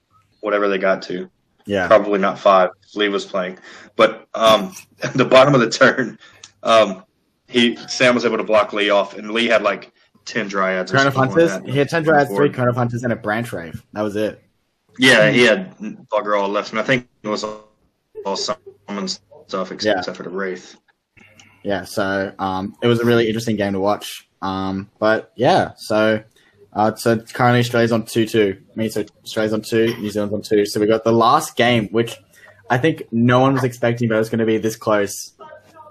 whatever 0.41 0.67
they 0.67 0.77
got 0.79 1.01
to, 1.03 1.29
Yeah, 1.65 1.87
probably 1.87 2.19
not 2.19 2.39
five. 2.39 2.71
if 2.83 2.95
Lee 2.95 3.09
was 3.09 3.25
playing, 3.25 3.59
but 3.95 4.27
um, 4.33 4.73
at 5.03 5.13
the 5.13 5.25
bottom 5.25 5.53
of 5.53 5.61
the 5.61 5.69
turn, 5.69 6.17
um, 6.63 7.03
he 7.47 7.75
Sam 7.87 8.15
was 8.15 8.25
able 8.25 8.37
to 8.37 8.43
block 8.43 8.73
Lee 8.73 8.89
off, 8.89 9.17
and 9.17 9.31
Lee 9.31 9.47
had 9.47 9.61
like 9.61 9.91
ten 10.25 10.47
dryads. 10.49 10.91
or 10.91 10.97
Kurnoth 10.97 11.15
like 11.15 11.29
Hunters. 11.29 11.61
He 11.65 11.77
had 11.77 11.89
ten 11.89 12.03
dryads, 12.03 12.35
three. 12.35 12.49
Kurnoth 12.49 12.75
Hunters, 12.75 13.03
and 13.03 13.13
a 13.13 13.15
branch 13.15 13.51
wraith. 13.53 13.83
That 13.93 14.01
was 14.01 14.15
it. 14.15 14.41
Yeah, 14.97 15.29
he 15.31 15.43
had 15.43 15.75
bugger 16.11 16.39
all 16.39 16.49
left, 16.49 16.71
and 16.71 16.79
I 16.79 16.83
think 16.83 17.07
it 17.23 17.27
was 17.27 17.43
all, 17.43 17.67
all 18.25 18.35
summon 18.35 19.07
stuff 19.07 19.71
except, 19.71 19.83
Yeah. 19.83 19.99
except 19.99 20.17
for 20.17 20.23
the 20.23 20.29
wraith. 20.29 20.75
Yeah, 21.63 21.85
so 21.85 22.33
um, 22.39 22.75
it 22.81 22.87
was 22.87 22.99
a 22.99 23.05
really 23.05 23.27
interesting 23.27 23.55
game 23.55 23.73
to 23.73 23.79
watch. 23.79 24.27
Um, 24.41 24.89
but 24.99 25.31
yeah, 25.35 25.71
so 25.77 26.23
uh, 26.73 26.95
so 26.95 27.17
currently 27.19 27.59
Australia's 27.59 27.91
on 27.91 28.05
two 28.05 28.25
two. 28.25 28.61
Me, 28.75 28.89
so 28.89 29.05
Australia's 29.23 29.53
on 29.53 29.61
two, 29.61 29.95
New 29.99 30.09
Zealand's 30.09 30.33
on 30.33 30.41
two. 30.41 30.65
So 30.65 30.79
we 30.79 30.87
got 30.87 31.03
the 31.03 31.13
last 31.13 31.55
game, 31.55 31.87
which 31.89 32.17
I 32.69 32.77
think 32.77 33.03
no 33.11 33.39
one 33.39 33.53
was 33.53 33.63
expecting, 33.63 34.09
but 34.09 34.15
it 34.15 34.19
was 34.19 34.29
going 34.29 34.39
to 34.39 34.45
be 34.45 34.57
this 34.57 34.75
close 34.75 35.33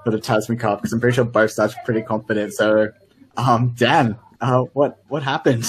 for 0.04 0.10
the 0.10 0.20
Tasman 0.20 0.58
Cup 0.58 0.80
because 0.80 0.92
I'm 0.92 1.00
pretty 1.00 1.14
sure 1.14 1.24
both 1.24 1.52
sides 1.52 1.74
were 1.74 1.82
pretty 1.84 2.02
confident. 2.02 2.52
So, 2.52 2.88
um, 3.36 3.74
Dan, 3.76 4.18
uh, 4.40 4.62
what 4.72 5.02
what 5.08 5.22
happened? 5.22 5.64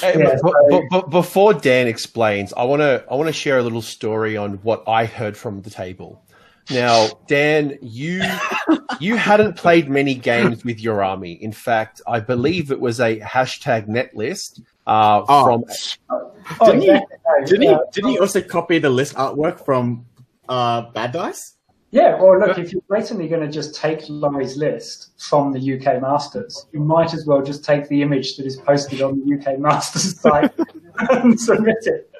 Hey, 0.00 0.18
Yeah, 0.18 0.36
but, 0.42 0.54
but, 0.70 0.82
but 0.90 1.10
before 1.10 1.54
Dan 1.54 1.86
explains, 1.86 2.52
I 2.54 2.64
want 2.64 2.80
to 2.80 3.04
I 3.10 3.14
want 3.14 3.28
to 3.28 3.32
share 3.32 3.58
a 3.58 3.62
little 3.62 3.82
story 3.82 4.36
on 4.36 4.54
what 4.62 4.82
I 4.86 5.04
heard 5.06 5.36
from 5.36 5.62
the 5.62 5.70
table. 5.70 6.24
Now, 6.70 7.08
Dan, 7.26 7.76
you 7.82 8.22
you 9.00 9.16
hadn't 9.16 9.56
played 9.56 9.88
many 9.88 10.14
games 10.14 10.64
with 10.64 10.80
your 10.80 11.02
army. 11.02 11.32
In 11.32 11.52
fact, 11.52 12.00
I 12.06 12.20
believe 12.20 12.70
it 12.70 12.80
was 12.80 13.00
a 13.00 13.18
hashtag 13.20 13.88
net 13.88 14.14
list 14.14 14.60
uh, 14.86 15.22
Oh. 15.28 15.44
from 15.44 15.64
Oh, 16.60 16.66
Didn't 16.66 16.82
he- 16.82 17.00
Didn't 17.46 17.62
he 17.62 17.76
didn't 17.92 18.10
he 18.10 18.18
also 18.18 18.40
copy 18.40 18.78
the 18.78 18.90
list 18.90 19.14
artwork 19.14 19.64
from 19.64 20.04
uh, 20.48 20.82
Bad 20.92 21.12
Dice? 21.12 21.54
Yeah, 21.90 22.18
well, 22.20 22.38
look, 22.38 22.56
if 22.58 22.72
you're 22.72 22.80
blatantly 22.88 23.28
going 23.28 23.42
to 23.42 23.52
just 23.52 23.74
take 23.74 24.00
Laurie's 24.08 24.56
list 24.56 25.10
from 25.18 25.52
the 25.52 25.60
UK 25.76 26.00
Masters, 26.00 26.66
you 26.72 26.80
might 26.80 27.12
as 27.12 27.26
well 27.26 27.42
just 27.42 27.64
take 27.64 27.86
the 27.88 28.00
image 28.00 28.36
that 28.36 28.46
is 28.46 28.56
posted 28.56 29.02
on 29.02 29.20
the 29.20 29.36
UK 29.36 29.58
Masters 29.58 30.18
site 30.20 30.50
and 31.10 31.38
submit 31.38 31.76
it. 31.82 32.10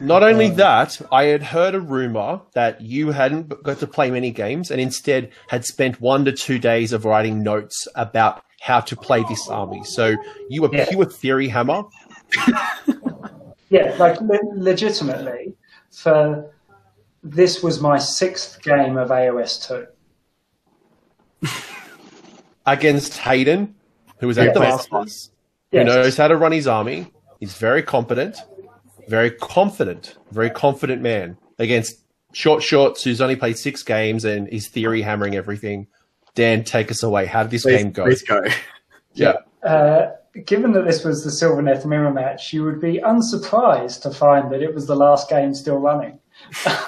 Not 0.00 0.22
uh, 0.22 0.26
only 0.26 0.50
that, 0.50 1.00
I 1.12 1.24
had 1.24 1.42
heard 1.42 1.74
a 1.74 1.80
rumor 1.80 2.40
that 2.54 2.80
you 2.80 3.12
hadn't 3.12 3.62
got 3.62 3.78
to 3.78 3.86
play 3.86 4.10
many 4.10 4.30
games 4.30 4.70
and 4.70 4.80
instead 4.80 5.30
had 5.48 5.64
spent 5.64 6.00
one 6.00 6.24
to 6.24 6.32
two 6.32 6.58
days 6.58 6.92
of 6.92 7.04
writing 7.04 7.42
notes 7.42 7.86
about 7.94 8.42
how 8.60 8.80
to 8.80 8.96
play 8.96 9.22
this 9.28 9.48
army. 9.48 9.84
So 9.84 10.16
you 10.48 10.62
were 10.62 10.70
Yeah. 10.72 10.86
pure 10.88 11.04
theory 11.06 11.48
hammer. 11.48 11.84
Yeah, 13.70 13.96
like 13.98 14.20
le- 14.20 14.38
legitimately, 14.54 15.54
for 15.90 16.48
this 17.24 17.60
was 17.60 17.80
my 17.80 17.98
sixth 17.98 18.62
game 18.62 18.96
of 18.96 19.08
AOS 19.08 19.66
2. 21.42 21.48
against 22.66 23.16
Hayden, 23.18 23.74
who 24.18 24.28
was 24.28 24.38
at 24.38 24.46
Yeah. 24.46 24.52
the 24.52 24.60
Masters, 24.60 25.32
who 25.72 25.82
knows 25.82 26.16
how 26.16 26.28
to 26.28 26.36
run 26.36 26.52
his 26.52 26.68
army. 26.68 27.12
He's 27.40 27.54
very 27.54 27.82
competent, 27.82 28.36
very 29.08 29.30
confident, 29.30 30.16
very 30.30 30.50
confident 30.50 31.02
man 31.02 31.36
against 31.58 32.00
Short 32.32 32.62
Shorts, 32.62 33.02
who's 33.02 33.20
only 33.20 33.36
played 33.36 33.56
six 33.58 33.82
games 33.82 34.24
and 34.24 34.48
is 34.48 34.68
theory 34.68 35.02
hammering 35.02 35.34
everything. 35.36 35.86
Dan, 36.34 36.64
take 36.64 36.90
us 36.90 37.02
away. 37.02 37.26
How 37.26 37.42
did 37.42 37.52
this 37.52 37.62
Please, 37.62 37.82
game 37.82 37.92
go? 37.92 38.04
please 38.04 38.22
go. 38.22 38.42
Yeah. 39.16 39.34
Uh, 39.62 40.10
given 40.44 40.72
that 40.72 40.84
this 40.84 41.04
was 41.04 41.22
the 41.22 41.30
Sylvaneth 41.30 41.86
mirror 41.86 42.12
match, 42.12 42.52
you 42.52 42.64
would 42.64 42.80
be 42.80 42.98
unsurprised 42.98 44.02
to 44.02 44.10
find 44.10 44.50
that 44.52 44.60
it 44.60 44.74
was 44.74 44.88
the 44.88 44.96
last 44.96 45.30
game 45.30 45.54
still 45.54 45.78
running. 45.78 46.18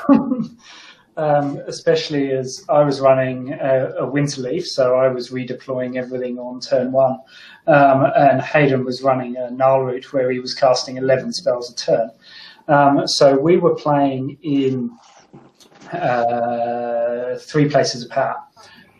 um, 1.16 1.58
especially 1.66 2.32
as 2.32 2.64
I 2.68 2.82
was 2.82 3.00
running 3.00 3.52
a, 3.52 3.88
a 3.98 4.06
Winterleaf, 4.06 4.64
so 4.64 4.96
I 4.96 5.08
was 5.08 5.30
redeploying 5.30 5.96
everything 5.96 6.38
on 6.38 6.60
turn 6.60 6.92
one, 6.92 7.18
um, 7.66 8.06
and 8.16 8.40
Hayden 8.40 8.84
was 8.84 9.02
running 9.02 9.36
a 9.36 9.50
Gnarlroot 9.50 10.12
where 10.12 10.30
he 10.30 10.40
was 10.40 10.54
casting 10.54 10.96
11 10.98 11.32
spells 11.32 11.70
a 11.70 11.74
turn. 11.74 12.10
Um, 12.68 13.06
so 13.06 13.38
we 13.38 13.56
were 13.56 13.74
playing 13.74 14.38
in 14.42 14.90
uh, 15.92 17.38
three 17.38 17.68
places 17.68 18.04
power 18.06 18.42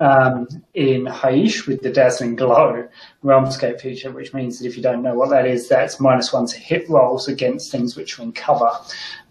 um, 0.01 0.47
in 0.75 1.07
Hysh 1.07 1.67
with 1.67 1.83
the 1.83 1.91
Dazzling 1.91 2.37
Glow 2.37 2.89
Realmscape 3.25 3.81
feature, 3.81 4.11
which 4.11 4.35
means 4.35 4.59
that 4.59 4.67
if 4.67 4.77
you 4.77 4.83
don't 4.83 5.03
know 5.03 5.14
what 5.14 5.31
that 5.31 5.47
is, 5.47 5.69
that's 5.69 6.01
minus 6.01 6.33
one 6.33 6.47
to 6.47 6.59
hit 6.59 6.89
rolls 6.89 7.29
against 7.29 7.73
things 7.73 7.97
which 7.97 8.19
are 8.19 8.23
in 8.23 8.33
cover. 8.33 8.71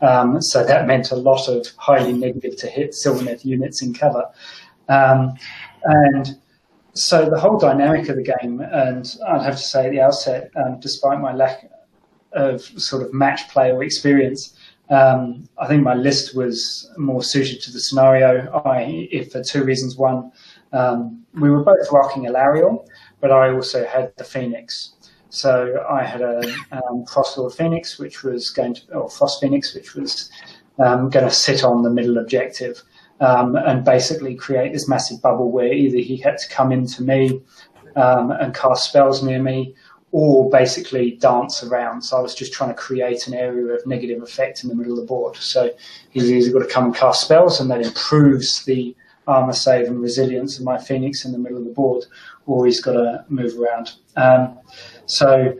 Um, 0.01 0.41
so 0.41 0.65
that 0.65 0.87
meant 0.87 1.11
a 1.11 1.15
lot 1.15 1.47
of 1.47 1.67
highly 1.77 2.13
negative 2.13 2.57
to 2.57 2.67
hit 2.67 2.91
Sylvaneth 2.91 3.45
units 3.45 3.81
in 3.81 3.93
cover. 3.93 4.25
Um, 4.89 5.35
and 5.83 6.37
so 6.93 7.29
the 7.29 7.39
whole 7.39 7.57
dynamic 7.57 8.09
of 8.09 8.15
the 8.15 8.23
game, 8.23 8.61
and 8.61 9.15
I'd 9.27 9.43
have 9.43 9.57
to 9.57 9.61
say 9.61 9.85
at 9.85 9.91
the 9.91 10.01
outset, 10.01 10.51
um, 10.55 10.79
despite 10.79 11.19
my 11.19 11.33
lack 11.33 11.69
of 12.33 12.61
sort 12.61 13.03
of 13.03 13.13
match 13.13 13.49
play 13.49 13.71
or 13.71 13.83
experience, 13.83 14.57
um, 14.89 15.49
I 15.57 15.67
think 15.67 15.83
my 15.83 15.95
list 15.95 16.35
was 16.35 16.91
more 16.97 17.23
suited 17.23 17.61
to 17.63 17.71
the 17.71 17.79
scenario. 17.79 18.51
I, 18.65 19.07
if 19.11 19.31
for 19.31 19.43
two 19.43 19.63
reasons, 19.63 19.97
one, 19.97 20.31
um, 20.73 21.25
we 21.33 21.49
were 21.49 21.63
both 21.63 21.91
rocking 21.91 22.27
a 22.27 22.31
Alarielle, 22.31 22.87
but 23.25 23.31
I 23.31 23.51
also 23.51 23.83
had 23.87 24.15
the 24.17 24.23
Phoenix. 24.23 24.91
So 25.29 25.83
I 25.89 26.03
had 26.03 26.21
a 26.21 26.41
um, 26.71 27.05
Frostlord 27.11 27.55
Phoenix, 27.55 27.97
which 27.97 28.21
was 28.21 28.51
going 28.51 28.75
to, 28.75 28.93
or 28.93 29.09
Frost 29.09 29.41
Phoenix, 29.41 29.73
which 29.73 29.95
was 29.95 30.29
um, 30.77 31.09
going 31.09 31.25
to 31.25 31.31
sit 31.31 31.63
on 31.63 31.81
the 31.81 31.89
middle 31.89 32.19
objective 32.19 32.83
um, 33.21 33.55
and 33.55 33.83
basically 33.83 34.35
create 34.35 34.73
this 34.73 34.87
massive 34.87 35.23
bubble 35.23 35.49
where 35.51 35.73
either 35.73 35.97
he 35.97 36.17
had 36.17 36.37
to 36.37 36.47
come 36.49 36.71
into 36.71 37.01
me 37.01 37.41
um, 37.95 38.29
and 38.29 38.53
cast 38.53 38.89
spells 38.89 39.23
near 39.23 39.41
me, 39.41 39.73
or 40.11 40.47
basically 40.51 41.15
dance 41.15 41.63
around. 41.63 42.03
So 42.03 42.17
I 42.17 42.21
was 42.21 42.35
just 42.35 42.53
trying 42.53 42.69
to 42.69 42.75
create 42.75 43.25
an 43.25 43.33
area 43.33 43.73
of 43.73 43.87
negative 43.87 44.21
effect 44.21 44.61
in 44.61 44.69
the 44.69 44.75
middle 44.75 44.93
of 44.93 44.99
the 44.99 45.07
board. 45.07 45.35
So 45.37 45.71
he's 46.11 46.31
either 46.31 46.53
got 46.53 46.67
to 46.67 46.71
come 46.71 46.85
and 46.85 46.95
cast 46.95 47.21
spells, 47.21 47.59
and 47.59 47.71
that 47.71 47.81
improves 47.81 48.63
the 48.65 48.95
armor 49.27 49.53
save 49.53 49.87
and 49.87 50.01
resilience 50.01 50.57
of 50.57 50.63
my 50.63 50.77
Phoenix 50.77 51.25
in 51.25 51.31
the 51.31 51.37
middle 51.37 51.57
of 51.57 51.65
the 51.65 51.71
board, 51.71 52.05
he's 52.65 52.81
got 52.81 52.93
to 52.93 53.25
move 53.29 53.57
around. 53.59 53.93
Um, 54.15 54.57
so 55.05 55.53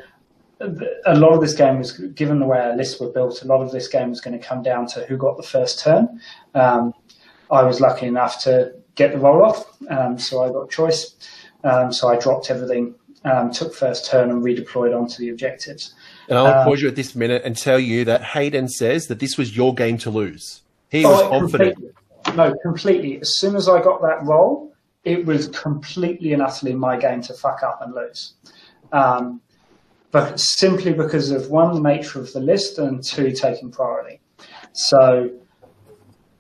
a 1.05 1.15
lot 1.17 1.33
of 1.33 1.41
this 1.41 1.53
game 1.53 1.77
was, 1.79 1.91
given 1.91 2.39
the 2.39 2.45
way 2.45 2.59
our 2.59 2.75
lists 2.75 2.99
were 2.99 3.09
built, 3.11 3.41
a 3.41 3.45
lot 3.47 3.61
of 3.61 3.71
this 3.71 3.88
game 3.88 4.09
was 4.09 4.21
going 4.21 4.39
to 4.39 4.45
come 4.45 4.63
down 4.63 4.88
to 4.88 5.05
who 5.05 5.17
got 5.17 5.38
the 5.38 5.43
first 5.43 5.79
turn. 5.83 6.19
Um, 6.53 6.93
I 7.51 7.63
was 7.63 7.81
lucky 7.81 8.05
enough 8.07 8.41
to 8.43 8.73
get 8.95 9.11
the 9.11 9.19
roll 9.19 9.43
off, 9.43 9.65
um, 9.89 10.17
so 10.17 10.43
I 10.43 10.49
got 10.51 10.69
choice. 10.69 11.15
Um, 11.63 11.91
so 11.91 12.07
I 12.07 12.17
dropped 12.17 12.49
everything, 12.49 12.95
um, 13.25 13.51
took 13.51 13.73
first 13.73 14.05
turn, 14.09 14.29
and 14.29 14.43
redeployed 14.43 14.95
onto 14.97 15.17
the 15.17 15.29
objectives. 15.29 15.93
And 16.29 16.38
I'll 16.38 16.47
Um, 16.61 16.65
pause 16.65 16.81
you 16.81 16.88
at 16.88 16.95
this 16.95 17.15
minute 17.15 17.41
and 17.43 17.57
tell 17.57 17.79
you 17.79 18.05
that 18.05 18.21
Hayden 18.23 18.67
says 18.69 19.07
that 19.07 19.19
this 19.19 19.38
was 19.38 19.55
your 19.57 19.73
game 19.73 19.97
to 19.99 20.09
lose. 20.09 20.61
He 20.89 21.03
Oh, 21.05 21.09
was 21.11 21.21
it 21.21 21.29
confident. 21.29 21.75
completely- 21.75 22.36
No, 22.36 22.55
completely. 22.63 23.19
As 23.21 23.36
soon 23.36 23.55
as 23.55 23.67
I 23.69 23.81
got 23.81 24.01
that 24.01 24.23
roll, 24.23 24.71
it 25.06 25.26
was 25.26 25.47
completely 25.47 26.34
and 26.34 26.41
utterly 26.41 26.74
my 26.74 26.97
game 26.97 27.22
to 27.22 27.34
fuck 27.34 27.64
up 27.64 27.82
and 27.82 27.93
lose. 27.93 28.34
Um, 28.91 29.41
but 30.12 30.39
simply 30.39 30.93
because 30.93 31.32
of 31.32 31.49
one, 31.49 31.74
the 31.76 31.82
nature 31.82 32.20
of 32.20 32.32
the 32.34 32.39
list, 32.39 32.80
and 32.80 33.03
two, 33.03 33.32
taking 33.32 33.72
priority. 33.72 34.22
So 34.74 35.30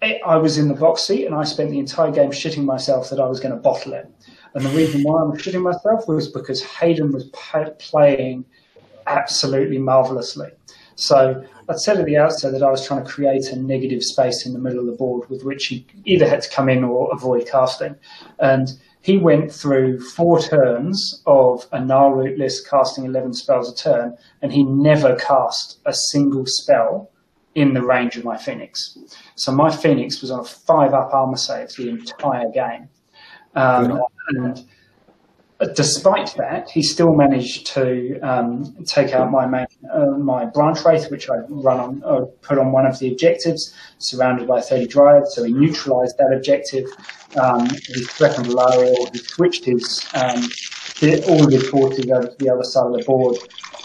it, 0.01 0.21
I 0.25 0.37
was 0.37 0.57
in 0.57 0.67
the 0.67 0.73
box 0.73 1.01
seat, 1.01 1.25
and 1.25 1.35
I 1.35 1.43
spent 1.43 1.69
the 1.71 1.79
entire 1.79 2.11
game 2.11 2.31
shitting 2.31 2.65
myself 2.65 3.09
that 3.09 3.19
I 3.19 3.27
was 3.27 3.39
going 3.39 3.53
to 3.53 3.61
bottle 3.61 3.93
it. 3.93 4.09
And 4.53 4.63
the 4.63 4.69
reason 4.69 5.03
why 5.03 5.21
I 5.21 5.23
was 5.25 5.41
shitting 5.41 5.61
myself 5.61 6.07
was 6.07 6.29
because 6.29 6.63
Hayden 6.63 7.11
was 7.11 7.25
playing 7.79 8.45
absolutely 9.05 9.77
marvelously. 9.77 10.49
So 10.95 11.43
I'd 11.69 11.79
said 11.79 11.99
at 11.99 12.05
the 12.05 12.17
outset 12.17 12.51
that 12.53 12.63
I 12.63 12.71
was 12.71 12.85
trying 12.85 13.03
to 13.03 13.09
create 13.09 13.51
a 13.51 13.55
negative 13.55 14.03
space 14.03 14.45
in 14.45 14.53
the 14.53 14.59
middle 14.59 14.79
of 14.79 14.85
the 14.85 14.93
board 14.93 15.29
with 15.29 15.43
which 15.43 15.67
he 15.67 15.85
either 16.05 16.27
had 16.27 16.41
to 16.41 16.49
come 16.49 16.69
in 16.69 16.83
or 16.83 17.13
avoid 17.13 17.47
casting. 17.47 17.95
And 18.39 18.69
he 19.01 19.17
went 19.17 19.51
through 19.51 19.99
four 19.99 20.39
turns 20.39 21.21
of 21.27 21.67
a 21.71 21.79
Gnarlroot 21.79 22.37
list 22.37 22.67
casting 22.67 23.05
11 23.05 23.33
spells 23.33 23.71
a 23.71 23.75
turn, 23.75 24.17
and 24.41 24.51
he 24.51 24.63
never 24.63 25.15
cast 25.17 25.79
a 25.85 25.93
single 25.93 26.45
spell 26.47 27.11
in 27.53 27.73
the 27.73 27.81
range 27.81 28.17
of 28.17 28.23
my 28.23 28.37
Phoenix. 28.37 28.97
So 29.35 29.51
my 29.51 29.69
Phoenix 29.69 30.21
was 30.21 30.31
on 30.31 30.39
a 30.39 30.43
five 30.43 30.93
up 30.93 31.13
armor 31.13 31.37
save 31.37 31.69
the 31.75 31.89
entire 31.89 32.49
game. 32.49 32.89
Um, 33.55 34.01
and 34.29 34.65
despite 35.73 36.35
that, 36.35 36.69
he 36.69 36.83
still 36.83 37.13
managed 37.13 37.67
to 37.67 38.19
um, 38.19 38.75
take 38.85 39.13
out 39.13 39.31
my 39.31 39.45
main, 39.45 39.67
uh, 39.93 40.07
my 40.17 40.45
branch 40.45 40.83
wraith, 40.85 41.09
which 41.09 41.29
I 41.29 41.37
run 41.47 41.79
on, 41.79 42.03
uh, 42.03 42.25
put 42.41 42.57
on 42.57 42.71
one 42.71 42.85
of 42.85 42.99
the 42.99 43.11
objectives, 43.11 43.73
surrounded 43.99 44.47
by 44.47 44.59
30 44.59 44.87
dryads. 44.87 45.33
So 45.33 45.43
he 45.43 45.53
neutralised 45.53 46.17
that 46.17 46.33
objective. 46.33 46.85
Um, 47.41 47.69
he 47.69 48.03
threatened 48.03 48.47
Alarielle. 48.47 49.11
He 49.13 49.19
switched 49.19 49.65
his 49.65 50.05
um, 50.13 50.43
all 51.29 51.49
his 51.49 51.69
forces 51.69 52.09
over 52.11 52.27
to 52.27 52.35
the 52.37 52.49
other 52.49 52.63
side 52.63 52.87
of 52.87 52.93
the 52.93 53.03
board 53.03 53.37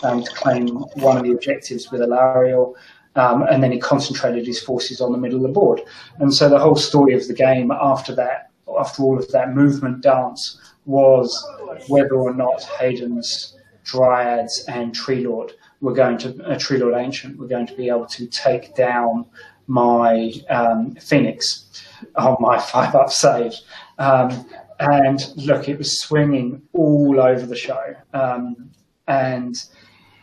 um, 0.02 0.24
to 0.24 0.30
claim 0.34 0.68
one 0.94 1.16
of 1.16 1.22
the 1.22 1.32
objectives 1.32 1.90
with 1.90 2.00
Alarielle. 2.00 2.74
Um, 3.16 3.42
and 3.42 3.62
then 3.62 3.72
he 3.72 3.78
concentrated 3.78 4.46
his 4.46 4.62
forces 4.62 5.00
on 5.00 5.10
the 5.12 5.18
middle 5.18 5.38
of 5.38 5.42
the 5.42 5.48
board. 5.48 5.82
And 6.18 6.32
so 6.32 6.48
the 6.48 6.60
whole 6.60 6.76
story 6.76 7.14
of 7.14 7.26
the 7.26 7.34
game 7.34 7.72
after 7.72 8.14
that, 8.14 8.50
after 8.78 9.02
all 9.02 9.18
of 9.18 9.30
that 9.32 9.52
movement 9.52 10.00
dance, 10.00 10.60
was 10.90 11.46
whether 11.88 12.14
or 12.14 12.34
not 12.34 12.62
Hayden's 12.78 13.56
Dryads 13.84 14.64
and 14.68 14.94
Tree 14.94 15.26
Lord 15.26 15.52
were 15.80 15.94
going 15.94 16.18
to, 16.18 16.36
a 16.44 16.50
uh, 16.50 16.58
Tree 16.58 16.78
Lord 16.78 16.94
Ancient, 16.94 17.38
were 17.38 17.46
going 17.46 17.66
to 17.66 17.74
be 17.74 17.88
able 17.88 18.06
to 18.06 18.26
take 18.26 18.74
down 18.74 19.26
my 19.66 20.32
um, 20.50 20.94
Phoenix 20.96 21.82
on 22.16 22.36
my 22.40 22.58
five 22.72 22.94
up 22.94 23.10
save. 23.10 23.54
Um, 23.98 24.46
and 24.78 25.32
look, 25.36 25.68
it 25.68 25.78
was 25.78 26.00
swinging 26.00 26.62
all 26.72 27.20
over 27.20 27.46
the 27.46 27.56
show. 27.56 27.94
Um, 28.14 28.70
and 29.06 29.54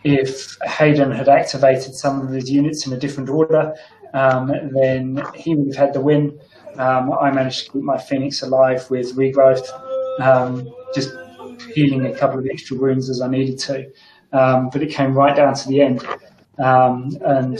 if 0.03 0.57
Hayden 0.63 1.11
had 1.11 1.29
activated 1.29 1.93
some 1.93 2.21
of 2.21 2.29
his 2.29 2.49
units 2.49 2.87
in 2.87 2.93
a 2.93 2.97
different 2.97 3.29
order, 3.29 3.75
um, 4.13 4.47
then 4.73 5.21
he 5.35 5.55
would 5.55 5.75
have 5.75 5.87
had 5.87 5.93
the 5.93 6.01
win. 6.01 6.39
Um, 6.77 7.11
I 7.13 7.31
managed 7.31 7.65
to 7.65 7.71
keep 7.73 7.81
my 7.81 7.97
Phoenix 7.97 8.41
alive 8.41 8.89
with 8.89 9.15
regrowth, 9.15 9.67
um, 10.19 10.73
just 10.93 11.11
healing 11.73 12.05
a 12.05 12.17
couple 12.17 12.39
of 12.39 12.47
extra 12.49 12.77
wounds 12.77 13.09
as 13.09 13.21
I 13.21 13.27
needed 13.27 13.59
to. 13.59 13.91
Um, 14.33 14.69
but 14.69 14.81
it 14.81 14.87
came 14.87 15.13
right 15.13 15.35
down 15.35 15.53
to 15.53 15.67
the 15.67 15.81
end. 15.81 16.05
Um, 16.59 17.17
and 17.25 17.57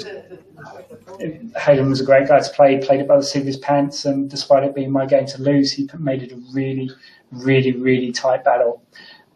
Hayden 1.58 1.89
was 1.89 2.01
a 2.01 2.05
great 2.05 2.28
guy 2.28 2.39
to 2.39 2.49
play. 2.51 2.76
He 2.76 2.86
played 2.86 2.99
it 2.99 3.08
by 3.08 3.18
the 3.18 3.24
seat 3.24 3.41
of 3.41 3.45
his 3.45 3.58
pants, 3.58 4.05
and 4.05 4.30
despite 4.30 4.64
it 4.64 4.76
being 4.76 4.91
my 4.91 5.05
game 5.05 5.26
to 5.28 5.41
lose, 5.41 5.72
he 5.72 5.89
made 5.97 6.24
it 6.24 6.32
a 6.32 6.41
really, 6.53 6.91
really, 7.32 7.72
really 7.72 8.12
tight 8.12 8.43
battle. 8.43 8.84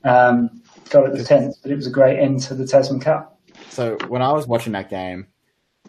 Um, 0.04 0.62
got 0.90 1.06
it 1.06 1.14
the 1.14 1.24
tenth, 1.24 1.58
but 1.62 1.72
it 1.72 1.76
was 1.76 1.88
a 1.88 1.92
great 1.92 2.20
end 2.20 2.42
to 2.42 2.56
the 2.56 2.68
Tasman 2.68 3.00
Cup. 3.00 3.40
So 3.70 3.98
when 4.08 4.22
I 4.22 4.32
was 4.34 4.48
watching 4.48 4.74
that 4.74 4.90
game, 4.90 5.28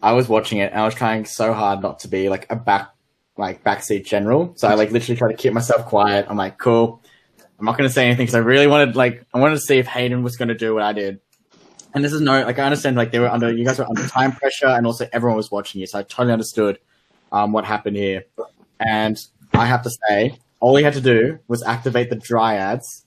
I 0.02 0.12
was 0.12 0.28
watching 0.28 0.58
it 0.58 0.72
and 0.72 0.80
I 0.80 0.84
was 0.84 0.94
trying 0.94 1.24
so 1.24 1.52
hard 1.52 1.80
not 1.80 2.00
to 2.00 2.08
be 2.08 2.28
like 2.28 2.46
a 2.50 2.56
back 2.56 2.90
like 3.36 3.64
backseat 3.64 4.04
general. 4.04 4.52
So 4.56 4.68
I 4.68 4.74
like 4.74 4.90
literally 4.90 5.16
tried 5.16 5.30
to 5.30 5.36
keep 5.36 5.52
myself 5.52 5.86
quiet. 5.86 6.26
I'm 6.28 6.36
like, 6.36 6.58
cool. 6.58 7.02
I'm 7.62 7.66
not 7.66 7.78
going 7.78 7.88
to 7.88 7.94
say 7.94 8.06
anything 8.06 8.24
because 8.26 8.34
I 8.34 8.38
really 8.40 8.66
wanted 8.66 8.96
like 8.96 9.24
I 9.32 9.38
wanted 9.38 9.54
to 9.54 9.60
see 9.60 9.78
if 9.78 9.86
Hayden 9.86 10.24
was 10.24 10.36
going 10.36 10.48
to 10.48 10.54
do 10.56 10.74
what 10.74 10.82
I 10.82 10.92
did. 10.92 11.20
And 11.94 12.04
this 12.04 12.12
is 12.12 12.20
no 12.20 12.42
like 12.44 12.58
I 12.58 12.64
understand 12.64 12.96
like 12.96 13.12
they 13.12 13.20
were 13.20 13.28
under 13.30 13.52
you 13.56 13.64
guys 13.64 13.78
were 13.78 13.88
under 13.88 14.04
time 14.08 14.32
pressure 14.32 14.66
and 14.66 14.84
also 14.84 15.06
everyone 15.12 15.36
was 15.36 15.48
watching 15.48 15.80
you, 15.80 15.86
so 15.86 16.00
I 16.00 16.02
totally 16.02 16.32
understood 16.32 16.80
um, 17.30 17.52
what 17.52 17.64
happened 17.64 17.96
here. 17.96 18.24
And 18.80 19.16
I 19.52 19.66
have 19.66 19.82
to 19.84 19.90
say, 20.08 20.36
all 20.58 20.74
he 20.74 20.82
had 20.82 20.94
to 20.94 21.00
do 21.00 21.38
was 21.46 21.62
activate 21.62 22.10
the 22.10 22.16
dryads 22.16 23.04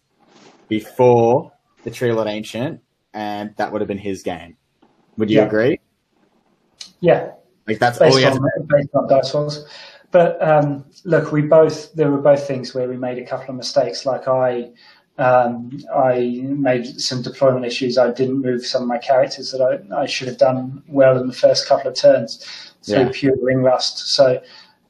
before 0.69 1.51
the 1.83 1.91
Tree 1.91 2.13
Lord 2.13 2.29
Ancient, 2.29 2.79
and 3.13 3.53
that 3.57 3.73
would 3.73 3.81
have 3.81 3.89
been 3.89 3.97
his 3.97 4.23
game. 4.23 4.55
Would 5.17 5.29
you 5.31 5.39
Yeah. 5.39 5.47
agree? 5.47 5.81
Yeah, 7.01 7.31
Like 7.67 7.79
that's 7.79 7.99
all 7.99 8.07
based 8.07 8.19
he 8.19 8.23
had. 8.23 8.33
on, 8.33 8.39
To- 8.39 8.67
based 8.69 8.89
on 8.93 9.09
dice 9.09 9.33
rolls. 9.35 9.67
But 10.16 10.41
um, 10.41 10.86
look, 11.03 11.34
we 11.34 11.41
both 11.41 11.93
there 11.93 12.09
were 12.09 12.22
both 12.22 12.47
things 12.47 12.74
where 12.74 12.88
we 12.88 12.95
made 12.95 13.18
a 13.18 13.26
couple 13.26 13.49
of 13.49 13.55
mistakes. 13.57 14.05
Like 14.05 14.30
I, 14.30 14.70
um, 15.18 15.78
I 15.93 16.39
made 16.41 17.01
some 17.01 17.22
deployment 17.22 17.66
issues. 17.66 17.97
I 17.97 18.11
didn't 18.11 18.41
move 18.41 18.66
some 18.66 18.84
of 18.84 18.88
my 18.88 18.97
characters 18.97 19.51
that 19.51 19.61
I, 19.61 20.03
I 20.03 20.05
should 20.05 20.30
have 20.30 20.38
done 20.38 20.82
well 20.88 21.20
in 21.20 21.28
the 21.28 21.34
first 21.34 21.68
couple 21.68 21.91
of 21.91 21.97
turns. 21.97 22.45
So 22.80 23.01
Yeah. 23.01 23.09
pure 23.11 23.36
ring 23.41 23.61
rust. 23.61 24.16
So 24.16 24.41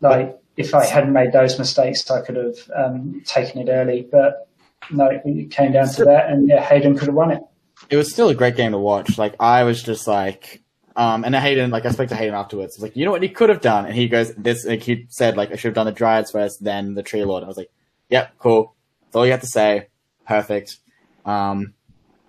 like 0.01 0.37
if 0.57 0.75
I 0.75 0.85
hadn't 0.85 1.13
made 1.13 1.31
those 1.31 1.57
mistakes, 1.57 2.07
I 2.11 2.21
could 2.21 2.35
have 2.35 2.57
um, 2.75 3.23
taken 3.25 3.67
it 3.67 3.71
early. 3.71 4.07
But 4.11 4.47
no, 4.91 5.09
it 5.09 5.49
came 5.49 5.71
down 5.71 5.87
to 5.93 6.05
that, 6.05 6.29
and 6.29 6.47
yeah, 6.47 6.61
Hayden 6.61 6.95
could 6.95 7.07
have 7.07 7.15
won 7.15 7.31
it. 7.31 7.41
it 7.89 7.97
was 7.97 8.11
still 8.13 8.29
a 8.29 8.35
great 8.35 8.55
game 8.55 8.73
to 8.73 8.77
watch. 8.77 9.17
Like 9.17 9.33
I 9.39 9.63
was 9.63 9.81
just 9.81 10.07
like, 10.07 10.61
um, 10.95 11.25
and 11.25 11.35
Hayden, 11.35 11.71
like 11.71 11.85
I 11.85 11.91
spoke 11.91 12.09
to 12.09 12.15
Hayden 12.15 12.33
afterwards. 12.33 12.75
I 12.75 12.77
was 12.77 12.83
like, 12.83 12.95
you 12.95 13.05
know 13.05 13.11
what 13.11 13.21
he 13.21 13.29
could 13.29 13.49
have 13.49 13.61
done, 13.61 13.85
and 13.85 13.95
he 13.95 14.07
goes, 14.07 14.33
this. 14.35 14.65
Like 14.65 14.81
he 14.81 15.07
said, 15.09 15.35
like 15.35 15.51
I 15.51 15.55
should 15.55 15.69
have 15.69 15.75
done 15.75 15.85
the 15.85 15.91
Dryads 15.91 16.31
first, 16.31 16.63
then 16.63 16.93
the 16.93 17.03
Tree 17.03 17.23
Lord. 17.25 17.43
I 17.43 17.47
was 17.47 17.57
like, 17.57 17.71
yep, 18.09 18.33
cool. 18.39 18.75
That's 19.05 19.15
all 19.15 19.25
you 19.25 19.31
have 19.31 19.41
to 19.41 19.47
say. 19.47 19.87
Perfect. 20.25 20.77
Um, 21.25 21.73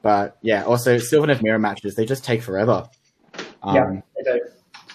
but 0.02 0.38
yeah, 0.42 0.64
also 0.64 0.96
Sylvaneth 0.96 1.42
Mirror 1.42 1.58
matches, 1.58 1.94
they 1.94 2.06
just 2.06 2.24
take 2.24 2.42
forever. 2.42 2.88
Um, 3.62 3.74
yeah, 3.74 4.00
they 4.16 4.22
do. 4.22 4.40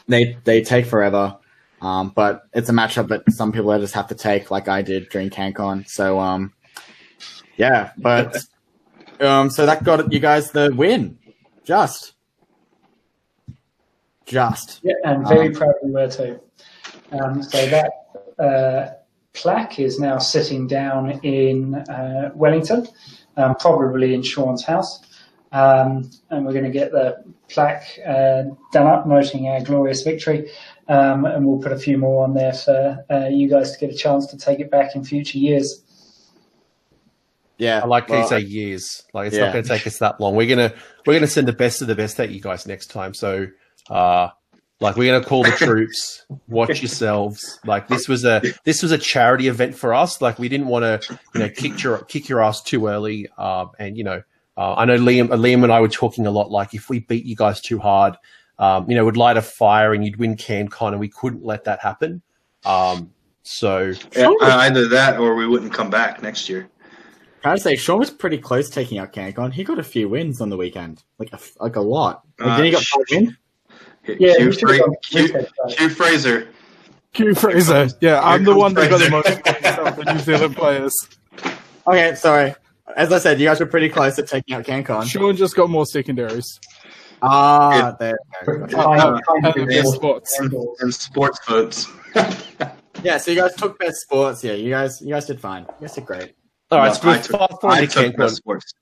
they 0.07 0.38
they 0.43 0.61
take 0.63 0.86
forever. 0.86 1.38
Um, 1.82 2.11
but 2.15 2.43
it's 2.53 2.69
a 2.69 2.74
matchup 2.74 3.07
that 3.07 3.32
some 3.32 3.51
people 3.51 3.78
just 3.80 3.95
have 3.95 4.07
to 4.07 4.15
take, 4.15 4.51
like 4.51 4.67
I 4.67 4.84
did 4.84 5.09
during 5.09 5.30
CanCon. 5.30 5.88
So 5.88 6.19
um, 6.19 6.53
yeah, 7.57 7.91
but 7.97 8.38
um, 9.19 9.49
so 9.49 9.65
that 9.65 9.84
got 9.84 10.11
you 10.11 10.19
guys 10.19 10.51
the 10.51 10.72
win, 10.76 11.17
just, 11.63 12.13
just. 14.32 14.79
Yeah, 14.84 14.93
and 15.03 15.27
very 15.27 15.47
Um, 15.47 15.53
proud 15.53 15.73
we 15.84 15.91
were 15.91 16.07
too. 16.07 16.39
Um, 17.11 17.43
so 17.43 17.65
that 17.67 17.91
uh, 18.39 18.93
plaque 19.34 19.79
is 19.79 19.99
now 19.99 20.17
sitting 20.17 20.67
down 20.67 21.19
in 21.23 21.75
uh, 21.75 22.32
Wellington, 22.34 22.88
um, 23.38 23.55
probably 23.55 24.13
in 24.13 24.23
Sean's 24.23 24.63
house. 24.63 24.99
Um, 25.53 26.09
and 26.29 26.45
we're 26.45 26.53
going 26.53 26.63
to 26.63 26.71
get 26.71 26.91
the 26.91 27.21
plaque 27.49 27.99
uh, 28.07 28.43
done 28.71 28.88
up, 28.88 29.05
noting 29.05 29.49
our 29.49 29.59
glorious 29.61 30.01
victory. 30.01 30.49
Um, 30.88 31.25
and 31.25 31.45
we'll 31.45 31.59
put 31.59 31.73
a 31.73 31.77
few 31.77 31.97
more 31.97 32.23
on 32.23 32.34
there 32.34 32.53
for 32.53 33.03
uh, 33.11 33.27
you 33.29 33.49
guys 33.49 33.73
to 33.73 33.77
get 33.79 33.93
a 33.93 33.97
chance 33.97 34.27
to 34.27 34.38
take 34.38 34.59
it 34.61 34.71
back 34.71 34.95
in 34.95 35.03
future 35.03 35.38
years. 35.38 35.84
Yeah, 37.57 37.82
I 37.84 37.86
like 37.86 38.09
how 38.09 38.21
you 38.21 38.27
say 38.27 38.39
years. 38.39 39.03
Like 39.13 39.27
it's 39.27 39.36
Yeah. 39.36 39.45
not 39.45 39.53
going 39.53 39.63
to 39.65 39.69
take 39.69 39.86
us 39.86 39.99
that 39.99 40.19
long. 40.19 40.36
We're 40.36 40.47
gonna 40.49 40.73
we're 41.05 41.13
gonna 41.13 41.27
send 41.27 41.47
the 41.47 41.53
best 41.53 41.82
of 41.82 41.88
the 41.88 41.95
best 41.95 42.19
at 42.19 42.32
you 42.32 42.41
guys 42.41 42.65
next 42.65 42.88
time. 42.88 43.13
So, 43.13 43.47
uh, 43.91 44.29
like 44.79 44.95
we're 44.95 45.13
gonna 45.13 45.23
call 45.23 45.43
the 45.43 45.51
troops. 45.57 46.25
Watch 46.47 46.81
yourselves. 46.81 47.59
Like 47.65 47.87
this 47.87 48.07
was 48.07 48.25
a 48.25 48.41
this 48.63 48.81
was 48.81 48.91
a 48.91 48.97
charity 48.97 49.47
event 49.47 49.75
for 49.75 49.93
us. 49.93 50.21
Like 50.21 50.39
we 50.39 50.49
didn't 50.49 50.67
want 50.67 50.83
to 51.03 51.19
you 51.35 51.39
know 51.41 51.49
kick 51.49 51.83
your 51.83 51.99
kick 52.05 52.27
your 52.29 52.41
ass 52.41 52.63
too 52.63 52.87
early. 52.87 53.27
Um, 53.37 53.71
and 53.77 53.95
you 53.97 54.03
know, 54.03 54.23
uh, 54.57 54.73
I 54.73 54.85
know 54.85 54.97
Liam 54.97 55.27
Liam 55.27 55.63
and 55.63 55.71
I 55.71 55.81
were 55.81 55.87
talking 55.87 56.25
a 56.25 56.31
lot. 56.31 56.49
Like 56.49 56.73
if 56.73 56.89
we 56.89 56.99
beat 56.99 57.25
you 57.25 57.35
guys 57.35 57.61
too 57.61 57.77
hard, 57.77 58.15
um, 58.57 58.89
you 58.89 58.95
know, 58.95 59.05
we'd 59.05 59.17
light 59.17 59.37
a 59.37 59.41
fire 59.41 59.93
and 59.93 60.03
you'd 60.03 60.17
win 60.17 60.35
CanCon, 60.35 60.91
and 60.91 60.99
we 60.99 61.09
couldn't 61.09 61.43
let 61.45 61.65
that 61.65 61.79
happen. 61.79 62.23
Um, 62.65 63.11
so 63.43 63.93
Yeah, 64.15 64.31
either 64.41 64.87
that 64.87 65.19
or 65.19 65.35
we 65.35 65.45
wouldn't 65.47 65.73
come 65.73 65.89
back 65.89 66.21
next 66.23 66.47
year. 66.49 66.69
Can 67.41 67.51
I 67.53 67.55
say 67.55 67.75
Sean 67.75 67.97
was 67.97 68.11
pretty 68.11 68.37
close 68.37 68.69
taking 68.69 68.99
out 68.99 69.13
CanCon. 69.13 69.51
He 69.53 69.63
got 69.63 69.79
a 69.79 69.83
few 69.83 70.07
wins 70.09 70.41
on 70.41 70.49
the 70.49 70.57
weekend, 70.57 71.03
like 71.17 71.33
a, 71.33 71.39
like 71.59 71.75
a 71.75 71.81
lot. 71.81 72.23
Like, 72.39 72.49
Uh, 72.49 72.57
did 72.57 72.65
he 72.65 72.71
got 72.71 72.83
sh- 72.83 72.91
five 72.91 73.03
wins? 73.09 73.31
Yeah, 74.08 74.36
Q, 74.38 74.45
we 74.47 74.52
Fra- 74.54 74.95
Q. 75.04 75.45
Q 75.70 75.89
Fraser. 75.89 76.47
Q 77.14 77.36
Fraser. 77.36 77.89
Yeah, 77.99 78.22
I'm 78.22 78.43
the 78.43 78.52
comes 78.52 78.62
one 78.62 78.74
that 78.76 78.89
got 78.89 78.99
the 78.99 79.10
most 79.10 79.28
points 79.43 79.95
the 80.06 80.14
New 80.14 80.20
Zealand 80.20 80.56
players. 80.56 80.93
Okay, 81.88 82.16
sorry. 82.16 82.56
As 82.95 83.12
I 83.12 83.20
said, 83.20 83.39
you 83.39 83.47
guys 83.47 83.60
were 83.60 83.66
pretty 83.66 83.89
close 83.89 84.18
at 84.20 84.28
taking 84.28 84.56
out 84.56 84.66
CanCon. 84.66 85.10
Sean 85.10 85.36
just 85.36 85.56
got 85.56 85.70
more 85.70 85.86
secondaries. 85.86 86.60
Ah, 87.22 87.95
there. 87.99 88.18
we 88.47 88.58
go. 88.58 88.66
Kind- 88.68 89.22
kind 89.28 89.45
of 89.45 89.56
and 89.70 89.88
sports. 89.88 90.39
and 90.39 90.93
sports 90.93 91.39
votes. 91.47 91.88
Yeah, 93.04 93.18
so 93.18 93.32
you 93.32 93.38
guys 93.41 93.56
took 93.56 93.80
best 93.80 94.02
sports. 94.02 94.43
Yeah, 94.43 94.52
you 94.54 94.70
guys, 94.70 95.02
you 95.02 95.10
guys 95.10 95.26
did 95.26 95.39
fine. 95.39 95.64
You 95.80 95.88
guys 95.88 95.95
did 95.95 96.06
great. 96.06 96.36
all 96.70 96.78
right, 96.80 96.88
No, 96.89 96.93
so 96.93 97.10
I 97.10 97.18
took- 97.18 97.64
I 97.64 97.86
took 97.88 98.16
best 98.16 98.36
sports. 98.36 98.74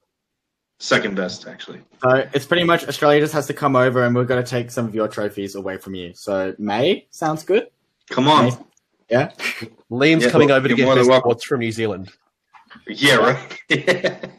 Second 0.81 1.15
best, 1.15 1.45
actually. 1.45 1.81
So 2.01 2.27
it's 2.33 2.45
pretty 2.45 2.63
much 2.63 2.87
Australia 2.87 3.19
just 3.19 3.33
has 3.33 3.45
to 3.47 3.53
come 3.53 3.75
over, 3.75 4.05
and 4.05 4.15
we're 4.15 4.23
going 4.23 4.41
to 4.41 4.49
take 4.49 4.71
some 4.71 4.85
of 4.85 4.95
your 4.95 5.09
trophies 5.09 5.55
away 5.55 5.77
from 5.77 5.93
you. 5.93 6.13
So 6.15 6.55
May 6.57 7.05
sounds 7.11 7.43
good. 7.43 7.67
Come 8.09 8.29
on. 8.29 8.45
Nice. 8.45 8.57
Yeah. 9.09 9.31
Liam's 9.91 10.23
Yeah, 10.23 10.29
coming 10.29 10.47
well, 10.47 10.57
over 10.57 10.69
to 10.69 10.75
get 10.75 10.85
more 10.85 10.95
than 10.95 11.05
best 11.07 11.19
sports 11.19 11.43
from 11.45 11.59
New 11.59 11.71
Zealand. 11.73 12.09
Yeah, 12.87 13.15
right. 13.15 13.59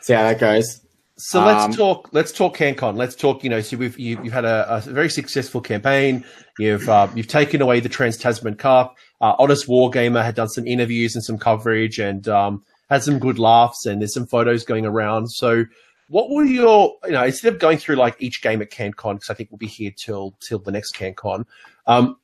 See 0.00 0.12
how 0.12 0.22
that 0.22 0.38
goes. 0.38 0.80
So 1.18 1.40
Um, 1.40 1.46
let's 1.46 1.76
talk. 1.76 2.08
Let's 2.12 2.32
talk 2.32 2.56
CanCon. 2.56 2.96
Let's 2.96 3.14
talk. 3.14 3.42
You 3.44 3.50
know, 3.50 3.60
so 3.60 3.76
we've 3.76 3.98
you, 3.98 4.22
you've 4.22 4.32
had 4.32 4.44
a, 4.44 4.76
a 4.76 4.80
very 4.80 5.10
successful 5.10 5.60
campaign. 5.60 6.24
You've 6.58 6.88
uh, 6.88 7.08
you've 7.14 7.26
taken 7.28 7.60
away 7.60 7.80
the 7.80 7.88
Trans 7.88 8.16
Tasman 8.16 8.54
Cup. 8.56 8.96
Uh, 9.20 9.34
Honest 9.38 9.66
Wargamer 9.66 10.24
had 10.24 10.34
done 10.34 10.48
some 10.48 10.66
interviews 10.66 11.14
and 11.14 11.24
some 11.24 11.38
coverage, 11.38 11.98
and 11.98 12.28
um, 12.28 12.62
had 12.88 13.02
some 13.02 13.18
good 13.18 13.38
laughs. 13.38 13.86
And 13.86 14.00
there's 14.00 14.14
some 14.14 14.26
photos 14.26 14.64
going 14.64 14.86
around. 14.86 15.28
So, 15.28 15.64
what 16.08 16.30
were 16.30 16.44
your 16.44 16.94
you 17.04 17.12
know 17.12 17.24
instead 17.24 17.52
of 17.52 17.58
going 17.58 17.78
through 17.78 17.96
like 17.96 18.16
each 18.20 18.42
game 18.42 18.62
at 18.62 18.70
CanCon 18.70 19.14
because 19.14 19.30
I 19.30 19.34
think 19.34 19.50
we'll 19.50 19.58
be 19.58 19.66
here 19.66 19.92
till 19.96 20.36
till 20.40 20.58
the 20.58 20.72
next 20.72 20.94
CanCon. 20.94 21.44
Um, 21.86 22.16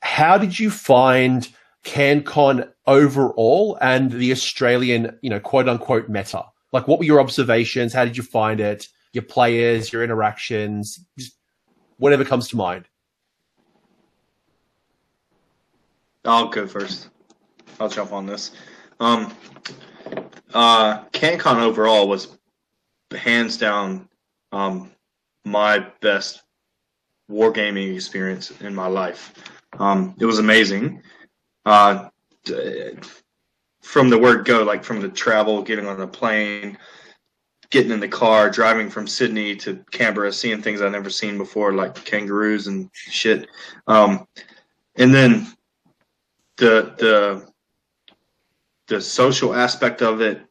how 0.00 0.38
did 0.38 0.58
you 0.58 0.70
find 0.70 1.48
CanCon 1.84 2.70
overall 2.86 3.78
and 3.80 4.12
the 4.12 4.32
Australian, 4.32 5.18
you 5.22 5.30
know, 5.30 5.40
quote 5.40 5.68
unquote 5.68 6.08
meta? 6.08 6.44
Like, 6.72 6.86
what 6.86 6.98
were 6.98 7.04
your 7.04 7.20
observations? 7.20 7.92
How 7.92 8.04
did 8.04 8.16
you 8.16 8.22
find 8.22 8.60
it? 8.60 8.88
Your 9.12 9.24
players, 9.24 9.92
your 9.92 10.04
interactions, 10.04 11.00
just 11.18 11.36
whatever 11.96 12.24
comes 12.24 12.48
to 12.48 12.56
mind. 12.56 12.86
I'll 16.24 16.48
go 16.48 16.66
first. 16.66 17.08
I'll 17.80 17.88
jump 17.88 18.12
on 18.12 18.26
this. 18.26 18.50
Um, 19.00 19.32
uh, 20.56 21.04
CanCon 21.10 21.58
overall 21.58 22.08
was 22.08 22.38
hands 23.14 23.58
down 23.58 24.08
um, 24.52 24.90
my 25.44 25.86
best 26.00 26.42
wargaming 27.30 27.94
experience 27.94 28.50
in 28.62 28.74
my 28.74 28.86
life. 28.86 29.34
Um, 29.78 30.14
it 30.18 30.24
was 30.24 30.38
amazing. 30.38 31.02
Uh, 31.66 32.08
from 33.82 34.08
the 34.08 34.18
word 34.18 34.46
go, 34.46 34.62
like 34.62 34.82
from 34.82 35.00
the 35.00 35.10
travel, 35.10 35.62
getting 35.62 35.86
on 35.86 35.98
the 35.98 36.06
plane, 36.06 36.78
getting 37.68 37.92
in 37.92 38.00
the 38.00 38.08
car, 38.08 38.48
driving 38.48 38.88
from 38.88 39.06
Sydney 39.06 39.56
to 39.56 39.84
Canberra, 39.90 40.32
seeing 40.32 40.62
things 40.62 40.80
I've 40.80 40.90
never 40.90 41.10
seen 41.10 41.36
before, 41.36 41.74
like 41.74 42.02
kangaroos 42.02 42.66
and 42.68 42.88
shit. 42.94 43.46
Um, 43.88 44.26
and 44.96 45.12
then 45.12 45.48
the 46.56 46.94
the 46.96 47.46
the 48.86 49.00
social 49.00 49.54
aspect 49.54 50.00
of 50.00 50.20
it, 50.20 50.45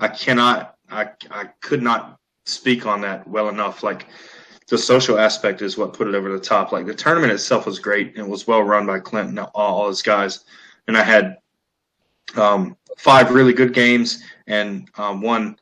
I 0.00 0.08
cannot, 0.08 0.76
I 0.90 1.10
I 1.30 1.46
could 1.60 1.82
not 1.82 2.18
speak 2.46 2.86
on 2.86 3.00
that 3.02 3.26
well 3.28 3.48
enough. 3.48 3.82
Like 3.82 4.06
the 4.68 4.78
social 4.78 5.18
aspect 5.18 5.62
is 5.62 5.78
what 5.78 5.94
put 5.94 6.08
it 6.08 6.14
over 6.14 6.30
the 6.30 6.40
top. 6.40 6.72
Like 6.72 6.86
the 6.86 6.94
tournament 6.94 7.32
itself 7.32 7.66
was 7.66 7.78
great 7.78 8.16
and 8.16 8.28
was 8.28 8.46
well 8.46 8.62
run 8.62 8.86
by 8.86 9.00
Clinton, 9.00 9.38
all, 9.38 9.50
all 9.54 9.88
his 9.88 10.02
guys, 10.02 10.44
and 10.86 10.96
I 10.96 11.02
had 11.02 11.38
um, 12.36 12.76
five 12.96 13.30
really 13.30 13.52
good 13.52 13.72
games 13.72 14.22
and 14.46 14.88
um, 14.96 15.20
one 15.20 15.58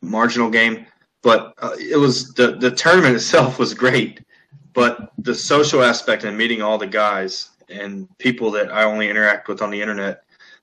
marginal 0.00 0.50
game. 0.50 0.86
But 1.22 1.54
uh, 1.58 1.76
it 1.78 1.96
was 1.96 2.32
the 2.34 2.56
the 2.56 2.70
tournament 2.70 3.16
itself 3.16 3.58
was 3.58 3.74
great, 3.74 4.24
but 4.72 5.12
the 5.18 5.34
social 5.34 5.82
aspect 5.82 6.24
and 6.24 6.36
meeting 6.36 6.62
all 6.62 6.78
the 6.78 6.86
guys 6.86 7.50
and 7.68 8.08
people 8.18 8.50
that 8.52 8.72
I 8.72 8.84
only 8.84 9.10
interact 9.10 9.48
with 9.48 9.60
on 9.60 9.70
the 9.70 9.80
internet, 9.80 10.22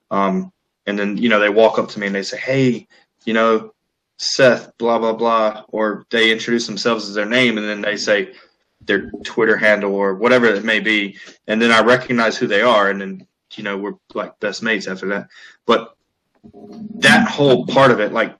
um, 0.10 0.52
and 0.88 0.98
then 0.98 1.18
you 1.18 1.30
know 1.30 1.40
they 1.40 1.50
walk 1.50 1.78
up 1.78 1.90
to 1.90 2.00
me 2.00 2.08
and 2.08 2.16
they 2.16 2.24
say, 2.24 2.38
"Hey, 2.38 2.88
you 3.26 3.34
know, 3.34 3.72
Seth, 4.18 4.78
blah 4.78 5.00
blah 5.00 5.14
blah," 5.14 5.64
or 5.70 6.06
they 6.12 6.32
introduce 6.32 6.68
themselves 6.68 7.08
as 7.08 7.16
their 7.16 7.26
name 7.26 7.58
and 7.58 7.68
then 7.68 7.82
they 7.82 7.98
say 7.98 8.34
their 8.82 9.10
Twitter 9.24 9.58
handle 9.58 9.94
or 9.94 10.16
whatever 10.16 10.46
it 10.46 10.64
may 10.64 10.80
be, 10.80 11.18
and 11.48 11.62
then 11.62 11.72
I 11.72 11.82
recognize 11.82 12.38
who 12.38 12.48
they 12.48 12.62
are, 12.62 12.90
and 12.90 13.02
then 13.02 13.28
you 13.56 13.64
know 13.64 13.78
we're 13.78 13.96
like 14.14 14.40
best 14.40 14.64
mates 14.64 14.88
after 14.88 15.08
that. 15.08 15.28
But 15.66 15.96
that 17.00 17.28
whole 17.28 17.66
part 17.66 17.92
of 17.92 18.00
it, 18.00 18.14
like 18.14 18.36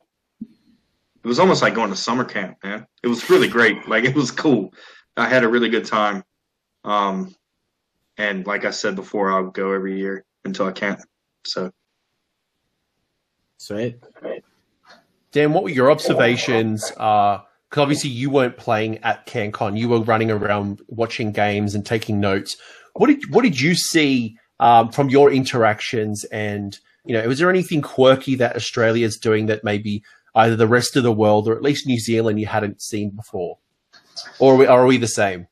it 1.24 1.28
was 1.28 1.40
almost 1.40 1.62
like 1.62 1.74
going 1.74 1.90
to 1.90 1.96
summer 1.96 2.24
camp, 2.24 2.58
man. 2.64 2.86
It 3.04 3.08
was 3.08 3.30
really 3.30 3.48
great. 3.48 3.78
Like 3.88 4.04
it 4.04 4.16
was 4.16 4.32
cool. 4.32 4.74
I 5.18 5.28
had 5.28 5.44
a 5.44 5.48
really 5.48 5.70
good 5.70 5.86
time. 5.86 6.24
Um, 6.84 7.36
and 8.18 8.46
like 8.46 8.66
I 8.66 8.72
said 8.72 8.96
before, 8.96 9.32
I'll 9.32 9.50
go 9.50 9.72
every 9.72 9.98
year 9.98 10.24
until 10.44 10.68
I 10.68 10.72
can't. 10.72 11.02
So 11.46 11.72
sweet. 13.58 13.98
Dan, 15.36 15.52
what 15.52 15.66
were 15.66 15.70
your 15.70 15.92
observations? 15.92 16.90
Because 16.92 17.44
uh, 17.76 17.82
obviously 17.82 18.10
you 18.10 18.30
weren't 18.30 18.56
playing 18.56 19.00
at 19.00 19.28
CanCon. 19.28 19.78
You 19.78 19.90
were 19.90 20.00
running 20.00 20.32
around 20.32 20.82
watching 20.88 21.34
games 21.34 21.76
and 21.76 21.86
taking 21.86 22.22
notes. 22.22 22.56
What 22.94 23.08
did 23.08 23.34
what 23.34 23.42
did 23.42 23.60
you 23.60 23.76
see 23.76 24.38
um, 24.62 24.94
from 24.94 25.10
your 25.10 25.30
interactions? 25.30 26.24
And 26.32 26.80
you 27.04 27.18
know, 27.18 27.28
was 27.28 27.40
there 27.40 27.50
anything 27.50 27.82
quirky 27.82 28.36
that 28.36 28.56
Australia 28.56 29.06
is 29.06 29.18
doing 29.18 29.48
that 29.48 29.66
maybe 29.66 30.04
either 30.36 30.56
the 30.56 30.70
rest 30.70 30.96
of 30.96 31.04
the 31.04 31.12
world 31.12 31.50
or 31.50 31.56
at 31.58 31.62
least 31.62 31.86
New 31.86 32.00
Zealand 32.00 32.40
you 32.40 32.46
hadn't 32.46 32.82
seen 32.82 33.10
before? 33.10 33.58
Or 34.40 34.54
are 34.54 34.58
we, 34.58 34.66
are 34.68 34.86
we 34.86 34.96
the 34.96 35.06
same? 35.06 35.48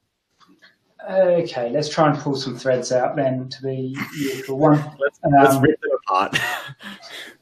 Okay, 1.12 1.70
let's 1.72 1.90
try 1.90 2.10
and 2.10 2.18
pull 2.18 2.38
some 2.38 2.58
threads 2.58 2.94
out 2.94 3.18
then 3.18 3.50
to 3.50 3.62
be 3.62 3.98
useful. 4.18 4.60
One, 4.60 4.78
let's, 4.98 5.20
um, 5.26 5.34
let's 5.34 5.56
rip 5.58 5.82
them 5.82 5.92
apart. 6.08 6.40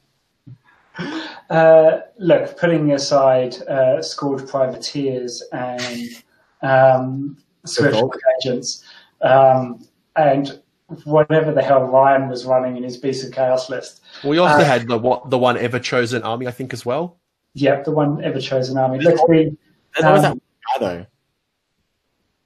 uh, 1.50 2.00
look, 2.18 2.58
putting 2.58 2.92
aside 2.92 3.60
uh, 3.62 4.02
Scourge 4.02 4.48
privateers 4.48 5.42
and 5.52 6.22
um, 6.62 7.36
Swift 7.64 7.96
agents, 8.40 8.84
um, 9.22 9.86
and 10.16 10.60
whatever 11.04 11.52
the 11.52 11.62
hell 11.62 11.84
Ryan 11.84 12.28
was 12.28 12.44
running 12.44 12.76
in 12.76 12.82
his 12.82 12.96
Beast 12.96 13.24
of 13.24 13.32
Chaos 13.32 13.70
list. 13.70 14.02
We 14.24 14.38
also 14.38 14.56
uh, 14.56 14.64
had 14.64 14.86
the 14.88 15.20
the 15.26 15.38
one 15.38 15.56
ever 15.56 15.78
chosen 15.78 16.22
army, 16.22 16.46
I 16.46 16.50
think, 16.50 16.72
as 16.72 16.84
well. 16.84 17.18
Yep, 17.54 17.84
the 17.84 17.92
one 17.92 18.22
ever 18.24 18.40
chosen 18.40 18.78
army. 18.78 18.98
Look, 18.98 19.28
we, 19.28 19.56
There's 19.94 20.04
always 20.04 20.24
um, 20.24 20.40
that 20.70 20.80
guy 20.80 20.86
though. 20.86 21.06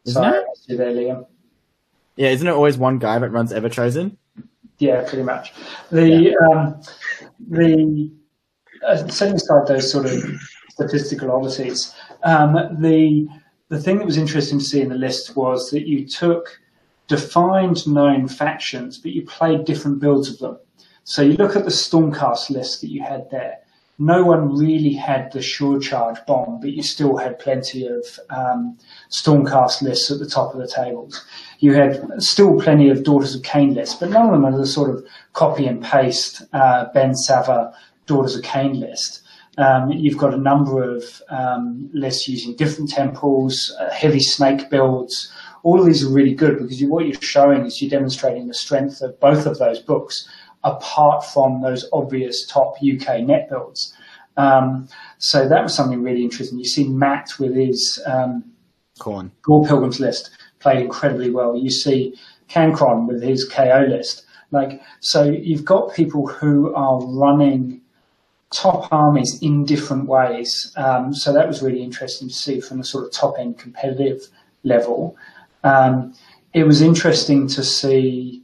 Isn't 0.04 0.22
Sorry, 0.22 0.44
it? 0.68 0.76
there, 0.76 0.92
Liam. 0.92 1.26
Yeah, 2.16 2.28
isn't 2.30 2.46
it 2.46 2.52
always 2.52 2.78
one 2.78 2.98
guy 2.98 3.18
that 3.18 3.30
runs 3.30 3.52
ever 3.52 3.68
chosen? 3.68 4.16
Yeah, 4.78 5.02
pretty 5.06 5.22
much. 5.22 5.52
The 5.90 6.08
yeah. 6.08 6.34
um, 6.52 6.80
the 7.48 8.10
setting 9.08 9.36
aside 9.36 9.66
those 9.66 9.90
sort 9.90 10.06
of 10.06 10.22
statistical 10.70 11.30
oddities, 11.30 11.94
um, 12.22 12.54
the 12.78 13.28
the 13.68 13.80
thing 13.80 13.98
that 13.98 14.06
was 14.06 14.16
interesting 14.16 14.58
to 14.58 14.64
see 14.64 14.80
in 14.80 14.88
the 14.88 14.94
list 14.94 15.36
was 15.36 15.70
that 15.70 15.88
you 15.88 16.06
took 16.06 16.60
defined 17.08 17.86
known 17.86 18.28
factions, 18.28 18.98
but 18.98 19.12
you 19.12 19.24
played 19.24 19.64
different 19.64 19.98
builds 19.98 20.28
of 20.30 20.38
them. 20.38 20.58
So 21.02 21.22
you 21.22 21.32
look 21.32 21.56
at 21.56 21.64
the 21.64 21.70
Stormcast 21.70 22.50
list 22.50 22.80
that 22.80 22.90
you 22.90 23.02
had 23.02 23.28
there 23.30 23.58
no 23.98 24.24
one 24.24 24.54
really 24.54 24.92
had 24.92 25.32
the 25.32 25.40
sure 25.40 25.80
charge 25.80 26.18
bomb, 26.26 26.60
but 26.60 26.72
you 26.72 26.82
still 26.82 27.16
had 27.16 27.38
plenty 27.38 27.86
of 27.86 28.04
um, 28.30 28.76
Stormcast 29.10 29.80
lists 29.80 30.10
at 30.10 30.18
the 30.18 30.28
top 30.28 30.54
of 30.54 30.60
the 30.60 30.68
tables. 30.68 31.24
You 31.60 31.72
had 31.72 32.02
still 32.18 32.60
plenty 32.60 32.90
of 32.90 33.04
Daughters 33.04 33.34
of 33.34 33.42
Khaine 33.42 33.74
lists, 33.74 33.94
but 33.98 34.10
none 34.10 34.26
of 34.26 34.32
them 34.32 34.44
are 34.44 34.56
the 34.56 34.66
sort 34.66 34.90
of 34.90 35.04
copy 35.32 35.66
and 35.66 35.82
paste 35.82 36.42
uh, 36.52 36.86
Ben 36.92 37.14
Sava 37.14 37.72
Daughters 38.06 38.36
of 38.36 38.42
Khaine 38.42 38.78
list. 38.78 39.22
Um, 39.58 39.90
you've 39.90 40.18
got 40.18 40.34
a 40.34 40.38
number 40.38 40.82
of 40.82 41.22
um, 41.30 41.88
lists 41.92 42.28
using 42.28 42.54
different 42.56 42.90
temples, 42.90 43.74
uh, 43.80 43.90
heavy 43.90 44.20
snake 44.20 44.68
builds. 44.68 45.32
All 45.62 45.80
of 45.80 45.86
these 45.86 46.04
are 46.04 46.12
really 46.12 46.34
good 46.34 46.58
because 46.58 46.80
you, 46.80 46.88
what 46.88 47.06
you're 47.06 47.20
showing 47.20 47.64
is 47.64 47.80
you're 47.80 47.90
demonstrating 47.90 48.46
the 48.46 48.54
strength 48.54 49.00
of 49.00 49.18
both 49.18 49.46
of 49.46 49.58
those 49.58 49.78
books 49.78 50.28
apart 50.62 51.24
from 51.24 51.62
those 51.62 51.88
obvious 51.92 52.46
top 52.46 52.74
UK 52.76 53.20
net 53.20 53.48
builds. 53.48 53.94
Um, 54.36 54.88
so 55.18 55.48
that 55.48 55.62
was 55.62 55.74
something 55.74 56.02
really 56.02 56.22
interesting. 56.22 56.58
You 56.58 56.66
see 56.66 56.88
Matt 56.88 57.30
with 57.38 57.54
his 57.54 58.02
um, 58.06 58.44
Khorne. 58.98 59.30
Gore 59.42 59.66
Pilgrim's 59.66 60.00
list 60.00 60.30
played 60.58 60.82
incredibly 60.82 61.30
well. 61.30 61.56
You 61.56 61.70
see 61.70 62.14
Cancron 62.48 63.06
with 63.06 63.22
his 63.22 63.48
KO 63.48 63.86
list. 63.88 64.24
Like 64.50 64.80
so, 65.00 65.24
you've 65.24 65.64
got 65.64 65.94
people 65.94 66.26
who 66.26 66.74
are 66.74 67.00
running 67.04 67.80
top 68.52 68.92
armies 68.92 69.40
in 69.42 69.64
different 69.64 70.08
ways. 70.08 70.72
Um, 70.76 71.12
so 71.14 71.32
that 71.32 71.48
was 71.48 71.62
really 71.62 71.82
interesting 71.82 72.28
to 72.28 72.34
see 72.34 72.60
from 72.60 72.80
a 72.80 72.84
sort 72.84 73.04
of 73.04 73.12
top 73.12 73.38
end 73.38 73.58
competitive 73.58 74.28
level. 74.62 75.16
Um, 75.64 76.14
it 76.54 76.64
was 76.64 76.80
interesting 76.80 77.48
to 77.48 77.64
see 77.64 78.42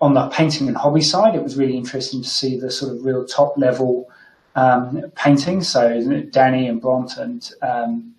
on 0.00 0.14
the 0.14 0.28
painting 0.28 0.68
and 0.68 0.76
hobby 0.76 1.00
side, 1.00 1.34
it 1.34 1.42
was 1.42 1.56
really 1.56 1.76
interesting 1.76 2.22
to 2.22 2.28
see 2.28 2.58
the 2.58 2.70
sort 2.70 2.92
of 2.92 3.04
real 3.04 3.24
top 3.24 3.56
level 3.56 4.10
um, 4.54 5.02
painting. 5.14 5.62
So 5.62 6.22
Danny 6.30 6.68
and 6.68 6.82
Bront 6.82 7.16
and 7.16 7.50
um, 7.62 8.14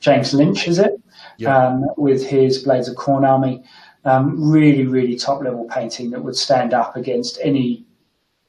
James 0.00 0.34
Lynch, 0.34 0.66
is 0.66 0.78
it? 0.78 1.00
Yeah. 1.36 1.56
Um, 1.56 1.86
with 1.96 2.26
his 2.26 2.58
Blades 2.58 2.88
of 2.88 2.96
Khorne 2.96 3.28
army. 3.28 3.62
Um, 4.04 4.50
really, 4.50 4.84
really 4.84 5.14
top 5.14 5.42
level 5.42 5.64
painting 5.66 6.10
that 6.10 6.24
would 6.24 6.34
stand 6.34 6.74
up 6.74 6.96
against 6.96 7.38
any, 7.40 7.84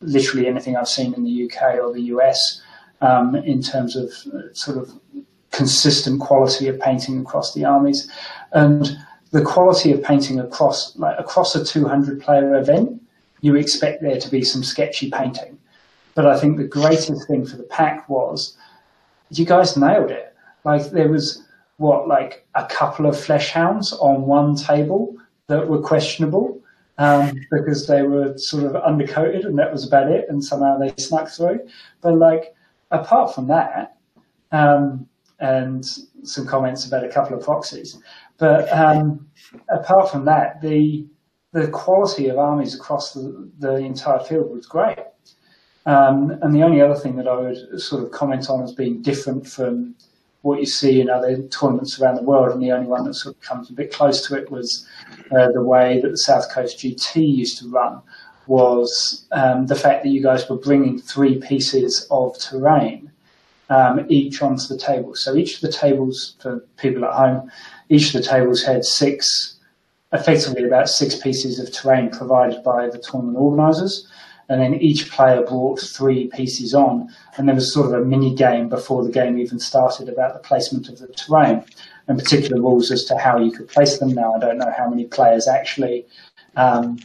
literally 0.04 0.48
anything 0.48 0.76
I've 0.76 0.88
seen 0.88 1.14
in 1.14 1.24
the 1.24 1.46
UK 1.46 1.76
or 1.76 1.94
the 1.94 2.02
US 2.14 2.62
um, 3.02 3.36
in 3.36 3.62
terms 3.62 3.96
of 3.96 4.12
uh, 4.34 4.54
sort 4.54 4.78
of 4.78 4.92
consistent 5.52 6.20
quality 6.20 6.68
of 6.68 6.80
painting 6.80 7.20
across 7.20 7.54
the 7.54 7.66
armies. 7.66 8.10
And 8.52 8.98
the 9.32 9.42
quality 9.44 9.92
of 9.92 10.04
painting 10.04 10.40
across 10.40 10.96
like 10.96 11.18
across 11.20 11.56
a 11.56 11.66
200 11.66 12.22
player 12.22 12.56
event, 12.56 13.02
you 13.42 13.56
expect 13.56 14.02
there 14.02 14.20
to 14.20 14.30
be 14.30 14.44
some 14.44 14.64
sketchy 14.64 15.10
painting. 15.10 15.58
But 16.16 16.28
I 16.28 16.40
think 16.40 16.58
the 16.58 16.68
greatest 16.68 17.28
thing 17.28 17.46
for 17.46 17.58
the 17.58 17.64
pack 17.64 18.08
was 18.08 18.56
you 19.32 19.46
guys 19.46 19.76
nailed 19.76 20.12
it. 20.12 20.36
Like 20.64 20.92
there 20.92 21.10
was 21.10 21.44
what 21.78 22.08
like 22.08 22.46
a 22.56 22.66
couple 22.66 23.06
of 23.06 23.20
flesh 23.20 23.50
hounds 23.50 23.94
on 23.94 24.28
one 24.28 24.56
table 24.56 25.18
that 25.48 25.68
were 25.68 25.82
questionable 25.82 26.63
um, 26.98 27.40
because 27.52 27.88
they 27.88 28.04
were 28.04 28.38
sort 28.38 28.64
of 28.64 28.82
undercoated 28.84 29.46
and 29.46 29.58
that 29.58 29.72
was 29.72 29.88
about 29.88 30.12
it, 30.12 30.26
and 30.30 30.44
somehow 30.44 30.78
they 30.78 30.94
snuck 30.98 31.30
through. 31.30 31.60
But 32.02 32.18
like 32.18 32.56
apart 32.92 33.34
from 33.34 33.48
that, 33.48 33.98
um, 34.52 35.08
and 35.40 35.86
some 36.24 36.48
comments 36.48 36.86
about 36.86 37.04
a 37.04 37.10
couple 37.10 37.38
of 37.38 37.44
proxies. 37.44 38.00
But 38.38 38.72
um, 38.72 39.28
apart 39.70 40.10
from 40.12 40.26
that, 40.26 40.62
the 40.62 41.08
the 41.52 41.68
quality 41.68 42.30
of 42.30 42.40
armies 42.40 42.74
across 42.74 43.14
the, 43.14 43.48
the 43.60 43.76
entire 43.76 44.20
field 44.20 44.50
was 44.52 44.66
great. 44.66 44.98
Um, 45.86 46.32
and 46.42 46.56
the 46.56 46.64
only 46.64 46.82
other 46.82 46.96
thing 46.96 47.16
that 47.18 47.28
I 47.28 47.36
would 47.36 47.80
sort 47.80 48.04
of 48.04 48.10
comment 48.10 48.50
on 48.50 48.64
as 48.64 48.74
being 48.74 49.04
different 49.04 49.46
from 49.48 49.96
what 50.44 50.60
you 50.60 50.66
see 50.66 51.02
in 51.02 51.10
other 51.10 51.42
tournaments 51.48 52.00
around 52.00 52.16
the 52.16 52.24
world, 52.24 52.52
and 52.52 52.62
the 52.62 52.72
only 52.72 52.88
one 52.88 53.06
that 53.06 53.14
sort 53.16 53.36
of 53.36 53.42
comes 53.42 53.70
a 53.70 53.74
bit 53.74 53.92
close 53.92 54.28
to 54.28 54.36
it 54.38 54.52
was 54.52 54.86
uh, 55.32 55.50
the 55.54 55.64
way 55.64 56.00
that 56.02 56.10
the 56.10 56.18
South 56.18 56.52
Coast 56.52 56.78
GT 56.80 57.36
used 57.36 57.60
to 57.60 57.70
run, 57.70 58.02
was 58.46 59.26
um, 59.32 59.68
the 59.68 59.76
fact 59.76 60.04
that 60.04 60.10
you 60.10 60.22
guys 60.22 60.48
were 60.50 60.58
bringing 60.58 61.00
three 61.00 61.40
pieces 61.40 62.06
of 62.12 62.38
terrain 62.38 63.10
um, 63.70 64.06
each 64.10 64.42
onto 64.42 64.68
the 64.68 64.78
table. 64.78 65.16
So 65.16 65.34
each 65.36 65.56
of 65.56 65.62
the 65.62 65.72
tables, 65.72 66.36
for 66.42 66.60
people 66.78 67.06
at 67.06 67.14
home, 67.14 67.50
each 67.88 68.14
of 68.14 68.22
the 68.22 68.28
tables 68.28 68.62
had 68.64 68.84
six, 68.84 69.56
effectively 70.12 70.66
about 70.66 70.90
six 70.90 71.16
pieces 71.16 71.58
of 71.58 71.72
terrain 71.72 72.10
provided 72.12 72.62
by 72.64 72.90
the 72.90 73.00
tournament 73.00 73.38
organisers. 73.38 74.08
And 74.54 74.62
then 74.62 74.76
each 74.76 75.10
player 75.10 75.42
brought 75.42 75.80
three 75.80 76.28
pieces 76.28 76.76
on, 76.76 77.10
and 77.38 77.48
there 77.48 77.56
was 77.56 77.74
sort 77.74 77.88
of 77.88 78.00
a 78.00 78.06
mini 78.06 78.36
game 78.36 78.70
before 78.70 79.04
the 79.04 79.12
game 79.12 79.40
even 79.40 79.60
started 79.60 80.08
about 80.08 80.34
the 80.34 80.48
placement 80.48 80.90
of 80.90 81.00
the 81.00 81.08
terrain 81.08 81.66
and 82.08 82.20
particular 82.20 82.62
rules 82.62 82.92
as 82.92 83.04
to 83.06 83.18
how 83.18 83.40
you 83.40 83.52
could 83.52 83.68
place 83.68 83.98
them. 83.98 84.10
Now, 84.10 84.36
I 84.36 84.40
don't 84.40 84.60
know 84.60 84.72
how 84.78 84.88
many 84.88 85.06
players 85.06 85.48
actually 85.48 86.06
um, 86.56 87.00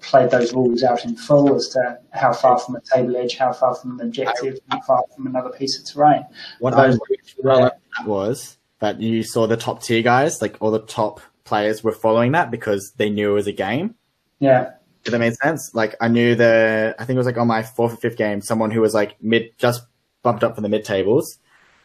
played 0.00 0.30
those 0.30 0.54
rules 0.54 0.84
out 0.84 1.04
in 1.04 1.16
full 1.16 1.56
as 1.56 1.70
to 1.70 1.98
how 2.12 2.32
far 2.32 2.60
from 2.60 2.76
a 2.76 2.80
table 2.80 3.16
edge, 3.16 3.36
how 3.36 3.52
far 3.52 3.74
from 3.74 3.98
an 3.98 4.06
objective, 4.06 4.60
how 4.70 4.80
far 4.82 5.02
from 5.12 5.26
another 5.26 5.50
piece 5.50 5.76
of 5.76 5.84
terrain. 5.84 6.24
What 6.60 6.74
I 6.74 6.90
um, 6.90 7.70
was 8.06 8.58
that 8.78 9.00
you 9.00 9.24
saw 9.24 9.48
the 9.48 9.56
top 9.56 9.82
tier 9.82 10.02
guys, 10.02 10.40
like 10.40 10.56
all 10.60 10.70
the 10.70 10.78
top 10.78 11.20
players 11.42 11.82
were 11.82 11.90
following 11.90 12.30
that 12.30 12.52
because 12.52 12.92
they 12.96 13.10
knew 13.10 13.32
it 13.32 13.34
was 13.34 13.48
a 13.48 13.52
game. 13.52 13.96
Yeah. 14.38 14.74
Did 15.04 15.12
that 15.12 15.18
make 15.18 15.34
sense? 15.34 15.74
Like 15.74 15.96
I 16.00 16.08
knew 16.08 16.34
the, 16.34 16.94
I 16.98 17.04
think 17.04 17.16
it 17.16 17.18
was 17.18 17.26
like 17.26 17.38
on 17.38 17.48
my 17.48 17.62
fourth 17.62 17.94
or 17.94 17.96
fifth 17.96 18.16
game, 18.16 18.40
someone 18.40 18.70
who 18.70 18.80
was 18.80 18.94
like 18.94 19.16
mid, 19.22 19.56
just 19.58 19.82
bumped 20.22 20.44
up 20.44 20.54
from 20.54 20.62
the 20.62 20.68
mid 20.68 20.84
tables. 20.84 21.38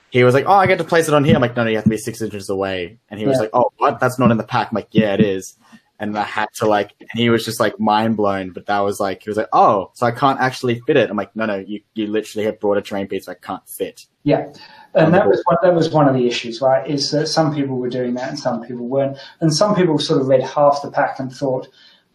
He 0.09 0.23
was 0.23 0.33
like, 0.33 0.45
"Oh, 0.47 0.53
I 0.53 0.67
get 0.67 0.77
to 0.77 0.83
place 0.83 1.07
it 1.07 1.13
on 1.13 1.25
here." 1.25 1.35
I'm 1.35 1.41
like, 1.41 1.55
"No, 1.57 1.63
no, 1.63 1.69
you 1.69 1.75
have 1.75 1.83
to 1.83 1.89
be 1.89 1.97
six 1.97 2.21
inches 2.21 2.49
away." 2.49 2.97
And 3.09 3.19
he 3.19 3.25
was 3.25 3.39
like, 3.39 3.49
"Oh, 3.53 3.71
what? 3.77 3.99
That's 3.99 4.17
not 4.17 4.31
in 4.31 4.37
the 4.37 4.43
pack." 4.43 4.69
I'm 4.71 4.75
like, 4.75 4.87
"Yeah, 4.91 5.13
it 5.13 5.19
is." 5.19 5.57
And 5.99 6.17
I 6.17 6.23
had 6.23 6.47
to 6.57 6.67
like, 6.67 6.93
and 6.99 7.09
he 7.19 7.29
was 7.29 7.43
just 7.43 7.59
like 7.59 7.79
mind 7.79 8.15
blown. 8.15 8.51
But 8.51 8.67
that 8.67 8.79
was 8.79 8.99
like, 8.99 9.23
he 9.23 9.29
was 9.29 9.35
like, 9.35 9.49
"Oh, 9.51 9.91
so 9.95 10.05
I 10.05 10.11
can't 10.11 10.39
actually 10.39 10.79
fit 10.87 10.95
it." 10.95 11.09
I'm 11.09 11.17
like, 11.17 11.35
"No, 11.35 11.45
no, 11.45 11.57
you 11.57 11.81
you 11.95 12.07
literally 12.07 12.45
have 12.45 12.59
brought 12.59 12.77
a 12.77 12.81
terrain 12.81 13.07
piece 13.07 13.27
I 13.27 13.33
can't 13.33 13.67
fit." 13.67 14.05
Yeah, 14.23 14.47
and 14.93 15.13
that 15.13 15.27
was 15.27 15.41
one, 15.45 15.57
that 15.61 15.75
was 15.75 15.89
one 15.89 16.07
of 16.07 16.15
the 16.15 16.25
issues, 16.27 16.61
right? 16.61 16.87
Is 16.89 17.11
that 17.11 17.27
some 17.27 17.53
people 17.53 17.77
were 17.77 17.89
doing 17.89 18.13
that 18.13 18.29
and 18.29 18.39
some 18.39 18.61
people 18.61 18.87
weren't, 18.87 19.17
and 19.41 19.53
some 19.53 19.75
people 19.75 19.99
sort 19.99 20.21
of 20.21 20.27
read 20.27 20.43
half 20.43 20.81
the 20.81 20.91
pack 20.91 21.19
and 21.19 21.31
thought, 21.33 21.67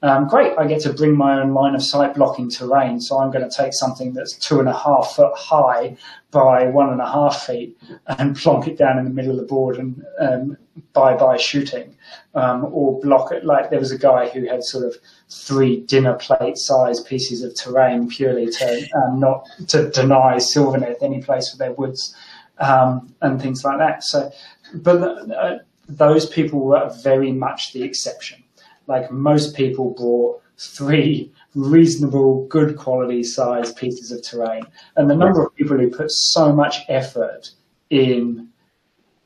um, 0.03 0.29
"Great, 0.29 0.53
I 0.59 0.67
get 0.67 0.81
to 0.83 0.93
bring 0.93 1.17
my 1.17 1.41
own 1.41 1.55
line 1.55 1.75
of 1.75 1.83
sight 1.83 2.15
blocking 2.15 2.51
terrain, 2.51 3.01
so 3.01 3.19
I'm 3.19 3.31
going 3.31 3.49
to 3.49 3.57
take 3.57 3.73
something 3.73 4.13
that's 4.13 4.35
two 4.35 4.61
and 4.61 4.69
a 4.69 4.77
half 4.77 5.15
foot 5.17 5.33
high 5.37 5.97
by 6.31 6.67
one 6.67 6.91
and 6.91 7.01
a 7.01 7.07
half 7.07 7.47
feet 7.47 7.77
and 8.07 8.37
plonk 8.43 8.67
it 8.67 8.77
down 8.77 8.99
in 8.99 9.05
the 9.05 9.11
middle 9.11 9.33
of 9.33 9.37
the 9.37 9.47
board 9.47 9.77
and 9.77 10.05
um, 10.19 10.57
bye 10.93 11.17
bye 11.17 11.37
shooting, 11.37 11.97
um, 12.35 12.67
or 12.73 13.01
block 13.01 13.33
it." 13.33 13.45
Like 13.45 13.71
there 13.71 13.81
was 13.81 13.93
a 13.93 13.99
guy 13.99 14.29
who 14.29 14.47
had 14.47 14.65
sort 14.65 14.85
of 14.85 14.97
three 15.29 15.81
dinner 15.81 16.15
plate 16.15 16.59
size 16.59 17.01
pieces 17.01 17.43
of 17.43 17.55
terrain 17.55 18.09
purely 18.09 18.51
to 18.51 18.89
um, 18.97 19.21
not 19.21 19.47
to 19.69 19.89
deny 19.91 20.37
Sylvaneth 20.37 21.03
any 21.03 21.23
place 21.23 21.51
for 21.51 21.59
their 21.59 21.73
woods 21.73 22.15
um, 22.59 23.15
and 23.21 23.41
things 23.41 23.65
like 23.65 23.79
that. 23.79 24.05
So, 24.05 24.31
but 24.75 25.03
uh, 25.31 25.59
those 25.89 26.27
people 26.27 26.61
were 26.61 26.91
very 27.03 27.33
much 27.33 27.73
the 27.73 27.83
exception. 27.83 28.42
Like 28.87 29.11
most 29.11 29.55
people 29.55 29.91
brought 29.91 30.43
three 30.59 31.33
reasonable, 31.55 32.47
good 32.47 32.77
quality 32.77 33.23
size 33.23 33.73
pieces 33.73 34.11
of 34.13 34.23
terrain, 34.23 34.63
and 34.97 35.09
the 35.09 35.15
number 35.15 35.45
of 35.45 35.55
people 35.55 35.77
who 35.77 35.91
put 35.91 36.11
so 36.11 36.53
much 36.53 36.81
effort 36.89 37.51
in 37.91 38.49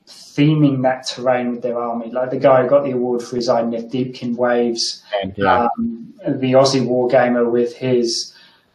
theming 0.07 0.83
that 0.83 1.07
terrain 1.07 1.51
with 1.51 1.63
their 1.63 1.79
army, 1.79 2.11
like 2.11 2.31
the 2.31 2.39
guy 2.39 2.63
who 2.63 2.69
got 2.69 2.85
the 2.85 2.93
award 2.93 3.23
for 3.23 3.37
his 3.37 3.49
Idoneth 3.49 3.91
Deepkin 3.91 4.37
Waves, 4.37 5.03
And 5.23 5.35
yeah, 5.37 5.69
um, 5.79 6.15
the 6.27 6.53
Aussie 6.53 6.87
wargamer 6.87 7.51
with 7.51 7.77
his. 7.77 8.33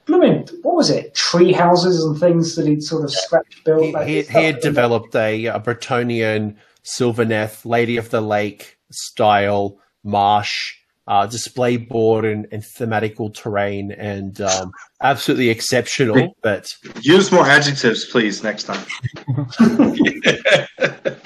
I 0.09 0.17
mean, 0.17 0.45
what 0.63 0.75
was 0.75 0.89
it? 0.89 1.13
Tree 1.13 1.53
houses 1.53 2.03
and 2.03 2.19
things 2.19 2.55
that 2.55 2.67
he'd 2.67 2.83
sort 2.83 3.03
of 3.03 3.11
scratch 3.11 3.63
built. 3.63 3.83
He, 3.83 3.91
like 3.93 4.07
he, 4.07 4.21
he 4.23 4.43
had 4.43 4.59
developed 4.59 5.15
a, 5.15 5.45
a 5.45 5.59
Bretonnian 5.59 6.57
Sylvaneth, 6.83 7.65
Lady 7.65 7.95
of 7.95 8.09
the 8.09 8.19
Lake 8.19 8.77
style 8.89 9.77
marsh 10.03 10.75
uh, 11.07 11.25
display 11.25 11.77
board 11.77 12.25
and, 12.25 12.47
and 12.51 12.61
thematical 12.63 13.33
terrain, 13.33 13.91
and 13.91 14.39
um, 14.41 14.71
absolutely 15.01 15.49
exceptional. 15.49 16.35
But 16.41 16.73
Use 17.01 17.31
more 17.31 17.45
adjectives, 17.45 18.05
please, 18.05 18.43
next 18.43 18.63
time. 18.63 18.85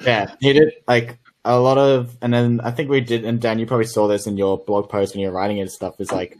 yeah, 0.00 0.32
he 0.40 0.52
did 0.52 0.72
like 0.86 1.18
a 1.44 1.58
lot 1.58 1.78
of, 1.78 2.16
and 2.22 2.32
then 2.32 2.60
I 2.60 2.70
think 2.70 2.90
we 2.90 3.00
did, 3.00 3.24
and 3.24 3.40
Dan, 3.40 3.58
you 3.58 3.66
probably 3.66 3.86
saw 3.86 4.06
this 4.06 4.26
in 4.26 4.36
your 4.36 4.58
blog 4.58 4.88
post 4.88 5.14
when 5.14 5.22
you 5.22 5.28
were 5.28 5.34
writing 5.34 5.58
it 5.58 5.62
and 5.62 5.70
stuff. 5.70 6.00
Is 6.00 6.12
like 6.12 6.36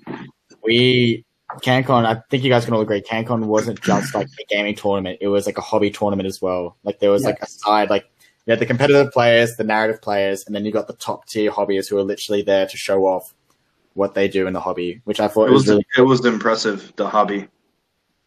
we 0.63 1.25
CanCon. 1.63 2.05
I 2.05 2.21
think 2.31 2.45
you 2.45 2.51
guys 2.51 2.65
can 2.67 2.75
all 2.75 2.83
agree, 2.83 3.01
CanCon 3.01 3.47
wasn't 3.47 3.81
just 3.81 4.15
like 4.15 4.27
a 4.27 4.45
gaming 4.55 4.75
tournament; 4.75 5.19
it 5.21 5.29
was 5.29 5.47
like 5.47 5.59
a 5.59 5.63
hobby 5.63 5.91
tournament 5.91 6.27
as 6.27 6.43
well. 6.43 6.77
Like 6.85 7.01
there 7.01 7.11
was 7.11 7.25
like 7.25 7.41
a 7.41 7.47
side, 7.47 7.91
like 7.91 8.05
you 8.49 8.53
had 8.53 8.61
the 8.61 8.67
competitive 8.67 9.13
players, 9.13 9.57
the 9.57 9.65
narrative 9.65 10.01
players, 10.01 10.45
and 10.47 10.55
then 10.57 10.65
you 10.65 10.73
got 10.73 10.87
the 10.87 10.95
top 10.95 11.27
tier 11.27 11.51
hobbyists 11.51 11.91
who 11.91 11.99
are 11.99 12.03
literally 12.03 12.41
there 12.41 12.67
to 12.67 12.77
show 12.79 13.05
off 13.07 13.35
what 13.93 14.15
they 14.15 14.27
do 14.27 14.47
in 14.47 14.55
the 14.55 14.61
hobby, 14.61 15.03
which 15.05 15.21
I 15.21 15.29
thought 15.29 15.49
It 15.49 15.53
was 15.53 15.65
was 15.65 15.69
really. 15.69 15.87
it 15.99 16.01
was 16.01 16.25
impressive. 16.25 16.95
The 16.97 17.07
hobby. 17.11 17.47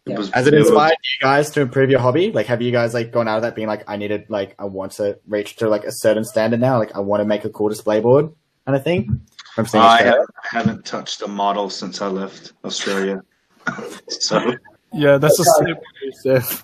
Yeah. 0.06 0.14
It 0.14 0.18
was, 0.20 0.30
Has 0.30 0.46
it 0.46 0.54
was- 0.54 0.68
inspired 0.68 0.92
you 1.02 1.26
guys 1.26 1.50
to 1.52 1.62
improve 1.62 1.90
your 1.90 2.00
hobby? 2.02 2.32
Like, 2.32 2.46
have 2.46 2.62
you 2.62 2.72
guys 2.72 2.94
like 2.94 3.12
gone 3.12 3.28
out 3.28 3.38
of 3.38 3.42
that 3.42 3.56
being 3.56 3.68
like, 3.68 3.84
I 3.88 3.98
needed 3.98 4.26
like, 4.30 4.54
I 4.60 4.66
want 4.66 4.92
to 4.94 5.18
reach 5.28 5.56
to 5.56 5.68
like 5.70 5.86
a 5.86 5.92
certain 5.92 6.24
standard 6.24 6.60
now. 6.60 6.78
Like, 6.78 6.96
I 6.96 7.00
want 7.00 7.22
to 7.22 7.26
make 7.26 7.44
a 7.44 7.50
cool 7.50 7.70
display 7.70 8.00
board 8.00 8.32
kind 8.68 8.76
of 8.76 8.84
thing. 8.84 9.22
From 9.56 9.66
seeing 9.66 9.84
I 9.84 10.04
have, 10.04 10.26
haven't 10.44 10.86
touched 10.86 11.24
a 11.24 11.28
model 11.28 11.68
since 11.72 12.00
I 12.00 12.08
left 12.08 12.54
Australia. 12.64 13.24
so 14.08 14.54
Yeah, 14.94 15.18
that's 15.18 15.40
a 15.40 15.46
step, 15.46 16.64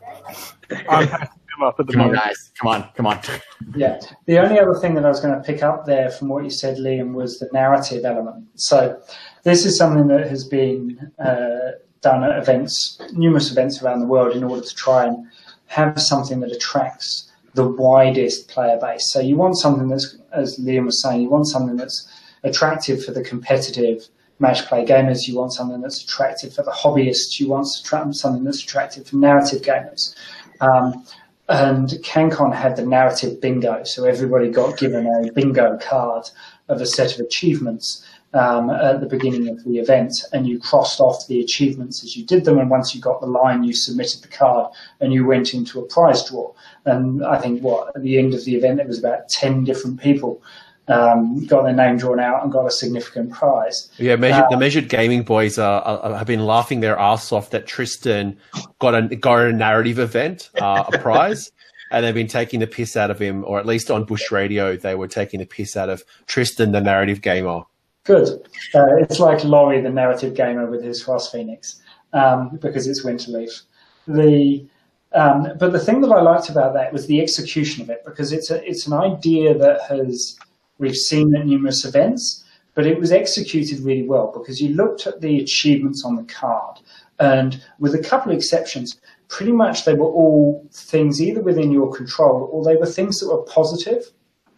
I'm 0.90 1.10
hacking 1.58 1.62
them 1.62 1.68
up 1.68 1.80
at 1.80 1.88
the 1.88 1.94
Come 1.94 2.02
on, 2.02 2.14
guys. 2.14 2.52
Come 2.60 2.68
on, 2.68 2.90
come 2.96 3.06
on. 3.06 3.20
Yeah. 3.76 4.00
The 4.26 4.40
only 4.40 4.60
other 4.60 4.76
thing 4.76 4.94
that 4.96 5.06
I 5.06 5.10
was 5.10 5.20
going 5.20 5.34
to 5.34 5.42
pick 5.42 5.64
up 5.64 5.86
there 5.86 6.10
from 6.10 6.30
what 6.30 6.44
you 6.44 6.50
said, 6.50 6.78
Liam, 6.78 7.14
was 7.14 7.40
the 7.40 7.50
narrative 7.54 8.06
element. 8.06 8.48
So 8.56 9.00
this 9.44 9.66
is 9.66 9.78
something 9.78 10.08
that 10.08 10.28
has 10.28 10.46
been 10.46 11.12
uh, 11.20 11.72
done 12.02 12.24
at 12.24 12.38
events, 12.38 13.02
numerous 13.14 13.52
events 13.52 13.82
around 13.82 14.00
the 14.00 14.06
world, 14.06 14.36
in 14.36 14.44
order 14.44 14.62
to 14.62 14.76
try 14.76 15.06
and 15.06 15.26
have 15.68 16.02
something 16.02 16.40
that 16.42 16.52
attracts 16.52 17.32
the 17.56 17.68
widest 17.68 18.48
player 18.48 18.78
base. 18.80 19.12
So 19.12 19.20
you 19.20 19.36
want 19.36 19.58
something 19.58 19.90
that's, 19.90 20.18
as 20.32 20.58
Liam 20.60 20.86
was 20.86 21.02
saying, 21.02 21.22
you 21.22 21.30
want 21.30 21.48
something 21.48 21.76
that's 21.76 22.08
attractive 22.44 23.04
for 23.04 23.12
the 23.12 23.24
competitive 23.24 24.08
match 24.40 24.66
play 24.68 24.86
gamers. 24.86 25.28
You 25.28 25.36
want 25.36 25.54
something 25.54 25.82
that's 25.82 26.04
attractive 26.04 26.54
for 26.54 26.64
the 26.64 26.72
hobbyists. 26.72 27.40
You 27.40 27.50
want 27.50 27.68
something 27.68 28.44
that's 28.44 28.64
attractive 28.64 29.08
for 29.08 29.16
narrative 29.16 29.62
gamers. 29.64 30.16
Um, 30.62 31.04
and 31.50 31.90
CanCon 32.04 32.54
had 32.54 32.76
the 32.76 32.86
narrative 32.86 33.40
bingo, 33.40 33.84
so 33.84 34.06
everybody 34.06 34.50
got 34.50 34.78
given 34.78 35.08
a 35.08 35.32
bingo 35.32 35.78
card 35.78 36.30
of 36.68 36.82
a 36.82 36.86
set 36.86 37.14
of 37.14 37.26
achievements 37.26 38.06
um, 38.34 38.70
at 38.70 39.00
the 39.00 39.06
beginning 39.06 39.48
of 39.48 39.64
the 39.64 39.80
event, 39.80 40.26
and 40.34 40.46
you 40.46 40.60
crossed 40.60 41.00
off 41.00 41.26
the 41.28 41.40
achievements 41.40 42.04
as 42.04 42.18
you 42.18 42.26
did 42.26 42.44
them. 42.44 42.60
And 42.60 42.70
once 42.70 42.94
you 42.94 43.00
got 43.00 43.22
the 43.22 43.28
line, 43.28 43.64
you 43.64 43.74
submitted 43.74 44.22
the 44.22 44.28
card, 44.28 44.72
and 45.00 45.14
you 45.14 45.26
went 45.26 45.54
into 45.54 45.80
a 45.80 45.86
prize 45.86 46.28
draw. 46.30 46.54
And 46.86 47.26
I 47.26 47.40
think 47.40 47.62
what 47.62 47.96
at 47.96 48.02
the 48.02 48.18
end 48.20 48.34
of 48.34 48.44
the 48.44 48.56
event, 48.56 48.78
there 48.78 48.88
was 48.88 49.00
about 49.00 49.30
ten 49.30 49.64
different 49.64 50.02
people 50.02 50.42
um, 50.88 51.46
got 51.46 51.64
their 51.64 51.74
name 51.74 51.98
drawn 51.98 52.20
out 52.20 52.44
and 52.44 52.52
got 52.52 52.66
a 52.66 52.72
significant 52.72 53.32
prize. 53.32 53.90
yeah, 53.98 54.16
measured, 54.16 54.46
the 54.50 54.58
measured 54.58 54.90
gaming 54.90 55.24
boys 55.24 55.58
are, 55.58 55.82
are, 55.82 56.18
have 56.18 56.28
been 56.28 56.46
laughing 56.46 56.80
their 56.80 56.98
ass 56.98 57.32
off 57.32 57.50
that 57.50 57.68
Tristan 57.68 58.38
got 58.80 58.96
a 58.96 59.16
got 59.16 59.40
a 59.48 59.52
narrative 59.52 60.00
event, 60.00 60.50
uh, 60.62 60.86
a 60.92 60.98
prize. 61.00 61.52
And 61.90 62.04
they've 62.04 62.14
been 62.14 62.28
taking 62.28 62.60
the 62.60 62.68
piss 62.68 62.98
out 62.98 63.12
of 63.12 63.18
him, 63.20 63.46
or 63.46 63.60
at 63.60 63.66
least 63.66 63.90
on 63.90 64.04
Bush 64.04 64.30
Radio, 64.30 64.76
they 64.76 64.96
were 64.96 65.08
taking 65.08 65.40
the 65.40 65.46
piss 65.46 65.78
out 65.78 65.88
of 65.88 66.04
Tristan, 66.26 66.74
the 66.74 66.82
narrative 66.82 67.22
gamer. 67.22 67.62
Good. 68.04 68.46
Uh, 68.76 68.96
it's 68.98 69.22
like 69.22 69.44
Laurie, 69.46 69.80
the 69.80 69.90
narrative 69.90 70.34
gamer, 70.34 70.66
with 70.66 70.84
his 70.84 71.02
Frost 71.02 71.32
Phoenix, 71.32 71.82
um, 72.12 72.58
because 72.62 72.88
it's 72.88 73.06
Winterleaf. 73.06 73.62
The 74.06 74.66
um, 75.14 75.48
but 75.58 75.72
the 75.72 75.80
thing 75.80 76.02
that 76.02 76.12
I 76.12 76.22
liked 76.22 76.50
about 76.50 76.74
that 76.74 76.92
was 76.92 77.08
the 77.08 77.22
execution 77.22 77.84
of 77.84 77.90
it, 77.90 78.04
because 78.06 78.34
it's 78.34 78.52
a 78.52 78.62
it's 78.68 78.86
an 78.88 78.94
idea 78.94 79.58
that 79.58 79.82
has 79.90 80.38
we've 80.78 80.96
seen 80.96 81.36
at 81.36 81.46
numerous 81.46 81.86
events, 81.86 82.44
but 82.74 82.86
it 82.86 83.00
was 83.00 83.12
executed 83.12 83.80
really 83.80 84.08
well 84.08 84.32
because 84.34 84.62
you 84.62 84.76
looked 84.76 85.08
at 85.08 85.22
the 85.22 85.40
achievements 85.40 86.04
on 86.06 86.16
the 86.16 86.24
card, 86.24 86.80
and 87.20 87.64
with 87.80 87.96
a 87.96 88.04
couple 88.04 88.32
of 88.32 88.38
exceptions, 88.38 89.00
pretty 89.28 89.52
much 89.52 89.86
they 89.86 89.94
were 89.94 90.06
all 90.06 90.68
things 90.72 91.22
either 91.22 91.42
within 91.42 91.72
your 91.72 91.94
control 91.94 92.50
or 92.52 92.64
they 92.64 92.76
were 92.76 92.86
things 92.86 93.20
that 93.20 93.28
were 93.28 93.44
positive. 93.44 94.12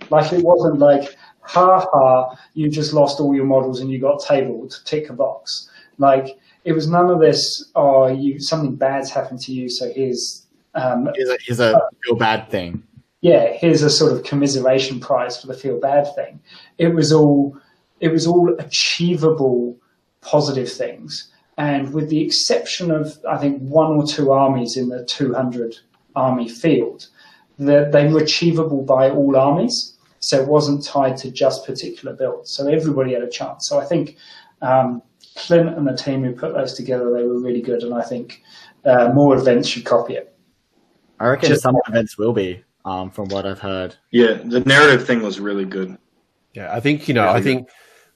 Like 0.10 0.32
it 0.34 0.44
wasn't 0.44 0.80
like 0.80 1.16
ha 1.42 1.80
ha, 1.92 2.38
you 2.54 2.70
just 2.70 2.94
lost 2.94 3.20
all 3.20 3.34
your 3.34 3.46
models 3.46 3.80
and 3.80 3.90
you 3.90 4.00
got 4.00 4.24
tabled, 4.24 4.82
tick 4.86 5.10
a 5.10 5.14
box. 5.14 5.70
Like, 5.98 6.38
it 6.64 6.74
was 6.74 6.88
none 6.88 7.10
of 7.10 7.20
this, 7.20 7.72
oh, 7.76 8.08
you 8.08 8.40
something 8.40 8.76
bad's 8.76 9.10
happened 9.10 9.40
to 9.42 9.52
you, 9.52 9.70
so 9.70 9.92
here's 9.92 10.46
um, 10.76 11.10
Here's 11.16 11.30
a, 11.30 11.38
here's 11.44 11.60
a 11.60 11.82
real 12.06 12.16
bad 12.16 12.50
thing. 12.50 12.84
Yeah, 13.22 13.54
here's 13.54 13.82
a 13.82 13.90
sort 13.90 14.14
of 14.14 14.24
commiseration 14.24 15.00
prize 15.00 15.40
for 15.40 15.48
the 15.48 15.54
feel 15.54 15.80
bad 15.80 16.14
thing. 16.16 16.40
It 16.78 16.94
was 16.94 17.12
all 17.12 17.58
it 18.00 18.10
was 18.10 18.26
all 18.26 18.56
achievable 18.60 19.78
positive 20.22 20.72
things. 20.72 21.32
And 21.58 21.94
with 21.94 22.10
the 22.10 22.22
exception 22.22 22.92
of 22.92 23.20
I 23.30 23.38
think 23.38 23.62
one 23.62 23.92
or 23.92 24.06
two 24.06 24.32
armies 24.32 24.78
in 24.78 24.90
the 24.90 25.04
200 25.06 25.76
army 26.16 26.48
field, 26.48 27.08
that 27.58 27.92
they 27.92 28.08
were 28.08 28.22
achievable 28.22 28.84
by 28.84 29.10
all 29.10 29.36
armies. 29.36 29.98
So 30.22 30.42
it 30.42 30.48
wasn't 30.48 30.86
tied 30.86 31.18
to 31.18 31.32
just 31.32 31.66
particular 31.66 32.16
builds. 32.16 32.52
So 32.52 32.68
everybody 32.68 33.14
had 33.14 33.24
a 33.24 33.30
chance. 33.30 33.68
So 33.68 33.80
I 33.80 33.86
think 33.86 34.18
um, 34.62 35.02
Clint 35.36 35.70
and 35.70 35.88
the 35.88 35.96
team 35.96 36.24
who 36.24 36.34
put 36.34 36.54
those 36.54 36.74
together, 36.74 37.14
they 37.14 37.24
were 37.24 37.40
really 37.40 37.62
good. 37.62 37.84
And 37.84 37.94
I 37.94 38.02
think 38.02 38.42
uh, 38.86 39.12
more 39.14 39.38
events 39.38 39.70
should 39.70 39.86
copy 39.86 40.16
it. 40.16 40.36
I 41.20 41.28
reckon 41.30 41.50
Just- 41.50 41.64
some 41.64 41.78
events 41.88 42.18
will 42.18 42.34
be, 42.34 42.64
um, 42.86 43.12
from 43.12 43.30
what 43.30 43.46
I've 43.46 43.60
heard. 43.60 43.96
Yeah, 44.12 44.34
the 44.34 44.62
narrative 44.62 45.06
thing 45.06 45.22
was 45.22 45.40
really 45.40 45.66
good. 45.66 45.98
Yeah, 46.54 46.74
I 46.74 46.80
think 46.80 47.08
you 47.08 47.14
know. 47.14 47.26
Really 47.26 47.40
I 47.40 47.42
think 47.42 47.70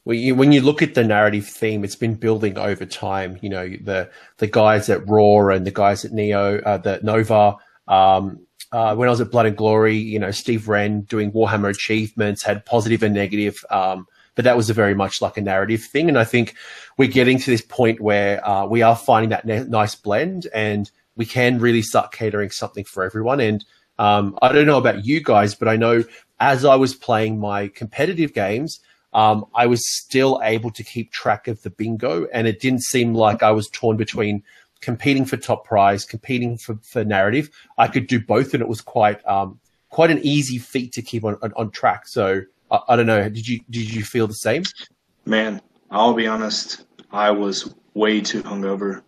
when 0.04 0.20
you, 0.20 0.36
when 0.36 0.52
you 0.52 0.62
look 0.62 0.82
at 0.82 0.96
the 0.96 1.04
narrative 1.04 1.48
theme, 1.48 1.84
it's 1.84 1.96
been 1.96 2.16
building 2.16 2.58
over 2.58 2.86
time. 2.86 3.40
You 3.42 3.50
know, 3.50 3.70
the 3.70 4.10
the 4.38 4.48
guys 4.48 4.90
at 4.90 5.08
Raw 5.08 5.50
and 5.50 5.66
the 5.66 5.72
guys 5.72 6.04
at 6.06 6.12
Neo, 6.12 6.60
uh, 6.60 6.78
the 6.78 7.00
Nova. 7.04 7.58
Um, 7.88 8.46
uh, 8.72 8.96
when 8.96 9.08
I 9.08 9.12
was 9.12 9.22
at 9.22 9.30
Blood 9.30 9.46
and 9.46 9.56
Glory, 9.56 9.96
you 9.96 10.18
know, 10.18 10.32
Steve 10.32 10.68
Wren 10.68 11.02
doing 11.02 11.32
Warhammer 11.32 11.70
achievements 11.70 12.42
had 12.42 12.66
positive 12.66 13.04
and 13.04 13.14
negative. 13.14 13.64
Um, 13.70 14.08
but 14.36 14.46
that 14.46 14.58
was 14.58 14.68
a 14.72 14.74
very 14.74 14.96
much 14.96 15.22
like 15.22 15.38
a 15.38 15.42
narrative 15.42 15.84
thing, 15.84 16.10
and 16.10 16.18
I 16.18 16.24
think 16.24 16.56
we're 16.98 17.08
getting 17.08 17.38
to 17.38 17.52
this 17.52 17.62
point 17.62 18.02
where 18.02 18.46
uh, 18.48 18.66
we 18.66 18.82
are 18.82 18.96
finding 18.96 19.30
that 19.30 19.46
ne- 19.46 19.66
nice 19.66 19.94
blend, 19.94 20.48
and 20.56 20.90
we 21.16 21.26
can 21.26 21.60
really 21.60 21.84
start 21.84 22.12
catering 22.12 22.50
something 22.50 22.84
for 22.84 23.04
everyone. 23.04 23.40
And 23.40 23.64
um, 24.00 24.38
I 24.42 24.52
don't 24.52 24.66
know 24.66 24.78
about 24.78 25.06
you 25.06 25.22
guys, 25.22 25.56
but 25.56 25.68
I 25.68 25.76
know 25.76 26.04
as 26.40 26.66
I 26.66 26.76
was 26.76 26.96
playing 26.96 27.40
my 27.40 27.68
competitive 27.70 28.34
games, 28.34 28.80
um, 29.14 29.46
I 29.54 29.68
was 29.68 29.88
still 29.88 30.42
able 30.44 30.72
to 30.72 30.84
keep 30.84 31.12
track 31.12 31.48
of 31.48 31.62
the 31.62 31.70
bingo, 31.70 32.26
and 32.34 32.48
it 32.48 32.60
didn't 32.60 32.82
seem 32.82 33.14
like 33.14 33.44
I 33.44 33.52
was 33.52 33.70
torn 33.70 33.96
between 33.96 34.44
competing 34.82 35.24
for 35.24 35.38
top 35.38 35.66
prize, 35.66 36.04
competing 36.04 36.58
for, 36.58 36.78
for 36.82 37.06
narrative. 37.06 37.50
I 37.78 37.88
could 37.88 38.08
do 38.08 38.20
both, 38.20 38.54
and 38.54 38.62
it 38.62 38.68
was 38.68 38.82
quite 38.82 39.26
um, 39.28 39.60
quite 39.90 40.10
an 40.10 40.20
easy 40.24 40.58
feat 40.58 40.92
to 40.94 41.02
keep 41.02 41.24
on, 41.24 41.38
on, 41.42 41.54
on 41.56 41.72
track. 41.72 42.08
So 42.08 42.42
I, 42.72 42.80
I 42.90 42.96
don't 42.96 43.06
know. 43.06 43.30
Did 43.30 43.48
you 43.48 43.60
did 43.70 43.94
you 43.94 44.04
feel 44.04 44.28
the 44.28 44.34
same? 44.34 44.64
Man, 45.26 45.62
I'll 45.92 46.14
be 46.14 46.28
honest. 46.28 46.86
I 47.12 47.30
was 47.30 47.76
way 47.94 48.20
too 48.20 48.42
hungover 48.42 49.04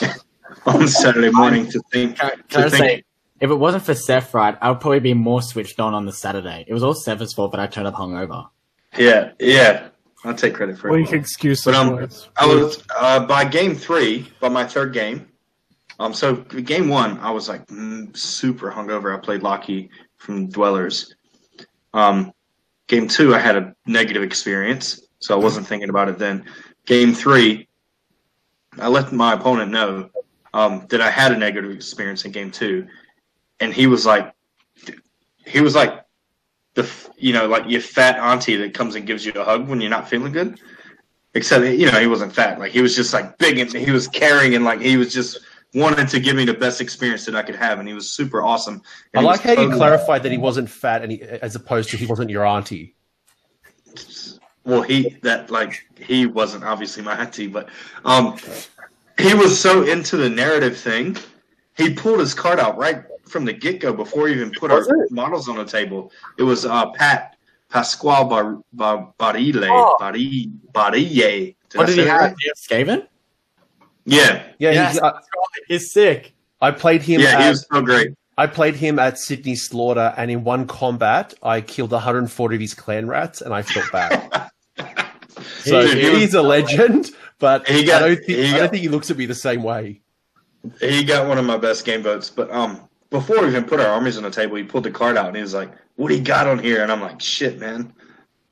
on 0.66 0.88
Saturday 0.88 1.30
morning 1.30 1.68
to 1.70 1.80
think. 1.92 2.18
Can, 2.18 2.30
to 2.48 2.58
I 2.58 2.70
think 2.70 2.84
say, 2.84 3.02
if 3.42 3.50
it 3.50 3.56
wasn't 3.56 3.84
for 3.84 3.94
Seth, 3.94 4.32
right, 4.34 4.56
I 4.62 4.70
would 4.70 4.80
probably 4.80 5.00
be 5.00 5.14
more 5.14 5.42
switched 5.42 5.80
on 5.80 5.94
on 5.94 6.06
the 6.06 6.12
Saturday. 6.12 6.64
It 6.68 6.72
was 6.72 6.84
all 6.84 6.94
Seth's 6.94 7.34
fault, 7.34 7.50
but 7.50 7.58
I 7.58 7.66
turned 7.66 7.88
up 7.88 7.94
hungover. 7.94 8.48
yeah, 8.96 9.32
yeah. 9.40 9.88
I'll 10.24 10.34
take 10.34 10.54
credit 10.54 10.78
for 10.78 10.88
it. 10.88 10.92
Weak 10.92 11.12
excuse. 11.12 11.64
But, 11.64 11.74
um, 11.74 11.96
boys. 11.96 12.28
I 12.36 12.46
was 12.46 12.80
uh, 12.96 13.26
by 13.26 13.44
game 13.44 13.74
three, 13.74 14.30
by 14.38 14.48
my 14.48 14.64
third 14.64 14.92
game. 14.92 15.26
Um, 15.98 16.14
so 16.14 16.36
game 16.36 16.88
one, 16.88 17.18
I 17.18 17.32
was 17.32 17.48
like 17.48 17.66
mm, 17.66 18.16
super 18.16 18.70
hungover. 18.70 19.12
I 19.12 19.20
played 19.20 19.42
Locky 19.42 19.90
from 20.18 20.46
Dwellers. 20.46 21.16
Um, 21.92 22.32
game 22.86 23.08
two, 23.08 23.34
I 23.34 23.40
had 23.40 23.56
a 23.56 23.74
negative 23.86 24.22
experience, 24.22 25.00
so 25.18 25.34
I 25.34 25.42
wasn't 25.42 25.66
thinking 25.66 25.90
about 25.90 26.08
it 26.08 26.18
then. 26.18 26.44
Game 26.86 27.12
three, 27.12 27.66
I 28.78 28.86
let 28.86 29.10
my 29.10 29.32
opponent 29.32 29.72
know 29.72 30.10
um, 30.54 30.86
that 30.90 31.00
I 31.00 31.10
had 31.10 31.32
a 31.32 31.36
negative 31.36 31.72
experience 31.72 32.24
in 32.24 32.30
game 32.30 32.52
two, 32.52 32.86
and 33.62 33.72
he 33.72 33.86
was 33.86 34.04
like, 34.04 34.34
he 35.46 35.60
was 35.60 35.74
like 35.74 36.04
the 36.74 36.88
you 37.16 37.32
know 37.32 37.46
like 37.46 37.64
your 37.68 37.80
fat 37.80 38.18
auntie 38.18 38.56
that 38.56 38.74
comes 38.74 38.94
and 38.96 39.06
gives 39.06 39.24
you 39.24 39.32
a 39.34 39.44
hug 39.44 39.68
when 39.68 39.80
you're 39.80 39.90
not 39.90 40.08
feeling 40.08 40.32
good. 40.32 40.60
Except 41.34 41.64
you 41.64 41.90
know 41.90 41.98
he 41.98 42.06
wasn't 42.06 42.34
fat, 42.34 42.58
like 42.58 42.72
he 42.72 42.82
was 42.82 42.94
just 42.94 43.14
like 43.14 43.38
big 43.38 43.58
and 43.58 43.72
he 43.72 43.90
was 43.90 44.08
caring 44.08 44.54
and 44.54 44.64
like 44.64 44.80
he 44.80 44.96
was 44.96 45.14
just 45.14 45.38
wanted 45.74 46.08
to 46.08 46.20
give 46.20 46.36
me 46.36 46.44
the 46.44 46.52
best 46.52 46.82
experience 46.82 47.24
that 47.24 47.34
I 47.34 47.42
could 47.42 47.54
have, 47.56 47.78
and 47.78 47.88
he 47.88 47.94
was 47.94 48.10
super 48.10 48.42
awesome. 48.42 48.82
And 49.14 49.24
I 49.24 49.30
like 49.30 49.40
how 49.40 49.52
you 49.52 49.70
clarified 49.70 50.22
that 50.24 50.32
he 50.32 50.38
wasn't 50.38 50.68
fat, 50.68 51.02
and 51.02 51.12
he, 51.12 51.22
as 51.22 51.54
opposed 51.54 51.88
to 51.90 51.96
he 51.96 52.04
wasn't 52.04 52.28
your 52.30 52.44
auntie. 52.44 52.94
well 54.64 54.82
he 54.82 55.16
that 55.22 55.50
like 55.50 55.86
he 55.98 56.26
wasn't 56.26 56.64
obviously 56.64 57.02
my 57.02 57.14
auntie 57.16 57.48
but 57.48 57.68
um 58.04 58.36
he 59.18 59.34
was 59.34 59.58
so 59.58 59.82
into 59.84 60.16
the 60.16 60.28
narrative 60.28 60.76
thing 60.76 61.16
he 61.76 61.92
pulled 61.92 62.20
his 62.20 62.32
card 62.32 62.60
out 62.60 62.76
right 62.78 63.02
from 63.26 63.44
the 63.44 63.52
get-go 63.52 63.92
before 63.92 64.28
he 64.28 64.34
even 64.34 64.50
put 64.52 64.70
our 64.70 64.80
it? 64.82 65.10
models 65.10 65.48
on 65.48 65.56
the 65.56 65.64
table 65.64 66.12
it 66.38 66.42
was 66.42 66.64
uh 66.66 66.90
pat 66.90 67.36
pasquale 67.70 68.28
Bar, 68.28 68.58
Bar, 68.72 69.12
barile 69.18 69.68
Oh. 69.70 69.96
Bari, 69.98 70.48
barille 70.74 71.54
did 71.68 71.78
what 71.78 71.84
I 71.84 71.86
did 71.94 71.98
he 71.98 72.04
have? 72.06 72.20
right? 72.20 72.28
Did 72.30 72.36
he 72.40 72.48
have 72.48 72.58
Skaven? 72.88 73.06
yeah 74.04 74.42
Yeah, 74.58 74.70
Yes, 74.72 74.92
he's, 74.94 75.02
uh. 75.02 75.12
He's 75.68 75.92
sick. 75.92 76.34
I 76.60 76.70
played 76.70 77.02
him. 77.02 77.20
yeah 77.20 77.38
he 77.38 77.44
at- 77.44 77.50
was 77.50 77.66
so 77.72 77.80
great 77.82 78.10
I 78.38 78.46
played 78.46 78.74
him 78.74 78.98
at 78.98 79.18
Sydney 79.18 79.54
Slaughter, 79.54 80.14
and 80.16 80.30
in 80.30 80.42
one 80.42 80.66
combat, 80.66 81.34
I 81.42 81.60
killed 81.60 81.92
140 81.92 82.54
of 82.56 82.60
his 82.62 82.72
clan 82.72 83.06
rats, 83.06 83.42
and 83.42 83.52
I 83.52 83.60
felt 83.60 83.92
bad. 83.92 84.50
so 85.60 85.86
Dude, 85.86 85.98
he 85.98 86.08
was- 86.10 86.18
he's 86.22 86.34
a 86.34 86.40
legend, 86.42 87.10
but 87.38 87.68
He 87.68 87.84
got- 87.84 88.02
I 88.02 88.08
don't 88.08 88.16
think 88.16 88.26
he 88.38 88.54
I 88.54 88.58
don't 88.58 88.70
think 88.70 88.82
he 88.82 88.88
looks 88.88 89.10
at 89.10 89.18
me 89.18 89.26
the 89.26 89.34
same 89.34 89.62
way. 89.62 90.00
he 90.80 91.04
got 91.04 91.28
one 91.28 91.36
of 91.38 91.44
my 91.44 91.58
best 91.58 91.84
game 91.84 92.02
votes 92.02 92.30
but 92.30 92.50
um 92.50 92.80
before 93.12 93.40
we 93.42 93.46
even 93.48 93.62
put 93.64 93.78
our 93.78 93.86
armies 93.86 94.16
on 94.16 94.24
the 94.24 94.30
table 94.30 94.56
he 94.56 94.64
pulled 94.64 94.82
the 94.84 94.90
card 94.90 95.16
out 95.16 95.26
and 95.28 95.36
he 95.36 95.42
was 95.42 95.54
like 95.54 95.70
what 95.96 96.08
do 96.08 96.16
you 96.16 96.20
got 96.22 96.48
on 96.48 96.58
here 96.58 96.82
and 96.82 96.90
i'm 96.90 97.00
like 97.00 97.20
shit 97.20 97.60
man 97.60 97.92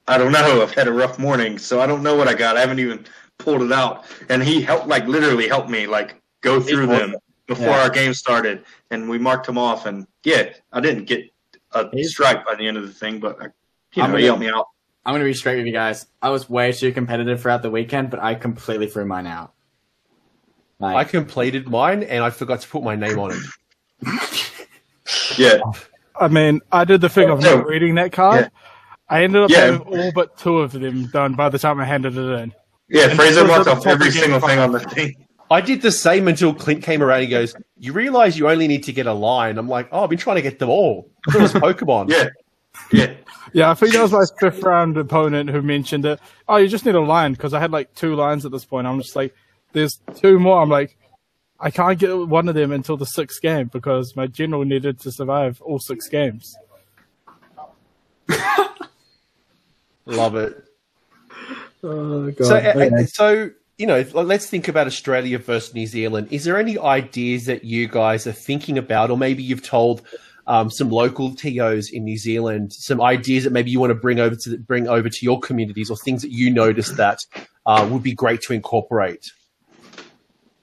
I 0.09 0.19
don't 0.19 0.33
know. 0.33 0.61
I've 0.61 0.73
had 0.75 0.89
a 0.89 0.93
rough 0.93 1.21
morning, 1.21 1.57
so 1.57 1.81
I 1.81 1.87
don't 1.87 2.03
know 2.03 2.17
what 2.17 2.27
I 2.27 2.35
got. 2.35 2.57
I 2.57 2.61
haven't 2.61 2.81
even 2.81 3.05
pulled 3.39 3.63
it 3.63 3.71
out. 3.71 4.07
And 4.29 4.43
he 4.43 4.61
helped, 4.61 4.89
like, 4.89 5.07
literally 5.07 5.47
helped 5.47 5.71
me, 5.71 5.87
like, 5.87 6.21
go 6.41 6.59
through 6.61 6.89
them 6.89 7.15
before 7.47 7.67
Yeah. 7.69 7.83
our 7.83 7.91
game 7.91 8.13
started. 8.13 8.65
And 8.91 9.09
we 9.09 9.19
marked 9.19 9.47
them 9.47 9.57
off. 9.57 9.87
And 9.87 10.09
yeah, 10.25 10.49
I 10.73 10.81
didn't 10.81 11.05
get 11.05 11.31
a 11.75 11.89
He's- 11.93 12.11
strike 12.11 12.45
by 12.45 12.57
the 12.57 12.67
end 12.67 12.77
of 12.77 12.83
the 12.89 12.93
thing, 12.93 13.21
but 13.21 13.41
I, 13.41 13.45
you 13.95 14.03
I'm 14.03 14.11
know, 14.11 14.17
he 14.17 14.23
gonna- 14.23 14.27
helped 14.27 14.41
me 14.41 14.49
out. 14.51 14.67
I'm 15.07 15.13
going 15.13 15.21
to 15.21 15.27
be 15.27 15.35
straight 15.35 15.59
with 15.59 15.67
you 15.67 15.73
guys. 15.73 16.07
I 16.21 16.31
was 16.31 16.51
way 16.51 16.73
too 16.73 16.91
competitive 16.91 17.41
throughout 17.43 17.63
the 17.63 17.71
weekend, 17.71 18.11
but 18.11 18.19
I 18.21 18.35
completely 18.35 18.89
threw 18.89 19.05
mine 19.05 19.29
out. 19.29 19.53
I 20.81 21.05
completed 21.05 21.69
mine, 21.69 22.03
and 22.03 22.25
I 22.25 22.31
forgot 22.31 22.63
to 22.63 22.69
put 22.69 22.83
my 22.83 22.97
name 22.97 23.19
on 23.21 23.31
it. 23.31 23.43
Yeah, 25.39 25.59
I 26.21 26.29
mean, 26.29 26.61
I 26.73 26.85
did 26.85 27.01
the 27.01 27.09
thing 27.09 27.31
of 27.31 27.43
not 27.43 27.67
reading 27.67 27.95
that 27.97 28.13
card. 28.13 28.51
I 29.09 29.25
ended 29.25 29.43
up 29.43 29.51
Yeah. 29.51 29.61
having 29.73 29.81
all 29.81 30.13
but 30.15 30.37
two 30.39 30.59
of 30.59 30.73
them 30.73 31.07
done 31.07 31.35
by 31.35 31.49
the 31.49 31.59
time 31.59 31.81
I 31.81 31.85
handed 31.85 32.17
it 32.17 32.21
in. 32.21 32.55
yeah. 32.89 33.05
And 33.09 33.15
Fraser 33.19 33.41
this 33.41 33.49
marked 33.49 33.69
off 33.69 33.87
every 33.87 34.11
single 34.11 34.39
thing 34.41 34.59
on 34.59 34.73
the 34.73 34.81
thing. 34.81 35.15
I 35.51 35.61
did 35.61 35.83
the 35.83 35.91
same 35.91 36.29
until 36.29 36.55
Clint 36.55 36.85
came 36.85 37.03
around. 37.03 37.17
and 37.19 37.25
He 37.25 37.31
goes, 37.31 37.55
"You 37.77 37.93
realize 37.93 38.39
you 38.39 38.49
only 38.49 38.69
need 38.69 38.85
to 38.85 38.93
get 38.93 39.07
a 39.09 39.13
line." 39.13 39.59
I'm 39.59 39.69
like, 39.69 39.89
"Oh, 39.91 40.05
I've 40.05 40.11
been 40.11 40.19
trying 40.19 40.37
to 40.37 40.43
get 40.43 40.61
them 40.61 40.69
all." 40.69 41.11
It 41.29 41.41
was 41.41 41.53
Pokemon. 41.53 42.11
Yeah, 42.13 42.29
yeah. 42.93 43.15
Yeah, 43.53 43.71
I 43.71 43.75
think 43.75 43.93
that 43.95 44.01
was 44.03 44.13
my 44.13 44.25
fifth 44.39 44.63
round 44.63 44.97
opponent 44.97 45.51
who 45.51 45.61
mentioned 45.61 46.07
it. 46.07 46.21
Oh, 46.49 46.57
you 46.57 46.69
just 46.69 46.87
need 46.87 46.95
a 46.95 47.01
line 47.01 47.33
because 47.33 47.53
I 47.53 47.59
had 47.59 47.73
like 47.73 47.93
two 47.97 48.15
lines 48.15 48.47
at 48.47 48.53
this 48.53 48.65
point. 48.65 48.87
I'm 48.87 49.01
just 49.01 49.17
like, 49.17 49.35
there's 49.73 50.01
two 50.15 50.39
more. 50.39 50.63
I'm 50.63 50.69
like, 50.69 50.97
I 51.61 51.71
can't 51.71 51.99
get 51.99 52.17
one 52.17 52.49
of 52.49 52.55
them 52.55 52.73
until 52.73 52.97
the 52.97 53.05
sixth 53.05 53.43
game 53.43 53.69
because 53.69 54.17
my 54.17 54.27
general 54.27 54.65
needed 54.65 54.99
to 55.01 55.13
survive 55.13 55.61
all 55.61 55.79
six 55.79 56.09
games. 56.09 56.57
Love 60.07 60.37
it. 60.37 60.65
oh, 61.85 62.33
So, 62.41 62.57
uh, 62.57 62.89
uh, 62.93 63.05
so 63.07 63.51
you 63.77 63.87
know, 63.87 64.05
let's 64.13 64.47
think 64.47 64.69
about 64.69 64.87
Australia 64.87 65.39
versus 65.39 65.75
New 65.75 65.87
Zealand. 65.87 66.29
Is 66.31 66.45
there 66.45 66.59
any 66.59 66.79
ideas 66.79 67.47
that 67.47 67.65
you 67.65 67.89
guys 67.89 68.27
are 68.27 68.33
thinking 68.33 68.77
about, 68.77 69.11
or 69.11 69.17
maybe 69.17 69.43
you've 69.43 69.63
told 69.63 70.03
um, 70.47 70.71
some 70.71 70.91
local 70.91 71.35
tos 71.35 71.91
in 71.91 72.05
New 72.05 72.19
Zealand 72.19 72.73
some 72.73 73.01
ideas 73.01 73.45
that 73.45 73.53
maybe 73.53 73.71
you 73.71 73.81
want 73.81 73.91
to 73.91 73.95
bring 73.95 74.19
over 74.19 74.37
to 74.37 74.59
bring 74.59 74.89
over 74.89 75.09
to 75.09 75.25
your 75.25 75.41
communities, 75.41 75.91
or 75.91 75.97
things 75.97 76.23
that 76.23 76.31
you 76.31 76.51
noticed 76.51 76.97
that 76.97 77.21
uh, 77.67 77.87
would 77.91 78.03
be 78.03 78.13
great 78.13 78.41
to 78.43 78.53
incorporate? 78.53 79.33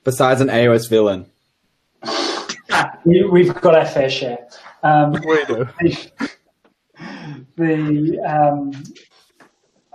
Besides 0.08 0.40
an 0.40 0.48
AOS 0.48 0.90
villain. 0.90 1.26
We, 3.06 3.24
we've 3.24 3.54
got 3.62 3.74
our 3.76 3.86
fair 3.86 4.10
share. 4.10 4.48
Um, 4.84 5.12
We 5.12 5.44
do. 5.46 5.68
the, 5.80 6.12
the 7.56 8.20
um, 8.20 8.72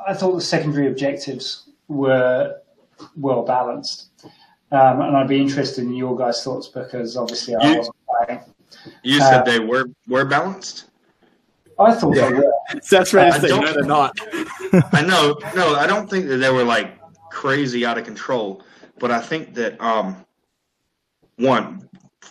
I 0.07 0.13
thought 0.15 0.35
the 0.35 0.41
secondary 0.41 0.89
objectives 0.89 1.69
were 1.89 2.57
well 3.17 3.43
balanced, 3.43 4.09
um, 4.71 5.01
and 5.03 5.17
I'd 5.17 5.29
be 5.29 5.41
interested 5.41 5.85
in 5.85 5.95
your 5.95 6.17
guys' 6.17 6.43
thoughts 6.43 6.69
because 6.69 7.17
obviously 7.17 7.55
I 7.55 7.71
You- 7.71 7.77
wasn't 7.79 7.97
playing. 8.27 8.41
You 9.03 9.21
Uh, 9.23 9.31
said 9.31 9.45
they 9.45 9.61
were 9.61 9.85
were 10.09 10.25
balanced. 10.25 10.85
I 11.79 11.95
thought 11.95 12.15
they 12.15 12.33
were. 12.33 12.53
Seth's 12.83 13.13
ready 13.15 13.31
to 13.31 13.37
I 13.37 13.41
say, 13.41 13.49
no, 13.61 13.73
they're 13.73 13.85
not. 13.85 14.17
I 14.93 15.03
know, 15.03 15.37
no, 15.55 15.75
I 15.77 15.87
don't 15.87 16.09
think 16.09 16.27
that 16.29 16.39
they 16.39 16.51
were 16.51 16.65
like 16.65 16.99
crazy 17.31 17.85
out 17.87 17.99
of 17.99 18.05
control, 18.05 18.63
but 18.99 19.11
I 19.11 19.21
think 19.21 19.55
that 19.55 19.81
um, 19.81 20.25
one 21.37 21.89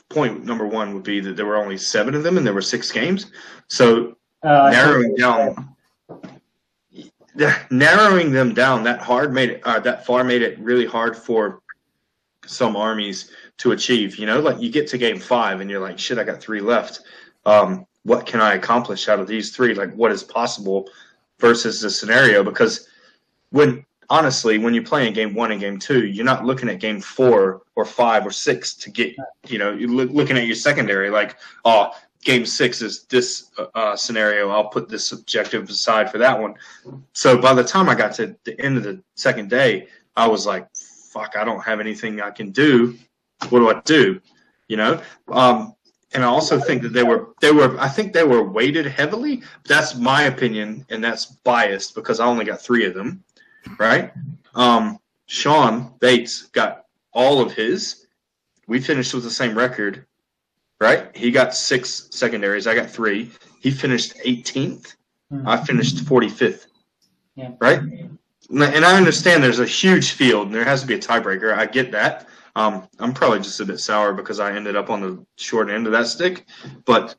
point 0.09 0.45
number 0.45 0.65
one 0.65 0.93
would 0.93 1.03
be 1.03 1.19
that 1.19 1.35
there 1.35 1.45
were 1.45 1.57
only 1.57 1.77
seven 1.77 2.15
of 2.15 2.23
them 2.23 2.37
and 2.37 2.45
there 2.45 2.53
were 2.53 2.61
six 2.61 2.91
games, 2.91 3.31
so 3.67 4.15
Uh, 4.43 4.71
narrowing 4.71 5.13
down, 5.15 5.75
narrowing 7.69 8.31
them 8.31 8.55
down 8.55 8.83
that 8.83 8.99
hard 8.99 9.31
made 9.31 9.51
it 9.51 9.61
uh, 9.65 9.79
that 9.79 10.03
far 10.03 10.23
made 10.23 10.41
it 10.41 10.57
really 10.59 10.85
hard 10.85 11.15
for 11.15 11.61
some 12.47 12.75
armies 12.75 13.29
to 13.57 13.71
achieve. 13.71 14.17
You 14.17 14.25
know, 14.25 14.39
like 14.39 14.59
you 14.59 14.71
get 14.71 14.87
to 14.89 14.97
game 14.97 15.19
five 15.19 15.61
and 15.61 15.69
you're 15.69 15.87
like, 15.87 15.99
shit, 15.99 16.17
I 16.17 16.23
got 16.23 16.41
three 16.41 16.59
left. 16.59 17.01
Um, 17.45 17.85
what 18.03 18.25
can 18.25 18.41
I 18.41 18.55
accomplish 18.55 19.07
out 19.07 19.19
of 19.19 19.27
these 19.27 19.55
three? 19.55 19.75
Like, 19.75 19.93
what 19.93 20.11
is 20.11 20.23
possible 20.23 20.89
versus 21.37 21.79
the 21.81 21.89
scenario? 21.89 22.43
Because 22.43 22.87
when 23.51 23.85
honestly, 24.11 24.57
when 24.57 24.73
you're 24.73 24.83
playing 24.83 25.13
game 25.13 25.33
one 25.33 25.51
and 25.51 25.61
game 25.61 25.79
two, 25.79 26.05
you're 26.05 26.25
not 26.25 26.45
looking 26.45 26.67
at 26.67 26.81
game 26.81 26.99
four 26.99 27.61
or 27.75 27.85
five 27.85 28.27
or 28.27 28.31
six 28.31 28.73
to 28.75 28.91
get, 28.91 29.15
you 29.47 29.57
know, 29.57 29.71
you're 29.71 29.89
loo- 29.89 30.09
looking 30.09 30.37
at 30.37 30.45
your 30.45 30.55
secondary 30.55 31.09
like, 31.09 31.37
oh, 31.63 31.91
game 32.21 32.45
six 32.45 32.81
is 32.81 33.05
this 33.05 33.51
uh, 33.73 33.95
scenario. 33.95 34.49
I'll 34.49 34.67
put 34.67 34.89
this 34.89 35.13
objective 35.13 35.69
aside 35.69 36.11
for 36.11 36.17
that 36.17 36.37
one. 36.37 36.55
So 37.13 37.37
by 37.37 37.53
the 37.53 37.63
time 37.63 37.87
I 37.87 37.95
got 37.95 38.13
to 38.15 38.35
the 38.43 38.59
end 38.59 38.75
of 38.77 38.83
the 38.83 39.01
second 39.15 39.49
day, 39.49 39.87
I 40.17 40.27
was 40.27 40.45
like, 40.45 40.67
fuck, 40.75 41.37
I 41.37 41.45
don't 41.45 41.63
have 41.63 41.79
anything 41.79 42.21
I 42.21 42.31
can 42.31 42.51
do. 42.51 42.97
What 43.47 43.59
do 43.59 43.69
I 43.69 43.79
do? 43.85 44.19
You 44.67 44.75
know? 44.75 45.01
Um, 45.29 45.73
and 46.13 46.21
I 46.25 46.27
also 46.27 46.59
think 46.59 46.81
that 46.81 46.91
they 46.91 47.03
were 47.03 47.29
they 47.39 47.53
were 47.53 47.79
I 47.79 47.87
think 47.87 48.11
they 48.11 48.25
were 48.25 48.43
weighted 48.43 48.85
heavily. 48.85 49.43
That's 49.65 49.95
my 49.95 50.23
opinion, 50.23 50.85
and 50.89 51.01
that's 51.01 51.25
biased 51.25 51.95
because 51.95 52.19
I 52.19 52.25
only 52.25 52.43
got 52.43 52.61
three 52.61 52.85
of 52.85 52.93
them, 52.93 53.23
right? 53.79 54.11
Um, 54.55 54.99
Sean 55.27 55.93
Bates 55.99 56.43
got 56.47 56.85
all 57.13 57.41
of 57.41 57.53
his. 57.53 58.07
We 58.67 58.79
finished 58.79 59.13
with 59.13 59.23
the 59.23 59.29
same 59.29 59.57
record, 59.57 60.05
right? 60.79 61.15
He 61.15 61.31
got 61.31 61.55
six 61.55 62.07
secondaries. 62.11 62.67
I 62.67 62.75
got 62.75 62.89
three. 62.89 63.31
He 63.59 63.71
finished 63.71 64.13
18th. 64.25 64.95
Mhm. 65.31 65.47
I 65.47 65.63
finished 65.63 65.97
45th. 66.05 66.67
Yeah. 67.35 67.51
Right? 67.59 67.79
And 67.79 68.17
and 68.49 68.83
I 68.83 68.97
understand 68.97 69.41
there's 69.41 69.59
a 69.59 69.65
huge 69.65 70.11
field 70.11 70.47
and 70.47 70.55
there 70.55 70.65
has 70.65 70.81
to 70.81 70.87
be 70.87 70.95
a 70.95 70.99
tiebreaker. 70.99 71.57
I 71.57 71.65
get 71.65 71.91
that. 71.93 72.27
Um, 72.57 72.87
I'm 72.99 73.13
probably 73.13 73.39
just 73.39 73.61
a 73.61 73.65
bit 73.65 73.79
sour 73.79 74.11
because 74.13 74.41
I 74.41 74.53
ended 74.53 74.75
up 74.75 74.89
on 74.89 74.99
the 74.99 75.25
short 75.37 75.69
end 75.69 75.85
of 75.85 75.93
that 75.93 76.07
stick. 76.07 76.45
But 76.85 77.15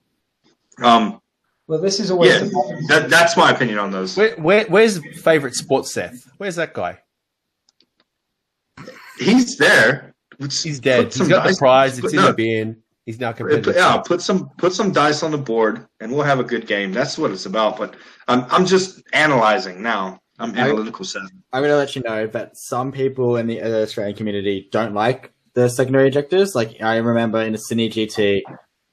um, 0.83 1.22
Well, 1.69 1.81
this 1.81 2.01
is 2.01 2.11
always 2.11 2.33
yeah, 2.33 2.39
the 2.41 2.85
that, 2.89 3.11
that's 3.11 3.37
my 3.37 3.51
opinion 3.51 3.79
on 3.79 3.91
those. 3.91 4.17
Where, 4.17 4.35
where, 4.37 4.65
where's 4.67 5.01
favorite 5.23 5.55
sports 5.55 5.93
Seth? 5.93 6.29
Where's 6.37 6.57
that 6.57 6.75
guy? 6.75 6.99
He's 9.19 9.57
there. 9.57 10.15
He's 10.39 10.81
dead. 10.81 11.05
Put 11.05 11.15
He's 11.15 11.17
some 11.19 11.29
got 11.29 11.43
the 11.45 11.51
dice- 11.51 11.59
prize. 11.59 11.99
It's 11.99 12.01
put- 12.01 12.13
in 12.15 12.21
no, 12.21 12.27
the 12.29 12.35
bin. 12.35 12.83
He's 13.07 13.19
now 13.19 13.33
competitive. 13.33 13.75
Yeah, 13.75 14.01
put 14.05 14.21
some 14.21 14.51
put 14.59 14.73
some 14.73 14.93
dice 14.93 15.25
on 15.25 15.33
the 15.33 15.39
board, 15.39 15.87
and 16.01 16.13
we'll 16.13 16.23
have 16.23 16.39
a 16.39 16.45
good 16.45 16.69
game. 16.69 16.93
That's 16.93 17.19
what 17.19 17.33
it's 17.33 17.47
about. 17.47 17.77
But 17.77 17.97
I'm 18.29 18.45
I'm 18.49 18.65
just 18.65 19.03
analyzing 19.13 19.83
now. 19.83 20.21
I'm 20.39 20.57
analytical 20.57 21.05
Seth. 21.05 21.23
I'm 21.53 21.63
going 21.63 21.71
to 21.73 21.77
let 21.77 21.95
you 21.95 22.03
know 22.03 22.27
that 22.29 22.57
some 22.57 22.91
people 22.93 23.37
in 23.37 23.47
the 23.47 23.61
uh, 23.61 23.83
Australian 23.83 24.17
community 24.17 24.69
don't 24.73 24.95
like 24.95 25.33
the 25.55 25.69
secondary 25.69 26.11
ejectors. 26.11 26.55
Like 26.55 26.81
I 26.81 26.97
remember 26.97 27.41
in 27.43 27.53
the 27.53 27.59
Sydney 27.59 27.91
GT, 27.91 28.43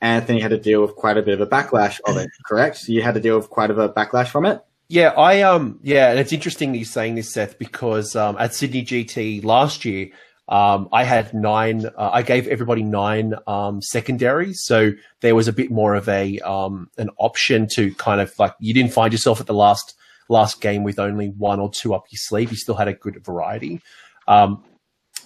Anthony 0.02 0.40
had 0.40 0.52
to 0.52 0.58
deal 0.58 0.82
with 0.82 0.96
quite 0.96 1.18
a 1.18 1.22
bit 1.22 1.40
of 1.40 1.42
a 1.42 1.48
backlash 1.48 2.00
of 2.06 2.18
it. 2.18 2.30
Correct? 2.46 2.88
You 2.88 3.02
had 3.02 3.16
to 3.16 3.20
deal 3.20 3.38
with 3.38 3.50
quite 3.50 3.70
of 3.70 3.78
a 3.78 3.90
backlash 3.90 4.28
from 4.28 4.46
it. 4.46 4.62
Yeah, 4.88 5.10
I 5.10 5.42
um 5.42 5.80
yeah, 5.84 6.10
and 6.10 6.20
it's 6.20 6.34
interesting 6.34 6.72
that 6.72 6.80
you're 6.80 6.86
saying 6.86 7.16
this, 7.16 7.32
Seth, 7.32 7.60
because 7.60 8.16
um 8.16 8.38
at 8.40 8.56
Sydney 8.56 8.84
GT 8.84 9.44
last 9.44 9.86
year, 9.86 10.10
um 10.48 10.90
I 10.92 11.04
had 11.04 11.34
nine. 11.34 11.86
Uh, 11.86 12.10
I 12.12 12.24
gave 12.24 12.48
everybody 12.48 12.82
nine 12.82 13.36
um 13.46 13.82
secondaries, 13.82 14.64
so 14.64 14.92
there 15.22 15.36
was 15.36 15.48
a 15.48 15.54
bit 15.54 15.70
more 15.70 15.94
of 15.94 16.10
a 16.10 16.40
um 16.40 16.90
an 16.98 17.10
option 17.18 17.68
to 17.74 17.94
kind 17.96 18.20
of 18.20 18.34
like 18.40 18.54
you 18.60 18.74
didn't 18.74 18.94
find 18.94 19.14
yourself 19.14 19.40
at 19.40 19.46
the 19.46 19.54
last 19.54 19.96
last 20.28 20.62
game 20.62 20.84
with 20.84 20.98
only 20.98 21.30
one 21.30 21.60
or 21.60 21.70
two 21.70 21.94
up 21.94 22.06
your 22.10 22.18
sleeve. 22.18 22.50
You 22.50 22.58
still 22.58 22.76
had 22.76 22.88
a 22.88 22.94
good 22.94 23.24
variety. 23.24 23.82
Um, 24.28 24.64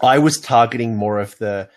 I 0.02 0.20
was 0.20 0.40
targeting 0.40 0.96
more 0.96 1.20
of 1.20 1.38
the 1.38 1.70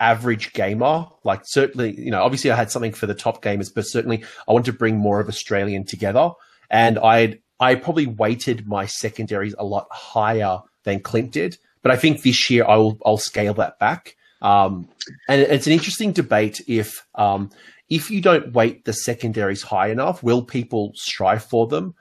average 0.00 0.52
gamer. 0.52 1.06
Like 1.22 1.42
certainly, 1.44 1.98
you 1.98 2.10
know, 2.10 2.22
obviously 2.22 2.50
I 2.50 2.56
had 2.56 2.70
something 2.70 2.92
for 2.92 3.06
the 3.06 3.14
top 3.14 3.42
gamers, 3.42 3.72
but 3.72 3.82
certainly 3.82 4.24
I 4.48 4.52
want 4.52 4.64
to 4.66 4.72
bring 4.72 4.96
more 4.96 5.20
of 5.20 5.28
Australian 5.28 5.84
together. 5.84 6.30
And 6.70 6.98
I 6.98 7.38
I 7.60 7.74
probably 7.74 8.06
weighted 8.06 8.66
my 8.66 8.86
secondaries 8.86 9.54
a 9.58 9.64
lot 9.64 9.86
higher 9.90 10.60
than 10.84 11.00
Clint 11.00 11.32
did. 11.32 11.58
But 11.82 11.92
I 11.92 11.96
think 11.96 12.22
this 12.22 12.50
year 12.50 12.64
I 12.66 12.76
will 12.76 12.98
I'll 13.04 13.18
scale 13.18 13.54
that 13.54 13.78
back. 13.78 14.16
Um, 14.42 14.88
and 15.28 15.42
it's 15.42 15.66
an 15.66 15.74
interesting 15.74 16.12
debate 16.12 16.62
if 16.66 17.06
um, 17.14 17.50
if 17.90 18.10
you 18.10 18.22
don't 18.22 18.52
weight 18.52 18.84
the 18.84 18.92
secondaries 18.92 19.62
high 19.62 19.88
enough, 19.88 20.22
will 20.22 20.42
people 20.42 20.92
strive 20.94 21.44
for 21.44 21.66
them? 21.66 21.94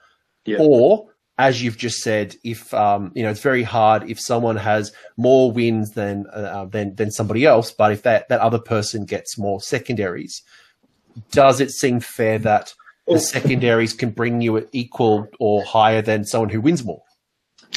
Yeah. 0.46 0.58
Or 0.62 1.10
as 1.40 1.64
you've 1.64 1.78
just 1.78 2.04
said, 2.04 2.36
if 2.44 2.72
um, 2.74 3.12
you 3.16 3.24
know, 3.24 3.32
it's 3.32 3.42
very 3.42 3.64
hard 3.64 4.08
if 4.08 4.20
someone 4.20 4.58
has 4.58 4.92
more 5.18 5.52
wins 5.52 5.94
than 5.94 6.28
uh, 6.32 6.66
than 6.66 6.94
than 6.96 7.10
somebody 7.10 7.46
else, 7.46 7.72
but 7.72 7.92
if 7.92 8.04
that 8.04 8.30
that 8.30 8.42
other 8.42 8.60
person 8.60 9.06
gets 9.06 9.40
more 9.40 9.60
secondaries, 9.60 10.44
does 11.32 11.60
it 11.60 11.72
seem 11.72 12.00
fair 12.00 12.38
that 12.40 12.74
Oh. 13.10 13.14
the 13.16 13.20
secondaries 13.20 13.94
can 13.94 14.12
bring 14.12 14.40
you 14.40 14.68
equal 14.72 15.28
or 15.40 15.64
higher 15.64 16.02
than 16.02 16.24
someone 16.24 16.50
who 16.50 16.62
wins 16.62 16.86
more? 16.86 17.02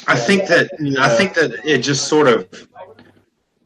I 0.06 0.16
think 0.16 0.46
that 0.48 0.70
I 1.00 1.08
think 1.08 1.34
that 1.34 1.64
it 1.64 1.78
just 1.78 2.06
sort 2.06 2.28
of 2.28 2.68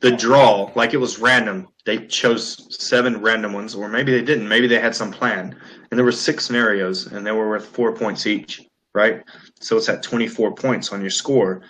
the 0.00 0.12
draw, 0.12 0.70
like 0.76 0.94
it 0.94 0.98
was 0.98 1.18
random. 1.18 1.66
They 1.84 2.06
chose 2.06 2.66
seven 2.70 3.20
random 3.20 3.52
ones, 3.52 3.74
or 3.74 3.88
maybe 3.88 4.12
they 4.12 4.22
didn't. 4.22 4.46
Maybe 4.46 4.68
they 4.68 4.78
had 4.78 4.94
some 4.94 5.10
plan, 5.10 5.56
and 5.90 5.98
there 5.98 6.04
were 6.04 6.12
six 6.12 6.44
scenarios, 6.44 7.06
and 7.06 7.26
they 7.26 7.32
were 7.32 7.48
worth 7.48 7.66
four 7.66 7.92
points 7.92 8.26
each, 8.26 8.62
right? 8.94 9.24
So 9.60 9.76
it's 9.76 9.88
at 9.88 10.02
twenty 10.02 10.28
four 10.28 10.54
points 10.54 10.92
on 10.92 11.00
your 11.00 11.10
score. 11.10 11.62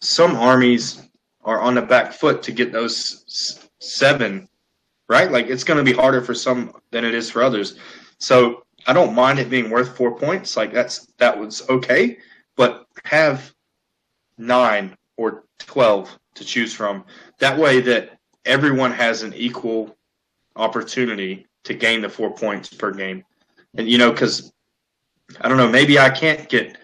Some 0.00 0.36
armies 0.36 1.02
are 1.42 1.60
on 1.60 1.74
the 1.74 1.82
back 1.82 2.12
foot 2.12 2.42
to 2.42 2.52
get 2.52 2.72
those 2.72 3.68
seven, 3.78 4.48
right? 5.08 5.30
Like 5.30 5.46
it's 5.46 5.64
going 5.64 5.78
to 5.78 5.84
be 5.84 5.96
harder 5.96 6.20
for 6.20 6.34
some 6.34 6.72
than 6.90 7.04
it 7.04 7.14
is 7.14 7.30
for 7.30 7.42
others. 7.42 7.78
So 8.18 8.64
I 8.86 8.92
don't 8.92 9.14
mind 9.14 9.38
it 9.38 9.50
being 9.50 9.70
worth 9.70 9.96
four 9.96 10.16
points. 10.16 10.56
Like 10.56 10.72
that's 10.72 11.06
that 11.18 11.38
was 11.38 11.68
okay, 11.68 12.18
but 12.56 12.86
have 13.04 13.52
nine 14.38 14.96
or 15.16 15.44
12 15.58 16.18
to 16.34 16.44
choose 16.44 16.72
from. 16.72 17.04
That 17.38 17.58
way 17.58 17.80
that 17.80 18.18
everyone 18.44 18.92
has 18.92 19.22
an 19.22 19.34
equal 19.34 19.96
opportunity 20.56 21.46
to 21.64 21.74
gain 21.74 22.00
the 22.00 22.08
four 22.08 22.34
points 22.34 22.72
per 22.72 22.92
game. 22.92 23.24
And, 23.76 23.88
you 23.88 23.98
know, 23.98 24.12
cause 24.12 24.52
I 25.40 25.48
don't 25.48 25.56
know, 25.56 25.68
maybe 25.68 25.98
I 25.98 26.10
can't 26.10 26.48
get 26.48 26.78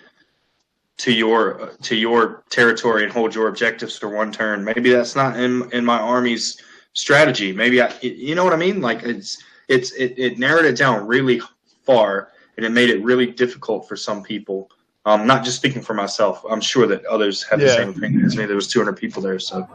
to 0.98 1.12
your, 1.12 1.72
to 1.82 1.96
your 1.96 2.44
territory 2.50 3.04
and 3.04 3.12
hold 3.12 3.34
your 3.34 3.48
objectives 3.48 3.98
for 3.98 4.08
one 4.08 4.32
turn. 4.32 4.64
Maybe 4.64 4.90
that's 4.90 5.16
not 5.16 5.38
in, 5.38 5.70
in 5.72 5.84
my 5.84 5.98
army's 5.98 6.60
strategy. 6.92 7.52
Maybe 7.52 7.80
I, 7.80 7.92
you 8.02 8.34
know 8.34 8.44
what 8.44 8.52
I 8.52 8.56
mean? 8.56 8.80
Like 8.80 9.02
it's, 9.02 9.42
it's, 9.68 9.92
it, 9.92 10.14
it 10.16 10.38
narrowed 10.38 10.64
it 10.64 10.76
down 10.76 11.06
really 11.06 11.40
far 11.84 12.32
and 12.56 12.66
it 12.66 12.70
made 12.70 12.90
it 12.90 13.02
really 13.02 13.26
difficult 13.26 13.88
for 13.88 13.96
some 13.96 14.22
people. 14.22 14.70
Um, 15.04 15.26
not 15.26 15.44
just 15.44 15.56
speaking 15.56 15.82
for 15.82 15.94
myself. 15.94 16.44
I'm 16.48 16.60
sure 16.60 16.86
that 16.86 17.04
others 17.06 17.42
have 17.44 17.58
the 17.58 17.68
same 17.70 17.88
opinion 17.88 18.24
as 18.24 18.36
me. 18.36 18.44
There 18.44 18.54
was 18.54 18.68
200 18.68 18.92
people 18.96 19.20
there, 19.20 19.40
so 19.40 19.68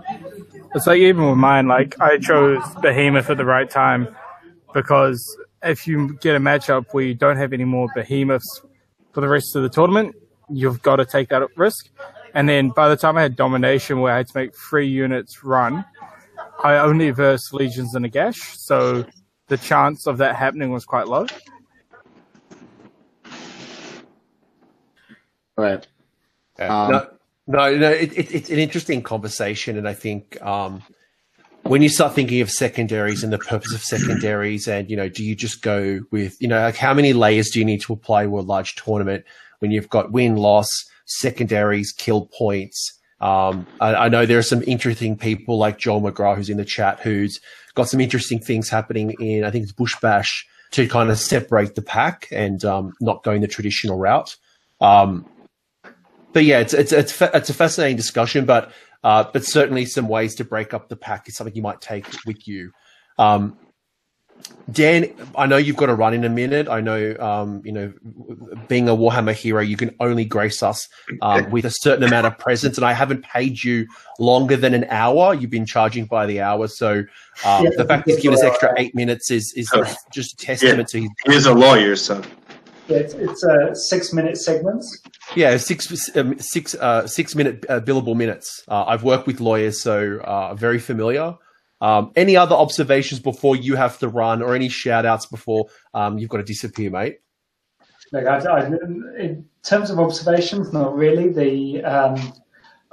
It's 0.74 0.88
like 0.88 0.99
even 0.99 1.28
with 1.28 1.38
mine, 1.38 1.68
like 1.68 1.99
I 1.99 2.18
chose 2.18 2.63
Behemoth 2.82 3.30
at 3.30 3.36
the 3.36 3.43
right 3.43 3.70
time 3.70 4.15
because 4.74 5.38
if 5.68 5.88
you 5.88 6.15
get 6.15 6.36
a 6.36 6.39
matchup 6.39 6.86
where 6.91 7.03
you 7.03 7.13
don't 7.13 7.38
have 7.38 7.53
any 7.53 7.65
more 7.65 7.88
Behemoths 7.95 8.61
for 9.11 9.22
the 9.22 9.28
rest 9.28 9.55
of 9.55 9.63
the 9.63 9.70
tournament, 9.70 10.15
you've 10.49 10.82
got 10.82 10.97
to 10.97 11.05
take 11.05 11.30
that 11.30 11.43
risk. 11.55 11.89
And 12.34 12.47
then 12.47 12.70
by 12.70 12.89
the 12.89 12.95
time 12.95 13.18
I 13.18 13.22
had 13.24 13.36
Domination, 13.36 13.99
where 13.99 14.13
I 14.13 14.18
had 14.18 14.28
to 14.28 14.38
make 14.38 14.55
three 14.55 14.88
units 14.88 15.43
run, 15.43 15.86
I 16.63 16.78
only 16.78 17.09
versed 17.11 17.53
Legions 17.53 17.95
of 17.95 18.03
Nagash, 18.03 18.55
so 18.55 19.05
the 19.47 19.57
chance 19.57 20.07
of 20.07 20.18
that 20.18 20.36
happening 20.36 20.72
was 20.72 20.86
quite 20.86 21.07
low. 21.07 21.26
Right. 25.55 25.88
Yeah. 26.59 26.84
Um, 26.84 26.91
no, 26.91 27.07
no, 27.47 27.78
no 27.78 27.89
it, 27.89 28.18
it, 28.18 28.34
it's 28.34 28.49
an 28.49 28.59
interesting 28.59 29.01
conversation, 29.01 29.78
and 29.78 29.88
I 29.88 29.93
think 29.93 30.41
um, 30.41 30.84
when 31.68 31.82
you 31.82 31.89
start 31.89 32.13
thinking 32.13 32.41
of 32.41 32.49
secondaries 32.49 33.24
and 33.24 33.32
the 33.32 33.38
purpose 33.38 33.74
of 33.74 33.82
secondaries, 33.82 34.68
and 34.68 34.89
you 34.89 34.95
know, 34.95 35.09
do 35.09 35.24
you 35.24 35.36
just 35.36 35.61
go 35.61 36.01
with 36.11 36.41
you 36.41 36.47
know, 36.47 36.59
like 36.59 36.76
how 36.76 36.93
many 36.93 37.13
layers 37.13 37.49
do 37.49 37.59
you 37.59 37.65
need 37.65 37.82
to 37.82 37.93
apply 37.93 38.24
to 38.24 38.39
a 38.39 38.41
large 38.41 38.76
tournament 38.76 39.26
when 39.59 39.72
you've 39.72 39.89
got 39.89 40.11
win 40.11 40.38
loss, 40.38 40.70
secondaries, 41.05 41.91
kill 41.91 42.26
points? 42.28 42.93
Um, 43.20 43.65
I, 43.82 43.95
I 43.95 44.09
know 44.09 44.26
there 44.26 44.38
are 44.38 44.43
some 44.43 44.63
interesting 44.68 45.18
people 45.18 45.57
like 45.57 45.80
Joel 45.80 46.01
McGrath 46.01 46.36
who's 46.36 46.49
in 46.49 46.57
the 46.57 46.65
chat 46.65 46.99
who's 46.99 47.39
got 47.74 47.89
some 47.89 47.99
interesting 47.99 48.39
things 48.39 48.70
happening 48.70 49.15
in 49.20 49.43
I 49.43 49.51
think 49.51 49.63
it's 49.63 49.72
Bush 49.72 49.95
Bash 50.01 50.47
to 50.72 50.88
kind 50.88 51.09
of 51.09 51.18
separate 51.18 51.76
the 51.76 51.82
pack 51.82 52.28
and 52.32 52.63
um, 52.63 52.93
not 53.01 53.24
going 53.24 53.41
the 53.41 53.47
traditional 53.47 53.97
route. 53.97 54.36
Um, 54.80 55.26
but 56.34 56.43
yeah, 56.43 56.59
it's 56.59 56.74
it's 56.74 56.91
it's, 56.91 57.11
fa- 57.11 57.32
it's 57.34 57.49
a 57.49 57.53
fascinating 57.53 57.97
discussion, 57.97 58.45
but 58.45 58.72
uh, 59.08 59.24
but 59.32 59.45
certainly 59.45 59.86
some 59.86 60.10
ways 60.10 60.36
to 60.36 60.43
break 60.43 60.74
up 60.74 60.89
the 60.89 60.95
pack 60.97 61.30
is 61.30 61.38
something 61.38 61.55
you 61.55 61.62
might 61.62 61.80
take 61.80 62.05
with 62.26 62.45
you. 62.45 62.74
Um, 63.18 63.58
Dan, 64.70 65.14
I 65.36 65.45
know 65.45 65.55
you've 65.55 65.78
got 65.78 65.86
to 65.86 65.95
run 65.95 66.14
in 66.14 66.26
a 66.26 66.30
minute. 66.30 66.68
I 66.68 66.82
know, 66.82 67.16
um, 67.20 67.62
you 67.64 67.72
know, 67.72 67.93
being 68.68 68.89
a 68.89 68.95
Warhammer 68.95 69.34
hero, 69.34 69.62
you 69.62 69.78
can 69.78 69.95
only 70.01 70.26
grace 70.26 70.62
us 70.62 70.89
um, 71.22 71.49
with 71.51 71.64
a 71.64 71.72
certain 71.72 72.03
amount 72.03 72.28
of 72.28 72.38
presence, 72.38 72.78
and 72.78 72.86
I 72.86 72.91
haven't 72.91 73.24
paid 73.24 73.64
you 73.64 73.88
longer 74.20 74.58
than 74.58 74.74
an 74.74 74.86
hour. 74.89 75.34
You've 75.34 75.49
been 75.51 75.66
charging 75.66 76.05
by 76.05 76.26
the 76.26 76.41
hour, 76.41 76.68
so 76.68 77.03
um, 77.45 77.64
Yeah, 77.64 77.70
the 77.78 77.86
fact 77.86 78.10
he's 78.10 78.22
given 78.22 78.38
us 78.38 78.43
extra 78.43 78.74
eight 78.78 78.93
minutes 78.93 79.32
is 79.32 79.53
is 79.55 79.70
Oh. 79.74 79.86
just 80.12 80.34
a 80.34 80.45
testament 80.45 80.89
to 80.89 80.99
his 80.99 81.10
He 81.26 81.34
is 81.34 81.45
a 81.45 81.53
lawyer, 81.53 81.95
so 81.95 82.22
Yeah, 82.88 82.98
it's, 82.98 83.14
it's 83.14 83.44
uh, 83.44 83.74
six 83.74 84.14
minute 84.14 84.38
segments. 84.38 85.02
Yeah, 85.36 85.58
six 85.58 86.16
um, 86.16 86.40
six 86.40 86.74
uh, 86.76 87.06
six 87.08 87.36
minute 87.36 87.66
uh, 87.68 87.82
billable 87.82 88.16
minutes. 88.16 88.64
Uh, 88.68 88.86
I've 88.86 89.04
worked 89.04 89.28
with 89.28 89.40
lawyers, 89.40 89.82
so 89.82 90.20
uh, 90.24 90.56
very 90.56 90.80
familiar. 90.80 91.36
Um, 91.82 92.12
any 92.16 92.36
other 92.36 92.56
observations 92.56 93.20
before 93.20 93.56
you 93.56 93.76
have 93.76 94.00
to 94.00 94.08
run, 94.08 94.42
or 94.42 94.56
any 94.56 94.70
shout 94.70 95.06
outs 95.06 95.26
before 95.26 95.68
um, 95.94 96.18
you've 96.18 96.30
got 96.30 96.38
to 96.38 96.44
disappear, 96.44 96.90
mate? 96.90 97.20
Like 98.12 98.26
I, 98.26 98.38
I, 98.38 98.66
in 99.20 99.46
terms 99.64 99.90
of 99.90 100.00
observations, 100.00 100.72
not 100.72 100.96
really. 100.96 101.30
The 101.30 101.84
um, 101.84 102.34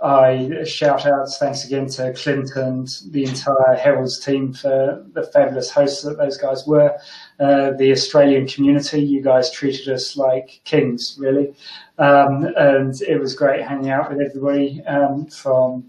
I 0.02 0.64
shout 0.64 1.06
outs 1.06 1.38
thanks 1.38 1.64
again 1.64 1.86
to 1.90 2.12
Clint 2.12 2.50
and 2.56 2.88
the 3.10 3.24
entire 3.24 3.74
Herald's 3.76 4.18
team 4.18 4.52
for 4.52 5.04
the 5.12 5.22
fabulous 5.22 5.70
hosts 5.70 6.02
that 6.02 6.18
those 6.18 6.36
guys 6.36 6.66
were. 6.66 6.96
Uh, 7.38 7.70
the 7.72 7.92
Australian 7.92 8.46
community, 8.46 9.00
you 9.00 9.22
guys 9.22 9.50
treated 9.50 9.88
us 9.88 10.16
like 10.16 10.60
kings, 10.64 11.16
really, 11.18 11.54
um, 11.98 12.44
and 12.56 13.00
it 13.02 13.20
was 13.20 13.34
great 13.34 13.62
hanging 13.62 13.90
out 13.90 14.10
with 14.10 14.20
everybody 14.20 14.82
um, 14.86 15.26
from 15.26 15.84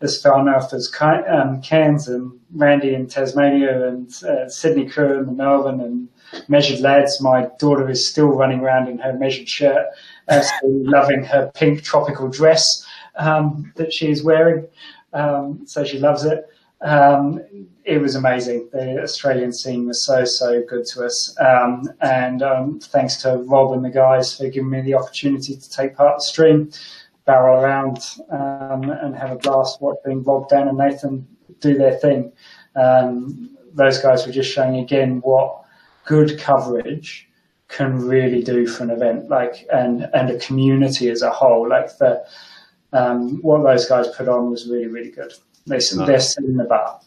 as 0.00 0.22
far 0.22 0.44
north 0.44 0.72
as 0.72 0.92
um, 1.00 1.60
Cairns 1.60 2.06
and 2.06 2.38
Randy 2.54 2.94
in 2.94 3.08
Tasmania 3.08 3.88
and 3.88 4.08
uh, 4.24 4.48
Sydney 4.48 4.88
crew 4.88 5.18
and 5.18 5.36
Melbourne 5.36 5.80
and 5.80 6.08
measured 6.48 6.80
lads. 6.80 7.20
My 7.20 7.48
daughter 7.58 7.90
is 7.90 8.08
still 8.08 8.28
running 8.28 8.60
around 8.60 8.88
in 8.88 8.98
her 8.98 9.12
measured 9.12 9.48
shirt, 9.48 9.86
absolutely 10.28 10.84
loving 10.90 11.24
her 11.24 11.50
pink 11.54 11.82
tropical 11.82 12.28
dress 12.28 12.84
um, 13.18 13.72
that 13.76 13.92
she 13.92 14.10
is 14.10 14.22
wearing. 14.22 14.66
Um, 15.12 15.66
so 15.66 15.84
she 15.84 15.98
loves 15.98 16.24
it. 16.24 16.46
Um, 16.80 17.40
it 17.84 17.98
was 17.98 18.14
amazing. 18.14 18.68
The 18.72 19.02
Australian 19.02 19.52
scene 19.52 19.86
was 19.86 20.04
so, 20.04 20.24
so 20.24 20.62
good 20.62 20.86
to 20.86 21.04
us. 21.04 21.36
Um, 21.40 21.90
and 22.00 22.42
um, 22.42 22.80
thanks 22.80 23.16
to 23.22 23.38
Rob 23.38 23.72
and 23.72 23.84
the 23.84 23.90
guys 23.90 24.36
for 24.36 24.48
giving 24.48 24.70
me 24.70 24.82
the 24.82 24.94
opportunity 24.94 25.56
to 25.56 25.70
take 25.70 25.96
part 25.96 26.12
in 26.12 26.18
the 26.18 26.22
stream, 26.22 26.70
barrel 27.24 27.60
around 27.60 27.98
and 28.30 29.16
have 29.16 29.32
a 29.32 29.36
blast 29.36 29.80
watching 29.80 30.22
Rob, 30.22 30.48
Dan, 30.48 30.68
and 30.68 30.78
Nathan 30.78 31.26
do 31.60 31.76
their 31.76 31.94
thing. 31.94 32.32
Those 33.74 33.98
guys 33.98 34.26
were 34.26 34.32
just 34.32 34.52
showing 34.52 34.76
again 34.76 35.20
what 35.20 35.64
good 36.04 36.38
coverage 36.38 37.28
can 37.68 37.98
really 38.00 38.42
do 38.42 38.66
for 38.66 38.84
an 38.84 38.90
event, 38.90 39.28
like 39.28 39.66
and 39.72 40.08
and 40.14 40.30
a 40.30 40.38
community 40.38 41.10
as 41.10 41.22
a 41.22 41.30
whole. 41.30 41.68
Like 41.68 41.98
the 41.98 42.24
um, 42.92 43.40
what 43.42 43.62
those 43.62 43.86
guys 43.86 44.08
put 44.16 44.28
on 44.28 44.50
was 44.50 44.68
really 44.68 44.86
really 44.86 45.10
good. 45.10 45.32
They 45.66 45.76
Nice. 45.76 45.90
they're 45.90 46.20
setting 46.20 46.56
the 46.56 46.64
bar. 46.64 47.00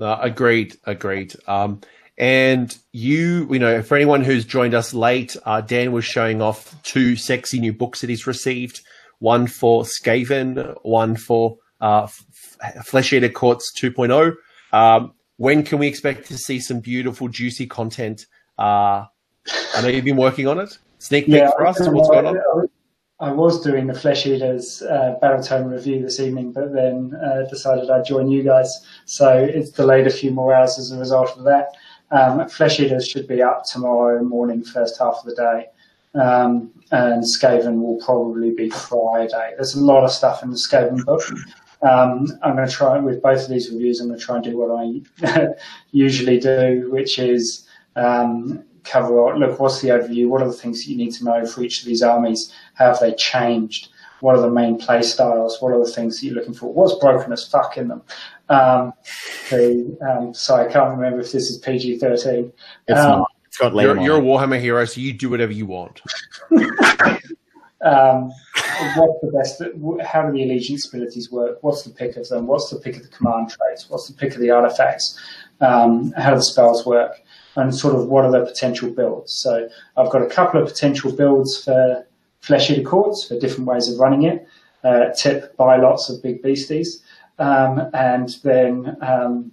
Uh, 0.00 0.18
agreed, 0.20 0.76
agreed. 0.84 1.34
Um, 1.46 1.80
and 2.18 2.76
you, 2.92 3.48
you 3.50 3.58
know, 3.58 3.82
for 3.82 3.96
anyone 3.96 4.22
who's 4.22 4.44
joined 4.44 4.74
us 4.74 4.92
late, 4.92 5.36
uh, 5.44 5.60
Dan 5.60 5.92
was 5.92 6.04
showing 6.04 6.42
off 6.42 6.80
two 6.82 7.16
sexy 7.16 7.58
new 7.60 7.72
books 7.72 8.00
that 8.00 8.10
he's 8.10 8.26
received. 8.26 8.80
One 9.20 9.46
for 9.46 9.84
Skaven, 9.84 10.76
one 10.82 11.16
for 11.16 11.58
uh, 11.80 12.04
F- 12.04 12.84
Flesh 12.84 13.12
Eater 13.12 13.28
Courts 13.28 13.72
2.0. 13.80 14.34
Um, 14.72 15.12
when 15.36 15.62
can 15.62 15.78
we 15.78 15.86
expect 15.86 16.26
to 16.28 16.36
see 16.36 16.60
some 16.60 16.80
beautiful, 16.80 17.28
juicy 17.28 17.66
content? 17.66 18.26
Uh, 18.58 19.06
I 19.74 19.82
know 19.82 19.88
you've 19.88 20.04
been 20.04 20.16
working 20.16 20.48
on 20.48 20.58
it. 20.58 20.76
Sneak 20.98 21.26
peek 21.26 21.42
for 21.56 21.66
us. 21.66 21.78
What's 21.80 22.08
going 22.08 22.26
on? 22.26 22.68
I 23.22 23.30
was 23.30 23.60
doing 23.60 23.86
the 23.86 23.94
Flesh 23.94 24.26
Eaters 24.26 24.82
uh, 24.82 25.14
Battletome 25.22 25.70
review 25.70 26.02
this 26.02 26.18
evening, 26.18 26.50
but 26.50 26.72
then 26.72 27.14
uh, 27.24 27.42
decided 27.48 27.88
I'd 27.88 28.04
join 28.04 28.28
you 28.28 28.42
guys. 28.42 28.84
So 29.04 29.38
it's 29.38 29.70
delayed 29.70 30.08
a 30.08 30.10
few 30.10 30.32
more 30.32 30.52
hours 30.52 30.76
as 30.76 30.90
a 30.90 30.98
result 30.98 31.38
of 31.38 31.44
that. 31.44 31.68
Um, 32.10 32.48
Flesh 32.48 32.80
Eaters 32.80 33.06
should 33.06 33.28
be 33.28 33.40
up 33.40 33.62
tomorrow 33.64 34.24
morning, 34.24 34.64
first 34.64 34.98
half 34.98 35.18
of 35.20 35.24
the 35.26 35.36
day. 35.36 36.20
Um, 36.20 36.72
and 36.90 37.22
Skaven 37.22 37.80
will 37.80 38.04
probably 38.04 38.50
be 38.50 38.70
Friday. 38.70 39.52
There's 39.54 39.76
a 39.76 39.84
lot 39.84 40.02
of 40.02 40.10
stuff 40.10 40.42
in 40.42 40.50
the 40.50 40.56
Skaven 40.56 41.04
book. 41.04 41.22
Um, 41.82 42.26
I'm 42.42 42.56
going 42.56 42.66
to 42.66 42.74
try 42.74 42.98
with 42.98 43.22
both 43.22 43.44
of 43.44 43.48
these 43.48 43.70
reviews. 43.70 44.00
I'm 44.00 44.08
going 44.08 44.18
to 44.18 44.24
try 44.24 44.34
and 44.34 44.44
do 44.44 44.58
what 44.58 44.72
I 45.30 45.46
usually 45.92 46.40
do, 46.40 46.88
which 46.90 47.20
is 47.20 47.68
um, 47.94 48.64
cover 48.84 49.36
look 49.36 49.60
what's 49.60 49.80
the 49.80 49.88
overview, 49.88 50.28
what 50.28 50.42
are 50.42 50.48
the 50.48 50.52
things 50.52 50.84
that 50.84 50.90
you 50.90 50.96
need 50.96 51.12
to 51.12 51.24
know 51.24 51.46
for 51.46 51.62
each 51.62 51.80
of 51.80 51.86
these 51.86 52.02
armies, 52.02 52.52
how 52.74 52.86
have 52.86 53.00
they 53.00 53.14
changed, 53.14 53.88
what 54.20 54.36
are 54.36 54.42
the 54.42 54.50
main 54.50 54.78
play 54.78 55.02
styles, 55.02 55.60
what 55.60 55.72
are 55.72 55.84
the 55.84 55.90
things 55.90 56.20
that 56.20 56.26
you're 56.26 56.34
looking 56.34 56.54
for, 56.54 56.72
what's 56.72 56.94
broken 56.98 57.32
as 57.32 57.46
fuck 57.46 57.76
in 57.76 57.88
them. 57.88 58.02
Um, 58.48 58.92
the, 59.50 59.96
um, 60.08 60.34
so 60.34 60.54
I 60.56 60.70
can't 60.70 60.90
remember 60.96 61.20
if 61.20 61.32
this 61.32 61.50
is 61.50 61.58
PG 61.58 61.98
thirteen. 61.98 62.52
It's 62.88 63.00
Um, 63.00 63.20
not. 63.20 63.28
It's 63.46 63.58
got 63.58 63.74
You're, 63.74 64.00
you're 64.00 64.18
a. 64.18 64.20
Warhammer 64.20 64.58
hero, 64.58 64.84
so 64.86 65.00
you 65.00 65.12
do 65.12 65.28
whatever 65.28 65.52
you 65.52 65.66
want. 65.66 66.00
um, 66.50 68.32
what's 68.96 69.20
the 69.20 69.30
best? 69.36 69.62
How 70.06 70.22
do 70.26 70.32
the 70.32 70.44
allegiance 70.44 70.88
abilities 70.88 71.30
work? 71.30 71.58
What's 71.62 71.82
the 71.82 71.90
pick 71.90 72.16
of 72.16 72.28
them? 72.28 72.46
What's 72.46 72.70
the 72.70 72.78
pick 72.78 72.96
of 72.96 73.02
the 73.02 73.08
command 73.08 73.50
traits? 73.50 73.90
What's 73.90 74.08
the 74.08 74.14
pick 74.14 74.34
of 74.34 74.40
the 74.40 74.50
artifacts? 74.50 75.18
Um, 75.60 76.12
how 76.12 76.30
do 76.30 76.36
the 76.36 76.42
spells 76.42 76.86
work? 76.86 77.21
And 77.56 77.74
sort 77.74 77.94
of 77.94 78.06
what 78.08 78.24
are 78.24 78.30
the 78.30 78.44
potential 78.46 78.90
builds? 78.90 79.32
So 79.34 79.68
I've 79.96 80.10
got 80.10 80.22
a 80.22 80.26
couple 80.28 80.60
of 80.62 80.68
potential 80.68 81.12
builds 81.12 81.62
for 81.62 82.06
Flesh 82.40 82.70
Eater 82.70 82.82
Courts 82.82 83.28
for 83.28 83.38
different 83.38 83.66
ways 83.66 83.88
of 83.90 83.98
running 83.98 84.22
it. 84.22 84.46
Uh, 84.84 85.10
tip 85.16 85.56
buy 85.56 85.76
lots 85.76 86.08
of 86.10 86.20
big 86.22 86.42
beasties, 86.42 87.02
um, 87.38 87.88
and 87.94 88.36
then 88.42 88.96
um, 89.00 89.52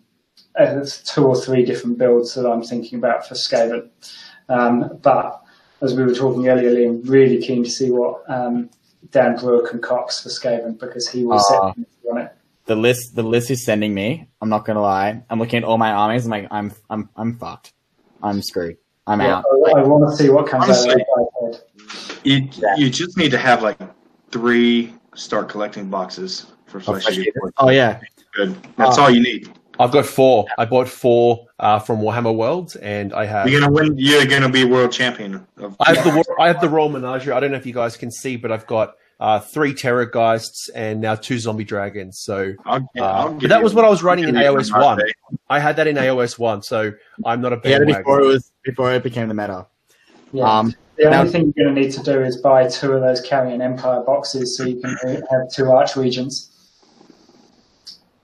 uh, 0.57 0.83
two 1.05 1.23
or 1.25 1.35
three 1.39 1.63
different 1.63 1.97
builds 1.99 2.33
that 2.33 2.49
I'm 2.49 2.63
thinking 2.63 2.97
about 2.97 3.27
for 3.27 3.35
Skaven. 3.35 3.89
Um, 4.47 4.97
but 5.03 5.43
as 5.81 5.93
we 5.93 6.03
were 6.03 6.15
talking 6.15 6.47
earlier, 6.47 6.71
Liam, 6.71 7.01
really 7.07 7.39
keen 7.39 7.63
to 7.63 7.69
see 7.69 7.91
what 7.91 8.23
um, 8.27 8.69
Dan 9.11 9.35
Brewer 9.37 9.67
concocts 9.67 10.23
for 10.23 10.29
Skaven 10.29 10.79
because 10.79 11.07
he 11.07 11.25
will 11.25 11.33
Ah. 11.33 11.73
set 11.73 11.85
on 12.11 12.17
it. 12.17 12.31
The 12.65 12.75
list, 12.75 13.15
the 13.15 13.23
list 13.23 13.49
he's 13.49 13.63
sending 13.63 13.93
me. 13.93 14.27
I'm 14.41 14.49
not 14.49 14.65
gonna 14.65 14.81
lie. 14.81 15.21
I'm 15.29 15.37
looking 15.39 15.57
at 15.57 15.63
all 15.63 15.77
my 15.77 15.91
armies. 15.91 16.25
I'm 16.25 16.31
like, 16.31 16.47
I'm, 16.49 16.71
I'm, 16.89 17.09
I'm 17.15 17.37
fucked. 17.37 17.73
I'm 18.23 18.41
screwed. 18.41 18.77
I'm 19.07 19.21
Yeah, 19.21 19.37
out. 19.37 19.45
I, 19.67 19.79
I 19.79 19.83
want 19.83 20.09
to 20.09 20.15
see 20.15 20.29
what 20.29 20.47
comes 20.47 20.65
out 20.65 20.69
of 20.71 20.75
Honestly. 20.77 20.95
that 20.95 21.31
head. 21.41 22.19
You 22.23 22.49
you 22.77 22.89
just 22.89 23.17
need 23.17 23.31
to 23.31 23.37
have 23.37 23.63
like 23.63 23.77
three 24.31 24.93
start 25.15 25.49
collecting 25.49 25.89
boxes 25.89 26.47
for 26.67 26.79
Flesh 26.79 27.03
Flesh 27.03 27.17
Eater. 27.17 27.29
Eater. 27.29 27.53
Oh 27.57 27.69
yeah. 27.69 27.99
Good. 28.33 28.55
That's 28.77 28.97
Ah. 28.97 29.03
all 29.03 29.09
you 29.09 29.21
need. 29.23 29.49
I've 29.79 29.91
got 29.91 30.05
four. 30.05 30.45
I 30.57 30.65
bought 30.65 30.89
four 30.89 31.47
uh, 31.57 31.79
from 31.79 31.99
Warhammer 32.01 32.35
Worlds, 32.35 32.75
and 32.75 33.13
I 33.13 33.25
have. 33.25 33.47
You're 33.49 33.61
gonna 33.61 33.71
win. 33.71 33.95
You're 33.97 34.25
gonna 34.25 34.49
be 34.49 34.65
world 34.65 34.91
champion. 34.91 35.47
Of 35.57 35.77
I 35.79 35.95
have 35.95 36.03
the 36.03 36.11
War- 36.13 36.41
I 36.41 36.47
have 36.47 36.59
the 36.59 36.67
Royal 36.67 36.89
Menagerie. 36.89 37.33
I 37.33 37.39
don't 37.39 37.51
know 37.51 37.57
if 37.57 37.65
you 37.65 37.73
guys 37.73 37.95
can 37.95 38.11
see, 38.11 38.35
but 38.35 38.51
I've 38.51 38.67
got 38.67 38.95
uh, 39.19 39.39
three 39.39 39.73
Terrorgheists 39.73 40.69
and 40.73 41.01
now 41.01 41.15
two 41.15 41.39
Zombie 41.39 41.65
Dragons. 41.65 42.19
So 42.19 42.53
I'll, 42.65 42.89
uh, 42.97 43.03
I'll 43.03 43.33
but 43.33 43.49
that 43.49 43.61
was 43.61 43.73
what 43.73 43.83
I 43.85 43.89
was 43.89 44.01
running 44.01 44.27
in 44.27 44.35
AOS 44.35 44.71
one. 44.71 45.01
I 45.49 45.59
had 45.59 45.75
that 45.75 45.87
in 45.87 45.97
AOS 45.97 46.39
one, 46.39 46.61
so 46.61 46.93
I'm 47.25 47.41
not 47.41 47.53
a 47.53 47.59
He 47.61 47.71
had 47.71 47.81
it 47.81 47.87
bandwagon. 47.87 48.03
before 48.03 48.21
it 48.21 48.25
was 48.25 48.51
before 48.63 48.93
it 48.93 49.03
became 49.03 49.27
the 49.27 49.33
meta. 49.33 49.67
Yeah. 50.31 50.43
Um, 50.45 50.75
the 50.95 51.05
only 51.05 51.17
now- 51.17 51.25
thing 51.25 51.53
you're 51.55 51.65
going 51.65 51.75
to 51.75 51.81
need 51.81 51.91
to 51.93 52.03
do 52.03 52.21
is 52.21 52.37
buy 52.37 52.67
two 52.67 52.93
of 52.93 53.01
those 53.01 53.21
Carrion 53.21 53.61
Empire 53.61 54.01
boxes 54.01 54.55
so 54.57 54.65
you 54.65 54.79
can 54.81 54.95
have 55.31 55.51
two 55.51 55.63
Archregents. 55.63 56.49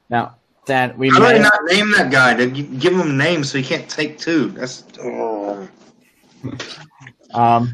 now, 0.09 0.35
Dan, 0.65 0.97
we 0.97 1.09
How 1.09 1.19
do 1.19 1.25
I 1.25 1.37
not 1.37 1.63
name 1.65 1.91
that 1.91 2.11
guy? 2.11 2.33
To 2.35 2.47
give 2.47 2.93
him 2.93 3.01
a 3.01 3.13
name 3.13 3.43
so 3.43 3.57
he 3.57 3.63
can't 3.63 3.89
take 3.89 4.17
two. 4.17 4.49
That's 4.49 4.83
oh. 5.01 5.67
um, 7.33 7.73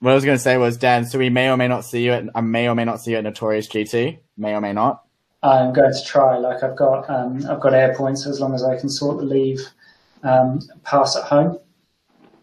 what 0.00 0.10
I 0.12 0.14
was 0.14 0.24
going 0.24 0.36
to 0.36 0.42
say 0.42 0.56
was, 0.58 0.76
Dan. 0.76 1.04
So 1.04 1.18
we 1.18 1.30
may 1.30 1.48
or 1.50 1.56
may 1.56 1.68
not 1.68 1.84
see 1.84 2.04
you 2.04 2.12
at, 2.12 2.24
I 2.34 2.40
may 2.40 2.68
or 2.68 2.74
may 2.74 2.84
not 2.84 3.00
see 3.00 3.12
you 3.12 3.16
at 3.18 3.24
Notorious 3.24 3.68
GT. 3.68 4.18
May 4.36 4.54
or 4.54 4.60
may 4.60 4.72
not. 4.72 5.04
I'm 5.42 5.72
going 5.72 5.92
to 5.92 6.04
try. 6.04 6.36
Like 6.38 6.62
I've 6.62 6.76
got, 6.76 7.08
um, 7.08 7.44
I've 7.48 7.60
got 7.60 7.74
air 7.74 7.94
points 7.94 8.26
as 8.26 8.40
long 8.40 8.54
as 8.54 8.62
I 8.64 8.78
can 8.78 8.88
sort 8.88 9.18
the 9.18 9.24
leave 9.24 9.60
um, 10.22 10.60
pass 10.84 11.16
at 11.16 11.24
home. 11.24 11.58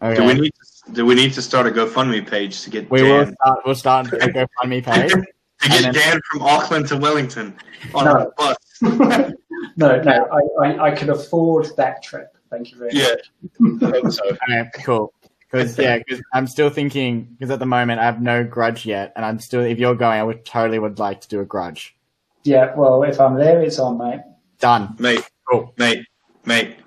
Okay. 0.01 0.15
Do 0.15 0.25
we 0.25 0.33
need 0.33 0.51
to, 0.51 0.91
do 0.91 1.05
we 1.05 1.15
need 1.15 1.33
to 1.33 1.41
start 1.41 1.67
a 1.67 1.71
GoFundMe 1.71 2.27
page 2.27 2.61
to 2.63 2.69
get 2.69 2.89
We 2.91 3.01
Dan, 3.01 3.09
will 3.09 3.33
start. 3.33 3.59
We'll 3.65 3.75
start 3.75 4.07
a 4.13 4.17
GoFundMe 4.17 4.83
page. 4.85 5.11
to 5.11 5.69
get 5.69 5.81
then- 5.81 5.93
Dan 5.93 6.21
from 6.31 6.41
Auckland 6.41 6.87
to 6.89 6.97
Wellington 6.97 7.55
on 7.93 8.05
No. 8.05 8.15
a 8.17 8.31
bus? 8.37 8.57
No, 9.75 9.99
no, 10.01 10.27
I, 10.61 10.67
I, 10.67 10.83
I 10.87 10.91
could 10.91 11.09
afford 11.09 11.67
that 11.77 12.03
trip. 12.03 12.35
Thank 12.51 12.71
you 12.71 12.77
very 12.77 12.91
yeah. 12.93 13.15
much. 13.59 13.81
I 13.83 13.99
hope 13.99 14.11
so. 14.11 14.23
Okay, 14.29 14.69
cool, 14.83 15.13
Because 15.53 15.77
yeah, 15.77 15.99
because 15.99 16.19
I'm 16.33 16.47
still 16.47 16.71
thinking 16.71 17.25
because 17.37 17.51
at 17.51 17.59
the 17.59 17.67
moment 17.67 17.99
I 17.99 18.05
have 18.05 18.19
no 18.19 18.43
grudge 18.43 18.87
yet, 18.87 19.13
and 19.15 19.23
I'm 19.23 19.37
still. 19.39 19.61
If 19.61 19.77
you're 19.77 19.93
going, 19.93 20.19
I 20.19 20.23
would 20.23 20.43
totally 20.45 20.79
would 20.79 20.97
like 20.97 21.21
to 21.21 21.27
do 21.27 21.41
a 21.41 21.45
grudge. 21.45 21.95
Yeah, 22.43 22.73
well, 22.75 23.03
if 23.03 23.21
I'm 23.21 23.35
there, 23.35 23.61
it's 23.61 23.77
on, 23.77 23.99
mate. 23.99 24.21
Done. 24.59 24.95
Mate, 24.97 25.29
Cool. 25.47 25.71
mate, 25.77 26.07
mate. 26.45 26.77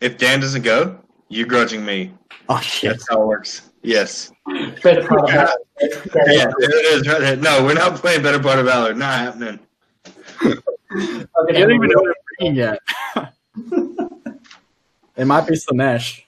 If 0.00 0.16
Dan 0.16 0.38
doesn't 0.38 0.62
go, 0.62 1.00
you're 1.28 1.48
grudging 1.48 1.84
me. 1.84 2.12
Oh 2.48 2.60
shit. 2.60 2.90
That's 2.92 3.08
how 3.10 3.20
it 3.20 3.26
works. 3.26 3.68
Yes. 3.82 4.30
Better 4.82 5.04
part 5.06 5.22
of 5.22 5.26
that. 5.30 5.56
Yeah, 5.80 6.52
it 6.56 7.00
is 7.00 7.08
right 7.08 7.18
there. 7.20 7.36
No, 7.36 7.64
we're 7.64 7.74
not 7.74 7.96
playing 7.96 8.22
Better 8.22 8.38
Part 8.38 8.60
of 8.60 8.66
Valor. 8.66 8.94
Not 8.94 9.18
happening. 9.18 9.58
I'm 10.40 10.62
You 10.90 11.26
don't 11.54 11.72
even 11.72 11.88
know 11.88 12.00
what 12.00 12.10
I'm 12.10 12.14
bringing 12.38 12.54
yet. 12.54 12.78
it 15.16 15.24
might 15.24 15.48
be 15.48 15.54
Slaanesh. 15.54 16.22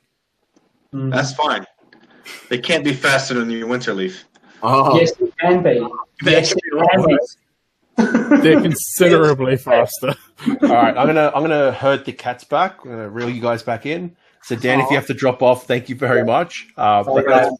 Mm. 0.95 1.13
That's 1.13 1.35
fine. 1.35 1.65
They 2.49 2.59
can't 2.59 2.85
be 2.85 2.93
faster 2.93 3.35
than 3.35 3.51
your 3.51 3.69
Winterleaf. 3.69 4.25
Oh, 4.63 4.99
Yes, 4.99 5.13
it 5.21 5.33
can 5.39 5.63
be. 5.63 5.87
Yes, 6.23 6.53
it 6.53 6.61
can 6.91 7.07
be. 7.07 7.19
They're 8.43 8.61
considerably 8.61 9.57
faster. 9.57 10.15
All 10.63 10.69
right, 10.69 10.97
I'm 10.97 11.07
gonna 11.07 11.31
I'm 11.35 11.43
gonna 11.43 11.73
herd 11.73 12.05
the 12.05 12.13
cats 12.13 12.43
back. 12.43 12.79
I'm 12.85 12.91
gonna 12.91 13.11
reel 13.11 13.29
you 13.29 13.43
guys 13.43 13.63
back 13.63 13.85
in. 13.87 14.17
So 14.43 14.57
Dan, 14.57 14.81
if 14.81 14.91
you 14.91 14.97
have 14.97 15.07
to 15.07 15.15
drop 15.15 15.43
off, 15.43 15.67
thank 15.67 15.89
you 15.89 15.95
very 15.95 16.25
much. 16.25 16.69
Uh, 16.77 17.05
All 17.07 17.15
let's 17.15 17.55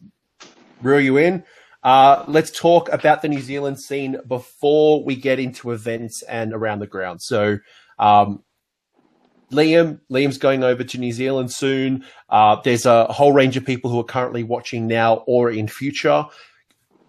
reel 0.81 0.99
you 0.99 1.17
in. 1.17 1.43
Uh, 1.83 2.23
let's 2.27 2.49
talk 2.51 2.89
about 2.91 3.21
the 3.21 3.29
New 3.29 3.41
Zealand 3.41 3.79
scene 3.79 4.17
before 4.27 5.03
we 5.03 5.15
get 5.15 5.39
into 5.39 5.71
events 5.71 6.23
and 6.23 6.53
around 6.53 6.79
the 6.79 6.87
ground. 6.87 7.21
So, 7.21 7.59
um, 7.99 8.43
Liam, 9.53 9.99
Liam's 10.11 10.37
going 10.37 10.63
over 10.63 10.83
to 10.83 10.97
New 10.97 11.11
Zealand 11.11 11.51
soon. 11.51 12.03
Uh, 12.29 12.57
there's 12.63 12.85
a 12.85 13.05
whole 13.05 13.31
range 13.31 13.55
of 13.57 13.65
people 13.65 13.89
who 13.89 13.99
are 13.99 14.03
currently 14.03 14.43
watching 14.43 14.87
now 14.87 15.23
or 15.27 15.49
in 15.49 15.67
future. 15.67 16.25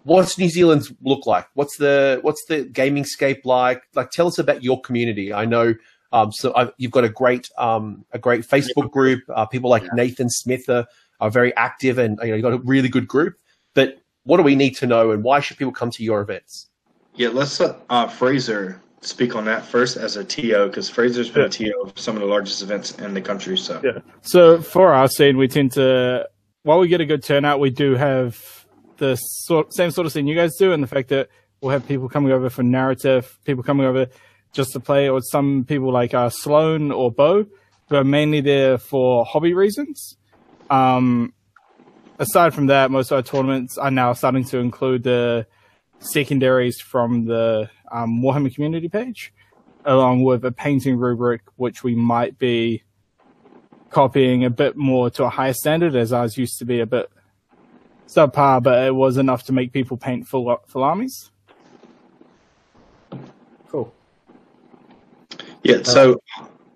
What's 0.03 0.37
New 0.37 0.49
Zealand 0.49 0.95
look 1.01 1.25
like? 1.25 1.47
What's 1.55 1.77
the 1.77 2.19
what's 2.21 2.45
the 2.45 2.65
gaming 2.65 3.05
scape 3.05 3.45
like? 3.45 3.81
Like, 3.95 4.11
tell 4.11 4.27
us 4.27 4.37
about 4.37 4.63
your 4.63 4.79
community. 4.81 5.33
I 5.33 5.45
know 5.45 5.73
um, 6.15 6.31
so 6.31 6.53
i 6.55 6.71
you've 6.77 6.91
got 6.91 7.03
a 7.03 7.09
great 7.09 7.49
um, 7.57 8.05
a 8.11 8.19
great 8.19 8.41
Facebook 8.41 8.89
group. 8.89 9.21
Uh, 9.33 9.45
people 9.45 9.69
like 9.69 9.83
Yeah. 9.83 9.89
Nathan 9.95 10.29
Smith 10.29 10.69
are, 10.69 10.85
are 11.19 11.29
very 11.29 11.55
active, 11.57 11.97
and 11.97 12.17
you 12.21 12.29
know, 12.29 12.35
you've 12.35 12.43
got 12.43 12.53
a 12.53 12.59
really 12.59 12.87
good 12.87 13.07
group. 13.07 13.35
But 13.73 13.97
what 14.23 14.37
do 14.37 14.43
we 14.43 14.55
need 14.55 14.75
to 14.77 14.87
know, 14.87 15.11
and 15.11 15.23
why 15.23 15.41
should 15.41 15.57
people 15.57 15.73
come 15.73 15.91
to 15.91 16.03
your 16.03 16.21
events? 16.21 16.69
Yeah, 17.15 17.29
let's 17.29 17.59
let 17.59 17.75
uh, 17.89 18.07
Fraser 18.07 18.81
speak 19.01 19.35
on 19.35 19.45
that 19.45 19.63
first 19.63 19.97
as 19.97 20.17
a 20.17 20.23
TO 20.23 20.67
because 20.67 20.89
Fraser's 20.89 21.29
been 21.29 21.43
a 21.43 21.49
TO 21.49 21.71
of 21.83 21.97
some 21.99 22.15
of 22.15 22.21
the 22.21 22.27
largest 22.27 22.61
events 22.61 22.91
in 22.99 23.13
the 23.13 23.21
country. 23.21 23.57
So 23.57 23.81
Yeah. 23.83 23.99
So 24.21 24.61
for 24.61 24.93
our 24.93 25.07
scene, 25.07 25.37
we 25.37 25.47
tend 25.47 25.73
to, 25.73 26.27
while 26.63 26.79
we 26.79 26.87
get 26.87 27.01
a 27.01 27.05
good 27.05 27.23
turnout, 27.23 27.59
we 27.59 27.69
do 27.69 27.95
have 27.95 28.65
the 28.97 29.15
sort, 29.15 29.73
same 29.73 29.91
sort 29.91 30.07
of 30.07 30.13
scene 30.13 30.27
you 30.27 30.35
guys 30.35 30.55
do, 30.57 30.71
and 30.71 30.81
the 30.81 30.87
fact 30.87 31.09
that 31.09 31.29
we'll 31.61 31.71
have 31.71 31.87
people 31.87 32.09
coming 32.09 32.31
over 32.31 32.49
for 32.49 32.63
narrative, 32.63 33.37
people 33.45 33.63
coming 33.63 33.85
over 33.85 34.07
just 34.53 34.71
to 34.73 34.79
play, 34.79 35.09
or 35.09 35.21
some 35.21 35.65
people 35.67 35.91
like 35.91 36.13
uh, 36.13 36.29
Sloan 36.29 36.91
or 36.91 37.11
Bo, 37.11 37.45
who 37.89 37.95
are 37.95 38.03
mainly 38.03 38.41
there 38.41 38.77
for 38.77 39.25
hobby 39.25 39.53
reasons. 39.53 40.17
Um, 40.69 41.33
aside 42.19 42.53
from 42.53 42.67
that, 42.67 42.89
most 42.89 43.11
of 43.11 43.17
our 43.17 43.21
tournaments 43.21 43.77
are 43.77 43.91
now 43.91 44.13
starting 44.13 44.45
to 44.45 44.57
include 44.59 45.03
the 45.03 45.45
secondaries 46.05 46.79
from 46.79 47.25
the 47.25 47.69
um, 47.91 48.21
Warhammer 48.21 48.53
community 48.53 48.89
page, 48.89 49.33
along 49.85 50.23
with 50.23 50.45
a 50.45 50.51
painting 50.51 50.97
rubric, 50.97 51.41
which 51.55 51.83
we 51.83 51.95
might 51.95 52.37
be 52.37 52.83
copying 53.89 54.43
a 54.45 54.49
bit 54.49 54.75
more 54.75 55.09
to 55.11 55.23
a 55.23 55.29
higher 55.29 55.53
standard, 55.53 55.95
as 55.95 56.11
ours 56.13 56.37
used 56.37 56.59
to 56.59 56.65
be 56.65 56.79
a 56.79 56.85
bit 56.85 57.09
subpar, 58.07 58.61
but 58.61 58.85
it 58.87 58.93
was 58.95 59.17
enough 59.17 59.43
to 59.43 59.53
make 59.53 59.71
people 59.73 59.97
paint 59.97 60.27
full 60.27 60.55
full 60.67 60.83
armies. 60.83 61.31
cool. 63.69 63.93
yeah, 65.63 65.81
so 65.83 66.19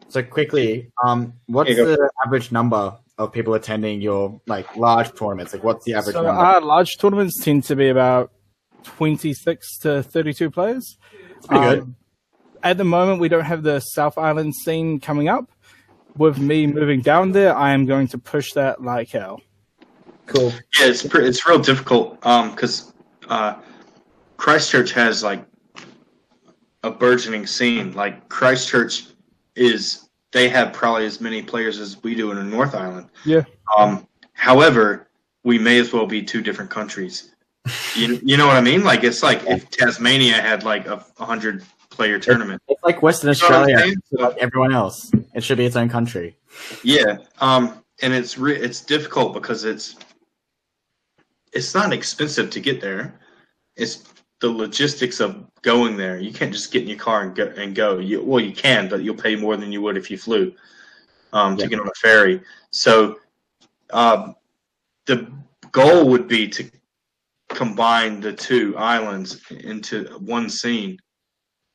So 0.08 0.24
quickly, 0.24 0.92
um, 1.04 1.34
what's 1.48 1.70
Here 1.70 1.80
you 1.80 1.86
go. 1.86 1.96
the 1.96 2.10
average 2.26 2.52
number 2.52 2.98
of 3.20 3.32
people 3.32 3.54
attending 3.54 4.02
your 4.02 4.42
like 4.48 4.76
large 4.76 5.14
tournaments? 5.14 5.54
Like, 5.54 5.64
what's 5.64 5.86
the 5.86 5.94
average 5.94 6.16
So 6.16 6.24
number? 6.24 6.42
our 6.42 6.62
large 6.62 6.98
tournaments 6.98 7.44
tend 7.44 7.64
to 7.66 7.76
be 7.76 7.90
about 7.90 8.32
twenty 8.84 9.34
six 9.34 9.78
to 9.80 10.04
thirty 10.04 10.34
two 10.34 10.50
players. 10.50 10.98
pretty 11.46 11.64
good. 11.64 11.80
Um, 11.82 11.96
At 12.64 12.78
the 12.78 12.84
moment, 12.84 13.20
we 13.20 13.30
don't 13.30 13.46
have 13.46 13.64
the 13.64 13.80
South 13.80 14.18
Island 14.18 14.54
scene 14.56 15.00
coming 15.00 15.30
up. 15.30 15.50
With 16.18 16.38
me 16.40 16.68
moving 16.68 17.02
down 17.02 17.32
there, 17.32 17.56
I 17.56 17.72
am 17.72 17.86
going 17.86 18.08
to 18.10 18.18
push 18.18 18.52
that 18.54 18.82
like 18.84 19.10
hell. 19.10 19.42
cool. 20.26 20.52
yeah, 20.80 20.88
it's 20.88 21.06
pre- 21.06 21.26
it's 21.26 21.48
real 21.48 21.60
difficult 21.60 22.20
because 22.20 22.94
uh, 23.30 23.56
Christchurch 24.38 24.92
has 24.94 25.24
like 25.24 25.46
a 26.84 26.92
burgeoning 26.92 27.46
scene. 27.48 27.94
Like 27.94 28.28
Christchurch 28.28 29.08
is 29.56 30.10
they 30.32 30.50
have 30.50 30.74
probably 30.74 31.06
as 31.06 31.22
many 31.22 31.42
players 31.42 31.80
as 31.80 32.02
we 32.04 32.16
do 32.16 32.32
in 32.32 32.38
the 32.38 32.44
North 32.44 32.76
Island. 32.76 33.10
Yeah. 33.26 33.44
Um, 33.78 34.08
however, 34.34 35.08
we 35.44 35.58
may 35.58 35.80
as 35.80 35.94
well 35.94 36.06
be 36.06 36.22
two 36.22 36.42
different 36.42 36.70
countries. 36.72 37.34
You, 37.96 38.20
you 38.24 38.38
know 38.38 38.48
what 38.48 38.56
I 38.56 38.62
mean? 38.62 38.84
Like 38.84 39.04
it's 39.04 39.24
like 39.24 39.42
if 39.48 39.70
Tasmania 39.70 40.34
had 40.34 40.64
like 40.64 40.88
a 40.88 41.04
hundred 41.18 41.64
player 41.90 42.20
tournament. 42.20 42.62
It's 42.68 42.84
like 42.84 43.02
Western 43.02 43.34
You 43.34 43.40
know 43.42 43.46
Australia, 43.46 43.96
like 44.12 44.38
everyone 44.38 44.74
else. 44.74 45.12
It 45.34 45.44
should 45.44 45.58
be 45.58 45.66
its 45.66 45.76
own 45.76 45.90
country. 45.90 46.38
Yeah, 46.84 47.18
um, 47.40 47.84
and 48.02 48.14
it's 48.14 48.38
re- 48.38 48.56
it's 48.58 48.82
difficult 48.82 49.34
because 49.34 49.66
it's 49.66 49.96
it's 51.52 51.74
not 51.74 51.92
expensive 51.94 52.50
to 52.52 52.60
get 52.60 52.80
there. 52.80 53.20
It's 53.76 54.04
the 54.40 54.50
logistics 54.50 55.20
of 55.20 55.46
going 55.62 55.98
there. 55.98 56.18
You 56.20 56.32
can't 56.32 56.54
just 56.54 56.72
get 56.72 56.84
in 56.84 56.90
your 56.90 56.98
car 56.98 57.24
and 57.24 57.36
go. 57.36 57.54
And 57.58 57.76
go. 57.76 58.00
You, 58.00 58.24
well, 58.24 58.40
you 58.40 58.54
can, 58.54 58.88
but 58.88 59.04
you'll 59.04 59.16
pay 59.16 59.36
more 59.36 59.58
than 59.58 59.72
you 59.72 59.82
would 59.82 59.98
if 59.98 60.10
you 60.10 60.18
flew 60.18 60.54
um, 61.34 61.58
Yeah. 61.58 61.64
to 61.64 61.70
get 61.70 61.80
on 61.80 61.88
a 61.88 62.00
ferry. 62.02 62.42
So 62.72 63.20
um, 63.92 64.36
the 65.06 65.30
goal 65.72 66.08
would 66.10 66.28
be 66.28 66.48
to 66.48 66.70
combine 67.50 68.22
the 68.22 68.34
two 68.34 68.76
islands 68.78 69.42
into 69.52 70.06
one 70.20 70.50
scene. 70.50 70.98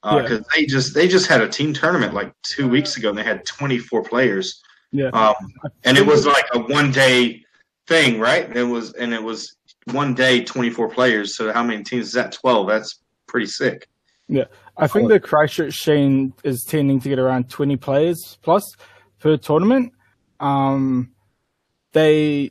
Because 0.03 0.45
they 0.55 0.67
just 0.67 0.95
they 0.95 1.09
just 1.09 1.27
had 1.27 1.41
a 1.41 1.49
team 1.49 1.73
tournament 1.73 2.13
like 2.13 2.33
two 2.43 2.69
weeks 2.69 2.99
ago 2.99 3.09
and 3.09 3.17
they 3.17 3.23
had 3.23 3.47
24 3.47 4.03
players. 4.03 4.63
Yeah. 4.93 5.09
um, 5.09 5.35
and 5.85 5.97
it 5.97 6.07
was 6.07 6.27
like 6.27 6.45
a 6.53 6.59
one 6.59 6.93
day 6.93 7.43
thing 7.87 8.21
right? 8.21 8.47
And 8.47 8.57
it 8.57 8.65
was 8.65 8.93
and 8.95 9.15
it 9.15 9.23
was 9.23 9.57
one 9.93 10.15
day 10.15 10.45
24 10.45 10.91
players. 10.91 11.37
So 11.37 11.53
how 11.53 11.63
many 11.63 11.83
teams 11.83 12.09
is 12.09 12.13
that? 12.13 12.33
12 12.33 12.69
that's 12.69 13.01
pretty 13.27 13.47
sick. 13.47 13.89
Yeah. 14.29 14.45
I 14.77 14.87
think 14.87 15.09
the 15.09 15.21
Christchurch 15.21 15.83
scene 15.83 16.33
is 16.43 16.65
tending 16.65 17.01
to 17.01 17.09
get 17.09 17.19
around 17.19 17.49
20 17.49 17.77
players 17.77 18.39
plus 18.43 18.77
per 19.21 19.37
tournament. 19.37 19.93
Um, 20.41 21.13
they, 21.93 22.51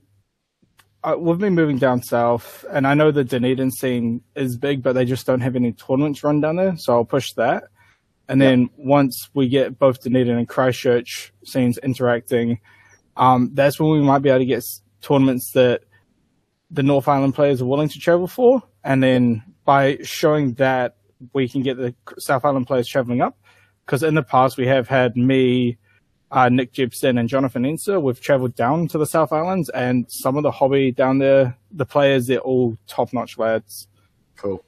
uh, 1.04 1.16
with 1.18 1.42
me 1.42 1.50
moving 1.50 1.78
down 1.78 2.02
south, 2.02 2.66
and 2.72 2.88
I 2.88 2.94
know 2.94 3.12
the 3.12 3.24
Dunedin 3.24 3.72
scene 3.72 4.22
is 4.36 4.58
big, 4.58 4.82
but 4.82 4.94
they 4.94 5.06
just 5.06 5.26
don't 5.26 5.42
have 5.42 5.56
any 5.56 5.74
tournaments 5.74 6.24
run 6.24 6.42
down 6.42 6.56
there, 6.56 6.78
so 6.78 6.94
I'll 6.94 7.06
push 7.06 7.34
that. 7.34 7.66
And 8.30 8.42
then 8.42 8.70
once 8.78 9.30
we 9.34 9.50
get 9.50 9.78
both 9.78 10.02
Dunedin 10.02 10.38
and 10.38 10.48
Christchurch 10.48 11.34
scenes 11.44 11.78
interacting, 11.80 12.60
um, 13.18 13.52
that's 13.54 13.80
when 13.80 13.92
we 13.92 14.02
might 14.02 14.20
be 14.20 14.30
able 14.30 14.40
to 14.40 14.46
get 14.46 14.60
s- 14.60 14.82
tournaments 15.02 15.52
that 15.52 15.82
the 16.72 16.84
North 16.84 17.08
Island 17.08 17.36
players 17.36 17.62
are 17.62 17.66
willing 17.66 17.90
to 17.90 18.00
travel 18.00 18.28
for. 18.28 18.64
And 18.84 19.04
then 19.04 19.44
by 19.66 19.98
showing 20.04 20.54
that, 20.54 20.96
we 21.34 21.48
can 21.50 21.62
get 21.62 21.78
the 21.78 21.94
South 22.18 22.46
Island 22.46 22.66
players 22.66 22.88
traveling 22.88 23.22
up. 23.22 23.38
Because 23.86 24.04
in 24.04 24.16
the 24.16 24.24
past, 24.24 24.58
we 24.58 24.68
have 24.68 24.88
had 24.88 25.18
me, 25.18 25.78
uh, 26.34 26.50
Nick 26.50 26.74
Gibson, 26.74 27.18
and 27.18 27.30
Jonathan 27.30 27.64
Enser. 27.64 28.02
We've 28.02 28.20
traveled 28.20 28.56
down 28.56 28.88
to 28.90 28.98
the 28.98 29.06
South 29.06 29.32
Islands, 29.32 29.70
and 29.70 30.12
some 30.12 30.36
of 30.36 30.44
the 30.44 30.52
hobby 30.52 30.92
down 30.92 31.20
there, 31.20 31.58
the 31.72 31.86
players, 31.86 32.28
they're 32.28 32.40
all 32.40 32.78
top 32.88 33.14
notch 33.14 33.38
lads. 33.38 33.88
Cool. 34.36 34.64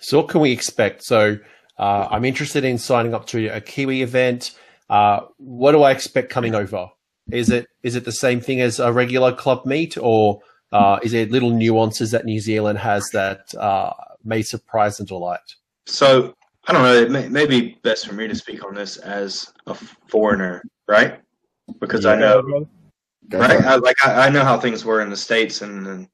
So, 0.00 0.18
what 0.18 0.28
can 0.28 0.40
we 0.40 0.52
expect? 0.52 1.02
So, 1.02 1.38
uh, 1.78 2.08
I'm 2.10 2.24
interested 2.24 2.64
in 2.64 2.78
signing 2.78 3.12
up 3.12 3.26
to 3.26 3.48
a 3.48 3.60
Kiwi 3.60 4.02
event. 4.02 4.52
Uh, 4.88 5.20
what 5.36 5.72
do 5.72 5.82
I 5.82 5.90
expect 5.90 6.30
coming 6.30 6.54
over? 6.54 6.88
Is 7.30 7.50
it 7.50 7.66
is 7.82 7.96
it 7.96 8.04
the 8.04 8.12
same 8.12 8.40
thing 8.40 8.60
as 8.60 8.78
a 8.78 8.92
regular 8.92 9.34
club 9.34 9.66
meet, 9.66 9.98
or 9.98 10.40
uh, 10.72 10.98
is 11.02 11.12
there 11.12 11.26
little 11.26 11.50
nuances 11.50 12.12
that 12.12 12.24
New 12.24 12.40
Zealand 12.40 12.78
has 12.78 13.10
that 13.12 13.52
uh, 13.56 13.92
may 14.24 14.42
surprise 14.42 14.98
and 14.98 15.08
delight? 15.08 15.40
so 15.88 16.34
i 16.68 16.72
don't 16.72 16.82
know 16.82 16.94
it 16.94 17.10
may, 17.10 17.28
may 17.28 17.46
be 17.46 17.78
best 17.82 18.06
for 18.06 18.14
me 18.14 18.28
to 18.28 18.34
speak 18.34 18.64
on 18.64 18.74
this 18.74 18.96
as 18.98 19.52
a 19.66 19.74
foreigner 20.06 20.62
right 20.86 21.20
because 21.80 22.06
i 22.06 22.14
know 22.14 22.66
Go 23.28 23.40
right? 23.40 23.62
I, 23.62 23.76
like 23.76 23.96
I, 24.04 24.26
I 24.26 24.30
know 24.30 24.42
how 24.42 24.58
things 24.58 24.84
were 24.84 25.02
in 25.02 25.10
the 25.10 25.16
states, 25.16 25.62
and, 25.62 25.86
and 25.86 26.08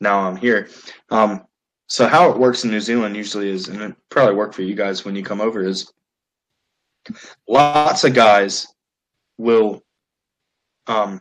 now 0.00 0.20
I'm 0.20 0.36
here. 0.36 0.68
Um, 1.10 1.44
so 1.88 2.06
how 2.06 2.30
it 2.30 2.38
works 2.38 2.64
in 2.64 2.70
New 2.70 2.80
Zealand 2.80 3.16
usually 3.16 3.50
is, 3.50 3.68
and 3.68 3.80
it 3.80 3.96
probably 4.10 4.34
work 4.34 4.54
for 4.54 4.62
you 4.62 4.74
guys 4.74 5.04
when 5.04 5.16
you 5.16 5.24
come 5.24 5.40
over 5.40 5.64
is, 5.64 5.92
lots 7.48 8.04
of 8.04 8.14
guys 8.14 8.66
will, 9.38 9.82
um, 10.86 11.20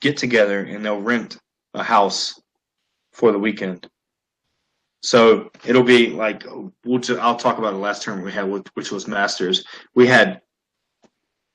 get 0.00 0.16
together 0.16 0.60
and 0.60 0.84
they'll 0.84 1.00
rent 1.00 1.38
a 1.74 1.82
house 1.82 2.40
for 3.12 3.32
the 3.32 3.38
weekend. 3.38 3.88
So 5.00 5.50
it'll 5.64 5.82
be 5.84 6.10
like 6.10 6.44
we'll 6.84 6.98
ju- 6.98 7.18
I'll 7.18 7.36
talk 7.36 7.58
about 7.58 7.72
the 7.72 7.78
last 7.78 8.02
tournament 8.02 8.26
we 8.26 8.32
had, 8.32 8.48
which- 8.50 8.66
which 8.74 8.90
was 8.90 9.06
Masters. 9.06 9.64
We 9.94 10.06
had 10.06 10.40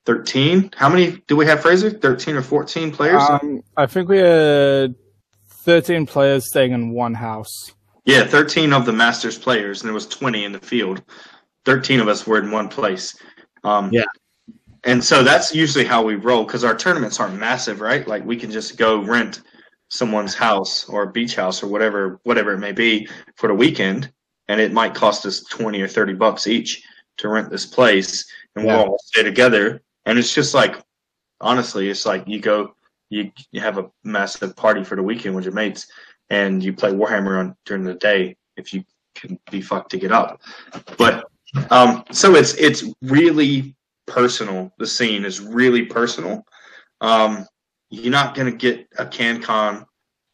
thirteen. 0.05 0.71
How 0.75 0.89
many 0.89 1.21
do 1.27 1.35
we 1.35 1.45
have, 1.45 1.61
Fraser? 1.61 1.89
Thirteen 1.89 2.35
or 2.35 2.41
fourteen 2.41 2.91
players? 2.91 3.21
Um, 3.29 3.61
I 3.77 3.85
think 3.85 4.09
we 4.09 4.17
had 4.17 4.95
13 5.65 6.05
players 6.05 6.47
staying 6.49 6.71
in 6.73 6.91
one 6.93 7.13
house. 7.13 7.71
Yeah, 8.05 8.25
13 8.25 8.73
of 8.73 8.85
the 8.85 8.91
Masters 8.91 9.37
players, 9.37 9.81
and 9.81 9.87
there 9.87 9.93
was 9.93 10.07
20 10.07 10.43
in 10.43 10.51
the 10.51 10.59
field. 10.59 11.01
13 11.63 12.01
of 12.01 12.09
us 12.09 12.27
were 12.27 12.37
in 12.37 12.51
one 12.51 12.67
place. 12.67 13.15
Um, 13.63 13.89
Yeah. 13.93 14.03
And 14.83 15.01
so 15.01 15.23
that's 15.23 15.55
usually 15.55 15.85
how 15.85 16.03
we 16.03 16.15
roll 16.15 16.43
because 16.43 16.65
our 16.65 16.75
tournaments 16.75 17.17
aren't 17.21 17.39
massive, 17.39 17.79
right? 17.79 18.05
Like 18.05 18.25
we 18.25 18.35
can 18.35 18.51
just 18.51 18.77
go 18.77 19.01
rent 19.01 19.39
someone's 19.93 20.33
house 20.33 20.89
or 20.89 21.03
a 21.03 21.11
beach 21.11 21.35
house 21.35 21.61
or 21.61 21.67
whatever, 21.67 22.19
whatever 22.23 22.53
it 22.53 22.57
may 22.57 22.71
be 22.71 23.07
for 23.35 23.47
the 23.47 23.53
weekend, 23.53 24.11
and 24.47 24.59
it 24.59 24.73
might 24.73 24.95
cost 24.95 25.23
us 25.23 25.43
20 25.43 25.79
or 25.81 25.87
30 25.87 26.13
bucks 26.15 26.47
each 26.47 26.81
to 27.17 27.29
rent 27.29 27.51
this 27.51 27.67
place, 27.67 28.25
and 28.55 28.65
Yeah. 28.65 28.77
we'll 28.77 28.85
all 28.89 28.99
stay 29.05 29.21
together. 29.21 29.83
And 30.07 30.17
it's 30.17 30.33
just 30.33 30.55
like, 30.55 30.77
honestly, 31.41 31.89
it's 31.89 32.07
like 32.07 32.23
you 32.27 32.39
go, 32.39 32.75
you, 33.09 33.31
you 33.51 33.61
have 33.61 33.77
a 33.77 33.91
massive 34.03 34.55
party 34.55 34.83
for 34.83 34.95
the 34.95 35.03
weekend 35.03 35.35
with 35.35 35.45
your 35.45 35.53
mates, 35.53 35.85
and 36.31 36.63
you 36.63 36.73
play 36.73 36.91
Warhammer 36.91 37.37
on 37.39 37.55
during 37.65 37.83
the 37.83 37.93
day 37.93 38.35
if 38.57 38.73
you 38.73 38.83
can 39.13 39.37
be 39.51 39.61
fucked 39.61 39.91
to 39.91 39.97
get 39.99 40.11
up. 40.11 40.41
But 40.97 41.25
um, 41.69 42.03
so 42.11 42.33
it's 42.33 42.55
it's 42.55 42.83
really 43.03 43.75
personal. 44.07 44.73
The 44.79 44.87
scene 44.87 45.23
is 45.23 45.39
really 45.39 45.85
personal. 45.85 46.43
Um, 46.99 47.45
you're 47.93 48.11
not 48.11 48.33
gonna 48.33 48.51
get 48.51 48.87
a 48.97 49.05
CanCon 49.05 49.85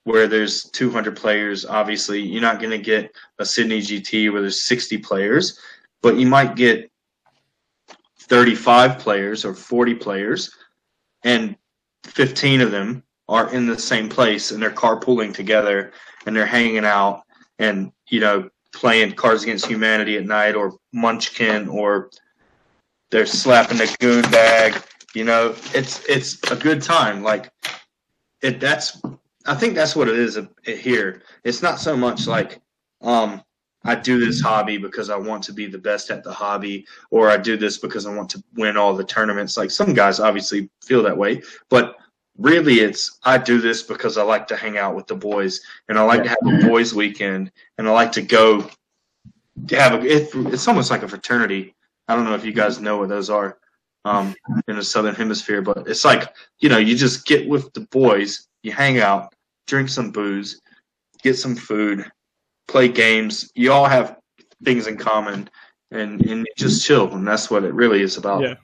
where 0.06 0.28
there's 0.28 0.64
200 0.72 1.16
players. 1.18 1.66
Obviously, 1.66 2.22
you're 2.22 2.42
not 2.42 2.62
gonna 2.62 2.78
get 2.78 3.14
a 3.38 3.46
Sydney 3.46 3.82
GT 3.82 4.32
where 4.32 4.42
there's 4.42 4.62
60 4.62 4.98
players, 5.00 5.60
but 6.02 6.16
you 6.16 6.26
might 6.26 6.56
get 6.56 6.90
35 8.20 9.00
players 9.00 9.44
or 9.44 9.54
40 9.54 9.96
players, 9.96 10.56
and 11.24 11.58
15 12.06 12.62
of 12.62 12.72
them 12.72 13.04
are 13.28 13.52
in 13.54 13.68
the 13.68 13.78
same 13.78 14.08
place 14.08 14.52
and 14.52 14.62
they're 14.62 14.72
carpooling 14.72 15.34
together 15.34 15.92
and 16.26 16.36
they're 16.36 16.46
hanging 16.46 16.86
out 16.86 17.24
and 17.60 17.92
you 18.08 18.20
know 18.20 18.50
playing 18.74 19.14
Cards 19.14 19.44
Against 19.44 19.68
Humanity 19.68 20.18
at 20.18 20.26
night 20.26 20.56
or 20.56 20.78
Munchkin 20.94 21.68
or 21.68 22.10
they're 23.12 23.26
slapping 23.26 23.78
the 23.78 23.96
goon 24.00 24.22
bag. 24.32 24.82
You 25.14 25.24
know, 25.24 25.56
it's 25.74 26.06
it's 26.06 26.40
a 26.52 26.56
good 26.56 26.82
time. 26.82 27.24
Like 27.24 27.52
it. 28.42 28.60
That's 28.60 29.02
I 29.46 29.56
think 29.56 29.76
that's 29.76 29.96
what 29.96 30.08
it 30.08 30.18
is 30.18 30.40
here. 30.66 31.24
It's 31.44 31.62
not 31.62 31.80
so 31.80 31.98
much 31.98 32.28
like 32.28 32.62
um, 33.02 33.42
I 33.84 33.96
do 33.96 34.24
this 34.24 34.42
hobby 34.42 34.78
because 34.78 35.10
I 35.10 35.16
want 35.16 35.44
to 35.44 35.54
be 35.54 35.66
the 35.66 35.78
best 35.78 36.12
at 36.12 36.24
the 36.24 36.34
hobby, 36.34 36.86
or 37.12 37.30
I 37.30 37.38
do 37.38 37.58
this 37.58 37.78
because 37.78 38.06
I 38.06 38.14
want 38.14 38.30
to 38.32 38.44
win 38.56 38.78
all 38.78 38.94
the 38.94 39.04
tournaments. 39.04 39.58
Like 39.58 39.72
some 39.72 39.94
guys 39.94 40.20
obviously 40.20 40.70
feel 40.84 41.02
that 41.04 41.18
way, 41.18 41.42
but 41.70 41.96
really 42.38 42.80
it's 42.80 43.20
I 43.24 43.38
do 43.38 43.60
this 43.60 43.84
because 43.84 44.18
I 44.18 44.24
like 44.24 44.48
to 44.48 44.56
hang 44.56 44.78
out 44.78 44.96
with 44.96 45.08
the 45.08 45.16
boys 45.16 45.62
and 45.90 45.98
I 45.98 46.04
like 46.04 46.24
to 46.24 46.30
have 46.30 46.38
a 46.46 46.68
boys 46.68 46.94
weekend 46.94 47.52
and 47.78 47.88
I 47.88 47.92
like 47.92 48.12
to 48.14 48.22
go 48.22 48.70
to 49.68 49.76
have 49.76 50.02
a 50.02 50.06
it, 50.06 50.30
it's 50.34 50.68
almost 50.68 50.92
like 50.92 51.04
a 51.04 51.08
fraternity. 51.08 51.76
I 52.08 52.16
don't 52.16 52.26
know 52.26 52.36
if 52.36 52.46
you 52.46 52.54
guys 52.54 52.80
know 52.80 52.98
what 52.98 53.10
those 53.10 53.30
are 53.30 53.59
um, 54.06 54.34
in 54.68 54.76
the 54.76 54.84
southern 54.84 55.16
hemisphere, 55.16 55.62
but 55.62 55.88
it's 55.88 56.06
like 56.06 56.34
you 56.60 56.70
know 56.70 56.78
you 56.78 56.96
just 56.96 57.26
get 57.26 57.48
with 57.48 57.72
the 57.74 57.82
boys, 57.92 58.48
you 58.64 58.72
hang 58.72 59.00
out, 59.00 59.34
drink 59.68 59.90
some 59.90 60.12
booze, 60.12 60.60
get 61.24 61.38
some 61.38 61.56
food, 61.56 62.10
play 62.68 62.88
games. 62.88 63.52
You 63.56 63.72
all 63.72 63.86
have 63.86 64.18
things 64.64 64.88
in 64.88 64.98
common, 64.98 65.50
and 65.92 66.22
and 66.26 66.46
you 66.48 66.54
just 66.58 66.86
chill, 66.86 67.12
and 67.14 67.28
that's 67.28 67.50
what 67.52 67.64
it 67.64 67.74
really 67.74 68.02
is 68.02 68.18
about. 68.18 68.42
Yeah. 68.42 68.56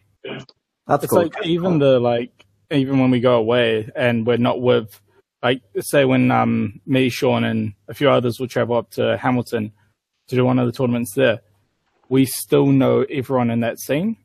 That's 0.88 1.04
It's 1.04 1.12
cool. 1.14 1.24
like 1.24 1.46
even 1.46 1.80
the 1.80 2.00
like 2.00 2.46
even 2.72 3.00
when 3.00 3.12
we 3.12 3.20
go 3.20 3.36
away 3.36 3.90
and 3.96 4.26
we're 4.26 4.38
not 4.38 4.62
with 4.62 5.00
like 5.44 5.62
say 5.80 6.06
when 6.06 6.32
um 6.32 6.80
me, 6.86 7.10
Sean 7.10 7.44
and 7.44 7.74
a 7.88 7.94
few 7.94 8.10
others 8.10 8.40
will 8.40 8.48
travel 8.48 8.76
up 8.76 8.90
to 8.92 9.18
Hamilton 9.18 9.72
to 10.28 10.36
do 10.36 10.46
one 10.46 10.60
of 10.60 10.66
the 10.66 10.72
tournaments 10.72 11.14
there, 11.14 11.42
we 12.10 12.26
still 12.26 12.68
know 12.68 13.06
everyone 13.10 13.50
in 13.52 13.60
that 13.60 13.80
scene. 13.80 14.18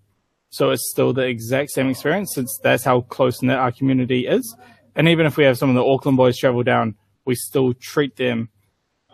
So 0.51 0.71
it's 0.71 0.91
still 0.91 1.13
the 1.13 1.23
exact 1.27 1.71
same 1.71 1.89
experience 1.89 2.33
since 2.35 2.59
that's 2.63 2.83
how 2.85 3.03
close 3.03 3.41
knit 3.43 3.57
our 3.57 3.71
community 3.73 4.27
is. 4.27 4.55
And 4.97 5.09
even 5.09 5.25
if 5.27 5.37
we 5.37 5.45
have 5.45 5.57
some 5.57 5.69
of 5.71 5.77
the 5.77 5.85
Auckland 5.85 6.17
boys 6.17 6.37
travel 6.37 6.63
down, 6.65 6.97
we 7.25 7.35
still 7.37 7.73
treat 7.75 8.17
them 8.17 8.49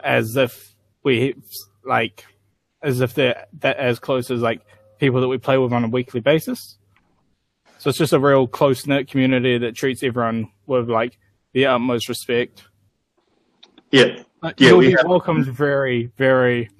as 0.02 0.36
if 0.36 0.74
we 1.02 1.34
like 1.84 2.24
as 2.82 3.00
if 3.00 3.14
they're 3.14 3.46
that 3.60 3.76
as 3.76 3.98
close 3.98 4.30
as 4.30 4.40
like 4.40 4.60
people 4.98 5.20
that 5.20 5.28
we 5.28 5.36
play 5.38 5.58
with 5.58 5.72
on 5.72 5.84
a 5.84 5.88
weekly 5.88 6.20
basis. 6.20 6.78
So 7.78 7.90
it's 7.90 7.98
just 7.98 8.14
a 8.14 8.18
real 8.18 8.46
close 8.46 8.86
knit 8.86 9.08
community 9.08 9.58
that 9.58 9.74
treats 9.76 10.02
everyone 10.02 10.50
with 10.66 10.88
like 10.88 11.18
the 11.52 11.66
utmost 11.66 12.08
respect. 12.08 12.64
Yeah, 13.90 14.22
Like, 14.42 14.58
Yeah, 14.58 14.70
you'll 14.70 14.78
we 14.78 14.86
be 14.88 14.92
have- 14.92 15.06
welcomed 15.06 15.46
very, 15.46 16.06
very 16.16 16.70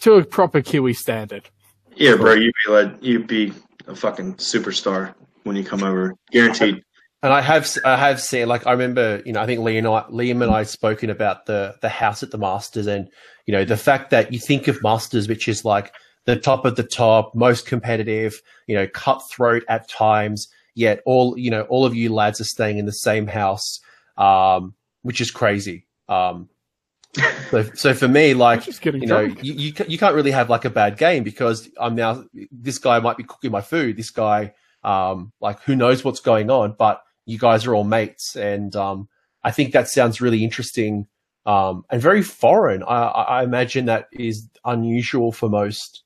to 0.00 0.14
a 0.14 0.24
proper 0.24 0.62
Kiwi 0.62 0.94
standard. 0.94 1.50
Yeah, 1.96 2.16
bro. 2.16 2.34
You'd 2.34 2.52
be 2.66 2.72
like 2.72 3.02
you'd 3.02 3.26
be 3.26 3.52
a 3.86 3.94
fucking 3.94 4.34
superstar 4.34 5.14
when 5.44 5.56
you 5.56 5.64
come 5.64 5.82
over, 5.82 6.14
guaranteed. 6.30 6.82
And 7.22 7.32
I 7.32 7.40
have 7.40 7.66
I 7.84 7.96
have 7.96 8.20
seen 8.20 8.48
like 8.48 8.66
I 8.66 8.72
remember 8.72 9.22
you 9.24 9.32
know 9.32 9.40
I 9.40 9.46
think 9.46 9.60
Liam 9.60 9.78
and 9.78 9.86
I, 9.88 10.02
Liam 10.10 10.42
and 10.42 10.52
I 10.52 10.64
spoken 10.64 11.08
about 11.08 11.46
the 11.46 11.74
the 11.80 11.88
house 11.88 12.22
at 12.22 12.30
the 12.30 12.38
Masters 12.38 12.86
and 12.86 13.08
you 13.46 13.52
know 13.52 13.64
the 13.64 13.78
fact 13.78 14.10
that 14.10 14.32
you 14.32 14.38
think 14.38 14.68
of 14.68 14.82
Masters 14.82 15.26
which 15.26 15.48
is 15.48 15.64
like 15.64 15.94
the 16.26 16.36
top 16.36 16.66
of 16.66 16.76
the 16.76 16.82
top 16.82 17.34
most 17.34 17.66
competitive 17.66 18.42
you 18.66 18.74
know 18.74 18.86
cutthroat 18.86 19.64
at 19.68 19.88
times 19.88 20.48
yet 20.74 21.00
all 21.06 21.38
you 21.38 21.50
know 21.50 21.62
all 21.62 21.86
of 21.86 21.94
you 21.94 22.12
lads 22.12 22.42
are 22.42 22.44
staying 22.44 22.76
in 22.76 22.84
the 22.84 22.92
same 22.92 23.26
house 23.26 23.80
um, 24.18 24.74
which 25.00 25.22
is 25.22 25.30
crazy 25.30 25.86
um, 26.10 26.50
so 27.50 27.62
so 27.74 27.94
for 27.94 28.08
me 28.08 28.34
like 28.34 28.64
Just 28.64 28.80
getting 28.80 29.02
you 29.02 29.08
know, 29.08 29.26
drunk. 29.26 29.44
you, 29.44 29.52
you 29.54 29.72
you 29.86 29.98
can't 29.98 30.14
really 30.14 30.30
have 30.30 30.50
like 30.50 30.64
a 30.64 30.70
bad 30.70 30.96
game 30.98 31.22
because 31.22 31.68
I'm 31.78 31.94
now 31.94 32.24
this 32.50 32.78
guy 32.78 32.98
might 33.00 33.16
be 33.16 33.24
cooking 33.24 33.50
my 33.50 33.60
food. 33.60 33.96
This 33.96 34.10
guy, 34.10 34.52
um, 34.82 35.32
like 35.40 35.60
who 35.62 35.76
knows 35.76 36.04
what's 36.04 36.20
going 36.20 36.50
on, 36.50 36.74
but 36.78 37.02
you 37.26 37.38
guys 37.38 37.66
are 37.66 37.74
all 37.74 37.84
mates, 37.84 38.36
and 38.36 38.74
um, 38.76 39.08
I 39.42 39.50
think 39.50 39.72
that 39.72 39.88
sounds 39.88 40.20
really 40.20 40.42
interesting 40.44 41.06
um, 41.46 41.84
and 41.90 42.00
very 42.02 42.22
foreign. 42.22 42.82
I, 42.82 43.02
I 43.04 43.22
I 43.22 43.42
imagine 43.44 43.86
that 43.86 44.08
is 44.12 44.48
unusual 44.64 45.30
for 45.32 45.48
most 45.48 46.02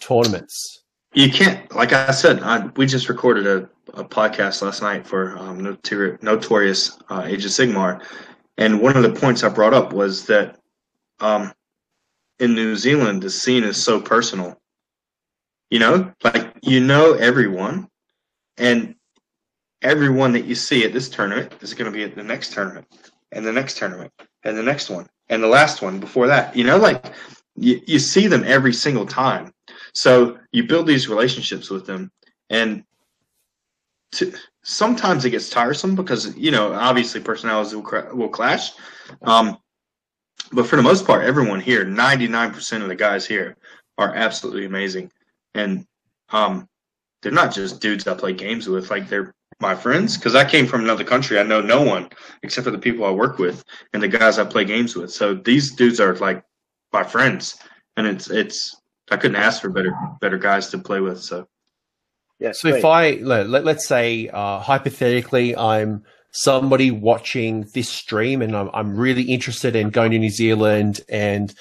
tournaments. 0.00 0.82
You 1.14 1.30
can't, 1.30 1.74
like 1.74 1.92
I 1.92 2.10
said, 2.10 2.42
I, 2.42 2.66
we 2.76 2.84
just 2.84 3.08
recorded 3.08 3.46
a, 3.46 3.68
a 3.98 4.04
podcast 4.04 4.60
last 4.62 4.82
night 4.82 5.06
for 5.06 5.36
um, 5.38 5.60
Notori- 5.60 6.22
Notorious 6.22 6.98
uh, 7.08 7.22
Age 7.24 7.44
of 7.46 7.50
Sigmar, 7.50 8.02
and 8.58 8.80
one 8.80 8.96
of 8.96 9.04
the 9.04 9.12
points 9.12 9.44
I 9.44 9.48
brought 9.48 9.72
up 9.72 9.92
was 9.92 10.26
that 10.26 10.58
um, 11.20 11.52
in 12.40 12.54
New 12.54 12.76
Zealand 12.76 13.22
the 13.22 13.30
scene 13.30 13.64
is 13.64 13.82
so 13.82 14.00
personal. 14.00 14.60
You 15.70 15.78
know, 15.78 16.12
like 16.24 16.52
you 16.62 16.80
know 16.80 17.14
everyone, 17.14 17.88
and 18.56 18.96
everyone 19.80 20.32
that 20.32 20.44
you 20.44 20.54
see 20.54 20.84
at 20.84 20.92
this 20.92 21.08
tournament 21.08 21.54
is 21.60 21.72
going 21.72 21.90
to 21.90 21.96
be 21.96 22.04
at 22.04 22.16
the 22.16 22.22
next 22.22 22.52
tournament, 22.52 22.86
and 23.32 23.46
the 23.46 23.52
next 23.52 23.76
tournament, 23.76 24.12
and 24.42 24.56
the 24.58 24.62
next 24.62 24.90
one, 24.90 25.06
and 25.28 25.42
the 25.42 25.48
last 25.48 25.80
one 25.80 26.00
before 26.00 26.26
that. 26.26 26.56
You 26.56 26.64
know, 26.64 26.78
like 26.78 27.12
you, 27.54 27.80
you 27.86 27.98
see 27.98 28.26
them 28.26 28.44
every 28.44 28.72
single 28.72 29.06
time. 29.06 29.52
So 29.94 30.38
you 30.52 30.66
build 30.66 30.86
these 30.86 31.08
relationships 31.08 31.70
with 31.70 31.86
them, 31.86 32.10
and 32.50 32.82
to, 34.12 34.32
sometimes 34.62 35.24
it 35.24 35.30
gets 35.30 35.50
tiresome 35.50 35.94
because 35.94 36.36
you 36.36 36.50
know 36.50 36.72
obviously 36.72 37.20
personalities 37.20 37.74
will, 37.74 37.82
will 38.14 38.28
clash. 38.28 38.72
Um, 39.22 39.58
but 40.52 40.66
for 40.66 40.76
the 40.76 40.82
most 40.82 41.06
part, 41.06 41.24
everyone 41.24 41.60
here, 41.60 41.84
ninety 41.84 42.28
nine 42.28 42.52
percent 42.52 42.82
of 42.82 42.88
the 42.88 42.96
guys 42.96 43.26
here, 43.26 43.56
are 43.98 44.14
absolutely 44.14 44.64
amazing, 44.64 45.10
and 45.54 45.86
um, 46.30 46.68
they're 47.22 47.32
not 47.32 47.52
just 47.52 47.80
dudes 47.80 48.06
I 48.06 48.14
play 48.14 48.32
games 48.32 48.68
with. 48.68 48.90
Like 48.90 49.08
they're 49.08 49.34
my 49.60 49.74
friends 49.74 50.16
because 50.16 50.34
I 50.34 50.48
came 50.48 50.66
from 50.66 50.82
another 50.82 51.04
country. 51.04 51.38
I 51.38 51.42
know 51.42 51.60
no 51.60 51.82
one 51.82 52.08
except 52.42 52.64
for 52.64 52.70
the 52.70 52.78
people 52.78 53.04
I 53.04 53.10
work 53.10 53.38
with 53.38 53.64
and 53.92 54.02
the 54.02 54.08
guys 54.08 54.38
I 54.38 54.44
play 54.44 54.64
games 54.64 54.94
with. 54.94 55.10
So 55.12 55.34
these 55.34 55.72
dudes 55.72 56.00
are 56.00 56.14
like 56.16 56.44
my 56.92 57.02
friends, 57.02 57.58
and 57.96 58.06
it's 58.06 58.30
it's 58.30 58.76
I 59.10 59.16
couldn't 59.16 59.36
ask 59.36 59.60
for 59.60 59.70
better 59.70 59.94
better 60.20 60.38
guys 60.38 60.68
to 60.70 60.78
play 60.78 61.00
with. 61.00 61.20
So 61.20 61.46
yeah, 62.38 62.52
So 62.52 62.68
if 62.68 62.84
I 62.84 63.12
let, 63.20 63.48
let, 63.48 63.66
us 63.66 63.86
say 63.86 64.28
uh, 64.28 64.60
hypothetically 64.60 65.56
I'm 65.56 66.04
somebody 66.30 66.90
watching 66.90 67.66
this 67.74 67.88
stream 67.88 68.42
and 68.42 68.56
I'm, 68.56 68.70
I'm 68.72 68.96
really 68.96 69.22
interested 69.22 69.74
in 69.74 69.90
going 69.90 70.12
to 70.12 70.18
New 70.18 70.30
Zealand 70.30 71.00
and 71.08 71.52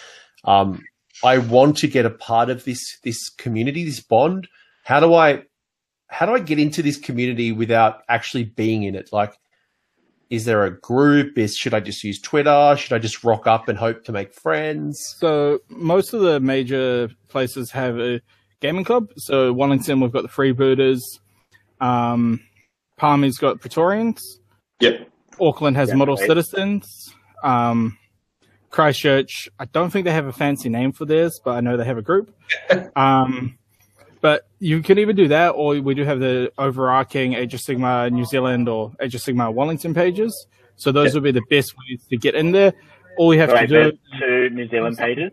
um, 0.43 0.83
I 1.23 1.39
want 1.39 1.77
to 1.77 1.87
get 1.87 2.05
a 2.05 2.11
part 2.11 2.49
of 2.49 2.63
this 2.63 2.99
this 3.03 3.29
community, 3.29 3.83
this 3.85 4.01
bond. 4.01 4.47
How 4.83 4.99
do 4.99 5.13
I 5.13 5.43
how 6.07 6.25
do 6.25 6.33
I 6.33 6.39
get 6.39 6.59
into 6.59 6.81
this 6.81 6.97
community 6.97 7.51
without 7.51 8.03
actually 8.07 8.45
being 8.45 8.83
in 8.83 8.95
it? 8.95 9.09
Like, 9.11 9.33
is 10.29 10.45
there 10.45 10.63
a 10.63 10.79
group? 10.79 11.37
Is 11.37 11.55
should 11.55 11.73
I 11.73 11.79
just 11.79 12.03
use 12.03 12.21
Twitter? 12.21 12.75
Should 12.77 12.93
I 12.93 12.99
just 12.99 13.23
rock 13.23 13.47
up 13.47 13.67
and 13.67 13.77
hope 13.77 14.03
to 14.05 14.11
make 14.11 14.33
friends? 14.33 15.15
So 15.17 15.59
most 15.69 16.13
of 16.13 16.21
the 16.21 16.39
major 16.39 17.09
places 17.29 17.71
have 17.71 17.99
a 17.99 18.21
gaming 18.61 18.83
club. 18.83 19.09
So 19.17 19.53
Wellington, 19.53 19.99
we've 19.99 20.11
got 20.11 20.23
the 20.23 20.29
Freebooters. 20.29 21.01
Um, 21.79 22.41
Palmy's 22.97 23.37
got 23.37 23.59
Praetorians. 23.59 24.39
Yep. 24.79 25.09
Auckland 25.39 25.77
has 25.77 25.89
Yeah, 25.89 25.95
Model 25.95 26.15
right. 26.15 26.25
Citizens. 26.27 27.13
Um, 27.43 27.97
Christchurch, 28.69 29.49
I 29.59 29.65
don't 29.65 29.89
think 29.91 30.05
they 30.05 30.11
have 30.11 30.25
a 30.25 30.33
fancy 30.33 30.69
name 30.69 30.91
for 30.91 31.05
theirs, 31.05 31.39
but 31.43 31.51
I 31.51 31.61
know 31.61 31.77
they 31.77 31.85
have 31.85 31.97
a 31.97 32.01
group. 32.01 32.35
um, 32.95 33.57
but 34.21 34.47
you 34.59 34.81
can 34.81 34.97
either 34.97 35.13
do 35.13 35.27
that, 35.29 35.49
or 35.51 35.79
we 35.79 35.93
do 35.93 36.03
have 36.03 36.19
the 36.19 36.51
overarching 36.57 37.33
Age 37.33 37.53
of 37.53 37.59
Sigmar 37.61 38.11
New 38.11 38.25
Zealand 38.25 38.67
or 38.67 38.93
Age 38.99 39.15
of 39.15 39.21
Sigmar 39.21 39.53
Wellington 39.53 39.93
pages. 39.93 40.47
So 40.75 40.91
those 40.91 41.13
would 41.13 41.23
be 41.23 41.31
the 41.31 41.43
best 41.49 41.73
ways 41.77 42.03
to 42.09 42.17
get 42.17 42.35
in 42.35 42.51
there. 42.51 42.73
All 43.17 43.33
you 43.33 43.39
have 43.39 43.49
Right, 43.49 43.61
to 43.61 43.67
do 43.67 43.73
there's 43.73 43.93
two 44.19 44.49
New 44.55 44.67
Zealand 44.69 44.97
pages. 44.97 45.31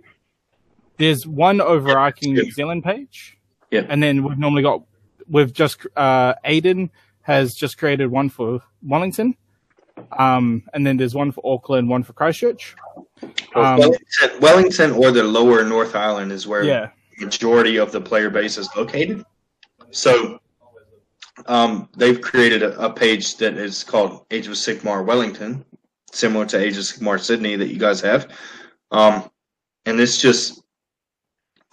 There's 0.97 1.27
one 1.27 1.61
overarching 1.61 2.35
New 2.35 2.51
Zealand 2.51 2.85
page. 2.85 3.37
Yeah. 3.71 3.87
And 3.89 4.03
then 4.03 4.23
we've 4.23 4.39
normally 4.39 4.63
got, 4.63 4.83
we've 5.29 5.53
just, 5.53 5.87
uh, 5.97 6.35
Aiden 6.45 6.91
has 7.23 7.55
just 7.55 7.79
created 7.79 8.07
one 8.09 8.29
for 8.29 8.61
Wellington. 8.83 9.37
Um, 10.19 10.63
and 10.73 10.87
then 10.87 10.97
there's 10.97 11.15
one 11.15 11.33
for 11.33 11.41
Auckland, 11.45 11.89
one 11.89 12.03
for 12.03 12.13
Christchurch. 12.13 12.75
Um, 13.55 13.79
Wellington, 13.79 14.41
Wellington 14.41 14.91
or 14.93 15.11
the 15.11 15.23
lower 15.23 15.65
North 15.65 15.95
Island 15.95 16.33
is 16.33 16.47
where 16.47 16.65
yeah. 16.65 16.91
the 17.19 17.27
majority 17.27 17.77
of 17.77 17.93
the 17.93 18.01
player 18.01 18.29
base 18.29 18.59
is 18.59 18.69
located. 18.77 19.25
So 19.91 20.41
um, 21.47 21.89
they've 21.97 22.21
created 22.21 22.63
a, 22.63 22.79
a 22.81 22.93
page 22.93 23.37
that 23.37 23.55
is 23.55 23.85
called 23.85 24.27
Age 24.31 24.49
of 24.49 24.55
Sigmar 24.55 25.05
Wellington, 25.05 25.65
similar 26.11 26.47
to 26.47 26.59
Age 26.59 26.77
of 26.77 26.83
Sigmar 26.83 27.21
Sydney 27.21 27.55
that 27.57 27.69
you 27.69 27.79
guys 27.79 28.01
have. 28.01 28.29
Um, 28.91 29.31
and 29.87 30.01
it's 30.01 30.21
just 30.21 30.64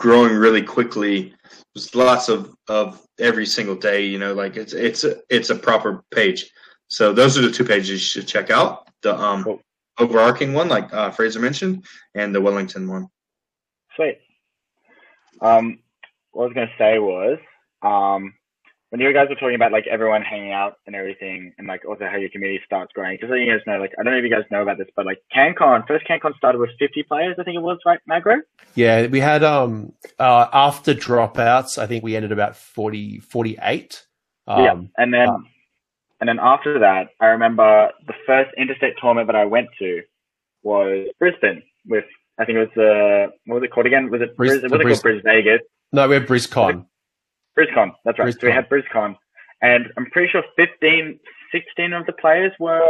growing 0.01 0.35
really 0.35 0.63
quickly. 0.63 1.33
There's 1.73 1.93
lots 1.95 2.27
of, 2.27 2.53
of 2.67 3.01
every 3.19 3.45
single 3.45 3.75
day, 3.75 4.03
you 4.05 4.17
know, 4.17 4.33
like 4.33 4.57
it's 4.57 4.73
it's 4.73 5.03
a, 5.03 5.17
it's 5.29 5.51
a 5.51 5.55
proper 5.55 6.03
page. 6.11 6.49
So 6.87 7.13
those 7.13 7.37
are 7.37 7.41
the 7.41 7.51
two 7.51 7.63
pages 7.63 7.89
you 7.89 7.97
should 7.97 8.27
check 8.27 8.49
out. 8.49 8.89
The 9.03 9.15
um, 9.17 9.43
Cool. 9.43 9.61
overarching 9.99 10.53
one, 10.53 10.67
like 10.67 10.91
uh, 10.93 11.11
Fraser 11.11 11.39
mentioned, 11.39 11.85
and 12.15 12.35
the 12.35 12.41
Wellington 12.41 12.89
one. 12.89 13.07
Sweet. 13.95 14.17
Um, 15.39 15.79
what 16.31 16.43
I 16.43 16.47
was 16.47 16.53
going 16.53 16.67
to 16.67 16.73
say 16.77 16.99
was, 16.99 17.37
um, 17.83 18.33
when 18.91 18.99
you 18.99 19.13
guys 19.13 19.29
were 19.29 19.35
talking 19.35 19.55
about 19.55 19.71
like 19.71 19.87
everyone 19.87 20.21
hanging 20.21 20.51
out 20.51 20.73
and 20.85 20.97
everything, 20.97 21.53
and 21.57 21.65
like 21.65 21.85
also 21.87 22.05
how 22.11 22.17
your 22.17 22.29
community 22.29 22.61
starts 22.65 22.91
growing. 22.93 23.17
Just 23.19 23.31
so 23.31 23.35
you 23.35 23.49
guys 23.49 23.61
know, 23.65 23.79
like 23.79 23.93
I 23.97 24.03
don't 24.03 24.11
know 24.13 24.19
if 24.19 24.23
you 24.25 24.29
guys 24.29 24.43
know 24.51 24.61
about 24.61 24.77
this, 24.77 24.89
but 24.97 25.05
like 25.05 25.19
CanCon, 25.33 25.87
first 25.87 26.05
CanCon 26.05 26.35
started 26.35 26.59
with 26.59 26.71
50 26.77 27.03
players, 27.03 27.37
I 27.39 27.43
think 27.43 27.55
it 27.55 27.61
was, 27.61 27.79
right, 27.85 27.99
Magro? 28.05 28.41
Yeah, 28.75 29.07
we 29.07 29.21
had 29.21 29.45
um 29.45 29.93
uh 30.19 30.47
after 30.51 30.93
dropouts, 30.93 31.77
I 31.77 31.87
think 31.87 32.03
we 32.03 32.17
ended 32.17 32.33
about 32.33 32.57
40, 32.57 33.19
48. 33.19 34.05
Um, 34.47 34.63
yeah. 34.63 34.73
And 34.97 35.13
then, 35.13 35.29
uh, 35.29 35.37
and 36.19 36.27
then 36.27 36.39
after 36.41 36.79
that, 36.79 37.11
I 37.21 37.27
remember 37.27 37.91
the 38.05 38.13
first 38.27 38.51
interstate 38.57 38.95
tournament 38.99 39.27
that 39.27 39.37
I 39.37 39.45
went 39.45 39.69
to 39.79 40.01
was 40.63 41.07
Brisbane 41.17 41.63
with. 41.87 42.05
I 42.37 42.45
think 42.45 42.57
it 42.57 42.75
was 42.75 42.77
uh, 42.77 43.31
what 43.45 43.61
was 43.61 43.63
it 43.63 43.71
called 43.71 43.85
again? 43.85 44.09
Was 44.09 44.21
it 44.21 44.35
Bris- 44.35 44.51
was 44.51 44.63
it 44.65 44.71
the 44.71 44.79
called 44.79 45.01
Bris 45.01 45.21
Vegas? 45.23 45.61
No, 45.93 46.07
we 46.07 46.15
had 46.15 46.27
BrizCon. 46.27 46.85
BrizCon, 47.57 47.91
that's 48.05 48.19
right. 48.19 48.33
So 48.33 48.47
we 48.47 48.53
had 48.53 48.69
BrizCon, 48.69 49.15
and 49.61 49.87
I'm 49.97 50.05
pretty 50.07 50.29
sure 50.31 50.43
15, 50.55 51.19
16 51.51 51.93
of 51.93 52.05
the 52.05 52.13
players 52.13 52.51
were 52.59 52.81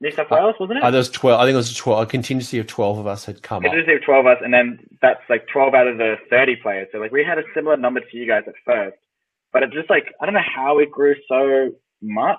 New 0.00 0.10
South 0.10 0.30
Uh, 0.30 0.36
Wales, 0.36 0.54
wasn't 0.60 0.78
it? 0.78 0.84
Uh, 0.84 0.90
there 0.90 0.98
was 0.98 1.10
12. 1.10 1.40
I 1.40 1.44
think 1.44 1.54
it 1.54 1.56
was 1.56 1.74
12. 1.76 2.02
A 2.02 2.06
contingency 2.06 2.58
of 2.58 2.66
12 2.66 2.98
of 2.98 3.06
us 3.06 3.24
had 3.24 3.42
come 3.42 3.62
Contingency 3.62 3.92
up. 3.94 4.00
like 4.00 4.04
12 4.06 4.26
of 4.26 4.32
us, 4.36 4.42
and 4.44 4.52
then 4.54 4.78
that's 5.02 5.20
like 5.28 5.46
12 5.52 5.74
out 5.74 5.86
of 5.86 5.98
the 5.98 6.16
30 6.30 6.56
players. 6.56 6.88
So 6.92 6.98
like 6.98 7.12
we 7.12 7.24
had 7.24 7.38
a 7.38 7.42
similar 7.54 7.76
number 7.76 8.00
to 8.00 8.16
you 8.16 8.26
guys 8.26 8.42
at 8.46 8.54
first, 8.64 8.96
but 9.52 9.62
it 9.62 9.70
just 9.72 9.90
like 9.90 10.06
I 10.20 10.26
don't 10.26 10.34
know 10.34 10.40
how 10.54 10.78
it 10.78 10.90
grew 10.90 11.14
so 11.28 11.70
much. 12.02 12.38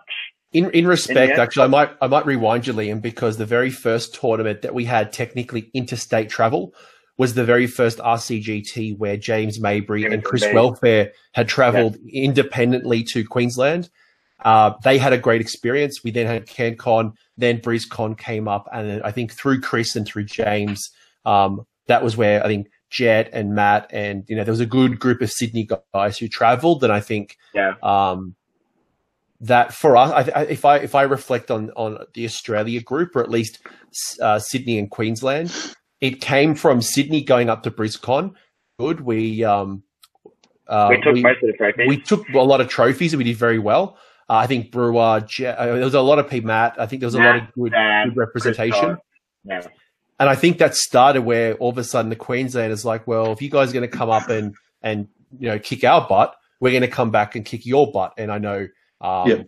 In 0.53 0.70
in 0.72 0.88
respect, 0.88 1.34
Yeah. 1.36 1.41
actually, 1.41 1.64
I 1.64 1.68
might 1.68 1.90
I 2.02 2.07
might 2.07 2.26
rewind 2.26 2.66
you, 2.68 2.74
Liam, 2.74 3.02
because 3.02 3.38
the 3.38 3.45
very 3.45 3.70
first 3.72 4.16
tournament 4.16 4.62
that 4.62 4.74
we 4.74 4.86
had 4.86 5.12
technically 5.12 5.70
interstate 5.74 6.30
travel 6.30 6.74
was 7.18 7.34
the 7.34 7.46
very 7.46 7.68
first 7.68 7.98
RCGT 8.00 8.98
where 8.98 9.16
James 9.18 9.60
Mabry 9.60 10.04
and 10.04 10.24
Chris. 10.24 10.46
Welfare 10.54 11.12
had 11.34 11.48
travelled 11.48 11.98
independently 12.12 13.04
to 13.06 13.24
Queensland. 13.24 13.90
Uh, 14.44 14.74
they 14.84 14.98
had 14.98 15.14
a 15.14 15.18
great 15.18 15.40
experience. 15.42 16.04
We 16.04 16.12
then 16.12 16.28
had 16.28 16.46
CanCon, 16.46 17.14
then 17.38 17.60
BrizCon 17.60 18.18
came 18.18 18.48
up, 18.48 18.68
and 18.72 18.90
then 18.90 19.02
I 19.04 19.12
think 19.12 19.32
through 19.32 19.62
Chris 19.62 19.96
and 19.96 20.06
through 20.06 20.26
James, 20.26 20.90
um, 21.26 21.66
that 21.88 22.04
was 22.04 22.18
where 22.18 22.44
I 22.44 22.48
think 22.48 22.68
Jet 22.90 23.30
and 23.34 23.56
Matt 23.56 23.88
and 23.92 24.24
you 24.28 24.36
know 24.36 24.44
there 24.44 24.52
was 24.52 24.60
a 24.60 24.66
good 24.66 25.00
group 25.00 25.22
of 25.22 25.32
Sydney 25.32 25.68
guys 25.94 26.18
who 26.18 26.28
travelled, 26.28 26.84
and 26.84 26.92
I 26.94 27.00
think 27.00 27.38
Yeah. 27.54 27.74
um, 27.82 28.36
that 29.42 29.74
for 29.74 29.98
us, 29.98 30.12
I, 30.12 30.40
I, 30.40 30.44
if 30.44 30.66
I 30.66 30.78
if 30.78 30.96
I 30.96 31.04
reflect 31.04 31.50
on 31.50 31.72
on 31.72 31.98
the 32.14 32.26
Australia 32.26 32.82
group, 32.82 33.16
or 33.16 33.22
at 33.22 33.30
least 33.30 33.60
uh, 34.22 34.40
Sydney 34.40 34.78
and 34.78 34.90
Queensland, 34.92 35.52
it 36.02 36.22
came 36.22 36.56
from 36.56 36.82
Sydney 36.82 37.22
going 37.24 37.50
up 37.50 37.64
to 37.64 37.72
BrizCon. 37.72 38.34
Good, 38.80 39.02
we 39.02 39.44
um, 39.44 39.84
uh, 40.68 40.88
we 40.90 41.02
took 41.02 41.16
most 41.18 41.44
of 41.44 41.48
the 41.48 41.54
trophies. 41.58 41.88
we 41.88 42.02
took 42.02 42.28
a 42.30 42.40
lot 42.40 42.62
of 42.62 42.68
trophies 42.68 43.14
and 43.14 43.18
we 43.20 43.24
did 43.24 43.38
very 43.38 43.60
well. 43.60 43.98
Uh, 44.30 44.38
I 44.38 44.48
think 44.48 44.72
Brewer, 44.72 45.24
Je- 45.28 45.46
uh, 45.46 45.66
there 45.76 45.84
was 45.84 45.94
a 45.94 46.02
lot 46.02 46.18
of 46.18 46.28
people, 46.30 46.48
Matt. 46.48 46.76
I 46.80 46.88
think 46.88 47.00
there 47.00 47.08
was 47.08 47.14
a 47.16 47.20
lot 47.20 47.36
of 47.36 47.54
good, 47.54 47.72
Dan, 47.72 48.10
good 48.10 48.18
representation. 48.18 48.98
Chris 49.48 49.66
Yeah. 49.66 49.68
And 50.20 50.30
I 50.30 50.36
think 50.36 50.58
that 50.58 50.74
started 50.76 51.22
where 51.22 51.54
all 51.56 51.70
of 51.70 51.78
a 51.78 51.84
sudden 51.84 52.10
the 52.10 52.16
Queensland 52.16 52.72
is 52.72 52.86
like, 52.86 53.06
well, 53.06 53.32
if 53.34 53.42
you 53.42 53.50
guys 53.50 53.70
are 53.70 53.74
going 53.74 53.90
to 53.90 53.98
come 53.98 54.10
up 54.10 54.30
and 54.30 54.56
and 54.82 55.08
you 55.38 55.48
know 55.50 55.60
kick 55.60 55.84
our 55.84 56.08
butt, 56.08 56.36
we're 56.60 56.72
going 56.72 56.82
to 56.82 56.88
come 56.88 57.12
back 57.12 57.36
and 57.36 57.46
kick 57.46 57.66
your 57.66 57.92
butt. 57.92 58.14
And 58.18 58.32
I 58.32 58.38
know, 58.40 58.68
um, 59.02 59.30
Yeah. 59.30 59.44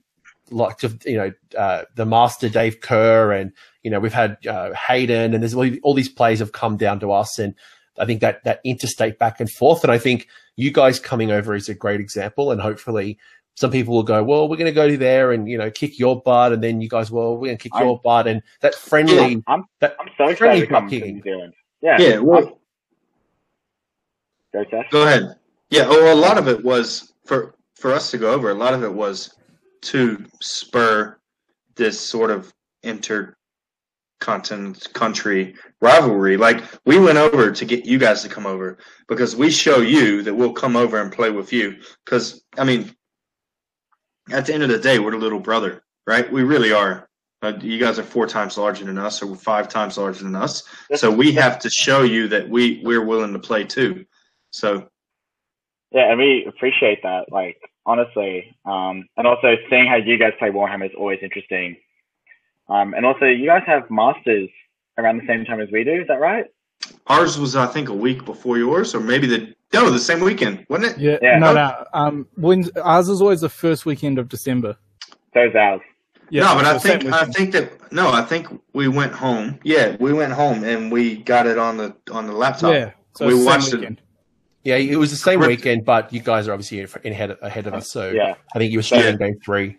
lots 0.51 0.83
of 0.83 1.01
you 1.05 1.17
know 1.17 1.31
uh, 1.57 1.83
the 1.95 2.05
master 2.05 2.47
Dave 2.49 2.79
Kerr, 2.81 3.31
and 3.31 3.53
you 3.87 3.91
know 3.91 4.01
we've 4.01 4.11
had 4.11 4.35
uh, 4.45 4.73
Hayden, 4.73 5.33
and 5.33 5.41
there's 5.41 5.53
all, 5.53 5.65
all 5.81 5.93
these 5.93 6.09
players 6.09 6.39
have 6.39 6.51
come 6.51 6.75
down 6.75 6.99
to 6.99 7.13
us, 7.13 7.39
and 7.39 7.55
I 7.97 8.03
think 8.05 8.19
that 8.19 8.43
that 8.43 8.59
interstate 8.65 9.17
back 9.17 9.39
and 9.39 9.49
forth, 9.49 9.81
and 9.81 9.93
I 9.93 9.97
think 9.97 10.27
you 10.57 10.73
guys 10.73 10.99
coming 10.99 11.31
over 11.31 11.55
is 11.55 11.69
a 11.69 11.73
great 11.73 12.01
example, 12.01 12.51
and 12.51 12.59
hopefully. 12.59 13.17
Some 13.55 13.71
people 13.71 13.95
will 13.95 14.03
go, 14.03 14.23
well, 14.23 14.47
we're 14.47 14.55
going 14.57 14.67
to 14.67 14.71
go 14.71 14.87
to 14.87 14.97
there 14.97 15.31
and 15.31 15.49
you 15.49 15.57
know 15.57 15.71
kick 15.71 15.97
your 15.97 16.21
butt, 16.21 16.53
and 16.53 16.63
then 16.63 16.79
you 16.79 16.87
guys, 16.87 17.09
well, 17.09 17.37
we're 17.37 17.47
going 17.47 17.57
to 17.57 17.63
kick 17.63 17.73
I'm- 17.73 17.87
your 17.87 17.99
butt, 18.03 18.27
and 18.27 18.43
that 18.61 18.75
friendly, 18.75 19.41
I'm 19.47 19.63
that 19.79 19.95
I'm 19.99 20.09
so 20.15 20.35
friendly 20.35 20.61
excited 20.61 20.67
to 20.67 20.67
come 20.67 20.89
to. 20.89 20.99
New 20.99 21.23
Zealand. 21.23 21.53
Yeah. 21.81 21.97
Yeah, 21.99 22.17
well, 22.19 22.59
Go, 24.53 24.65
Go 24.91 25.03
ahead. 25.03 25.37
Yeah, 25.69 25.87
well, 25.87 26.13
a 26.13 26.19
lot 26.19 26.37
of 26.37 26.47
it 26.47 26.63
was 26.63 27.13
for 27.25 27.55
for 27.75 27.93
us 27.93 28.11
to 28.11 28.17
go 28.17 28.31
over. 28.31 28.51
A 28.51 28.55
lot 28.55 28.73
of 28.73 28.83
it 28.83 28.93
was 28.93 29.33
to 29.81 30.23
spur 30.41 31.17
this 31.75 31.99
sort 31.99 32.31
of 32.31 32.53
intercontinent 34.19 34.93
country 34.93 35.55
rivalry. 35.81 36.37
Like 36.37 36.63
we 36.85 36.99
went 36.99 37.17
over 37.17 37.51
to 37.51 37.65
get 37.65 37.85
you 37.85 37.97
guys 37.97 38.21
to 38.23 38.29
come 38.29 38.45
over 38.45 38.77
because 39.07 39.35
we 39.35 39.49
show 39.51 39.77
you 39.77 40.23
that 40.23 40.33
we'll 40.33 40.53
come 40.53 40.75
over 40.75 41.01
and 41.01 41.11
play 41.11 41.29
with 41.29 41.53
you. 41.53 41.77
Because 42.05 42.43
I 42.57 42.63
mean, 42.63 42.93
at 44.31 44.45
the 44.45 44.53
end 44.53 44.63
of 44.63 44.69
the 44.69 44.79
day, 44.79 44.99
we're 44.99 45.11
the 45.11 45.17
little 45.17 45.39
brother, 45.39 45.83
right? 46.05 46.31
We 46.31 46.43
really 46.43 46.73
are. 46.73 47.07
Uh, 47.43 47.53
you 47.61 47.79
guys 47.79 47.99
are 47.99 48.03
four 48.03 48.25
times 48.25 48.57
larger 48.57 48.83
than 48.83 48.97
us, 48.97 49.21
or 49.21 49.35
five 49.35 49.69
times 49.69 49.97
larger 49.97 50.23
than 50.23 50.35
us. 50.35 50.63
So 50.95 51.11
we 51.11 51.31
have 51.33 51.59
to 51.59 51.69
show 51.69 52.01
you 52.01 52.27
that 52.29 52.49
we 52.49 52.81
we're 52.83 53.05
willing 53.05 53.33
to 53.33 53.39
play 53.39 53.63
too. 53.63 54.05
So 54.51 54.89
Yeah, 55.91 56.09
and 56.09 56.19
we 56.19 56.45
appreciate 56.47 57.03
that. 57.03 57.31
Like 57.31 57.57
honestly, 57.85 58.55
um, 58.65 59.07
and 59.17 59.27
also 59.27 59.55
seeing 59.69 59.85
how 59.85 59.97
you 59.97 60.17
guys 60.17 60.33
play 60.39 60.49
Warhammer 60.49 60.87
is 60.87 60.95
always 60.97 61.19
interesting. 61.21 61.77
Um, 62.69 62.93
and 62.93 63.05
also 63.05 63.25
you 63.25 63.45
guys 63.47 63.63
have 63.65 63.89
masters 63.89 64.49
around 64.97 65.17
the 65.21 65.27
same 65.27 65.45
time 65.45 65.59
as 65.61 65.69
we 65.71 65.83
do. 65.83 66.01
Is 66.01 66.07
that 66.07 66.19
right? 66.19 66.45
Ours 67.07 67.39
was, 67.39 67.55
I 67.55 67.65
think, 67.67 67.89
a 67.89 67.93
week 67.93 68.25
before 68.25 68.57
yours, 68.57 68.93
or 68.93 68.99
maybe 68.99 69.27
the 69.27 69.53
no, 69.73 69.89
the 69.89 69.99
same 69.99 70.21
weekend, 70.21 70.65
wasn't 70.69 70.93
it? 70.93 70.99
Yeah, 70.99 71.17
Yeah. 71.21 71.39
no, 71.39 71.53
no. 71.53 71.85
Um, 71.93 72.27
when 72.35 72.69
ours 72.81 73.09
is 73.09 73.21
always 73.21 73.41
the 73.41 73.49
first 73.49 73.85
weekend 73.85 74.17
of 74.19 74.29
December. 74.29 74.77
So's 75.33 75.53
ours. 75.55 75.81
Yeah, 76.29 76.43
no, 76.43 76.55
but 76.55 76.65
I 76.65 76.77
think 76.77 77.05
I 77.05 77.25
think 77.25 77.51
that 77.53 77.91
no, 77.91 78.11
I 78.11 78.21
think 78.21 78.47
we 78.73 78.87
went 78.89 79.13
home. 79.13 79.59
Yeah, 79.63 79.95
we 79.99 80.11
went 80.13 80.33
home 80.33 80.63
and 80.65 80.91
we 80.91 81.17
got 81.17 81.47
it 81.47 81.57
on 81.57 81.77
the 81.77 81.95
on 82.11 82.27
the 82.27 82.33
laptop. 82.33 82.73
yeah, 82.73 82.91
so 83.15 83.27
we 83.27 83.33
same 83.35 83.45
watched 83.45 83.73
it. 83.73 83.79
weekend. 83.79 84.01
Yeah, 84.63 84.75
it 84.75 84.97
was 84.97 85.11
the 85.11 85.17
same 85.17 85.39
Correct. 85.39 85.49
weekend, 85.61 85.85
but 85.85 86.11
you 86.11 86.19
guys 86.19 86.47
are 86.49 86.53
obviously 86.53 86.81
in- 86.81 86.89
in 87.05 87.13
ahead 87.13 87.37
ahead 87.41 87.67
of 87.67 87.73
us. 87.73 87.89
So 87.91 88.09
Yeah. 88.11 88.35
I 88.53 88.57
think 88.59 88.71
you 88.73 88.79
were 88.79 88.81
Yeah. 88.81 88.99
still 88.99 89.07
in 89.07 89.17
game 89.17 89.35
three. 89.45 89.77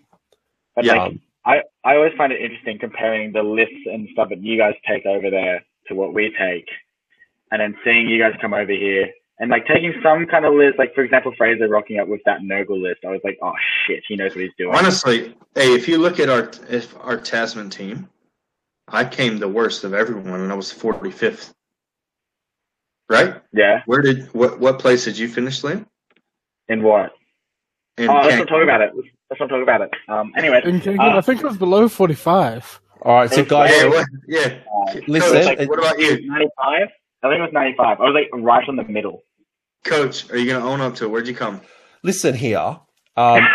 But 0.74 0.84
Yeah. 0.86 0.94
like, 0.94 1.18
I, 1.48 1.62
I 1.82 1.96
always 1.96 2.12
find 2.16 2.30
it 2.32 2.40
interesting 2.40 2.78
comparing 2.78 3.32
the 3.32 3.42
lists 3.42 3.86
and 3.86 4.06
stuff 4.12 4.28
that 4.28 4.42
you 4.42 4.58
guys 4.58 4.74
take 4.86 5.06
over 5.06 5.30
there 5.30 5.64
to 5.88 5.94
what 5.94 6.12
we 6.12 6.24
take, 6.38 6.68
and 7.50 7.60
then 7.60 7.74
seeing 7.84 8.06
you 8.06 8.20
guys 8.20 8.34
come 8.40 8.52
over 8.52 8.70
here 8.70 9.08
And 9.40 9.50
like 9.50 9.66
taking 9.66 9.94
some 10.02 10.26
kind 10.26 10.44
of 10.44 10.54
list, 10.54 10.78
like 10.78 10.94
for 10.94 11.04
example, 11.04 11.32
Fraser 11.38 11.68
rocking 11.68 12.00
up 12.00 12.08
with 12.08 12.20
that 12.26 12.40
Nurgle 12.40 12.82
list, 12.82 13.04
I 13.04 13.10
was 13.10 13.20
like, 13.22 13.38
oh 13.40 13.52
shit, 13.86 14.02
he 14.08 14.16
knows 14.16 14.34
what 14.34 14.40
he's 14.40 14.50
doing. 14.58 14.74
Honestly, 14.74 15.36
hey, 15.54 15.74
if 15.74 15.86
you 15.86 15.98
look 15.98 16.18
at 16.18 16.28
our 16.28 16.50
if 16.68 16.96
our 16.98 17.16
Tasman 17.16 17.70
team, 17.70 18.08
I 18.88 19.04
came 19.04 19.38
the 19.38 19.48
worst 19.48 19.84
of 19.84 19.94
everyone, 19.94 20.40
and 20.40 20.50
I 20.50 20.56
was 20.56 20.72
forty 20.72 21.12
fifth. 21.12 21.54
Right? 23.08 23.40
Yeah. 23.52 23.82
Where 23.86 24.02
did 24.02 24.26
what 24.34 24.58
what 24.58 24.80
place 24.80 25.04
did 25.04 25.16
you 25.16 25.28
finish, 25.28 25.62
Liam? 25.62 25.86
In 26.68 26.82
what? 26.82 27.12
In 27.96 28.10
oh, 28.10 28.14
let's 28.14 28.38
not 28.38 28.48
talk 28.48 28.62
about 28.64 28.80
it. 28.80 28.90
Let's, 28.96 29.08
let's 29.30 29.40
not 29.40 29.48
talk 29.48 29.62
about 29.62 29.80
it. 29.82 29.90
Um. 30.08 30.32
Anyway. 30.36 30.60
Uh, 30.64 31.16
I 31.16 31.20
think 31.20 31.40
it 31.40 31.46
was 31.46 31.56
below 31.58 31.88
45. 31.88 32.80
All 33.02 33.14
right, 33.14 33.30
so 33.30 33.44
guys, 33.44 33.70
Yeah, 33.76 33.88
what, 33.88 34.06
yeah. 34.26 34.54
Listen, 35.06 35.42
Coach, 35.42 35.58
it- 35.60 35.68
what 35.68 35.78
about 35.78 35.98
you, 36.00 36.26
95. 36.28 36.50
I 37.22 37.28
think 37.28 37.38
it 37.38 37.42
was 37.42 37.52
95. 37.52 38.00
I 38.00 38.02
was 38.02 38.14
like 38.14 38.28
right 38.32 38.68
on 38.68 38.76
the 38.76 38.84
middle. 38.84 39.22
Coach? 39.84 40.28
Are 40.30 40.36
you 40.36 40.50
gonna 40.52 40.66
own 40.66 40.80
up 40.80 40.96
to 40.96 41.04
it? 41.04 41.08
Where'd 41.10 41.28
you 41.28 41.34
come? 41.34 41.60
listen 42.02 42.34
here. 42.34 42.78
Um, 43.16 43.46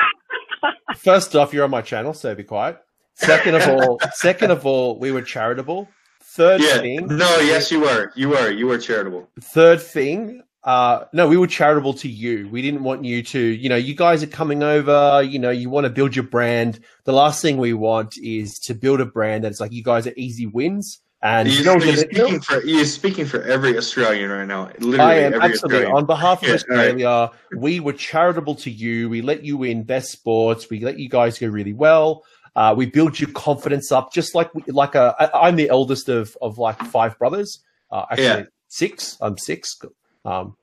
first 0.98 1.36
off, 1.36 1.54
you're 1.54 1.64
on 1.64 1.70
my 1.72 1.82
channel, 1.82 2.14
so 2.14 2.34
be 2.36 2.44
quiet. 2.44 2.78
Second 3.16 3.56
of 3.56 3.68
all, 3.68 4.00
second 4.14 4.52
of 4.52 4.66
all, 4.66 4.98
we 5.00 5.12
were 5.12 5.22
charitable. 5.22 5.88
Third 6.24 6.62
Yeah. 6.62 6.78
thing, 6.78 7.08
No, 7.08 7.40
yes, 7.40 7.70
you 7.72 7.82
were. 7.82 8.12
You 8.16 8.30
were. 8.30 8.50
You 8.50 8.68
were 8.68 8.78
charitable. 8.78 9.30
third 9.42 9.82
thing, 9.82 10.42
uh, 10.64 11.06
no, 11.14 11.28
we 11.28 11.38
were 11.38 11.48
charitable 11.48 11.94
to 11.96 12.08
you. 12.10 12.48
We 12.50 12.62
didn't 12.62 12.84
want 12.84 13.04
you 13.04 13.22
to, 13.24 13.40
you 13.40 13.68
know, 13.70 13.76
you 13.76 13.96
guys 13.96 14.24
are 14.24 14.28
coming 14.28 14.64
over, 14.64 15.22
you 15.22 15.38
know, 15.40 15.50
you 15.50 15.70
want 15.70 15.86
to 15.86 15.90
build 15.90 16.16
your 16.16 16.24
brand. 16.24 16.80
The 17.04 17.14
last 17.14 17.42
thing 17.42 17.58
we 17.58 17.74
want 17.74 18.18
is 18.18 18.60
to 18.60 18.74
build 18.74 19.02
a 19.02 19.06
brand 19.06 19.44
that's 19.44 19.60
like 19.60 19.74
you 19.74 19.84
guys 19.84 20.08
are 20.08 20.14
easy 20.16 20.46
wins. 20.46 21.00
And 21.22 21.48
You, 21.50 21.64
no 21.64 21.74
one's 21.76 21.86
you're 21.86 21.96
speaking 21.98 22.40
for 22.42 22.64
you're 22.66 22.86
speaking 22.86 23.26
for 23.26 23.42
every 23.44 23.78
Australian 23.78 24.30
right 24.30 24.46
now. 24.46 24.70
Literally 24.80 25.00
I 25.00 25.16
am 25.20 25.34
absolutely 25.36 25.54
Australian. 25.78 25.92
on 25.94 26.06
behalf 26.06 26.42
of 26.44 26.48
Yeah, 26.50 26.56
Australia. 26.56 27.32
We 27.56 27.80
were 27.80 27.94
charitable 27.94 28.56
to 28.56 28.70
you. 28.70 29.10
We 29.10 29.22
let 29.22 29.44
you 29.46 29.56
win 29.58 29.84
best 29.84 30.12
sports. 30.12 30.70
We 30.70 30.82
let 30.82 31.00
you 31.00 31.08
guys 31.08 31.40
go 31.40 31.48
really 31.48 31.72
well. 31.74 32.24
Uh, 32.56 32.74
we 32.78 32.86
build 32.88 33.20
your 33.20 33.30
confidence 33.32 33.90
up, 33.92 34.12
just 34.14 34.36
like 34.36 34.50
like 34.68 34.96
a. 34.96 35.16
I- 35.18 35.48
I'm 35.48 35.56
the 35.56 35.70
eldest 35.70 36.10
of 36.10 36.38
of 36.42 36.58
like 36.58 36.78
five 36.84 37.18
brothers. 37.18 37.60
Uh, 37.90 38.06
actually, 38.12 38.26
Yeah. 38.26 38.44
six. 38.68 39.18
I'm 39.22 39.38
six. 39.38 39.80
Um, 40.26 40.56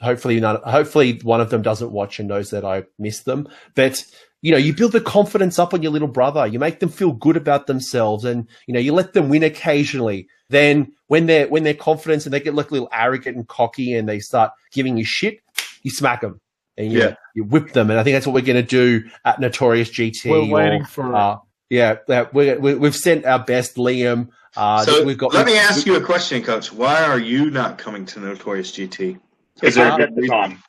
hopefully, 0.00 0.38
none. 0.40 0.58
Hopefully, 0.64 1.20
one 1.22 1.40
of 1.40 1.50
them 1.50 1.62
doesn't 1.62 1.92
watch 1.92 2.18
and 2.18 2.28
knows 2.28 2.50
that 2.50 2.64
I 2.64 2.84
miss 2.98 3.20
them. 3.20 3.48
But 3.74 4.04
you 4.40 4.50
know, 4.50 4.58
you 4.58 4.74
build 4.74 4.92
the 4.92 5.00
confidence 5.00 5.58
up 5.58 5.72
on 5.72 5.82
your 5.82 5.92
little 5.92 6.08
brother. 6.08 6.46
You 6.46 6.58
make 6.58 6.80
them 6.80 6.88
feel 6.88 7.12
good 7.12 7.36
about 7.36 7.66
themselves, 7.66 8.24
and 8.24 8.48
you 8.66 8.74
know, 8.74 8.80
you 8.80 8.92
let 8.92 9.12
them 9.12 9.28
win 9.28 9.42
occasionally. 9.42 10.28
Then, 10.48 10.92
when 11.06 11.26
they're 11.26 11.48
when 11.48 11.62
they're 11.62 11.74
confident 11.74 12.26
and 12.26 12.32
they 12.32 12.40
get 12.40 12.54
like 12.54 12.70
a 12.70 12.74
little 12.74 12.88
arrogant 12.92 13.36
and 13.36 13.46
cocky, 13.48 13.94
and 13.94 14.08
they 14.08 14.18
start 14.20 14.52
giving 14.72 14.96
you 14.96 15.04
shit, 15.04 15.40
you 15.82 15.90
smack 15.90 16.20
them 16.22 16.40
and 16.76 16.92
you, 16.92 16.98
Yeah. 17.00 17.14
you 17.34 17.44
whip 17.44 17.72
them. 17.72 17.90
And 17.90 17.98
I 17.98 18.02
think 18.02 18.14
that's 18.14 18.26
what 18.26 18.34
we're 18.34 18.40
going 18.42 18.56
to 18.56 18.62
do 18.62 19.08
at 19.24 19.40
Notorious 19.40 19.90
GT. 19.90 20.30
We're 20.30 20.38
or, 20.38 20.48
waiting 20.48 20.84
for 20.84 21.06
it. 21.08 21.14
uh, 21.14 21.38
yeah, 21.72 21.96
yeah, 22.06 22.26
we, 22.34 22.52
we, 22.56 22.74
we've 22.74 22.94
sent 22.94 23.24
our 23.24 23.38
best, 23.38 23.76
Liam. 23.76 24.28
Uh, 24.54 24.84
so 24.84 25.04
we've 25.04 25.16
got. 25.16 25.32
let 25.32 25.46
me 25.46 25.56
ask 25.56 25.86
you 25.86 25.96
a 25.96 26.00
question, 26.02 26.42
Coach. 26.42 26.70
Why 26.70 27.02
are 27.02 27.18
you 27.18 27.50
not 27.50 27.78
coming 27.78 28.04
to 28.06 28.20
Notorious 28.20 28.72
GT? 28.72 29.18
Is 29.62 29.76
there 29.76 29.90
a 29.90 29.96
good 29.96 30.14
reason? 30.14 30.62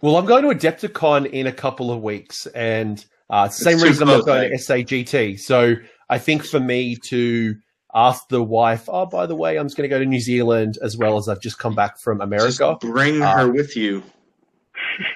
Well, 0.00 0.16
I'm 0.16 0.24
going 0.24 0.42
to 0.42 0.48
Adepticon 0.48 1.30
in 1.30 1.46
a 1.48 1.52
couple 1.52 1.92
of 1.92 2.02
weeks, 2.02 2.46
and 2.46 3.04
uh, 3.28 3.50
same 3.50 3.74
It's 3.74 3.82
too 3.82 3.88
reason 3.88 4.08
I'm 4.08 4.18
not 4.18 4.26
going 4.26 4.50
to 4.50 4.56
SAGT. 4.56 5.38
So 5.38 5.74
I 6.08 6.16
think 6.16 6.46
for 6.46 6.58
me 6.58 6.96
to 7.08 7.54
ask 7.94 8.26
the 8.28 8.42
wife, 8.42 8.88
oh, 8.88 9.04
by 9.04 9.26
the 9.26 9.36
way, 9.36 9.58
I'm 9.58 9.66
just 9.66 9.76
going 9.76 9.88
to 9.88 9.94
go 9.94 9.98
to 9.98 10.06
New 10.06 10.20
Zealand 10.20 10.78
as 10.80 10.96
well 10.96 11.18
as 11.18 11.28
I've 11.28 11.42
just 11.42 11.58
come 11.58 11.74
back 11.74 12.00
from 12.00 12.22
America. 12.22 12.46
Just 12.56 12.80
bring 12.80 13.20
Uh, 13.20 13.36
her 13.36 13.52
with 13.52 13.76
you. 13.76 14.02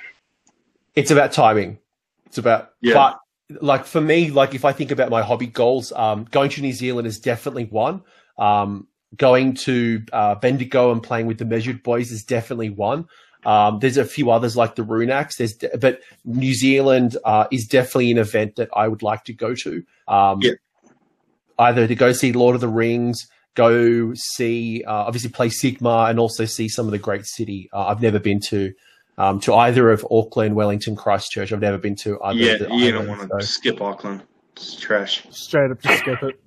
it's 0.94 1.10
about 1.10 1.32
timing. 1.32 1.78
It's 2.26 2.36
about, 2.36 2.72
Yeah. 2.82 2.92
but 2.94 3.18
like 3.60 3.84
for 3.84 4.00
me, 4.00 4.30
like 4.30 4.54
if 4.54 4.64
I 4.64 4.72
think 4.72 4.90
about 4.90 5.10
my 5.10 5.22
hobby 5.22 5.46
goals, 5.46 5.92
um, 5.92 6.24
going 6.30 6.50
to 6.50 6.60
New 6.60 6.72
Zealand 6.72 7.06
is 7.06 7.18
definitely 7.18 7.64
one. 7.64 8.02
Um, 8.38 8.86
going 9.16 9.54
to 9.54 10.04
uh, 10.12 10.34
Bendigo 10.34 10.92
and 10.92 11.02
playing 11.02 11.26
with 11.26 11.38
the 11.38 11.44
Measured 11.44 11.82
Boys 11.82 12.10
is 12.10 12.24
definitely 12.24 12.70
one. 12.70 13.08
Um, 13.44 13.78
there's 13.78 13.96
a 13.96 14.04
few 14.04 14.30
others 14.30 14.56
like 14.56 14.74
the 14.74 14.82
Runax. 14.82 15.36
There's, 15.36 15.54
de- 15.54 15.78
but 15.78 16.00
New 16.24 16.52
Zealand 16.52 17.16
uh, 17.24 17.46
is 17.52 17.66
definitely 17.66 18.10
an 18.10 18.18
event 18.18 18.56
that 18.56 18.68
I 18.74 18.88
would 18.88 19.02
like 19.02 19.24
to 19.24 19.32
go 19.32 19.54
to. 19.54 19.84
Um, 20.08 20.40
Yeah. 20.42 20.52
Either 21.58 21.86
to 21.86 21.94
go 21.94 22.12
see 22.12 22.32
Lord 22.32 22.54
of 22.54 22.60
the 22.60 22.68
Rings, 22.68 23.26
go 23.54 24.12
see, 24.14 24.84
uh, 24.84 24.92
obviously 24.92 25.30
play 25.30 25.48
Sigmar, 25.48 26.10
and 26.10 26.18
also 26.18 26.44
see 26.44 26.68
some 26.68 26.86
of 26.86 26.92
the 26.92 26.98
great 26.98 27.24
city. 27.24 27.70
Uh, 27.72 27.86
I've 27.86 28.02
never 28.02 28.18
been 28.18 28.40
to 28.48 28.74
um, 29.18 29.40
to 29.40 29.54
either 29.54 29.90
of 29.90 30.06
Auckland, 30.10 30.54
Wellington, 30.54 30.96
Christchurch. 30.96 31.52
I've 31.52 31.60
never 31.60 31.78
been 31.78 31.96
to 31.96 32.20
either. 32.22 32.38
Yeah, 32.38 32.52
of 32.52 32.58
the 32.68 32.74
you 32.74 32.92
don't 32.92 33.08
want 33.08 33.22
to 33.22 33.28
so- 33.40 33.46
skip 33.46 33.80
Auckland. 33.80 34.22
It's 34.54 34.74
trash. 34.76 35.26
Straight 35.30 35.70
up, 35.70 35.80
just 35.82 35.98
skip 36.02 36.22
it. 36.22 36.40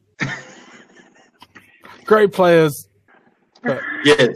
Great 2.05 2.31
players. 2.33 2.87
But 3.61 3.81
Yeah. 4.03 4.27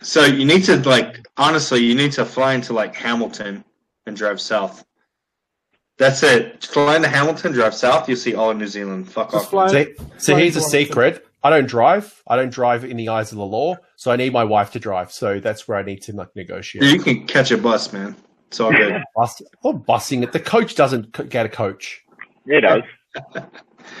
So 0.00 0.24
you 0.24 0.44
need 0.44 0.64
to 0.64 0.76
like 0.88 1.26
honestly, 1.36 1.80
you 1.80 1.94
need 1.96 2.12
to 2.12 2.24
fly 2.24 2.54
into 2.54 2.72
like 2.72 2.94
Hamilton 2.94 3.64
and 4.06 4.16
drive 4.16 4.40
south. 4.40 4.84
That's 5.98 6.22
it. 6.22 6.64
Fly 6.64 6.94
into 6.96 7.08
Hamilton, 7.08 7.50
drive 7.52 7.74
south. 7.74 8.08
You 8.08 8.14
see 8.14 8.36
all 8.36 8.50
of 8.52 8.56
New 8.56 8.68
Zealand. 8.68 9.10
Fuck 9.10 9.32
Just 9.32 9.46
off. 9.46 9.50
fly- 9.50 9.68
So, 9.68 9.84
so 10.18 10.32
Flying 10.32 10.42
here's 10.44 10.56
a 10.56 10.60
to 10.60 10.66
secret. 10.66 11.26
I 11.42 11.50
don't 11.50 11.66
drive. 11.66 12.22
I 12.26 12.36
don't 12.36 12.52
drive 12.52 12.84
in 12.84 12.96
the 12.96 13.08
eyes 13.08 13.32
of 13.32 13.38
the 13.38 13.46
law. 13.46 13.76
So 13.96 14.10
I 14.10 14.16
need 14.16 14.32
my 14.32 14.44
wife 14.44 14.72
to 14.72 14.80
drive. 14.80 15.12
So 15.12 15.38
that's 15.40 15.68
where 15.68 15.78
I 15.78 15.82
need 15.82 16.02
to 16.02 16.12
like 16.12 16.34
negotiate. 16.34 16.84
You 16.84 16.98
can 16.98 17.26
catch 17.26 17.50
a 17.50 17.58
bus, 17.58 17.92
man. 17.92 18.16
It's 18.48 18.60
all 18.60 18.72
good. 18.72 19.02
Bus, 19.14 19.42
or 19.62 19.78
busing 19.78 20.22
it. 20.22 20.32
The 20.32 20.40
coach 20.40 20.74
doesn't 20.74 21.12
co- 21.12 21.24
get 21.24 21.44
a 21.44 21.50
coach. 21.50 22.02
It 22.46 22.62
does. 22.62 22.82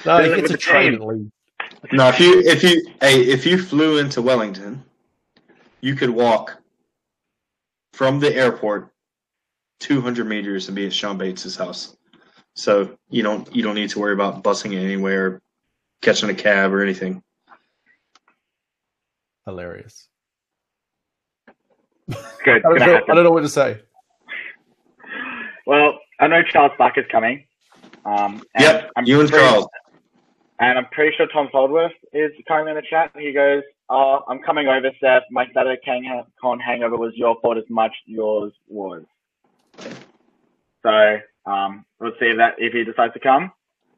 No, 0.04 0.22
he 0.22 0.40
gets 0.40 0.50
a 0.50 0.56
train. 0.56 0.98
train 0.98 1.02
at 1.02 1.08
least. 1.08 1.32
no, 1.92 2.08
if 2.08 2.20
you 2.20 2.40
if 2.40 2.62
you 2.62 2.86
hey 3.00 3.22
if 3.22 3.46
you 3.46 3.56
flew 3.56 3.96
into 3.96 4.20
Wellington, 4.20 4.84
you 5.80 5.94
could 5.94 6.10
walk 6.10 6.60
from 7.94 8.20
the 8.20 8.34
airport 8.34 8.92
200 9.80 10.26
meters 10.26 10.68
and 10.68 10.76
be 10.76 10.86
at 10.86 10.92
Sean 10.92 11.16
Bates's 11.16 11.56
house. 11.56 11.96
So 12.54 12.98
you 13.08 13.22
don't 13.22 13.52
you 13.54 13.62
don't 13.62 13.74
need 13.74 13.90
to 13.90 13.98
worry 13.98 14.12
about 14.12 14.44
busing 14.44 14.72
it 14.72 14.84
anywhere, 14.84 15.40
catching 16.02 16.28
a 16.28 16.34
cab 16.34 16.72
or 16.72 16.82
anything. 16.82 17.22
Hilarious. 19.48 20.08
Good. 22.08 22.18
I 22.48 22.58
don't, 22.60 22.78
know. 22.78 23.00
I 23.08 23.14
don't 23.14 23.24
know 23.24 23.30
what 23.30 23.40
to 23.40 23.48
say. 23.48 23.80
Well, 25.66 25.98
I 26.20 26.26
know 26.26 26.42
Charles 26.42 26.72
Buck 26.76 26.98
is 26.98 27.04
coming. 27.10 27.46
Um, 28.04 28.42
and 28.54 28.64
Yep, 28.64 28.90
I'm 28.96 29.04
you 29.06 29.20
and 29.20 29.28
pretty- 29.30 29.44
Charles. 29.46 29.66
And 30.60 30.76
I'm 30.76 30.86
pretty 30.92 31.16
sure 31.16 31.26
Tom 31.28 31.48
Holdsworth 31.52 31.92
is 32.12 32.32
currently 32.48 32.72
in 32.72 32.76
the 32.76 32.82
chat. 32.90 33.12
He 33.16 33.32
goes, 33.32 33.62
"Oh, 33.88 34.24
I'm 34.28 34.40
coming 34.40 34.66
over, 34.66 34.90
Seth. 35.00 35.22
My 35.30 35.46
Saturday 35.54 35.80
Can- 35.84 36.24
Con 36.40 36.58
hangover 36.58 36.96
was 36.96 37.12
your 37.14 37.36
fault 37.40 37.56
as 37.58 37.64
much 37.70 37.92
as 37.92 38.12
yours 38.12 38.52
was." 38.66 39.04
So 40.82 41.18
um, 41.46 41.84
we'll 42.00 42.10
see 42.18 42.26
if 42.26 42.36
that 42.38 42.56
if 42.58 42.72
he 42.72 42.82
decides 42.84 43.14
to 43.14 43.20
come. 43.20 43.52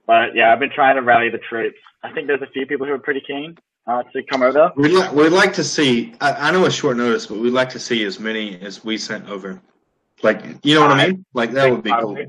But 0.06 0.34
yeah, 0.36 0.52
I've 0.52 0.60
been 0.60 0.70
trying 0.70 0.96
to 0.96 1.02
rally 1.02 1.30
the 1.30 1.38
troops. 1.38 1.78
I 2.04 2.12
think 2.12 2.26
there's 2.26 2.42
a 2.42 2.46
few 2.52 2.66
people 2.66 2.86
who 2.86 2.92
are 2.92 2.98
pretty 2.98 3.22
keen 3.26 3.56
uh, 3.90 4.02
to 4.12 4.22
come 4.24 4.42
over. 4.42 4.72
We'd, 4.76 4.92
li- 4.92 5.08
we'd 5.12 5.30
like 5.32 5.52
to 5.54 5.64
see. 5.64 6.14
I, 6.20 6.32
I 6.48 6.50
know 6.50 6.64
it's 6.64 6.74
short 6.74 6.96
notice, 6.96 7.26
but 7.26 7.38
we'd 7.38 7.52
like 7.52 7.70
to 7.70 7.78
see 7.78 8.04
as 8.04 8.18
many 8.20 8.60
as 8.60 8.84
we 8.84 8.96
sent 8.98 9.28
over. 9.28 9.60
Like, 10.22 10.42
you 10.62 10.74
know 10.74 10.82
what 10.82 10.92
I 10.92 11.08
mean? 11.08 11.24
Like 11.34 11.50
that 11.52 11.70
would 11.70 11.82
be 11.82 11.90
cool. 11.90 12.12
Okay. 12.12 12.26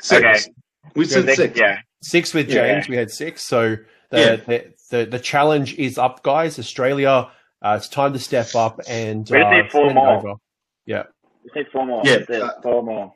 Six. 0.00 0.48
We 0.94 1.04
sent 1.04 1.26
they- 1.26 1.34
six. 1.34 1.58
Yeah. 1.58 1.78
Six 2.02 2.32
with 2.34 2.48
Yeah. 2.48 2.66
James. 2.74 2.88
We 2.88 2.96
had 2.96 3.10
six. 3.10 3.42
So 3.44 3.76
the, 4.10 4.18
Yeah. 4.18 4.36
the, 4.36 4.72
the 4.90 5.04
the 5.06 5.18
challenge 5.18 5.74
is 5.78 5.98
up, 5.98 6.22
guys. 6.22 6.58
Australia. 6.58 7.30
Uh, 7.62 7.74
it's 7.78 7.88
time 7.88 8.12
to 8.14 8.18
step 8.18 8.54
up 8.54 8.80
and 8.88 9.28
We 9.30 9.38
just 9.38 9.46
uh, 9.46 9.50
need 9.50 9.70
four 9.70 9.92
more. 9.92 10.08
over. 10.16 10.34
Yeah. 10.86 11.02
We 11.44 11.62
need 11.62 11.70
four 11.70 11.84
more. 11.86 12.02
Yeah, 12.04 12.20
uh, 12.42 12.60
four 12.62 12.82
more. 12.82 13.12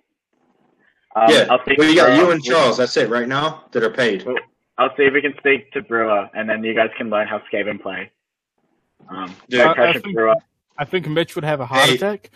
Um, 1.16 1.24
yeah. 1.30 1.46
I'll 1.48 1.60
Well, 1.78 1.88
you 1.88 1.96
got 1.96 2.18
you 2.18 2.30
and 2.30 2.42
Charles. 2.44 2.76
That's 2.76 2.96
it 2.98 3.08
right 3.08 3.26
now 3.26 3.64
that 3.72 3.82
are 3.82 3.90
paid. 3.90 4.26
I'll 4.78 4.94
see 4.96 5.04
if 5.04 5.12
we 5.12 5.20
can 5.22 5.34
speak 5.38 5.70
to 5.72 5.82
Brewer, 5.82 6.28
and 6.34 6.48
then 6.48 6.64
you 6.64 6.74
guys 6.74 6.90
can 6.96 7.08
learn 7.10 7.28
how 7.28 7.40
Skaven 7.52 7.80
play. 7.80 8.10
Um, 9.08 9.34
Yeah. 9.48 9.66
I- 9.68 9.70
I 9.70 9.74
pressure, 9.74 10.00
think- 10.00 10.14
Brewer. 10.16 10.34
I 10.78 10.84
think 10.84 11.08
Mitch 11.08 11.34
would 11.36 11.44
have 11.44 11.60
a 11.60 11.66
heart 11.66 11.88
Hey. 11.88 11.94
attack. 11.94 12.30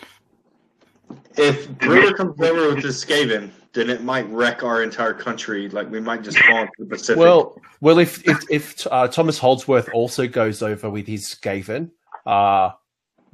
If 1.37 1.69
Brewer 1.79 2.13
comes 2.13 2.41
over 2.41 2.75
with 2.75 2.83
this 2.83 3.05
Skaven, 3.05 3.51
then 3.73 3.91
it 3.91 4.03
might 4.03 4.29
wreck 4.29 4.63
our 4.63 4.83
entire 4.83 5.15
country. 5.15 5.69
Like 5.69 5.91
we 5.91 6.01
might 6.01 6.23
just 6.23 6.39
fall 6.39 6.59
into 6.63 6.73
the 6.79 6.87
Pacific. 6.87 7.19
Well, 7.21 7.61
well, 7.81 7.99
if 7.99 8.27
if, 8.29 8.39
if 8.51 8.87
uh, 8.91 9.09
Thomas 9.09 9.39
Holdsworth 9.39 9.89
also 9.93 10.27
goes 10.29 10.63
over 10.63 10.91
with 10.91 11.07
his 11.07 11.35
Skaven, 11.35 11.91
uh, 12.27 12.71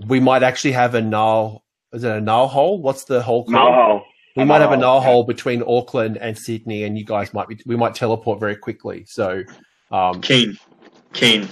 we 0.06 0.20
might 0.20 0.42
actually 0.42 0.72
have 0.72 0.94
a 0.94 1.00
null. 1.02 1.64
Is 1.92 2.04
it 2.04 2.10
a 2.10 2.20
null 2.20 2.48
hole? 2.48 2.80
What's 2.80 3.04
the 3.04 3.22
hole 3.22 3.44
called? 3.44 3.52
No. 3.52 4.04
We 4.36 4.44
might 4.44 4.60
have 4.60 4.72
a 4.72 4.76
null 4.76 5.00
yeah. 5.00 5.06
hole 5.06 5.24
between 5.24 5.62
Auckland 5.66 6.16
and 6.16 6.36
Sydney, 6.36 6.82
and 6.82 6.98
you 6.98 7.04
guys 7.04 7.32
might 7.32 7.46
be. 7.46 7.58
We 7.66 7.76
might 7.76 7.94
teleport 7.94 8.40
very 8.40 8.56
quickly. 8.56 9.04
So, 9.06 9.44
um, 9.92 10.20
Keen, 10.22 10.58
Keen. 11.12 11.48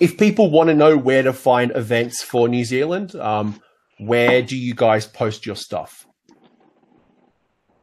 if 0.00 0.16
people 0.16 0.50
want 0.50 0.68
to 0.68 0.74
know 0.74 0.96
where 0.96 1.22
to 1.22 1.34
find 1.34 1.72
events 1.74 2.22
for 2.22 2.48
New 2.48 2.64
Zealand, 2.64 3.14
um, 3.16 3.60
where 3.98 4.42
do 4.42 4.56
you 4.56 4.74
guys 4.74 5.06
post 5.06 5.44
your 5.44 5.56
stuff? 5.56 6.06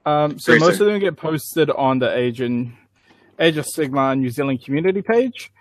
Um, 0.05 0.39
so 0.39 0.53
Very 0.53 0.59
most 0.59 0.77
soon. 0.77 0.87
of 0.87 0.93
them 0.93 1.01
get 1.01 1.17
posted 1.17 1.69
on 1.69 1.99
the 1.99 2.15
Age 2.15 2.41
and 2.41 2.73
Age 3.39 3.57
of 3.57 3.65
Sigmar 3.65 4.17
New 4.17 4.29
Zealand 4.29 4.63
community 4.63 5.03
page. 5.03 5.51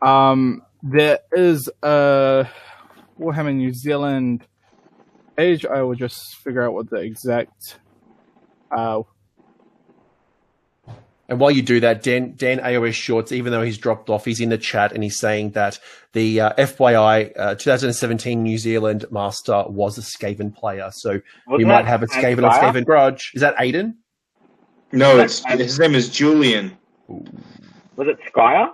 Um, 0.00 0.62
there 0.82 1.18
is 1.32 1.68
a 1.82 2.48
Warhammer 3.18 3.54
New 3.54 3.72
Zealand 3.74 4.46
page. 5.36 5.66
I 5.66 5.82
will 5.82 5.96
just 5.96 6.36
figure 6.36 6.62
out 6.62 6.74
what 6.74 6.90
the 6.90 6.96
exact. 6.96 7.78
Uh, 8.76 9.02
And 11.28 11.40
while 11.40 11.50
you 11.50 11.60
do 11.62 11.80
that, 11.80 12.04
Dan, 12.04 12.34
Dan 12.36 12.60
AOS 12.60 12.92
Shorts, 12.94 13.32
even 13.32 13.50
though 13.50 13.62
he's 13.62 13.78
dropped 13.78 14.10
off, 14.10 14.24
he's 14.24 14.40
in 14.40 14.48
the 14.50 14.58
chat 14.58 14.92
and 14.92 15.02
he's 15.02 15.18
saying 15.18 15.50
that 15.50 15.76
the 16.12 16.40
uh, 16.40 16.52
FYI 16.56 17.32
uh, 17.36 17.54
2017 17.56 18.40
New 18.44 18.56
Zealand 18.58 19.04
Master 19.10 19.64
was 19.66 19.98
a 19.98 20.02
Skaven 20.02 20.54
player. 20.54 20.88
So 20.92 21.14
we 21.14 21.20
Wasn't 21.48 21.68
might 21.68 21.84
have 21.84 22.04
a 22.04 22.06
Skaven 22.06 22.48
on 22.48 22.52
Skaven 22.52 22.84
grudge. 22.84 23.32
Is 23.34 23.40
that 23.40 23.56
Aiden? 23.56 23.94
No, 24.92 25.18
it's 25.18 25.44
his 25.44 25.80
name 25.80 25.96
is 25.96 26.08
Julian. 26.10 26.76
Was 27.08 28.06
it 28.06 28.18
Skryre? 28.32 28.70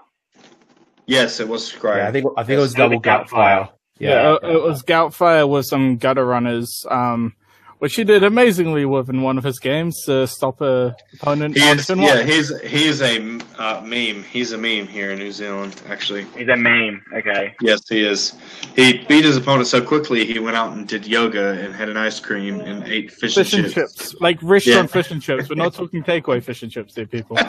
Yes, 1.07 1.41
it 1.41 1.49
was 1.49 1.73
Scry. 1.73 1.97
Yeah, 1.97 2.09
I 2.09 2.13
think 2.13 2.27
I 2.37 2.45
think 2.45 2.59
it 2.59 2.61
was 2.61 2.73
Yes, 2.73 2.79
double 2.79 3.01
Goutfire. 3.01 3.29
Goutfire. 3.31 3.69
yeah, 3.99 4.11
Yeah. 4.11 4.35
it, 4.43 4.57
it 4.57 4.63
was 4.63 4.83
Goutfire 4.83 5.49
with 5.49 5.65
some 5.65 5.97
gutter 5.97 6.27
runners, 6.27 6.85
um, 6.91 7.35
which 7.83 7.97
he 7.97 8.05
did 8.05 8.23
amazingly 8.23 8.85
with 8.85 9.09
in 9.11 9.23
one 9.23 9.37
of 9.39 9.43
his 9.43 9.59
games 9.59 10.01
to 10.05 10.25
stop 10.29 10.61
a 10.61 10.95
opponent 11.15 11.57
He 11.57 11.63
is, 11.69 11.89
yeah, 11.91 11.97
one. 12.19 12.27
he's 12.29 12.61
he's 12.61 13.03
a 13.03 13.41
uh, 13.59 13.81
meme. 13.85 14.23
He's 14.23 14.53
a 14.53 14.57
meme 14.57 14.87
here 14.87 15.11
in 15.11 15.19
New 15.19 15.33
Zealand, 15.33 15.75
actually. 15.89 16.25
He's 16.37 16.47
a 16.47 16.57
meme. 16.57 17.03
Okay. 17.13 17.57
Yes, 17.61 17.81
he 17.89 18.05
is. 18.07 18.35
He 18.77 18.99
beat 19.09 19.25
his 19.25 19.37
opponent 19.37 19.67
so 19.67 19.81
quickly 19.83 20.25
he 20.25 20.39
went 20.39 20.57
out 20.57 20.75
and 20.75 20.87
did 20.87 21.05
yoga 21.09 21.59
and 21.61 21.75
had 21.75 21.89
an 21.89 21.97
ice 21.97 22.21
cream 22.21 22.61
and 22.61 22.85
ate 22.85 23.11
fish, 23.11 23.35
Fish 23.35 23.53
and 23.53 23.65
and 23.65 23.75
chips. 23.75 23.95
chips, 23.97 24.15
like 24.21 24.39
restaurant 24.43 24.89
Yeah. 24.89 25.03
fish 25.03 25.11
and 25.11 25.21
chips. 25.21 25.49
We're 25.49 25.57
not 25.57 25.75
talking 25.75 26.05
takeaway 26.05 26.41
fish 26.41 26.63
and 26.63 26.71
chips, 26.71 26.95
there, 26.95 27.07
people. 27.07 27.37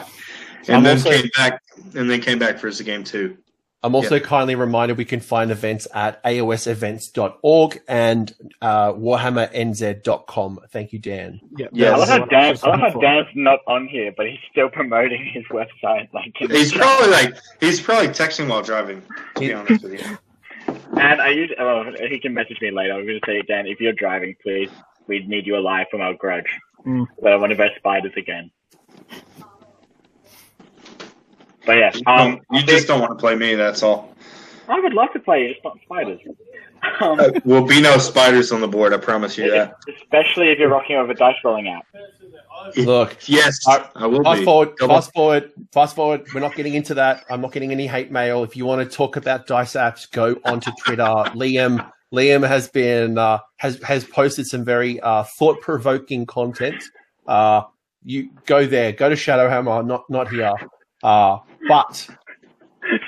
And 0.66 0.76
I'm 0.78 0.82
then 0.82 0.96
also- 0.96 1.10
came 1.10 1.30
back 1.36 1.60
and 1.94 2.10
then 2.10 2.20
came 2.22 2.38
back 2.38 2.58
for 2.58 2.68
his 2.68 2.80
game 2.80 3.04
two. 3.04 3.36
I'm 3.84 3.94
also 3.94 4.18
kindly 4.18 4.54
reminded 4.54 4.96
we 4.96 5.04
can 5.04 5.20
find 5.20 5.50
events 5.50 5.86
at 5.92 6.22
aosevents.org 6.24 7.82
and 7.86 8.34
uh, 8.62 8.94
warhammernz.com. 8.94 10.60
Thank 10.70 10.94
you, 10.94 10.98
Dan. 10.98 11.40
Yeah, 11.58 11.66
Yeah, 11.70 11.90
I 11.92 11.96
love 11.96 12.08
how 12.08 12.24
Dan. 12.24 12.56
I 12.62 12.68
love 12.70 12.80
how. 12.80 13.00
Dan's 13.00 13.28
not 13.34 13.60
on 13.66 13.86
here, 13.86 14.10
but 14.16 14.26
he's 14.26 14.38
still 14.50 14.70
promoting 14.70 15.22
his 15.26 15.44
website. 15.50 16.08
Like, 16.14 16.32
He's 16.38 16.72
chat. 16.72 16.80
probably 16.80 17.10
like 17.10 17.36
he's 17.60 17.78
probably 17.78 18.08
texting 18.08 18.48
while 18.48 18.62
driving. 18.62 19.02
To 19.34 19.40
be 19.40 19.52
honest 19.52 19.82
with 19.84 20.00
you. 20.00 20.18
And 20.96 21.20
I 21.20 21.28
use. 21.28 21.52
Oh, 21.58 21.84
he 22.08 22.18
can 22.18 22.32
message 22.32 22.62
me 22.62 22.70
later. 22.70 22.94
I'm 22.94 23.06
going 23.06 23.20
to 23.20 23.26
say, 23.26 23.42
Dan, 23.42 23.66
if 23.66 23.80
you're 23.80 23.92
driving, 23.92 24.34
please, 24.42 24.70
we 25.08 25.26
need 25.26 25.46
you 25.46 25.58
alive 25.58 25.88
from 25.90 26.00
our 26.00 26.14
grudge. 26.14 26.48
Mm. 26.86 27.06
We're 27.18 27.38
one 27.38 27.52
of 27.52 27.60
our 27.60 27.68
spiders 27.76 28.12
again. 28.16 28.50
But 31.66 31.78
yeah, 31.78 31.92
um, 32.06 32.40
you 32.52 32.62
just 32.62 32.86
don't 32.86 33.00
want 33.00 33.12
to 33.12 33.16
play 33.16 33.34
me. 33.36 33.54
That's 33.54 33.82
all. 33.82 34.14
I 34.68 34.80
would 34.80 34.94
love 34.94 35.12
to 35.12 35.18
play 35.20 35.42
you, 35.42 35.52
just 35.54 35.64
not 35.64 35.78
spiders. 35.84 36.20
Um, 37.00 37.18
Uh, 37.18 37.30
will 37.44 37.64
be 37.66 37.80
no 37.80 37.96
spiders 37.98 38.52
on 38.52 38.60
the 38.60 38.68
board. 38.68 38.92
I 38.92 38.98
promise 38.98 39.38
you 39.38 39.50
that. 39.50 39.74
especially 40.02 40.48
if 40.50 40.58
you're 40.58 40.68
rocking 40.68 40.96
over 40.96 41.14
dice 41.14 41.36
rolling 41.44 41.68
app. 41.68 41.86
Look, 42.76 43.16
Yes, 43.26 43.58
Uh, 43.66 43.84
I 43.94 44.06
will 44.06 44.22
fast 44.22 44.40
be. 44.40 44.44
forward, 44.44 44.76
Double- 44.76 44.94
fast 44.94 45.12
forward, 45.12 45.50
fast 45.72 45.94
forward. 45.96 46.22
We're 46.34 46.40
not 46.40 46.54
getting 46.54 46.74
into 46.74 46.94
that. 46.94 47.24
I'm 47.30 47.40
not 47.40 47.52
getting 47.52 47.72
any 47.72 47.86
hate 47.86 48.10
mail. 48.10 48.42
If 48.42 48.56
you 48.56 48.64
want 48.66 48.88
to 48.88 48.96
talk 48.96 49.16
about 49.16 49.46
dice 49.46 49.72
apps, 49.74 50.10
go 50.10 50.36
onto 50.44 50.70
Twitter. 50.84 51.02
Liam, 51.34 51.90
Liam 52.12 52.46
has 52.46 52.68
been 52.68 53.18
uh, 53.18 53.38
has 53.56 53.82
has 53.82 54.04
posted 54.04 54.46
some 54.46 54.64
very 54.64 55.00
uh, 55.00 55.24
thought 55.24 55.60
provoking 55.62 56.26
content. 56.26 56.82
Uh, 57.26 57.62
you 58.04 58.30
go 58.46 58.66
there. 58.66 58.92
Go 58.92 59.08
to 59.08 59.14
Shadowhammer, 59.16 59.84
not 59.86 60.04
not 60.10 60.28
here. 60.30 60.52
Uh, 61.04 61.38
but 61.68 61.94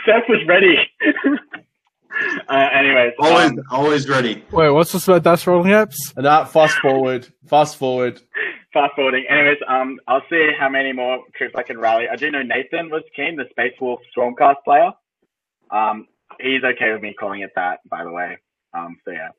Seth 0.05 0.28
was 0.28 0.44
ready. 0.47 0.77
uh, 2.48 2.68
anyways, 2.74 3.12
Always, 3.18 3.51
um, 3.51 3.59
always 3.70 4.09
ready. 4.09 4.44
Wait, 4.52 4.70
what's 4.70 4.93
this 4.93 5.09
about 5.09 5.23
dice 5.23 5.47
rolling 5.47 5.73
apps? 5.73 5.97
and 6.16 6.27
uh, 6.27 6.44
fast 6.44 6.78
forward, 6.78 7.27
fast 7.48 7.77
forward. 7.77 8.20
fast 8.73 8.93
forwarding. 8.94 9.24
Anyways, 9.28 9.59
um, 9.66 9.98
I'll 10.06 10.23
see 10.28 10.51
how 10.59 10.68
many 10.68 10.93
more 10.93 11.20
troops 11.35 11.55
I 11.56 11.62
can 11.62 11.78
rally. 11.78 12.05
I 12.10 12.16
do 12.16 12.31
know 12.31 12.43
Nathan 12.43 12.90
was 12.90 13.02
keen, 13.14 13.36
the 13.36 13.44
Space 13.51 13.73
Wolf 13.81 14.01
Stormcast 14.16 14.56
player. 14.64 14.90
Um, 15.70 16.06
he's 16.39 16.62
okay 16.64 16.93
with 16.93 17.01
me 17.02 17.14
calling 17.18 17.40
it 17.40 17.51
that, 17.56 17.81
by 17.89 18.05
the 18.05 18.12
way. 18.12 18.36
Um, 18.74 18.98
so 19.05 19.10
yeah. 19.10 19.31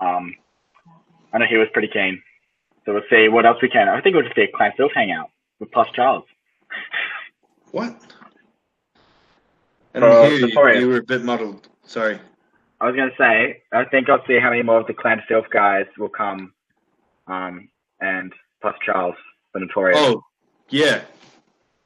Um, 0.00 0.34
I 1.32 1.38
know 1.38 1.46
he 1.48 1.56
was 1.56 1.68
pretty 1.72 1.88
keen. 1.92 2.22
So 2.84 2.92
we'll 2.92 3.02
see 3.10 3.28
what 3.28 3.46
else 3.46 3.56
we 3.62 3.68
can. 3.68 3.88
I 3.88 4.00
think 4.02 4.14
we'll 4.14 4.22
just 4.24 4.36
be 4.36 4.42
a 4.42 4.52
Clan 4.54 4.72
Filth 4.76 4.92
hangout 4.94 5.30
with 5.60 5.72
Plus 5.72 5.88
Charles. 5.94 6.24
What? 7.76 7.94
I 9.94 9.98
Uh, 9.98 10.00
don't 10.00 10.30
hear 10.30 10.72
you. 10.72 10.80
You 10.80 10.88
were 10.88 10.96
a 10.96 11.02
bit 11.02 11.22
muddled. 11.24 11.68
Sorry. 11.84 12.18
I 12.80 12.86
was 12.86 12.96
gonna 12.96 13.10
say, 13.18 13.62
I 13.70 13.84
think 13.84 14.08
I'll 14.08 14.24
see 14.26 14.38
how 14.38 14.48
many 14.48 14.62
more 14.62 14.80
of 14.80 14.86
the 14.86 14.94
Clan 14.94 15.22
Filth 15.28 15.44
guys 15.50 15.84
will 15.98 16.08
come. 16.08 16.54
Um, 17.26 17.68
and 18.00 18.32
Plus 18.62 18.74
Charles, 18.84 19.14
the 19.52 19.60
Notorious. 19.60 19.98
Oh, 20.00 20.24
yeah. 20.70 21.02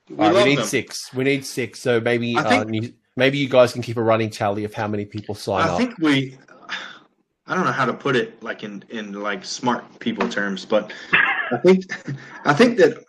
We 0.09 0.17
All 0.17 0.33
right, 0.33 0.45
we 0.45 0.51
need 0.51 0.59
them. 0.59 0.67
six. 0.67 1.13
We 1.13 1.25
need 1.25 1.45
six. 1.45 1.81
So 1.81 2.01
maybe 2.01 2.37
I 2.37 2.43
think- 2.45 2.67
uh, 2.67 2.73
you- 2.73 2.95
maybe 3.17 3.39
you 3.39 3.49
guys 3.49 3.73
can 3.73 3.83
keep 3.83 3.97
a 3.97 4.03
running 4.03 4.31
tally 4.31 4.63
of 4.63 4.73
how 4.73 4.87
many 4.87 5.05
people 5.07 5.35
sign 5.35 5.63
I 5.65 5.71
up. 5.71 5.75
I 5.75 5.79
think 5.79 5.99
we. 5.99 6.39
I 7.49 7.55
don't 7.57 7.65
know 7.65 7.73
how 7.73 7.85
to 7.87 7.95
put 7.95 8.15
it, 8.15 8.41
like 8.45 8.63
in 8.63 8.85
in 8.91 9.13
like 9.15 9.45
smart 9.45 9.99
people 9.99 10.29
terms, 10.29 10.65
but 10.65 10.93
I 11.13 11.57
think 11.65 11.85
I 12.45 12.53
think 12.55 12.79
that 12.79 13.03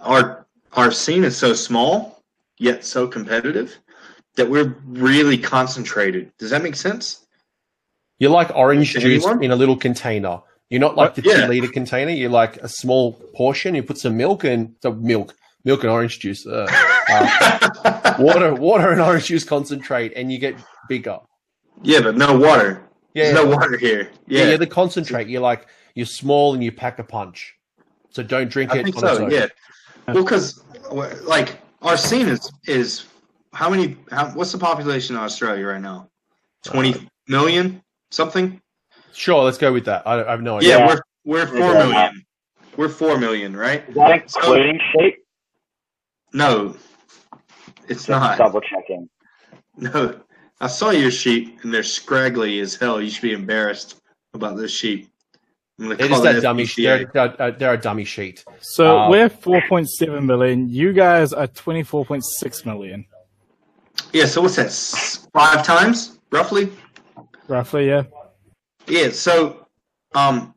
our 0.00 0.43
our 0.76 0.90
scene 0.90 1.24
is 1.24 1.36
so 1.36 1.52
small 1.52 2.20
yet 2.58 2.84
so 2.84 3.06
competitive 3.06 3.78
that 4.36 4.48
we're 4.48 4.76
really 4.86 5.38
concentrated. 5.38 6.32
Does 6.38 6.50
that 6.50 6.62
make 6.62 6.76
sense? 6.76 7.26
You're 8.18 8.30
like 8.30 8.50
orange 8.54 8.92
To 8.94 9.00
juice 9.00 9.24
anyone? 9.24 9.42
in 9.44 9.50
a 9.50 9.56
little 9.56 9.76
container. 9.76 10.40
You're 10.70 10.80
not 10.80 10.96
like 10.96 11.14
the 11.14 11.22
Yeah. 11.22 11.42
two 11.42 11.48
liter 11.48 11.68
container. 11.68 12.10
You're 12.10 12.30
like 12.30 12.56
a 12.58 12.68
small 12.68 13.12
portion. 13.34 13.74
You 13.74 13.82
put 13.82 13.98
some 13.98 14.16
milk 14.16 14.44
and 14.44 14.74
some 14.82 15.02
milk, 15.02 15.34
milk 15.64 15.82
and 15.82 15.90
orange 15.90 16.18
juice, 16.20 16.46
uh, 16.46 16.66
uh, 17.08 18.14
water, 18.18 18.54
water 18.54 18.90
and 18.90 19.00
orange 19.00 19.26
juice 19.26 19.44
concentrate, 19.44 20.12
and 20.16 20.32
you 20.32 20.38
get 20.38 20.56
bigger. 20.88 21.18
yeah, 21.82 22.00
but 22.00 22.16
no 22.16 22.36
water. 22.36 22.82
Yeah, 23.14 23.32
There's 23.32 23.44
no 23.44 23.46
water 23.56 23.76
here. 23.76 24.10
yeah, 24.26 24.40
Yeah, 24.42 24.48
you're 24.50 24.58
the 24.58 24.66
concentrate. 24.66 25.28
You're 25.28 25.40
like 25.42 25.66
you're 25.94 26.06
small 26.06 26.54
and 26.54 26.64
you 26.64 26.72
pack 26.72 26.98
a 26.98 27.04
punch. 27.04 27.54
So 28.10 28.22
don't 28.24 28.50
drink 28.50 28.72
I 28.72 28.78
it 28.78 28.84
think 28.84 28.98
so. 28.98 29.28
Yeah. 29.28 29.46
Well, 30.08 30.24
because 30.24 30.60
like 30.92 31.58
our 31.82 31.96
scene 31.96 32.28
is 32.28 32.50
is 32.66 33.06
how 33.52 33.70
many? 33.70 33.96
How, 34.10 34.30
what's 34.30 34.52
the 34.52 34.58
population 34.58 35.16
of 35.16 35.22
Australia 35.22 35.66
right 35.66 35.80
now? 35.80 36.08
Twenty 36.64 36.94
uh, 36.94 36.98
million 37.28 37.82
something. 38.10 38.60
Sure, 39.12 39.44
let's 39.44 39.58
go 39.58 39.72
with 39.72 39.84
that. 39.84 40.06
I, 40.06 40.24
I 40.24 40.30
have 40.30 40.42
no 40.42 40.58
idea. 40.58 40.78
Yeah. 40.78 40.86
we're 40.86 41.00
we're 41.24 41.46
four 41.46 41.58
Yeah. 41.58 41.72
million. 41.86 42.24
We're 42.76 42.88
four 42.88 43.18
million, 43.18 43.56
right? 43.56 43.88
Is 43.88 43.94
that 43.94 44.22
including 44.22 44.80
sheep? 44.92 45.24
No, 46.32 46.76
it's 47.88 48.08
not. 48.08 48.38
Double 48.38 48.60
checking. 48.60 49.08
No, 49.76 50.20
I 50.60 50.66
saw 50.66 50.90
your 50.90 51.10
sheep, 51.10 51.60
and 51.62 51.72
they're 51.72 51.82
scraggly 51.82 52.60
as 52.60 52.74
hell. 52.74 53.00
You 53.00 53.10
should 53.10 53.22
be 53.22 53.32
embarrassed 53.32 54.00
about 54.34 54.56
those 54.56 54.72
sheep. 54.72 55.08
I'm 55.78 55.86
gonna 55.86 55.96
They're 55.96 56.08
call 56.08 56.16
just 56.18 56.22
that 56.24 56.32
that 56.34 56.42
dummy. 56.42 56.64
FPCA. 56.64 57.12
They're, 57.12 57.28
they're, 57.36 57.50
they're 57.52 57.72
a 57.74 57.78
dummy 57.78 58.04
sheet. 58.04 58.44
So 58.60 58.98
Uh, 58.98 59.10
we're 59.10 59.28
4.7 59.28 60.24
million. 60.24 60.68
You 60.68 60.92
guys 60.92 61.32
are 61.32 61.48
24.6 61.48 62.66
million, 62.66 63.04
Yeah. 64.12 64.26
So 64.26 64.42
what's 64.42 64.56
that? 64.56 64.70
Five 65.32 65.64
times, 65.66 66.18
roughly. 66.30 66.70
roughly. 67.48 67.88
Yeah. 67.88 68.04
Yeah. 68.86 69.10
So, 69.10 69.66
um, 70.14 70.54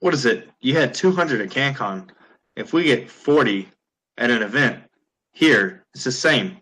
what 0.00 0.12
is 0.12 0.26
it? 0.26 0.50
You 0.60 0.74
had 0.76 0.92
200 0.92 1.40
at 1.40 1.50
CanCon. 1.50 2.08
If 2.56 2.72
we 2.72 2.82
get 2.84 3.08
40 3.10 3.68
at 4.18 4.30
an 4.30 4.42
event 4.42 4.82
here, 5.34 5.84
it's 5.94 6.04
the 6.04 6.10
same, 6.12 6.56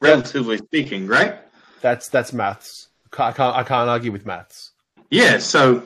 relatively 0.00 0.56
speaking, 0.58 1.06
right? 1.06 1.40
That's 1.80 2.08
that's 2.08 2.32
maths. 2.32 2.88
I 3.12 3.32
can't 3.32 3.56
I 3.56 3.62
can't 3.62 3.88
argue 3.90 4.12
with 4.12 4.24
maths. 4.26 4.72
Yeah. 5.10 5.38
So, 5.38 5.82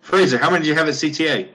Fraser, 0.00 0.38
how 0.38 0.50
many 0.50 0.64
did 0.64 0.68
you 0.68 0.74
have 0.74 0.88
at 0.88 0.94
CTA? 0.94 1.48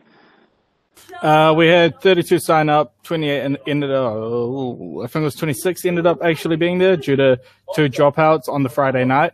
Uh, 1.21 1.53
we 1.55 1.67
had 1.67 1.99
32 2.01 2.39
sign 2.39 2.69
up, 2.69 2.93
28 3.03 3.41
and 3.41 3.57
ended 3.67 3.91
up, 3.91 4.13
oh, 4.13 5.01
I 5.03 5.07
think 5.07 5.21
it 5.21 5.25
was 5.25 5.35
26 5.35 5.85
ended 5.85 6.05
up 6.05 6.21
actually 6.23 6.57
being 6.57 6.77
there 6.77 6.97
due 6.97 7.15
to 7.15 7.39
two 7.73 7.89
dropouts 7.89 8.47
on 8.49 8.63
the 8.63 8.69
Friday 8.69 9.05
night. 9.05 9.33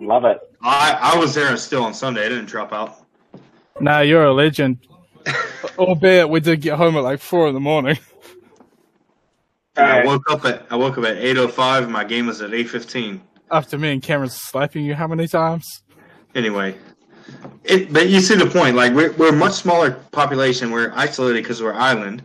Love 0.00 0.24
it. 0.26 0.38
I 0.62 1.14
I 1.14 1.18
was 1.18 1.34
there 1.34 1.56
still 1.56 1.82
on 1.82 1.94
Sunday. 1.94 2.24
I 2.26 2.28
didn't 2.28 2.46
drop 2.46 2.72
out. 2.72 3.04
Nah, 3.80 4.00
you're 4.00 4.24
a 4.24 4.32
legend. 4.32 4.78
Albeit 5.78 6.28
we 6.28 6.40
did 6.40 6.60
get 6.60 6.76
home 6.76 6.96
at 6.96 7.02
like 7.02 7.20
four 7.20 7.48
in 7.48 7.54
the 7.54 7.60
morning. 7.60 7.98
I 9.76 10.04
woke 10.04 10.30
up 10.30 10.44
at 10.44 10.66
I 10.70 10.76
woke 10.76 10.98
up 10.98 11.04
at 11.04 11.16
eight 11.16 11.38
oh 11.38 11.48
five. 11.48 11.88
My 11.88 12.04
game 12.04 12.26
was 12.26 12.42
at 12.42 12.52
eight 12.52 12.68
fifteen. 12.68 13.22
After 13.50 13.78
me 13.78 13.92
and 13.92 14.02
Cameron 14.02 14.30
slapping 14.30 14.84
you 14.84 14.94
how 14.94 15.06
many 15.06 15.26
times? 15.26 15.82
anyway, 16.34 16.76
it, 17.64 17.92
but 17.92 18.08
you 18.08 18.20
see 18.20 18.36
the 18.36 18.46
point. 18.46 18.76
Like 18.76 18.92
we're 18.92 19.12
we're 19.12 19.30
a 19.30 19.32
much 19.36 19.54
smaller 19.54 19.92
population. 20.12 20.70
We're 20.70 20.92
isolated 20.94 21.42
because 21.42 21.62
we're 21.62 21.74
island, 21.74 22.22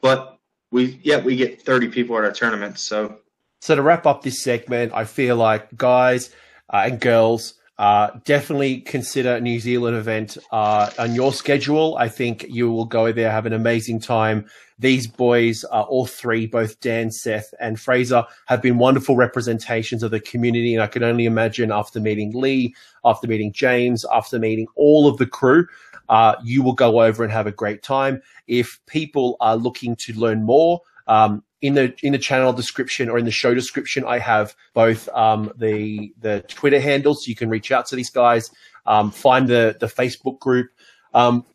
but 0.00 0.38
we 0.70 1.00
yet 1.02 1.24
we 1.24 1.36
get 1.36 1.62
thirty 1.62 1.88
people 1.88 2.16
at 2.18 2.24
our 2.24 2.32
tournament. 2.32 2.78
So 2.78 3.18
So 3.60 3.74
to 3.74 3.82
wrap 3.82 4.06
up 4.06 4.22
this 4.22 4.42
segment, 4.42 4.92
I 4.94 5.04
feel 5.04 5.36
like 5.36 5.76
guys 5.76 6.30
uh, 6.72 6.84
and 6.86 7.00
girls 7.00 7.54
uh, 7.78 8.10
definitely 8.24 8.80
consider 8.80 9.40
New 9.40 9.58
Zealand 9.58 9.96
event 9.96 10.36
uh, 10.50 10.90
on 10.98 11.14
your 11.14 11.32
schedule. 11.32 11.96
I 11.98 12.08
think 12.08 12.44
you 12.48 12.70
will 12.70 12.84
go 12.84 13.12
there, 13.12 13.30
have 13.30 13.46
an 13.46 13.52
amazing 13.52 14.00
time. 14.00 14.46
These 14.78 15.06
boys, 15.06 15.64
uh, 15.64 15.82
all 15.82 16.06
three, 16.06 16.46
both 16.46 16.80
Dan, 16.80 17.10
Seth, 17.10 17.54
and 17.60 17.80
Fraser, 17.80 18.24
have 18.46 18.60
been 18.60 18.78
wonderful 18.78 19.16
representations 19.16 20.02
of 20.02 20.10
the 20.10 20.20
community. 20.20 20.74
And 20.74 20.82
I 20.82 20.86
can 20.86 21.02
only 21.02 21.24
imagine 21.24 21.72
after 21.72 22.00
meeting 22.00 22.32
Lee, 22.34 22.74
after 23.04 23.26
meeting 23.26 23.52
James, 23.52 24.04
after 24.12 24.38
meeting 24.38 24.66
all 24.74 25.08
of 25.08 25.18
the 25.18 25.26
crew, 25.26 25.66
uh, 26.08 26.34
you 26.42 26.62
will 26.62 26.74
go 26.74 27.00
over 27.00 27.22
and 27.22 27.32
have 27.32 27.46
a 27.46 27.52
great 27.52 27.82
time. 27.82 28.20
If 28.46 28.80
people 28.86 29.36
are 29.40 29.56
looking 29.56 29.96
to 29.96 30.12
learn 30.12 30.42
more, 30.42 30.80
um, 31.06 31.42
in 31.62 31.74
the 31.74 31.94
in 32.02 32.12
the 32.12 32.18
channel 32.18 32.52
description 32.52 33.08
or 33.08 33.18
in 33.18 33.24
the 33.24 33.30
show 33.30 33.54
description, 33.54 34.04
I 34.04 34.18
have 34.18 34.54
both 34.74 35.08
um, 35.10 35.52
the 35.56 36.12
the 36.20 36.44
Twitter 36.48 36.80
handles, 36.80 37.24
so 37.24 37.28
you 37.28 37.36
can 37.36 37.48
reach 37.48 37.72
out 37.72 37.86
to 37.86 37.96
these 37.96 38.10
guys. 38.10 38.50
Um, 38.84 39.10
find 39.12 39.48
the 39.48 39.76
the 39.78 39.86
Facebook 39.86 40.40
group. 40.40 40.70
Um, 41.14 41.46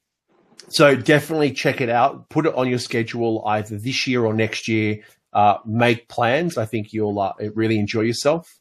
so 0.70 0.96
definitely 0.96 1.52
check 1.52 1.82
it 1.82 1.90
out. 1.90 2.30
Put 2.30 2.46
it 2.46 2.56
on 2.56 2.68
your 2.68 2.80
schedule 2.80 3.44
either 3.46 3.78
this 3.78 4.08
year 4.08 4.26
or 4.26 4.34
next 4.34 4.68
year. 4.68 5.04
Uh, 5.32 5.58
make 5.66 6.08
plans. 6.08 6.58
I 6.58 6.66
think 6.66 6.94
you'll 6.94 7.20
uh, 7.20 7.34
really 7.54 7.78
enjoy 7.78 8.02
yourself. 8.02 8.60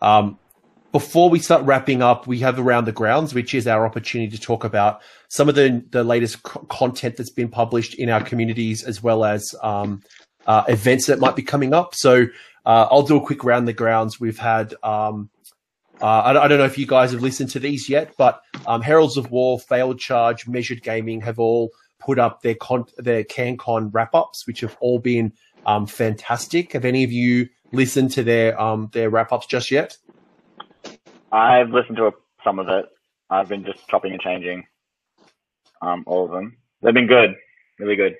Um, 0.00 0.38
before 0.92 1.30
we 1.30 1.38
start 1.38 1.64
wrapping 1.64 2.02
up, 2.02 2.26
we 2.26 2.40
have 2.40 2.58
around 2.58 2.84
the 2.84 2.92
grounds, 2.92 3.34
which 3.34 3.54
is 3.54 3.66
our 3.66 3.86
opportunity 3.86 4.36
to 4.36 4.40
talk 4.40 4.64
about 4.64 5.00
some 5.28 5.48
of 5.48 5.54
the 5.54 5.84
the 5.90 6.02
latest 6.04 6.42
co- 6.42 6.60
content 6.68 7.16
that's 7.16 7.30
been 7.30 7.48
published 7.48 7.94
in 7.94 8.10
our 8.10 8.22
communities, 8.22 8.82
as 8.82 9.02
well 9.02 9.24
as 9.24 9.54
um, 9.62 10.02
uh, 10.46 10.64
events 10.68 11.06
that 11.06 11.20
might 11.20 11.36
be 11.36 11.42
coming 11.42 11.72
up. 11.72 11.94
So 11.94 12.26
uh, 12.66 12.88
I'll 12.90 13.02
do 13.02 13.16
a 13.16 13.24
quick 13.24 13.44
round 13.44 13.68
the 13.68 13.72
grounds. 13.72 14.18
We've 14.18 14.38
had. 14.38 14.74
Um, 14.82 15.30
uh, 16.02 16.06
I, 16.06 16.44
I 16.44 16.48
don't 16.48 16.58
know 16.58 16.64
if 16.64 16.78
you 16.78 16.86
guys 16.86 17.12
have 17.12 17.20
listened 17.20 17.50
to 17.50 17.60
these 17.60 17.88
yet, 17.88 18.14
but 18.16 18.40
um, 18.66 18.80
Heralds 18.80 19.18
of 19.18 19.30
War, 19.30 19.60
Failed 19.60 19.98
Charge, 19.98 20.48
Measured 20.48 20.82
Gaming 20.82 21.20
have 21.20 21.38
all 21.38 21.72
put 21.98 22.18
up 22.18 22.40
their 22.40 22.54
con- 22.54 22.86
their 22.96 23.22
CanCon 23.22 23.90
wrap 23.92 24.14
ups, 24.14 24.46
which 24.46 24.60
have 24.60 24.76
all 24.80 24.98
been 24.98 25.32
um, 25.66 25.86
fantastic. 25.86 26.72
Have 26.72 26.86
any 26.86 27.04
of 27.04 27.12
you 27.12 27.48
listened 27.72 28.10
to 28.12 28.22
their 28.24 28.60
um, 28.60 28.88
their 28.92 29.10
wrap 29.10 29.30
ups 29.30 29.46
just 29.46 29.70
yet? 29.70 29.96
I've 31.32 31.70
listened 31.70 31.96
to 31.98 32.06
a, 32.08 32.12
some 32.44 32.58
of 32.58 32.68
it. 32.68 32.86
I've 33.28 33.48
been 33.48 33.64
just 33.64 33.86
chopping 33.88 34.12
and 34.12 34.20
changing 34.20 34.66
um, 35.82 36.04
all 36.06 36.24
of 36.24 36.30
them. 36.32 36.56
They've 36.82 36.94
been 36.94 37.06
good, 37.06 37.34
really 37.78 37.96
good. 37.96 38.16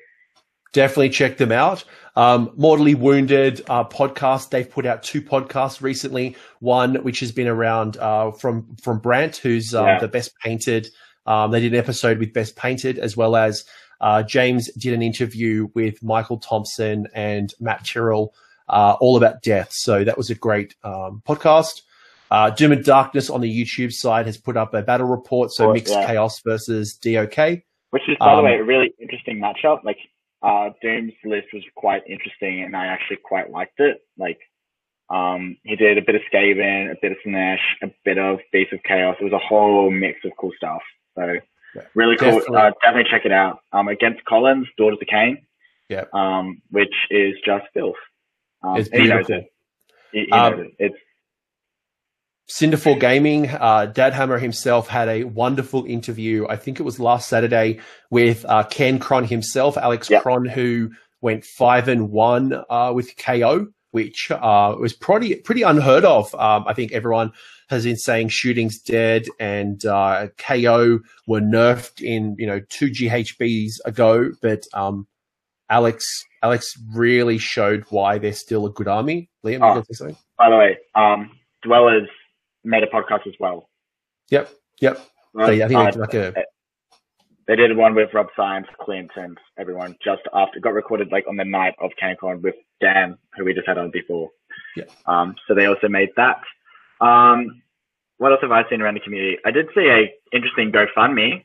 definitely 0.73 1.11
check 1.11 1.37
them 1.37 1.51
out. 1.53 1.85
Um, 2.17 2.53
Mortally 2.57 2.95
Wounded 2.95 3.63
uh, 3.69 3.85
podcast. 3.85 4.51
They've 4.51 4.71
put 4.71 4.87
out 4.87 5.03
two 5.03 5.21
podcasts 5.23 5.81
recently. 5.83 6.37
One 6.61 6.97
which 7.03 7.21
has 7.21 7.33
been 7.33 7.49
around 7.49 7.97
uh, 7.97 8.31
from 8.33 8.77
from 8.83 8.99
Brant, 9.01 9.37
who's 9.39 9.75
um, 9.75 9.87
Yeah. 9.87 9.99
the 10.01 10.09
best 10.09 10.33
painted. 10.43 10.89
Um, 11.27 11.51
they 11.51 11.61
did 11.61 11.73
an 11.73 11.79
episode 11.79 12.19
with 12.19 12.33
best 12.33 12.57
painted, 12.57 12.99
as 12.99 13.17
well 13.17 13.37
as 13.37 13.65
uh, 14.01 14.23
James 14.23 14.73
did 14.75 14.95
an 14.95 15.03
interview 15.03 15.69
with 15.75 16.03
Michael 16.03 16.39
Thompson 16.39 17.07
and 17.15 17.53
Matt 17.61 17.85
Tyrrell, 17.85 18.33
uh, 18.69 18.97
all 19.01 19.17
about 19.17 19.43
death. 19.43 19.69
So 19.73 20.05
that 20.05 20.17
was 20.17 20.31
a 20.31 20.35
great 20.35 20.75
um, 20.83 21.23
podcast. 21.29 21.83
Uh, 22.31 22.51
Doom 22.51 22.73
and 22.73 22.85
Darkness 22.85 23.29
on 23.31 23.41
the 23.41 23.51
YouTube 23.65 23.93
side 23.93 24.27
has 24.27 24.37
put 24.37 24.57
up 24.57 24.73
a 24.75 24.83
battle 24.83 25.07
report. 25.09 25.51
So 25.53 25.71
Oh, 25.71 25.73
mixed 25.73 25.93
yeah. 25.93 26.07
chaos 26.07 26.41
versus 26.41 26.95
DOK. 26.95 27.63
Which 27.91 28.09
is, 28.09 28.17
by 28.19 28.33
the 28.35 28.39
Um, 28.39 28.45
way, 28.45 28.55
a 28.59 28.63
really 28.63 28.93
interesting 29.01 29.39
matchup. 29.39 29.83
Like, 29.83 29.99
uh, 30.43 30.71
Doom's 30.81 31.13
list 31.25 31.49
was 31.53 31.65
quite 31.75 32.03
interesting, 32.07 32.63
and 32.63 32.77
I 32.77 32.87
actually 32.87 33.17
quite 33.17 33.51
liked 33.51 33.81
it. 33.81 34.01
Like, 34.17 34.39
um, 35.11 35.57
he 35.65 35.75
did 35.75 35.99
a 35.99 36.03
bit 36.03 36.15
of 36.15 36.23
Skaven, 36.33 36.93
a 36.93 36.97
bit 37.03 37.11
of 37.13 37.19
Slaanesh, 37.27 37.59
a 37.83 37.91
bit 38.05 38.17
of 38.19 38.39
Beast 38.53 38.73
of 38.73 38.81
Chaos. 38.85 39.17
It 39.21 39.25
was 39.25 39.33
a 39.33 39.39
whole 39.39 39.91
mix 39.91 40.25
of 40.25 40.31
cool 40.39 40.53
stuff. 40.57 40.83
So, 41.17 41.39
Yeah, 41.75 41.83
really 41.95 42.17
cool. 42.17 42.29
definitely. 42.39 42.57
Uh, 42.57 42.71
definitely 42.81 43.11
check 43.11 43.27
it 43.27 43.33
out. 43.33 43.61
Um, 43.73 43.89
against 43.89 44.25
Collins, 44.25 44.69
Daughters 44.79 44.99
of 45.03 45.09
Khaine. 45.09 45.43
Yeah. 45.89 46.05
Um, 46.13 46.63
which 46.71 46.95
is 47.11 47.35
just 47.45 47.65
filth. 47.75 47.97
Um, 48.63 48.77
It's 48.77 48.89
and 48.91 49.03
he 49.03 49.09
knows 49.09 49.27
beautiful. 49.27 49.49
it. 49.49 49.53
He, 50.13 50.25
he 50.27 50.31
Um, 50.31 50.57
knows 50.57 50.67
it. 50.67 50.75
It's 50.79 50.97
Cinderfall 52.51 52.99
Gaming, 52.99 53.49
uh, 53.49 53.87
Dad 53.87 54.13
Hammer 54.13 54.39
himself 54.39 54.89
had 54.89 55.09
a 55.09 55.23
wonderful 55.25 55.85
interview. 55.85 56.47
I 56.49 56.57
think 56.57 56.81
it 56.81 56.83
was 56.83 56.99
last 56.99 57.29
Saturday 57.29 57.79
with 58.11 58.45
uh, 58.49 58.65
Ken 58.65 58.99
Cron 58.99 59.25
himself, 59.25 59.77
Alex 59.79 60.11
Yep. 60.11 60.23
Cron, 60.23 60.45
who 60.47 60.91
went 61.21 61.45
five 61.45 61.87
and 61.87 62.11
one 62.11 62.61
uh, 62.69 62.91
with 62.93 63.17
KO, 63.17 63.69
which 63.93 64.33
uh, 64.33 64.75
was 64.81 64.93
pretty 64.93 65.37
pretty 65.37 65.63
unheard 65.63 66.05
of. 66.05 66.35
Um, 66.35 66.65
I 66.67 66.75
think 66.75 66.91
everyone 66.91 67.31
has 67.69 67.85
been 67.85 67.97
saying 67.97 68.31
shooting's 68.31 68.81
dead, 68.81 69.27
and 69.39 69.85
uh, 69.87 70.27
KO 70.37 70.99
were 71.29 71.41
nerfed 71.41 72.03
in 72.03 72.35
you 72.37 72.49
know 72.49 72.61
two 72.69 72.91
GHBs 72.91 73.75
ago, 73.85 74.33
but 74.43 74.65
um, 74.75 75.07
Alex 75.69 76.05
Alex 76.43 76.75
really 76.97 77.39
showed 77.39 77.85
why 77.91 78.19
they're 78.19 78.33
still 78.33 78.67
a 78.67 78.71
good 78.71 78.89
army. 78.89 79.31
Liam, 79.47 79.53
you 79.61 79.65
Oh. 79.65 79.75
got 79.75 79.87
to 79.87 79.95
say 79.95 80.17
by 80.37 80.51
the 80.51 80.57
way, 80.57 80.79
um, 80.97 81.31
Dwellers 81.63 82.09
made 82.65 82.83
a 82.83 82.87
podcast 82.87 83.27
as 83.27 83.35
well. 83.41 83.69
Yep, 84.31 84.51
yep. 84.81 85.01
Right? 85.33 85.59
yeah, 85.59 85.65
I 85.65 85.69
think 85.69 85.89
it's 85.89 85.97
like 85.97 86.15
a 86.15 86.35
They 87.47 87.57
did 87.57 87.77
one 87.77 87.95
with 87.95 88.13
Rob 88.15 88.29
Symes, 88.37 88.67
Clint, 88.81 89.11
and 89.17 89.39
everyone 89.59 89.97
just 90.03 90.23
after 90.33 90.59
it 90.59 90.63
got 90.63 90.75
recorded 90.75 91.11
like 91.13 91.27
on 91.29 91.37
the 91.37 91.45
night 91.45 91.75
of 91.81 91.91
CanCon 92.03 92.43
with 92.43 92.55
Dan, 92.81 93.17
who 93.37 93.45
we 93.45 93.55
just 93.55 93.67
had 93.67 93.79
on 93.79 93.91
before. 93.91 94.31
Yeah. 94.77 94.85
Um, 95.07 95.35
so 95.47 95.55
they 95.55 95.67
also 95.67 95.89
made 95.89 96.11
that. 96.17 96.41
Um, 97.01 97.63
what 98.19 98.33
else 98.33 98.43
have 98.43 98.53
I 98.53 98.69
seen 98.69 98.83
around 98.83 98.95
the 98.95 99.01
community? 99.01 99.39
I 99.45 99.51
did 99.51 99.69
see 99.75 99.89
a 99.89 100.13
interesting 100.33 100.71
GoFundMe. 100.71 101.45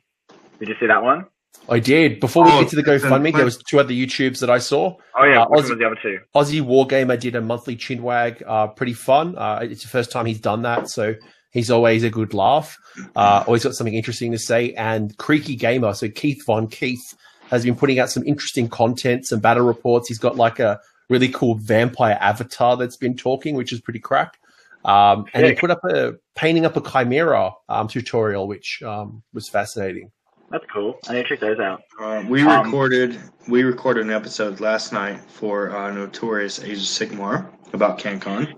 Did 0.60 0.70
you 0.70 0.76
see 0.80 0.88
that 0.88 1.04
one? 1.04 1.26
I 1.68 1.80
did. 1.80 2.20
Before 2.20 2.44
we 2.46 2.52
Oh, 2.52 2.62
get 2.62 2.70
to 2.70 2.76
the 2.76 2.84
GoFundMe, 2.84 3.34
there 3.34 3.44
was 3.46 3.58
two 3.58 3.80
other 3.80 3.92
YouTubes 3.94 4.40
that 4.40 4.50
I 4.50 4.60
saw. 4.60 4.96
Oh 5.18 5.24
yeah, 5.26 5.42
Uh, 5.44 5.48
Aussie- 5.48 5.70
was 5.70 5.70
the 5.70 5.86
other 5.86 5.98
two? 6.02 6.20
Aussie 6.36 6.62
Wargamer 6.62 7.20
did 7.20 7.36
a 7.36 7.42
monthly 7.42 7.76
chinwag, 7.76 8.44
uh, 8.46 8.68
pretty 8.68 8.94
fun. 8.94 9.36
Uh, 9.38 9.60
it's 9.64 9.82
the 9.82 9.88
first 9.90 10.12
time 10.12 10.26
he's 10.28 10.40
done 10.40 10.62
that, 10.62 10.90
so 10.90 11.16
he's 11.52 11.72
always 11.72 12.04
a 12.04 12.10
good 12.10 12.34
laugh. 12.34 12.78
Uh, 13.16 13.44
always 13.48 13.64
got 13.64 13.74
something 13.74 13.96
interesting 13.96 14.32
to 14.32 14.38
say. 14.38 14.74
And 14.74 15.18
Creaky 15.18 15.56
Gamer, 15.56 15.94
so 15.94 16.08
Keith 16.10 16.46
Von 16.46 16.68
Keith, 16.68 17.02
has 17.50 17.64
been 17.64 17.76
putting 17.76 18.00
out 18.00 18.10
some 18.10 18.24
interesting 18.26 18.68
content, 18.70 19.26
some 19.26 19.40
battle 19.40 19.66
reports. 19.66 20.08
He's 20.08 20.20
got 20.20 20.36
like 20.36 20.60
a 20.60 20.80
really 21.10 21.30
cool 21.30 21.56
vampire 21.56 22.18
avatar 22.22 22.76
that's 22.78 22.98
been 22.98 23.16
talking, 23.16 23.56
which 23.56 23.72
is 23.74 23.80
pretty 23.82 24.00
crack. 24.00 24.38
Um, 24.84 25.26
and 25.34 25.46
he 25.48 25.54
put 25.54 25.72
up 25.72 25.84
a 25.84 26.14
painting 26.36 26.66
up 26.66 26.76
a 26.78 26.82
chimera 26.82 27.52
um, 27.70 27.88
tutorial, 27.88 28.48
which 28.48 28.84
um, 28.84 29.24
was 29.34 29.50
fascinating. 29.50 30.12
That's 30.52 30.66
cool. 30.72 31.00
I 31.10 31.14
need 31.14 31.24
to 31.24 31.30
check 31.30 31.40
those 31.40 31.60
out. 31.60 31.82
Um, 32.00 32.30
we 32.30 32.42
Um, 32.44 32.66
recorded 32.66 33.20
we 33.48 33.64
recorded 33.64 34.06
an 34.06 34.12
episode 34.12 34.60
last 34.60 34.94
night 34.94 35.20
for 35.28 35.76
uh, 35.76 35.92
Notorious 35.92 36.64
Age 36.64 36.78
of 36.78 36.84
Sigmar 36.84 37.50
about 37.74 38.00
CanCon. 38.00 38.54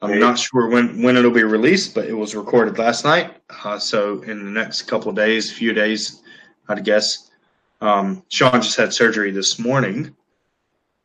I'm 0.00 0.10
Great. 0.10 0.20
not 0.20 0.38
sure 0.38 0.68
when 0.68 1.02
when 1.02 1.16
it'll 1.16 1.30
be 1.32 1.42
released, 1.42 1.94
but 1.94 2.06
it 2.06 2.14
was 2.14 2.34
recorded 2.36 2.78
last 2.78 3.04
night. 3.04 3.36
Uh, 3.64 3.78
so 3.78 4.22
in 4.22 4.44
the 4.44 4.50
next 4.50 4.82
couple 4.82 5.10
of 5.10 5.16
days, 5.16 5.52
few 5.52 5.72
days, 5.72 6.22
I'd 6.68 6.84
guess. 6.84 7.30
Um, 7.80 8.24
Sean 8.28 8.60
just 8.60 8.76
had 8.76 8.92
surgery 8.92 9.30
this 9.30 9.58
morning, 9.58 10.14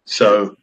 so 0.06 0.56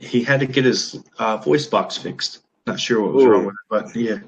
he 0.00 0.22
had 0.22 0.40
to 0.40 0.46
get 0.46 0.64
his 0.64 1.02
uh, 1.18 1.36
voice 1.38 1.66
box 1.66 1.96
fixed. 1.96 2.40
Not 2.66 2.80
sure 2.80 3.02
what 3.02 3.12
was 3.12 3.24
Ooh. 3.24 3.28
wrong 3.28 3.46
with 3.46 3.54
it, 3.54 3.68
but 3.68 3.96
yeah, 3.96 4.18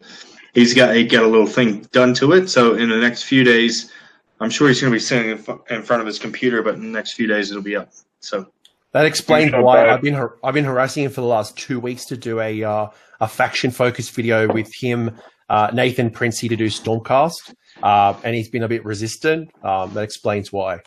he's 0.54 0.74
got 0.74 0.94
he 0.94 1.04
got 1.04 1.24
a 1.24 1.28
little 1.28 1.46
thing 1.46 1.82
done 1.92 2.14
to 2.14 2.32
it. 2.32 2.48
So 2.48 2.74
in 2.74 2.88
the 2.88 2.96
next 2.98 3.24
few 3.24 3.44
days, 3.44 3.92
I'm 4.40 4.50
sure 4.50 4.68
he's 4.68 4.80
going 4.80 4.92
to 4.92 4.94
be 4.96 5.00
sitting 5.00 5.30
in, 5.70 5.82
front 5.82 6.00
of 6.00 6.06
his 6.06 6.18
computer, 6.18 6.62
but 6.62 6.74
in 6.74 6.80
the 6.82 6.88
next 6.88 7.14
few 7.14 7.26
days 7.26 7.50
it'll 7.50 7.62
be 7.62 7.76
up. 7.76 7.90
So 8.20 8.46
That 8.92 9.06
explains 9.06 9.52
why 9.52 9.84
both. 9.84 9.92
I've 9.94 10.02
been 10.02 10.14
har- 10.14 10.36
I've 10.44 10.54
been 10.54 10.64
harassing 10.64 11.04
him 11.04 11.10
for 11.10 11.20
the 11.22 11.26
last 11.26 11.56
two 11.56 11.80
weeks 11.80 12.04
to 12.06 12.16
do 12.16 12.40
a 12.40 12.62
uh, 12.62 12.88
a 13.20 13.28
faction 13.28 13.70
focused 13.70 14.14
video 14.14 14.46
with 14.52 14.72
him, 14.74 15.16
uh, 15.48 15.70
Nathan 15.72 16.10
Princey 16.10 16.48
to 16.48 16.56
do 16.56 16.66
Stormcast, 16.66 17.54
uh, 17.82 18.14
and 18.24 18.34
he's 18.34 18.48
been 18.50 18.62
a 18.62 18.68
bit 18.68 18.84
resistant. 18.84 19.50
Um, 19.64 19.94
that 19.94 20.02
explains 20.04 20.52
why. 20.52 20.80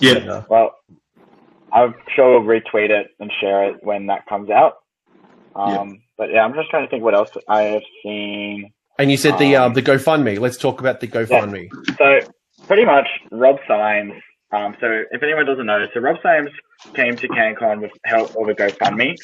yeah, 0.00 0.16
And, 0.16 0.30
uh, 0.30 0.42
Well, 0.48 0.74
I'm 1.72 1.94
sure 2.16 2.40
we'll 2.40 2.60
retweet 2.60 2.90
it 2.90 3.08
and 3.20 3.30
share 3.40 3.70
it 3.70 3.76
when 3.84 4.06
that 4.06 4.26
comes 4.26 4.50
out. 4.50 4.78
Um, 5.54 6.02
But 6.16 6.30
yeah, 6.32 6.44
I'm 6.44 6.54
just 6.54 6.70
trying 6.70 6.84
to 6.84 6.90
think 6.90 7.04
what 7.04 7.14
else 7.14 7.30
I 7.48 7.62
have 7.62 7.82
seen. 8.02 8.72
and 8.98 9.10
you 9.12 9.16
said 9.16 9.38
the 9.38 9.54
Um, 9.54 9.66
um, 9.66 9.74
the 9.74 9.82
GoFundMe. 9.82 10.40
Let's 10.40 10.56
talk 10.56 10.80
about 10.80 10.98
the 11.00 11.06
GoFundMe. 11.06 11.68
Yeah. 12.00 12.20
So 12.22 12.28
pretty 12.68 12.84
much 12.84 13.08
Rob 13.32 13.58
Symes. 13.66 14.14
Um, 14.52 14.76
so 14.80 15.04
if 15.10 15.22
anyone 15.22 15.46
doesn't 15.46 15.66
know, 15.66 15.86
so 15.92 16.00
Rob 16.00 16.18
Symes 16.22 16.50
came 16.94 17.16
to 17.16 17.28
CanCon 17.28 17.80
with 17.82 17.92
help 18.04 18.30
of 18.36 18.48
a 18.48 18.54
GoFundMe, 18.54 19.16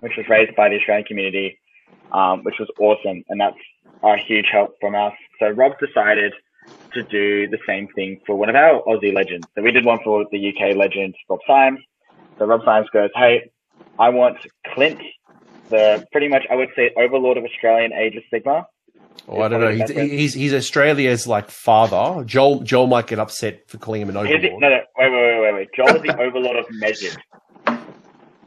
which 0.00 0.12
was 0.16 0.28
raised 0.28 0.54
by 0.56 0.68
the 0.68 0.76
Australian 0.76 1.06
community. 1.06 1.58
um, 2.12 2.42
which 2.44 2.56
was 2.58 2.68
awesome, 2.80 3.24
and 3.28 3.40
that's 3.40 3.56
a 4.02 4.16
huge 4.16 4.46
help 4.50 4.76
from 4.80 4.94
us. 4.94 5.14
So 5.38 5.48
Rob 5.50 5.72
decided 5.78 6.32
to 6.92 7.02
do 7.04 7.48
the 7.48 7.58
same 7.66 7.88
thing 7.94 8.20
for 8.26 8.36
one 8.36 8.48
of 8.48 8.56
our 8.56 8.82
Aussie 8.82 9.14
legends. 9.14 9.46
So 9.54 9.62
we 9.62 9.72
did 9.72 9.84
one 9.84 9.98
for 10.04 10.26
the 10.30 10.48
UK 10.48 10.76
legend 10.76 11.14
Rob 11.28 11.40
Symes. 11.46 11.80
So 12.38 12.46
Rob 12.46 12.62
Symes 12.64 12.88
goes, 12.90 13.10
"Hey, 13.14 13.50
I 13.98 14.08
want 14.10 14.38
Clint, 14.74 15.00
the 15.68 16.06
pretty 16.12 16.28
much 16.28 16.46
I 16.50 16.56
would 16.56 16.70
say 16.76 16.92
overlord 16.96 17.38
of 17.38 17.44
Australian 17.44 17.92
Age 17.92 18.16
of 18.16 18.24
Sigmar." 18.32 18.66
Oh, 19.28 19.40
I 19.42 19.48
don't 19.48 19.60
know. 19.60 19.70
He's, 19.70 19.90
he's 19.90 20.34
he's 20.34 20.54
Australia's 20.54 21.26
like 21.26 21.50
father. 21.50 22.24
Joel 22.24 22.60
Joel 22.60 22.88
might 22.88 23.06
get 23.06 23.18
upset 23.18 23.68
for 23.68 23.78
calling 23.78 24.02
him 24.02 24.10
an 24.10 24.16
Is 24.26 24.32
it, 24.32 24.52
overlord. 24.52 24.60
no, 24.62 24.68
no, 24.70 24.80
wait, 24.98 25.12
wait, 25.12 25.12
wait, 25.12 25.40
wait, 25.40 25.54
wait. 25.54 25.68
Joel 25.76 25.96
is 25.96 26.02
the 26.02 26.20
overlord 26.20 26.56
of 26.56 26.66
Measured. 26.70 27.16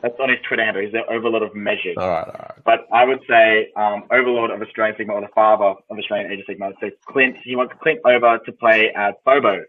That's 0.02 0.20
on 0.20 0.28
his 0.28 0.40
Twitter 0.46 0.66
handle. 0.66 0.84
He's 0.84 0.92
the 0.92 1.06
overlord 1.06 1.44
of 1.44 1.56
Measured. 1.56 1.98
All 1.98 2.10
right, 2.10 2.28
all 2.28 2.34
right. 2.34 2.52
But 2.66 2.88
I 2.92 3.06
would 3.06 3.22
say 3.30 3.70
um, 3.78 4.04
Overlord 4.12 4.52
of 4.52 4.62
Australian 4.62 4.98
Sigmar 4.98 5.14
or 5.14 5.22
the 5.22 5.30
father 5.34 5.76
of 5.90 5.98
Australian 5.98 6.30
Age 6.30 6.40
of 6.42 6.54
Sigmar. 6.54 6.74
So 6.82 6.90
Clint, 7.06 7.38
he 7.44 7.56
wants 7.56 7.74
Clint 7.82 8.00
over 8.04 8.38
to 8.40 8.52
play 8.52 8.92
as 8.94 9.14
Bobo. 9.24 9.64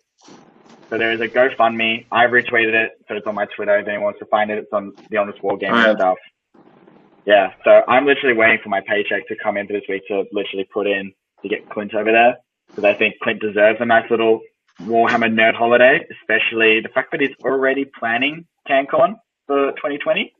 So 0.90 0.98
there 0.98 1.12
is 1.12 1.20
a 1.20 1.28
GoFundMe. 1.28 2.06
I've 2.10 2.30
retweeted 2.30 2.74
it, 2.74 2.92
so 3.08 3.14
it's 3.14 3.26
on 3.28 3.36
my 3.36 3.46
Twitter. 3.56 3.78
If 3.78 3.86
anyone 3.86 4.04
wants 4.06 4.18
to 4.18 4.26
find 4.26 4.50
it, 4.50 4.58
it's 4.58 4.72
on 4.72 4.92
the 5.08 5.18
Honest 5.18 5.38
Wargamer 5.40 5.68
Alright. 5.70 5.88
and 5.90 5.98
stuff. 5.98 6.18
Yeah, 7.26 7.52
so 7.64 7.82
I'm 7.88 8.04
literally 8.06 8.36
waiting 8.36 8.58
for 8.62 8.68
my 8.68 8.80
paycheck 8.80 9.26
to 9.28 9.36
come 9.42 9.56
in 9.56 9.66
for 9.66 9.72
this 9.72 9.84
week 9.88 10.02
to 10.08 10.24
literally 10.32 10.68
put 10.72 10.86
in 10.86 11.12
to 11.42 11.48
get 11.48 11.68
Clint 11.70 11.94
over 11.94 12.12
there 12.12 12.36
because 12.68 12.84
I 12.84 12.94
think 12.94 13.14
Clint 13.22 13.40
deserves 13.40 13.80
a 13.80 13.86
nice 13.86 14.10
little 14.10 14.40
Warhammer 14.82 15.32
nerd 15.32 15.54
holiday, 15.54 16.04
especially 16.20 16.80
the 16.80 16.88
fact 16.88 17.12
that 17.12 17.20
he's 17.20 17.34
already 17.44 17.84
planning 17.84 18.46
CanCon 18.68 19.14
for 19.46 19.70
2020. 19.72 20.32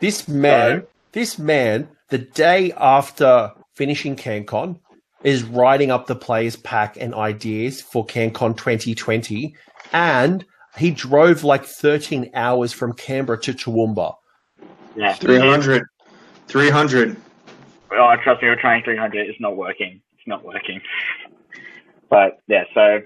This 0.00 0.28
man, 0.28 0.84
this 1.12 1.38
man, 1.38 1.88
the 2.10 2.18
day 2.18 2.72
after 2.76 3.52
finishing 3.74 4.14
CanCon, 4.14 4.78
is 5.24 5.42
writing 5.42 5.90
up 5.90 6.06
the 6.06 6.14
players 6.14 6.56
pack 6.56 6.96
and 7.00 7.14
ideas 7.14 7.80
for 7.80 8.06
CanCon 8.06 8.56
2020, 8.56 9.54
and 9.92 10.44
he 10.76 10.90
drove 10.90 11.42
like 11.42 11.64
13 11.64 12.30
hours 12.34 12.72
from 12.72 12.92
Canberra 12.92 13.40
to 13.40 13.52
Toowoomba. 13.52 14.14
Yeah, 14.94 15.14
300. 15.14 15.82
300. 16.48 17.16
Oh, 17.92 18.16
trust 18.22 18.42
me, 18.42 18.48
we're 18.48 18.60
trying 18.60 18.82
300. 18.82 19.28
It's 19.28 19.40
not 19.40 19.56
working. 19.56 20.00
It's 20.18 20.26
not 20.26 20.44
working. 20.44 20.80
But 22.10 22.40
yeah, 22.46 22.64
so 22.74 23.00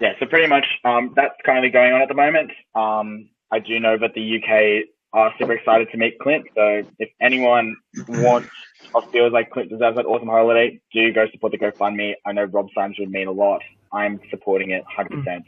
yeah, 0.00 0.12
so 0.18 0.26
pretty 0.26 0.46
much 0.46 0.64
um, 0.84 1.12
that's 1.14 1.34
currently 1.44 1.70
going 1.70 1.92
on 1.92 2.02
at 2.02 2.08
the 2.08 2.14
moment. 2.14 2.50
Um, 2.74 3.28
I 3.50 3.58
do 3.58 3.78
know 3.80 3.96
that 3.98 4.14
the 4.14 4.38
UK 4.38 4.88
are 5.12 5.32
super 5.38 5.52
excited 5.52 5.88
to 5.90 5.96
meet 5.96 6.18
Clint. 6.18 6.46
So 6.54 6.82
if 6.98 7.10
anyone 7.20 7.76
wants 8.08 8.50
or 8.94 9.02
feels 9.10 9.32
like 9.32 9.50
Clint 9.50 9.70
deserves 9.70 9.96
that 9.96 10.06
awesome 10.06 10.28
holiday, 10.28 10.80
do 10.92 11.12
go 11.12 11.26
support 11.32 11.52
the 11.52 11.58
GoFundMe. 11.58 12.14
I 12.26 12.32
know 12.32 12.44
Rob 12.44 12.68
Symes 12.74 12.96
would 12.98 13.10
mean 13.10 13.26
a 13.26 13.32
lot. 13.32 13.62
I'm 13.92 14.20
supporting 14.30 14.70
it 14.70 14.84
100%. 14.98 15.42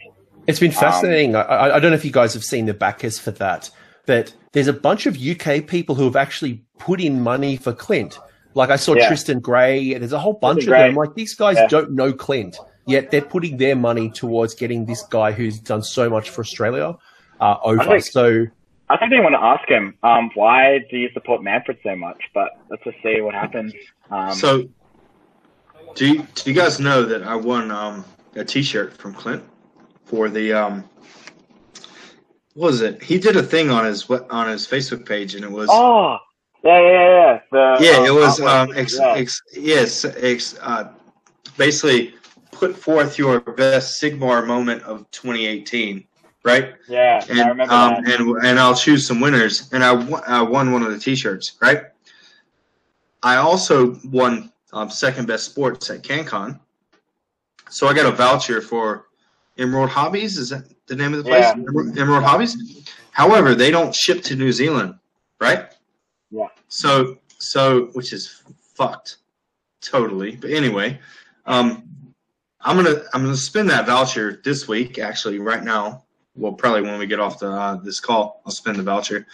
It's 0.47 0.59
been 0.59 0.73
fascinating. 0.73 1.37
I 1.37 1.43
I, 1.43 1.77
I 1.77 1.81
don't 1.81 1.91
know 1.91 1.97
if 1.97 2.05
you 2.05 2.11
guys 2.11 2.35
have 2.35 2.45
seen 2.45 2.67
the 2.67 2.75
backers 2.75 3.19
for 3.19 3.31
that, 3.33 3.71
but 4.11 4.35
there's 4.51 4.67
a 4.67 4.73
bunch 4.73 5.07
of 5.07 5.17
UK 5.17 5.65
people 5.69 5.95
who 5.95 6.03
have 6.03 6.17
actually 6.17 6.61
put 6.79 7.01
in 7.01 7.21
money 7.21 7.57
for 7.57 7.73
Clint. 7.73 8.19
Like 8.55 8.71
I 8.71 8.75
saw 8.75 8.95
Yeah. 8.97 9.07
Tristan 9.07 9.39
Gray. 9.39 9.95
There's 9.95 10.13
a 10.13 10.19
whole 10.19 10.33
bunch 10.33 10.65
Tristan 10.65 10.73
of 10.75 10.79
Gray. 10.79 10.89
them. 10.89 10.97
Like 10.97 11.15
these 11.15 11.35
guys 11.37 11.57
Yeah. 11.59 11.69
don't 11.69 11.93
know 11.93 12.13
Clint, 12.13 12.57
yet 12.87 13.13
they're 13.13 13.21
putting 13.23 13.59
their 13.59 13.77
money 13.77 14.11
towards 14.11 14.57
getting 14.57 14.85
this 14.87 15.03
guy 15.05 15.31
who's 15.31 15.61
done 15.61 15.85
so 15.85 16.11
much 16.11 16.31
for 16.31 16.41
Australia 16.41 16.97
uh, 17.41 17.57
over. 17.63 17.85
think- 17.85 18.03
so 18.03 18.47
I 18.89 18.97
think 18.97 19.13
they 19.13 19.21
want 19.21 19.37
to 19.37 19.41
ask 19.41 19.69
him, 19.69 19.95
um, 20.03 20.33
why 20.35 20.81
do 20.91 20.97
you 20.97 21.09
support 21.15 21.41
Mannfred 21.43 21.77
so 21.85 21.95
much? 21.95 22.21
But 22.35 22.59
let's 22.69 22.83
just 22.83 22.97
see 23.05 23.21
what 23.21 23.37
happens. 23.37 23.73
Um, 24.11 24.33
So, 24.33 24.65
do 25.95 26.07
you, 26.09 26.27
do 26.35 26.51
you 26.51 26.57
guys 26.57 26.81
know 26.81 27.05
that 27.05 27.23
I 27.23 27.37
won 27.37 27.71
um, 27.71 28.05
a 28.35 28.45
T-shirt 28.45 28.97
from 28.99 29.15
Clint 29.15 29.45
for 30.05 30.29
the 30.29 30.53
um, 30.53 30.75
what 30.81 31.20
was 32.55 32.81
it? 32.81 33.03
He 33.03 33.19
did 33.19 33.37
a 33.37 33.43
thing 33.43 33.71
on 33.71 33.85
his 33.85 34.09
on 34.11 34.49
his 34.49 34.67
Facebook 34.67 35.07
page, 35.07 35.35
and 35.35 35.45
it 35.45 35.51
was 35.51 35.69
oh, 35.71 36.19
yeah, 36.65 36.81
yeah, 36.81 36.91
yeah. 36.91 37.09
yeah. 37.09 37.41
The, 37.79 37.85
yeah, 37.85 37.99
um, 37.99 38.07
it 38.07 38.15
was 38.15 38.41
um, 38.41 38.73
ex, 38.77 38.99
Yeah. 38.99 39.15
ex, 39.15 39.43
yes, 39.53 40.05
ex, 40.05 40.59
uh, 40.61 40.93
basically 41.57 42.15
put 42.53 42.77
forth 42.77 43.19
your 43.19 43.41
best 43.41 44.03
Sigmar 44.03 44.47
moment 44.47 44.83
of 44.83 45.11
2018, 45.11 46.05
right? 46.45 46.75
Yeah, 46.89 47.25
and 47.29 47.41
I 47.41 47.49
remember 47.49 47.73
um, 47.73 48.05
that. 48.05 48.21
and 48.21 48.45
and 48.45 48.59
I'll 48.59 48.75
choose 48.75 49.07
some 49.07 49.21
winners, 49.21 49.71
and 49.73 49.85
I 49.85 49.93
won, 49.93 50.23
I 50.27 50.43
won 50.43 50.73
one 50.73 50.83
of 50.83 50.91
the 50.91 50.99
T-shirts, 50.99 51.57
right? 51.63 51.85
I 53.23 53.37
also 53.37 53.99
won 54.05 54.51
um, 54.73 54.91
second 54.91 55.27
best 55.27 55.45
sports 55.45 55.91
at 55.91 56.03
CanCon, 56.03 56.59
so 57.69 57.87
I 57.87 57.95
got 57.95 58.07
a 58.07 58.11
voucher 58.11 58.61
for 58.61 59.07
Emerald 59.61 59.91
Hobbies. 59.91 60.39
Is 60.39 60.51
that 60.51 60.65
the 60.87 60.97
name 60.97 61.13
of 61.13 61.19
the 61.19 61.25
place? 61.25 61.45
Yeah. 61.45 62.01
Emerald, 62.01 62.25
Hobbies. 62.25 62.89
However, 63.13 63.55
they 63.55 63.71
don't 63.71 63.95
ship 63.95 64.23
to 64.25 64.35
New 64.35 64.53
Zealand, 64.53 64.95
right? 65.41 65.67
Yeah. 66.31 66.47
So 66.69 67.19
so 67.39 67.87
which 67.93 68.13
is 68.13 68.43
fucked, 68.75 69.19
totally. 69.81 70.37
But 70.37 70.51
anyway, 70.51 70.99
um, 71.47 71.89
I'm 72.61 72.77
gonna 72.77 73.03
I'm 73.13 73.23
gonna 73.25 73.37
spend 73.37 73.69
that 73.71 73.87
voucher 73.87 74.41
this 74.43 74.67
week. 74.67 74.99
Actually, 74.99 75.39
right 75.39 75.63
now, 75.63 76.05
well, 76.35 76.53
probably 76.53 76.83
when 76.83 76.99
we 76.99 77.07
get 77.07 77.21
off 77.21 77.39
the 77.39 77.51
uh, 77.51 77.77
this 77.77 78.01
call, 78.01 78.43
I'll 78.47 78.53
spend 78.53 78.79
the 78.79 78.83
voucher. 78.83 79.27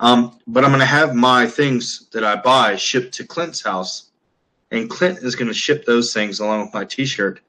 Um, 0.00 0.38
but 0.46 0.64
I'm 0.64 0.70
gonna 0.70 0.84
have 0.84 1.14
my 1.14 1.46
things 1.46 2.08
that 2.12 2.24
I 2.24 2.36
buy 2.36 2.76
shipped 2.76 3.14
to 3.14 3.24
Clint's 3.24 3.62
house, 3.62 4.10
and 4.70 4.90
Clint 4.90 5.18
is 5.18 5.36
gonna 5.36 5.54
ship 5.54 5.84
those 5.84 6.12
things 6.12 6.40
along 6.40 6.62
with 6.62 6.74
my 6.74 6.84
T-shirt 6.84 7.40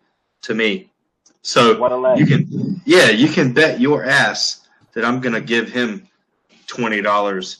to 0.43 0.53
me. 0.53 0.89
So 1.43 1.77
What 1.79 1.91
a 1.91 1.97
leg. 1.97 2.17
you 2.19 2.25
can, 2.25 2.81
yeah, 2.85 3.09
you 3.09 3.27
can 3.27 3.53
bet 3.53 3.79
your 3.79 4.03
ass 4.05 4.67
that 4.93 5.03
I'm 5.05 5.19
gonna 5.19 5.41
give 5.41 5.69
him 5.69 6.07
twenty 6.67 7.01
dollars, 7.01 7.57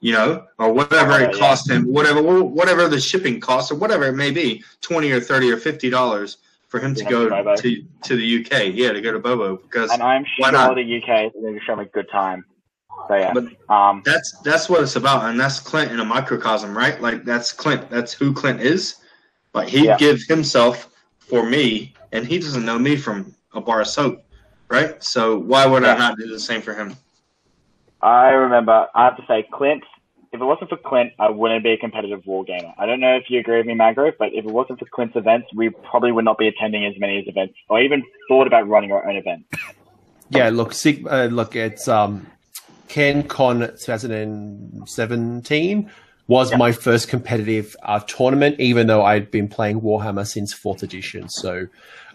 you 0.00 0.12
know, 0.12 0.44
or 0.58 0.72
whatever 0.72 1.12
Oh, 1.12 1.16
it 1.16 1.32
yeah. 1.34 1.38
cost 1.40 1.68
him, 1.70 1.84
whatever 1.90 2.22
whatever 2.44 2.88
the 2.88 3.00
shipping 3.00 3.40
costs 3.40 3.72
or 3.72 3.76
whatever 3.76 4.04
it 4.06 4.12
may 4.12 4.30
be, 4.30 4.62
twenty 4.82 5.10
or 5.12 5.20
thirty 5.20 5.50
or 5.50 5.56
fifty 5.56 5.88
dollars 5.88 6.38
for 6.68 6.78
him 6.78 6.94
to 6.94 7.04
go 7.04 7.28
Bobo. 7.30 7.56
to 7.56 7.84
to 8.02 8.16
the 8.16 8.40
UK, 8.44 8.72
yeah, 8.74 8.92
to 8.92 9.00
go 9.00 9.12
to 9.12 9.18
Bobo 9.18 9.56
because 9.56 9.90
and 9.92 10.02
I'm 10.02 10.24
sure 10.36 10.52
not? 10.52 10.74
the 10.74 10.82
UK 11.02 11.26
is 11.26 11.32
going 11.40 11.54
to 11.54 11.60
show 11.64 11.76
me 11.76 11.84
a 11.84 11.86
good 11.86 12.10
time. 12.10 12.44
So 13.08 13.14
yeah, 13.16 13.32
But- 13.32 13.44
um, 13.74 14.02
that's 14.04 14.32
that's 14.40 14.68
what 14.68 14.82
it's 14.82 14.96
about, 14.96 15.24
and 15.24 15.40
that's 15.40 15.58
Clint 15.58 15.90
in 15.90 16.00
a 16.00 16.04
microcosm, 16.04 16.76
right? 16.76 17.00
Like 17.00 17.24
that's 17.24 17.50
Clint. 17.50 17.88
That's 17.88 18.12
who 18.12 18.34
Clint 18.34 18.60
is. 18.60 18.96
Like 19.54 19.68
he 19.68 19.86
Yeah. 19.86 19.96
gives 19.96 20.26
himself 20.26 20.90
for 21.18 21.44
me, 21.46 21.94
and 22.12 22.26
he 22.26 22.38
doesn't 22.38 22.64
know 22.64 22.78
me 22.78 22.96
from 22.96 23.34
a 23.54 23.60
bar 23.60 23.80
of 23.80 23.88
soap, 23.88 24.22
right? 24.70 25.02
So 25.02 25.38
why 25.38 25.66
would 25.66 25.82
Yeah. 25.82 25.94
I 25.94 25.98
not 25.98 26.18
do 26.18 26.28
the 26.28 26.38
same 26.38 26.62
for 26.62 26.74
him? 26.74 26.96
I 28.00 28.30
remember. 28.30 28.88
I 28.94 29.04
have 29.04 29.16
to 29.16 29.24
say, 29.26 29.44
Clint. 29.52 29.82
If 30.32 30.40
it 30.40 30.44
wasn't 30.44 30.70
for 30.70 30.78
Clint, 30.78 31.12
I 31.18 31.28
wouldn't 31.28 31.62
be 31.62 31.72
a 31.72 31.76
competitive 31.76 32.24
war 32.24 32.42
gamer. 32.42 32.72
I 32.78 32.86
don't 32.86 33.00
know 33.00 33.14
if 33.16 33.28
you 33.28 33.38
agree 33.38 33.58
with 33.58 33.66
me, 33.66 33.74
Magro, 33.74 34.12
but 34.18 34.32
if 34.32 34.46
it 34.46 34.50
wasn't 34.50 34.78
for 34.78 34.86
Clint's 34.86 35.14
events, 35.14 35.48
we 35.54 35.68
probably 35.68 36.10
would 36.10 36.24
not 36.24 36.38
be 36.38 36.48
attending 36.48 36.86
as 36.86 36.98
many 36.98 37.18
as 37.18 37.26
events, 37.28 37.54
or 37.68 37.82
even 37.82 38.02
thought 38.28 38.46
about 38.46 38.66
running 38.66 38.92
our 38.92 39.06
own 39.06 39.16
events. 39.16 39.44
yeah, 40.30 40.48
look, 40.48 40.72
Sig- 40.72 41.06
uh, 41.06 41.26
look, 41.26 41.54
it's 41.54 41.86
um, 41.86 42.26
CanCon 42.88 43.78
2017 43.84 45.90
was 46.28 46.50
Yeah. 46.50 46.56
my 46.56 46.72
first 46.72 47.08
competitive 47.08 47.76
uh, 47.82 48.00
tournament, 48.00 48.58
even 48.58 48.86
though 48.86 49.04
I'd 49.04 49.30
been 49.30 49.48
playing 49.48 49.82
Warhammer 49.82 50.26
since 50.26 50.54
fourth 50.54 50.82
edition. 50.82 51.28
So 51.28 51.66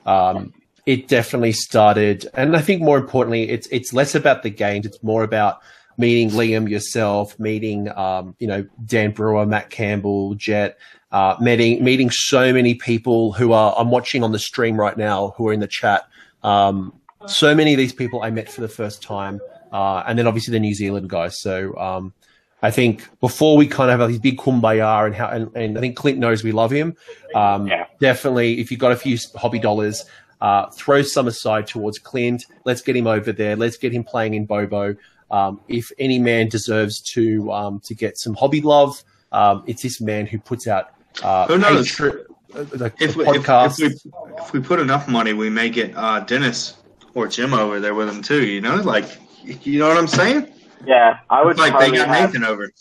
um, 0.08 0.54
it 0.88 1.08
definitely 1.08 1.52
started, 1.52 2.28
and 2.34 2.56
I 2.56 2.62
think 2.62 2.82
more 2.82 2.98
importantly, 2.98 3.50
it's 3.50 3.68
it's 3.68 3.94
less 3.94 4.16
about 4.16 4.42
the 4.42 4.50
games; 4.50 4.86
it's 4.86 5.04
more 5.04 5.24
about 5.24 5.60
meeting 5.98 6.30
Liam 6.30 6.70
yourself, 6.70 7.38
meeting 7.40 7.90
um, 7.98 8.36
you 8.40 8.48
know 8.48 8.66
Dan 8.86 9.12
Brewer, 9.12 9.46
Matt 9.46 9.70
Campbell, 9.70 10.34
Jet, 10.36 10.78
uh, 11.12 11.36
meeting 11.42 11.84
meeting 11.84 12.10
so 12.10 12.54
many 12.54 12.74
people 12.74 13.34
who 13.34 13.52
are 13.52 13.76
I'm 13.78 13.92
watching 13.92 14.24
on 14.24 14.32
the 14.32 14.40
stream 14.40 14.80
right 14.80 14.98
now 14.98 15.34
who 15.38 15.50
are 15.50 15.54
in 15.54 15.60
the 15.60 15.68
chat. 15.68 16.08
Um, 16.42 16.94
so 17.26 17.54
many 17.54 17.74
of 17.74 17.78
these 17.78 17.94
people 17.94 18.24
I 18.24 18.30
met 18.30 18.50
for 18.50 18.62
the 18.62 18.70
first 18.70 19.04
time, 19.04 19.42
uh, 19.74 20.04
and 20.08 20.18
then 20.18 20.26
obviously 20.26 20.54
the 20.54 20.60
New 20.60 20.74
Zealand 20.74 21.10
guys. 21.10 21.42
So 21.42 21.76
um, 21.78 22.14
I 22.62 22.72
think 22.72 23.08
before 23.20 23.56
we 23.56 23.68
kind 23.68 23.92
of 23.92 24.00
have 24.00 24.10
these 24.10 24.20
big 24.20 24.38
kumbaya 24.38 25.06
and 25.06 25.16
how, 25.16 25.28
and, 25.30 25.56
and 25.56 25.78
I 25.78 25.82
think 25.82 25.96
Clint 25.96 26.18
knows 26.18 26.44
we 26.44 26.52
love 26.52 26.72
him. 26.72 26.96
Um, 27.36 27.68
Yeah. 27.68 27.86
Definitely, 28.00 28.60
if 28.60 28.72
you've 28.72 28.80
got 28.80 28.92
a 28.92 28.96
few 28.96 29.18
hobby 29.36 29.60
dollars, 29.60 30.06
uh, 30.42 30.68
throw 30.72 31.02
some 31.02 31.28
aside 31.28 31.68
towards 31.68 32.00
Clint. 32.00 32.46
Let's 32.66 32.82
get 32.82 32.96
him 32.96 33.08
over 33.08 33.32
there. 33.32 33.56
Let's 33.56 33.78
get 33.78 33.92
him 33.94 34.04
playing 34.04 34.34
in 34.36 34.46
Bobo. 34.46 34.96
Um, 35.30 35.60
if 35.68 35.92
any 36.00 36.20
man 36.20 36.48
deserves 36.48 37.02
to 37.14 37.52
um, 37.52 37.80
to 37.82 37.94
get 37.94 38.18
some 38.18 38.34
hobby 38.34 38.62
love, 38.62 39.04
um, 39.32 39.64
it's 39.68 39.82
this 39.84 40.00
man 40.00 40.26
who 40.26 40.40
puts 40.40 40.68
out 40.68 40.92
uh, 41.24 41.48
Who 41.48 41.58
knows? 41.58 41.90
patri- 41.90 42.22
uh, 42.56 42.64
the, 42.64 42.94
If 43.00 43.14
the 43.14 43.20
we, 43.20 43.28
if, 43.28 43.44
podcast. 43.44 43.82
if 43.82 43.94
we 44.06 44.12
if 44.42 44.54
we 44.54 44.60
put 44.62 44.80
enough 44.80 45.08
money, 45.08 45.34
we 45.34 45.50
may 45.50 45.70
get 45.70 45.94
uh, 45.96 46.22
Dennis 46.22 46.76
or 47.14 47.28
Jim 47.28 47.54
over 47.54 47.80
there 47.80 47.94
with 47.96 48.08
him 48.08 48.22
too. 48.22 48.46
You 48.46 48.62
know, 48.62 48.76
like 48.78 49.06
you 49.44 49.80
know 49.80 49.88
what 49.90 49.98
I'm 49.98 50.08
saying? 50.08 50.48
Yeah, 50.86 51.20
I 51.30 51.44
would 51.44 51.52
It's 51.52 51.60
like 51.60 51.74
they 51.74 51.86
totally 51.88 51.98
got 51.98 52.08
have, 52.08 52.30
Nathan 52.34 52.44
over. 52.44 52.72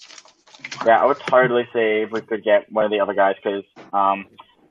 Yeah, 0.85 1.02
I 1.02 1.06
would 1.06 1.18
totally 1.20 1.64
see 1.73 2.05
if 2.05 2.10
we 2.10 2.20
could 2.20 2.44
get 2.44 2.70
one 2.70 2.85
of 2.85 2.90
the 2.90 3.01
other 3.01 3.14
guys 3.14 3.36
because 3.43 3.64
um, 3.93 4.27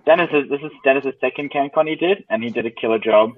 Dennis 0.06 0.30
is 0.32 0.50
this 0.50 0.62
is 0.62 0.72
Dennis's 0.84 1.14
second 1.20 1.52
CanCon 1.52 1.90
he 1.90 1.96
did, 1.96 2.24
and 2.30 2.44
he 2.44 2.50
did 2.50 2.66
a 2.66 2.72
killer 2.72 3.00
job. 3.00 3.34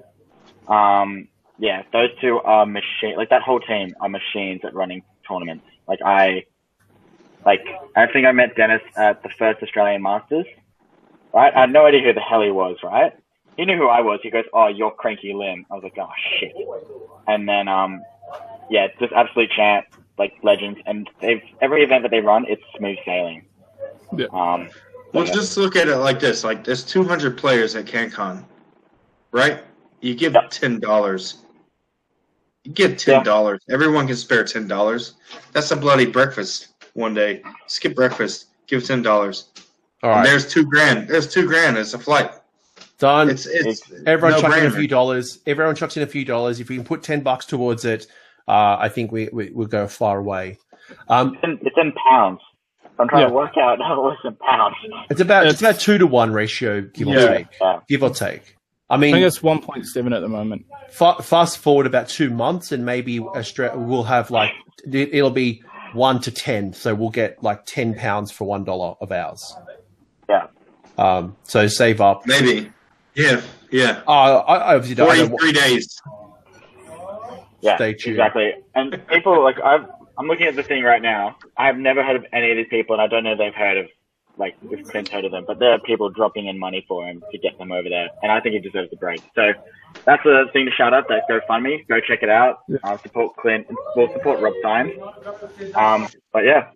Um, 0.68 1.28
yeah, 1.58 1.82
those 1.92 2.10
two 2.20 2.40
are 2.40 2.66
machine. 2.66 3.16
Like 3.16 3.30
that 3.30 3.42
whole 3.42 3.60
team 3.60 3.94
are 4.00 4.08
machines 4.08 4.60
at 4.64 4.74
running 4.74 5.02
tournaments. 5.26 5.64
Like 5.86 6.00
I, 6.04 6.44
like 7.44 7.64
I 7.96 8.06
think 8.06 8.26
I 8.26 8.32
met 8.32 8.54
Dennis 8.54 8.82
at 8.96 9.22
the 9.22 9.30
first 9.30 9.62
Australian 9.62 10.02
Masters. 10.02 10.46
Right, 11.32 11.52
I 11.54 11.60
had 11.60 11.72
no 11.72 11.86
idea 11.86 12.02
who 12.02 12.12
the 12.12 12.20
hell 12.20 12.42
he 12.42 12.50
was. 12.50 12.76
Right, 12.82 13.12
he 13.56 13.64
knew 13.64 13.76
who 13.76 13.88
I 13.88 14.00
was. 14.00 14.20
He 14.22 14.30
goes, 14.30 14.44
"Oh, 14.52 14.68
you're 14.68 14.90
Cranky 14.90 15.32
Lim." 15.34 15.66
I 15.70 15.74
was 15.74 15.82
like, 15.82 15.96
"Oh 15.98 16.10
shit!" 16.38 16.54
And 17.26 17.48
then, 17.48 17.68
um, 17.68 18.02
yeah, 18.70 18.88
just 18.98 19.12
absolute 19.12 19.50
champ, 19.50 19.86
like 20.18 20.34
legends, 20.42 20.78
and 20.86 21.08
they've 21.20 21.42
every 21.60 21.82
event 21.82 22.02
that 22.02 22.10
they 22.10 22.20
run, 22.20 22.44
it's 22.48 22.62
smooth 22.76 22.98
sailing. 23.04 23.44
Yeah. 24.16 24.26
Um, 24.32 24.68
Well, 25.12 25.26
yeah. 25.26 25.32
just 25.32 25.56
look 25.56 25.76
at 25.76 25.88
it 25.88 25.96
like 25.96 26.20
this: 26.20 26.44
like 26.44 26.64
there's 26.64 26.84
200 26.84 27.36
players 27.38 27.74
at 27.76 27.86
CanCon, 27.86 28.44
right? 29.32 29.60
You 30.00 30.14
give 30.14 30.34
Yeah. 30.34 30.46
ten 30.50 30.78
dollars. 30.80 31.38
You 32.64 32.72
give 32.72 32.96
ten 32.98 33.22
dollars. 33.24 33.60
Everyone 33.70 34.06
can 34.06 34.16
spare 34.16 34.44
ten 34.44 34.66
dollars. 34.68 35.14
That's 35.52 35.70
a 35.70 35.76
bloody 35.76 36.06
breakfast 36.06 36.68
one 36.94 37.14
day. 37.14 37.42
Skip 37.66 37.94
breakfast. 37.94 38.46
Give 38.66 38.84
ten 38.84 39.02
dollars. 39.02 39.48
All 40.02 40.10
right, 40.10 40.24
There's 40.24 40.46
two 40.52 40.64
grand. 40.64 41.08
There's 41.08 41.26
two 41.26 41.46
grand. 41.46 41.76
It's 41.76 41.94
a 41.94 41.98
flight. 41.98 42.30
done. 42.98 43.30
It's 43.30 43.46
it's 43.46 43.80
Everyone 44.06 44.32
no 44.32 44.40
chucks 44.42 44.56
in 44.58 44.66
a 44.66 44.70
few 44.70 44.86
dollars. 44.88 45.38
Everyone 45.46 45.74
chucks 45.74 45.96
in 45.96 46.02
a 46.02 46.06
few 46.06 46.24
dollars. 46.24 46.60
If 46.60 46.68
you 46.70 46.76
can 46.76 46.84
put 46.84 47.02
ten 47.02 47.20
bucks 47.22 47.46
towards 47.46 47.84
it, 47.84 48.06
uh, 48.48 48.76
I 48.80 48.88
think 48.88 49.12
we, 49.12 49.28
we 49.32 49.50
we'll 49.50 49.68
go 49.68 49.86
far 49.86 50.18
away. 50.18 50.58
Um, 51.08 51.34
It's 51.34 51.44
in, 51.44 51.58
it's 51.66 51.76
in 51.76 51.92
pounds. 52.10 52.40
I'm 52.98 53.08
trying 53.08 53.22
Yeah. 53.22 53.28
to 53.28 53.34
work 53.34 53.56
out 53.56 53.78
how 53.80 54.08
it's 54.10 54.20
in 54.24 54.34
pounds. 54.36 54.74
it's 55.10 55.20
about 55.20 55.46
it's, 55.46 55.54
It's- 55.56 55.70
about 55.70 55.80
two 55.80 55.98
to 55.98 56.06
one 56.06 56.32
ratio, 56.32 56.80
give 56.80 57.06
Yeah. 57.08 57.22
or 57.24 57.28
take. 57.28 57.46
Yeah. 57.60 57.78
Give 57.88 58.02
or 58.02 58.10
take. 58.10 58.56
I 58.90 58.96
mean, 58.96 59.12
I 59.14 59.18
mean, 59.18 59.22
think 59.22 59.26
it's 59.26 59.40
1.7 59.42 60.16
at 60.16 60.20
the 60.20 60.28
moment. 60.28 60.64
fa- 60.90 61.22
fast 61.22 61.58
forward 61.58 61.86
about 61.86 62.08
two 62.08 62.30
months, 62.30 62.72
and 62.72 62.86
maybe 62.86 63.20
Austra- 63.20 63.76
we'll 63.76 64.04
have 64.04 64.30
like 64.30 64.50
it- 64.90 65.10
it'll 65.12 65.30
be 65.30 65.62
one 65.92 66.20
to 66.20 66.30
ten, 66.30 66.72
so 66.72 66.94
we'll 66.94 67.10
get 67.10 67.42
like 67.42 67.66
ten 67.66 67.94
pounds 67.94 68.30
for 68.30 68.44
one 68.44 68.64
dollar 68.64 68.94
of 69.00 69.12
ours. 69.12 69.54
Yeah. 70.28 70.46
Um, 70.96 71.36
so 71.44 71.66
save 71.66 72.00
up. 72.00 72.26
Maybe. 72.26 72.70
Yeah. 73.14 73.40
Yeah. 73.70 74.00
Uh, 74.08 74.38
I, 74.38 74.56
I 74.56 74.74
obviously 74.76 74.94
don't. 74.96 75.10
I 75.10 75.16
don't 75.16 75.54
days. 75.54 76.00
Yeah, 77.60 77.76
Stay 77.76 77.94
tuned. 77.94 78.16
exactly. 78.16 78.52
And 78.74 79.00
people 79.08 79.42
like 79.42 79.60
I've, 79.60 79.86
I'm 80.16 80.26
looking 80.26 80.46
at 80.46 80.56
the 80.56 80.62
thing 80.62 80.82
right 80.82 81.02
now. 81.02 81.36
I 81.56 81.66
have 81.66 81.76
never 81.76 82.02
heard 82.04 82.16
of 82.16 82.24
any 82.32 82.50
of 82.50 82.56
these 82.56 82.68
people, 82.70 82.94
and 82.94 83.02
I 83.02 83.06
don't 83.06 83.24
know 83.24 83.32
if 83.32 83.38
they've 83.38 83.54
heard 83.54 83.78
of 83.78 83.86
like 84.36 84.56
if 84.70 84.86
Clint's 84.88 85.10
heard 85.10 85.24
of 85.24 85.32
them, 85.32 85.44
but 85.46 85.58
there 85.58 85.72
are 85.72 85.78
people 85.80 86.08
dropping 86.10 86.46
in 86.46 86.58
money 86.58 86.84
for 86.86 87.04
him 87.06 87.22
to 87.32 87.38
get 87.38 87.58
them 87.58 87.72
over 87.72 87.88
there, 87.88 88.08
and 88.22 88.30
I 88.30 88.40
think 88.40 88.54
he 88.54 88.60
deserves 88.60 88.90
a 88.92 88.96
break. 88.96 89.20
So 89.34 89.52
that's 90.04 90.22
the 90.22 90.44
thing 90.52 90.66
to 90.66 90.72
shout 90.72 90.94
out. 90.94 91.08
That 91.08 91.22
GoFundMe, 91.28 91.86
go 91.88 91.98
check 92.00 92.22
it 92.22 92.28
out. 92.28 92.60
Uh, 92.84 92.96
support 92.98 93.36
Clint. 93.36 93.66
We'll 93.96 94.12
support 94.12 94.40
Rob 94.40 94.54
Symes. 94.62 94.92
Um, 95.74 96.08
but 96.32 96.44
yeah, 96.44 96.68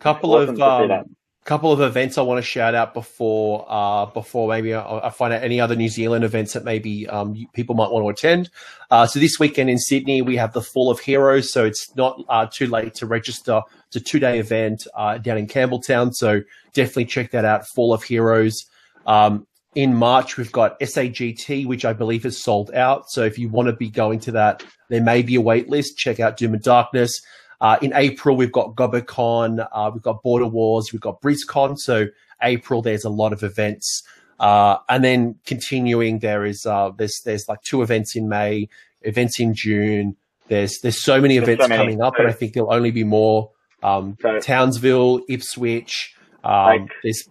couple 0.00 0.34
awesome 0.34 0.60
of 0.60 0.80
to 0.80 0.82
see 0.82 0.88
that. 0.88 1.00
um, 1.00 1.16
couple 1.44 1.70
of 1.70 1.82
events 1.82 2.16
I 2.16 2.22
want 2.22 2.38
to 2.38 2.42
shout 2.42 2.74
out 2.74 2.94
before 2.94 3.66
uh, 3.68 4.06
before 4.06 4.48
maybe 4.48 4.72
I, 4.72 5.06
I 5.06 5.10
find 5.10 5.32
out 5.32 5.42
any 5.42 5.60
other 5.60 5.76
New 5.76 5.88
Zealand 5.90 6.24
events 6.24 6.54
that 6.54 6.64
maybe 6.64 7.06
um, 7.08 7.46
people 7.52 7.74
might 7.74 7.90
want 7.90 8.04
to 8.04 8.08
attend. 8.08 8.50
Uh, 8.90 9.06
so 9.06 9.20
this 9.20 9.38
weekend 9.38 9.68
in 9.68 9.78
Sydney 9.78 10.22
we 10.22 10.36
have 10.36 10.52
the 10.52 10.62
Fall 10.62 10.90
of 10.90 11.00
Heroes, 11.00 11.52
so 11.52 11.64
it's 11.64 11.94
not 11.96 12.18
uh, 12.28 12.46
too 12.46 12.66
late 12.66 12.94
to 12.94 13.06
register. 13.06 13.60
It's 13.88 13.96
a 13.96 14.00
two 14.00 14.18
day 14.18 14.38
event 14.38 14.86
uh, 14.94 15.18
down 15.18 15.36
in 15.36 15.46
Campbelltown, 15.46 16.14
so 16.14 16.40
definitely 16.72 17.06
check 17.06 17.30
that 17.32 17.44
out. 17.44 17.66
Fall 17.68 17.92
of 17.92 18.02
Heroes. 18.02 18.64
Um, 19.06 19.46
in 19.74 19.94
March 19.94 20.36
we've 20.36 20.52
got 20.52 20.78
SAGT, 20.80 21.66
which 21.66 21.84
I 21.84 21.92
believe 21.92 22.24
is 22.24 22.42
sold 22.42 22.72
out. 22.74 23.10
So 23.10 23.22
if 23.22 23.38
you 23.38 23.48
want 23.48 23.66
to 23.66 23.72
be 23.74 23.90
going 23.90 24.20
to 24.20 24.32
that, 24.32 24.62
there 24.88 25.02
may 25.02 25.20
be 25.22 25.34
a 25.34 25.40
wait 25.40 25.68
list. 25.68 25.98
Check 25.98 26.20
out 26.20 26.36
Doom 26.36 26.54
and 26.54 26.62
Darkness. 26.62 27.20
Uh, 27.64 27.78
in 27.80 27.94
April, 27.94 28.36
we've 28.36 28.52
got 28.52 28.74
GoboCon, 28.74 29.66
uh, 29.72 29.90
we've 29.90 30.02
got 30.02 30.22
Border 30.22 30.46
Wars, 30.46 30.92
we've 30.92 31.00
got 31.00 31.22
BrizCon. 31.22 31.78
So 31.78 32.08
April, 32.42 32.82
there's 32.82 33.04
a 33.04 33.08
lot 33.08 33.32
of 33.32 33.42
events, 33.42 34.02
uh, 34.38 34.76
and 34.90 35.02
then 35.02 35.36
continuing, 35.46 36.18
there 36.18 36.44
is 36.44 36.66
uh, 36.66 36.90
there's 36.98 37.22
there's 37.24 37.48
like 37.48 37.62
two 37.62 37.80
events 37.80 38.16
in 38.16 38.28
May, 38.28 38.68
events 39.00 39.40
in 39.40 39.54
June. 39.54 40.14
There's 40.48 40.78
there's 40.80 41.02
so 41.02 41.22
many 41.22 41.38
There's 41.38 41.48
events 41.48 41.64
so 41.64 41.68
many. 41.68 41.82
coming 41.84 42.02
up, 42.02 42.18
and 42.18 42.28
I 42.28 42.32
think 42.32 42.52
there'll 42.52 42.70
only 42.74 42.90
be 42.90 43.02
more. 43.04 43.50
Um, 43.82 44.18
So- 44.20 44.40
Townsville, 44.40 45.22
Ipswich. 45.30 46.14
Um, 46.44 46.66
Like- 46.66 46.90
there's 47.02 47.26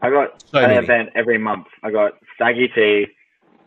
I 0.00 0.08
got 0.08 0.42
So 0.50 0.60
an 0.60 0.68
many. 0.70 0.84
event 0.86 1.10
every 1.14 1.36
month. 1.36 1.66
I 1.82 1.90
got 1.90 2.12
Saggy 2.38 2.68
Tea, 2.74 3.06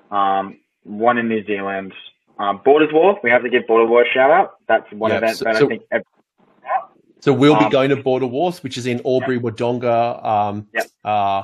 um, 0.10 0.58
one 0.84 1.20
in 1.20 1.28
New 1.30 1.46
Zealand. 1.46 1.94
Um, 2.42 2.60
Borders 2.66 2.90
War, 2.92 3.20
we 3.24 3.30
have 3.30 3.44
to 3.44 3.50
give 3.50 3.68
Border 3.68 3.86
War 3.88 4.02
a 4.04 4.10
shout 4.12 4.32
out. 4.32 4.54
That's 4.68 4.92
one 4.94 5.12
Yeah, 5.12 5.18
event 5.18 5.38
so- 5.38 5.46
that 5.46 5.56
so- 5.58 5.66
I 5.66 5.70
think 5.70 5.84
So 7.20 7.32
we'll 7.32 7.56
be 7.60 7.66
Um, 7.66 7.72
going 7.72 7.90
to 7.92 7.98
Border 7.98 8.26
Wars, 8.26 8.64
which 8.64 8.80
is 8.80 8.88
in 8.88 9.00
Albury, 9.06 9.40
Wodonga. 9.40 10.26
Um, 10.26 10.68
Yep. 10.74 10.86
uh, 11.06 11.44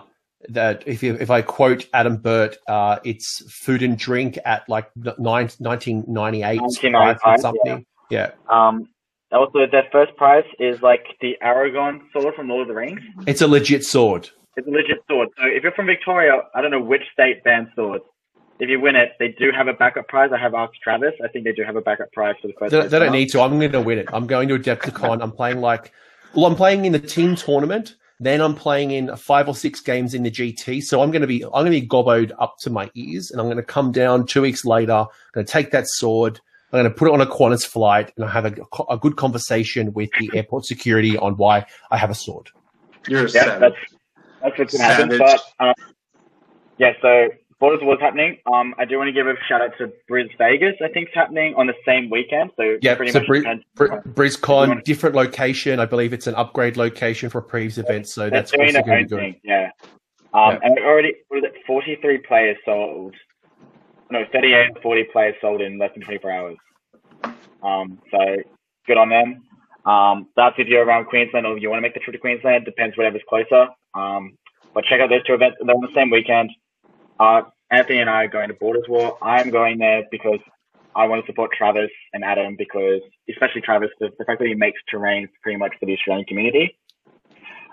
that 0.50 0.84
if 0.88 1.04
you, 1.04 1.16
if 1.20 1.30
I 1.30 1.44
quote 1.44 1.88
Adam 1.94 2.18
Burt, 2.18 2.58
uh, 2.68 2.98
it's 3.04 3.44
food 3.64 3.84
and 3.84 3.96
drink 3.96 4.40
at 4.44 4.68
like 4.68 4.90
nine, 5.20 5.50
1998 5.60 6.58
price 6.58 6.84
or 6.84 6.90
1995, 6.90 7.40
something. 7.42 7.86
Yeah. 8.10 8.32
Um, 8.50 8.90
also, 9.32 9.68
their 9.68 9.88
first 9.92 10.16
prize 10.16 10.46
is 10.60 10.82
like 10.82 11.06
the 11.22 11.38
Aragorn 11.44 12.02
sword 12.12 12.34
from 12.34 12.50
Lord 12.50 12.64
of 12.64 12.70
the 12.70 12.74
Rings. 12.74 13.02
it's 13.28 13.44
a 13.44 13.48
legit 13.48 13.84
sword. 13.86 14.32
It's 14.56 14.68
a 14.68 14.72
legit 14.72 15.04
sword. 15.08 15.30
So 15.38 15.46
if 15.46 15.62
you're 15.62 15.74
from 15.74 15.86
Victoria, 15.86 16.42
I 16.56 16.62
don't 16.64 16.72
know 16.72 16.82
which 16.82 17.04
state 17.14 17.44
bans 17.44 17.68
swords. 17.76 18.04
If 18.60 18.70
you 18.70 18.80
win 18.80 18.96
it, 18.96 19.14
they 19.20 19.30
do 19.30 19.52
have 19.56 19.68
a 19.68 19.74
backup 19.74 20.08
prize. 20.08 20.32
I 20.34 20.40
have 20.40 20.56
asked 20.56 20.82
Travis. 20.82 21.14
I 21.24 21.28
think 21.28 21.46
they 21.46 21.52
do 21.52 21.64
have 21.64 21.76
a 21.76 21.82
backup 21.82 22.12
prize 22.12 22.36
for 22.42 22.48
the 22.48 22.54
first. 22.58 22.72
They, 22.72 22.88
they 22.88 23.00
don't 23.00 23.12
need 23.12 23.30
to. 23.30 23.42
I'm 23.42 23.60
going 23.60 23.72
to 23.72 23.82
win 23.82 24.00
it. 24.00 24.08
I'm 24.12 24.26
going 24.26 24.48
to 24.50 24.58
Adepticon. 24.58 25.22
I'm 25.22 25.32
playing 25.32 25.62
like, 25.62 25.94
well, 26.34 26.46
I'm 26.46 26.56
playing 26.56 26.86
in 26.86 26.92
the 26.92 27.00
team 27.00 27.36
tournament. 27.36 27.96
Then 28.20 28.42
I'm 28.42 28.56
playing 28.56 28.92
in 28.92 29.16
five 29.16 29.48
or 29.48 29.54
six 29.54 29.80
games 29.80 30.16
in 30.16 30.24
the 30.24 30.32
GT. 30.32 30.82
So 30.82 31.04
I'm 31.04 31.12
going 31.12 31.22
to 31.22 31.28
be, 31.28 31.44
I'm 31.44 31.52
going 31.52 31.66
to 31.66 31.82
be 31.82 31.88
gobboed 31.88 32.32
up 32.40 32.56
to 32.62 32.72
my 32.72 32.90
ears, 32.96 33.30
and 33.30 33.40
I'm 33.40 33.46
going 33.46 33.58
to 33.58 33.64
come 33.64 33.92
down 33.92 34.26
two 34.26 34.42
weeks 34.42 34.66
later. 34.66 34.92
I'm 34.92 35.08
going 35.34 35.46
to 35.46 35.52
take 35.52 35.70
that 35.72 35.88
sword. 35.88 36.40
I'm 36.74 36.80
going 36.80 36.92
to 36.92 36.98
put 36.98 37.10
it 37.10 37.14
on 37.14 37.22
a 37.22 37.28
Qantas 37.28 37.64
flight, 37.64 38.12
and 38.16 38.26
I 38.26 38.30
have 38.30 38.46
a, 38.46 38.56
a 38.90 38.98
good 38.98 39.18
conversation 39.18 39.94
with 39.94 40.10
the 40.20 40.36
airport 40.36 40.66
security 40.66 41.16
on 41.16 41.38
why 41.38 41.68
I 41.92 41.98
have 41.98 42.10
a 42.10 42.16
sword. 42.16 42.50
You're 43.08 43.26
a 43.26 43.30
Yeah, 43.30 43.44
savage. 43.44 43.62
that's 43.62 43.76
that's 44.42 44.60
what's 44.60 44.78
gonna 44.78 44.96
happen. 44.96 45.20
But 45.20 45.42
um, 45.60 45.74
yeah, 46.78 46.94
so 47.02 47.30
Borders 47.60 47.80
was 47.82 47.98
happening. 48.00 48.38
Um, 48.52 48.76
I 48.78 48.86
do 48.86 48.98
want 49.00 49.08
to 49.08 49.12
give 49.12 49.26
a 49.26 49.34
shout 49.50 49.62
out 49.62 49.72
to 49.80 49.92
Briz 50.10 50.30
Vegas. 50.38 50.76
I 50.80 50.90
think 50.90 51.08
it's 51.08 51.16
happening 51.16 51.56
on 51.58 51.66
the 51.66 51.74
same 51.86 52.08
weekend. 52.10 52.52
So 52.56 52.78
Yeah, 52.84 52.94
pretty 52.94 53.12
so 53.12 53.20
much 53.20 53.28
Bri- 53.28 53.42
Bri- 53.76 53.90
BrizCon, 54.30 54.84
different 54.84 55.16
location. 55.16 55.80
I 55.80 55.86
believe 55.86 56.14
it's 56.14 56.28
an 56.28 56.36
upgrade 56.36 56.78
location 56.78 57.30
for 57.32 57.40
a 57.40 57.44
previous 57.44 57.80
event, 57.80 58.08
so 58.08 58.30
that's 58.30 58.52
doing 58.52 58.68
also 58.76 58.84
going 58.84 59.00
to 59.00 59.04
be 59.04 59.10
good. 59.10 59.20
thing. 59.20 59.42
Yeah. 59.44 59.72
Um, 60.36 60.52
Yeah. 60.54 60.60
and 60.64 60.80
already 60.80 61.16
what 61.30 61.40
is 61.40 61.44
it? 61.46 61.54
Forty 61.66 61.96
three 62.00 62.20
players 62.20 62.58
sold. 62.64 63.16
No, 64.12 64.24
thirty 64.32 64.54
eight 64.54 64.72
or 64.76 64.82
forty 64.82 65.06
players 65.12 65.34
sold 65.42 65.62
in 65.62 65.80
less 65.80 65.92
than 65.96 66.04
twenty 66.04 66.20
four 66.20 66.32
hours. 66.32 66.58
Um, 67.64 68.00
so 68.12 68.20
good 68.86 68.98
on 68.98 69.10
them. 69.10 69.42
Um, 69.86 70.28
that's 70.36 70.56
if 70.60 70.68
you're 70.68 70.86
around 70.86 71.06
Queensland 71.06 71.48
or 71.48 71.56
if 71.58 71.64
you 71.64 71.70
want 71.72 71.78
to 71.80 71.82
make 71.82 71.96
the 71.96 72.02
trip 72.02 72.14
to 72.14 72.20
Queensland. 72.20 72.66
Depends 72.66 72.96
whatever's 72.98 73.22
closer. 73.28 73.68
Um, 73.96 74.38
but 74.76 74.84
check 74.86 75.00
out 75.02 75.10
those 75.10 75.24
two 75.26 75.34
events. 75.34 75.58
They're 75.60 75.74
on 75.76 75.82
the 75.82 75.94
same 75.96 76.12
weekend. 76.12 76.52
Uh, 77.20 77.42
Anthony 77.70 78.00
and 78.00 78.10
I 78.10 78.24
are 78.24 78.28
going 78.28 78.48
to 78.48 78.54
Borders 78.54 78.86
War. 78.88 79.18
I'm 79.22 79.50
going 79.50 79.78
there 79.80 80.04
because 80.12 80.40
I 80.96 81.08
want 81.08 81.24
to 81.26 81.32
support 81.32 81.52
Travis 81.58 81.92
and 82.14 82.24
Adam 82.24 82.56
because, 82.58 83.02
especially 83.30 83.62
Travis, 83.62 83.90
the, 84.00 84.10
the 84.18 84.26
fact 84.26 84.40
that 84.40 84.48
he 84.48 84.56
makes 84.56 84.80
terrain 84.90 85.28
pretty 85.42 85.58
much 85.58 85.74
for 85.80 85.86
the 85.86 85.94
Australian 85.94 86.26
community. 86.26 86.78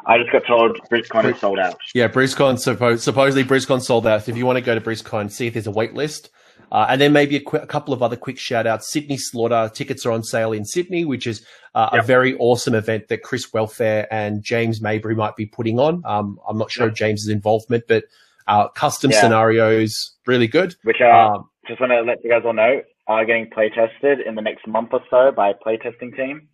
I 0.06 0.18
just 0.18 0.30
got 0.30 0.46
told 0.46 0.78
BrizCon 0.90 1.32
is 1.32 1.40
sold 1.40 1.58
out. 1.58 1.78
Yeah, 1.94 2.08
BrizCon 2.08 2.54
suppo- 2.56 2.98
supposedly 2.98 3.44
BrizCon 3.44 3.80
sold 3.80 4.06
out. 4.06 4.28
If 4.28 4.36
you 4.36 4.44
want 4.44 4.56
to 4.56 4.60
go 4.60 4.74
to 4.74 4.80
BrizCon, 4.80 5.30
see 5.30 5.46
if 5.46 5.54
there's 5.54 5.66
a 5.66 5.70
wait 5.70 5.94
list. 5.94 6.30
Uh, 6.70 6.86
and 6.88 7.00
then 7.00 7.12
maybe 7.12 7.36
a, 7.36 7.40
qu- 7.40 7.58
a 7.58 7.66
couple 7.66 7.94
of 7.94 8.02
other 8.02 8.16
quick 8.16 8.38
shout 8.38 8.66
outs. 8.66 8.90
Sydney 8.90 9.16
Slaughter 9.16 9.70
tickets 9.72 10.04
are 10.04 10.12
on 10.12 10.22
sale 10.22 10.52
in 10.52 10.64
Sydney, 10.64 11.04
which 11.04 11.26
is 11.26 11.46
uh, 11.74 11.90
a 11.92 12.02
very 12.02 12.36
awesome 12.36 12.74
event 12.74 13.08
that 13.08 13.22
Chris 13.22 13.52
Welfare 13.52 14.06
and 14.12 14.42
James 14.42 14.82
Mabry 14.82 15.14
might 15.14 15.36
be 15.36 15.46
putting 15.46 15.78
on. 15.78 16.02
Um, 16.04 16.38
I'm 16.48 16.58
not 16.58 16.70
sure 16.70 16.88
of 16.88 16.94
James's 16.94 17.28
involvement, 17.28 17.84
but 17.86 18.04
uh, 18.46 18.68
custom 18.68 19.10
Yeah. 19.10 19.20
scenarios, 19.20 20.16
really 20.26 20.46
good. 20.48 20.74
Which 20.84 21.00
uh, 21.00 21.34
Um, 21.36 21.48
just 21.66 21.80
want 21.80 21.92
to 21.92 22.00
let 22.02 22.22
you 22.24 22.30
guys 22.30 22.42
all 22.44 22.52
know 22.52 22.82
are 23.06 23.24
getting 23.24 23.50
play 23.50 23.70
tested 23.70 24.20
in 24.20 24.34
the 24.34 24.42
next 24.42 24.66
month 24.66 24.90
or 24.92 25.02
so 25.10 25.32
by 25.32 25.50
a 25.50 25.54
play 25.54 25.76
testing 25.76 26.12
team. 26.12 26.48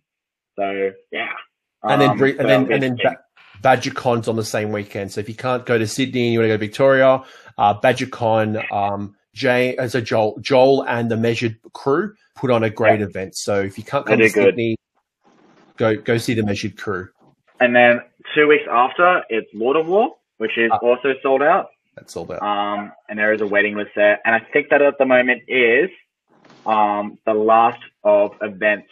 So 0.57 0.91
yeah. 1.11 1.27
and 1.83 2.01
then 2.01 2.09
Um, 2.11 2.19
so 2.19 2.25
and 2.25 2.49
then 2.49 2.71
and 2.71 2.83
then 2.83 2.95
ba- 3.03 3.19
BadgerCon's 3.63 4.27
on 4.27 4.35
the 4.35 4.43
same 4.45 4.71
weekend. 4.71 5.11
So 5.11 5.21
if 5.21 5.29
you 5.29 5.35
can't 5.35 5.65
go 5.65 5.77
to 5.77 5.87
Sydney 5.87 6.25
and 6.25 6.33
you 6.33 6.39
want 6.39 6.45
to 6.45 6.49
go 6.49 6.55
to 6.55 6.65
Victoria, 6.65 7.23
uh, 7.57 7.79
BadgerCon, 7.79 8.71
um, 8.71 9.15
Jay 9.33 9.77
as 9.77 9.95
a 9.95 10.01
Joel, 10.01 10.37
Joel 10.41 10.83
and 10.87 11.09
the 11.09 11.15
Measured 11.17 11.55
Crew 11.73 12.13
put 12.35 12.51
on 12.51 12.63
a 12.63 12.69
great 12.69 12.99
Yeah. 12.99 13.05
event. 13.05 13.35
So 13.35 13.61
if 13.61 13.77
you 13.77 13.83
can't 13.83 14.05
come 14.05 14.17
to 14.19 14.29
good. 14.29 14.33
Sydney, 14.45 14.75
go 15.77 15.95
go 15.95 16.17
see 16.17 16.33
the 16.33 16.43
Measured 16.43 16.77
Crew. 16.77 17.09
and 17.59 17.75
then 17.75 18.01
two 18.35 18.47
weeks 18.47 18.63
after, 18.69 19.23
it's 19.29 19.47
Lord 19.53 19.77
of 19.77 19.87
War, 19.87 20.15
which 20.37 20.57
is 20.57 20.69
Ah. 20.73 20.77
also 20.81 21.13
sold 21.21 21.41
out. 21.43 21.67
That's 21.95 22.15
all 22.15 22.25
that. 22.25 22.43
Um, 22.43 22.91
and 23.09 23.19
there 23.19 23.33
is 23.33 23.41
a 23.41 23.47
waiting 23.47 23.75
list 23.75 23.91
there. 23.95 24.19
And 24.25 24.33
I 24.35 24.39
think 24.53 24.69
that 24.69 24.81
at 24.81 24.97
the 24.97 25.05
moment 25.05 25.43
is 25.47 25.89
um, 26.65 27.17
the 27.25 27.33
last 27.33 27.81
of 28.03 28.31
events 28.41 28.87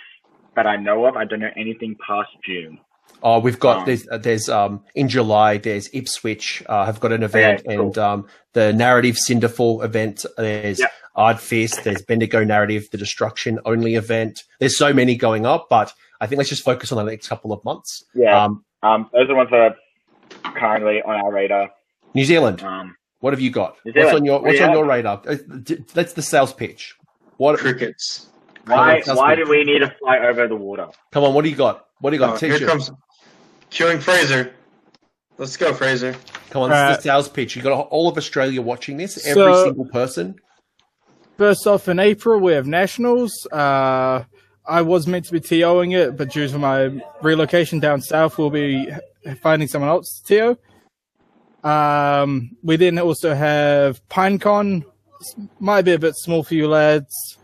that 0.56 0.68
I 0.68 0.76
know 0.76 1.06
of. 1.06 1.16
I 1.16 1.26
don't 1.26 1.40
know 1.40 1.52
anything 1.56 1.96
past 2.06 2.30
June. 2.46 2.80
Oh, 3.24 3.40
we've 3.40 3.60
got 3.60 3.80
Um, 3.80 3.86
there's 3.86 4.08
uh, 4.10 4.18
there's 4.18 4.50
um 4.50 4.84
in 4.96 5.10
July 5.10 5.58
there's 5.58 5.90
Ipswich 5.94 6.64
uh, 6.68 6.86
have 6.86 7.00
got 7.00 7.12
an 7.12 7.24
event 7.24 7.62
Okay, 7.66 7.76
cool. 7.76 7.88
and 7.88 7.98
um 7.98 8.28
the 8.54 8.72
narrative 8.72 9.16
Cinderfall 9.16 9.84
event. 9.84 10.26
There's 10.38 10.80
Yep. 10.80 10.92
Ardfist. 11.18 11.84
There's 11.84 12.02
Bendigo 12.04 12.44
narrative, 12.44 12.88
the 12.92 12.98
Destruction 12.98 13.60
only 13.66 13.96
event. 13.96 14.44
There's 14.60 14.78
so 14.78 14.94
many 14.94 15.16
going 15.16 15.46
up, 15.46 15.68
but 15.70 15.92
I 16.22 16.28
think 16.28 16.38
let's 16.38 16.50
just 16.50 16.64
focus 16.64 16.92
on 16.92 16.98
the 17.04 17.10
next 17.12 17.28
couple 17.28 17.52
of 17.52 17.64
months. 17.66 18.04
Yeah. 18.14 18.44
Um, 18.46 18.64
Um, 18.84 19.10
those 19.12 19.24
are 19.24 19.28
the 19.28 19.36
ones 19.36 19.50
that 19.52 19.60
are 19.60 20.54
currently 20.54 21.02
on 21.02 21.16
our 21.16 21.32
radar. 21.32 21.72
New 22.14 22.26
Zealand, 22.26 22.62
Um, 22.64 22.96
what 23.20 23.34
have 23.34 23.40
you 23.42 23.52
got? 23.52 23.78
What's 23.84 24.14
on 24.14 24.26
your 24.26 24.42
What's 24.42 24.60
you 24.60 24.66
on 24.66 24.72
your 24.74 24.86
radar? 24.86 25.22
Uh, 25.28 25.36
That's 25.94 26.14
the 26.14 26.22
sales 26.22 26.54
pitch. 26.54 26.96
What? 27.38 27.60
Crickets. 27.60 28.28
why 28.66 29.02
Sounds 29.02 29.18
why 29.18 29.36
good. 29.36 29.46
do 29.46 29.52
we 29.52 29.64
need 29.64 29.80
to 29.80 29.94
fly 30.00 30.20
over 30.20 30.48
the 30.48 30.56
water? 30.56 30.88
Come 31.12 31.24
on, 31.24 31.34
what 31.34 31.44
do 31.44 31.50
you 31.50 31.56
got? 31.56 31.86
What 32.02 32.10
do 32.12 32.16
you 32.16 32.20
got? 32.20 32.36
Oh, 32.36 32.38
Teach 32.38 32.58
here 32.60 32.68
comes 32.68 32.92
Killing 33.70 34.00
Fraser. 34.00 34.54
Let's 35.38 35.56
go, 35.56 35.74
Fraser. 35.74 36.16
Come 36.50 36.64
on, 36.64 36.70
this 36.70 36.92
is 36.92 36.98
the 36.98 37.02
sales 37.04 37.30
pitch. 37.30 37.56
You 37.56 37.62
got 37.62 37.88
all 37.88 38.10
of 38.10 38.18
Australia 38.18 38.62
watching 38.62 38.98
this. 38.98 39.26
Every 39.26 39.54
So- 39.54 39.66
single 39.66 39.86
person. 39.86 40.36
First 41.38 41.66
off, 41.68 41.88
in 41.88 42.00
April, 42.00 42.38
we 42.42 42.52
have 42.52 42.68
Nationals. 42.68 43.32
Uh, 43.50 44.24
I 44.68 44.82
was 44.82 45.08
meant 45.08 45.24
to 45.26 45.32
be 45.32 45.40
TOing 45.40 45.94
it, 45.98 46.18
but 46.18 46.32
due 46.32 46.48
to 46.50 46.58
my 46.60 47.02
relocation 47.22 47.80
down 47.80 48.02
south, 48.02 48.38
we'll 48.38 48.50
be 48.50 48.90
finding 49.42 49.70
someone 49.70 49.90
else 49.90 50.22
to 50.26 50.36
TO. 50.56 50.58
Um, 51.64 52.56
we 52.64 52.76
then 52.78 52.98
also 53.00 53.34
have 53.34 54.06
PineCon. 54.10 54.84
Might 55.60 55.82
be 55.84 55.94
a 55.94 56.00
bit 56.00 56.16
small 56.16 56.44
for 56.44 56.54
you 56.56 56.68
lads, 56.70 57.38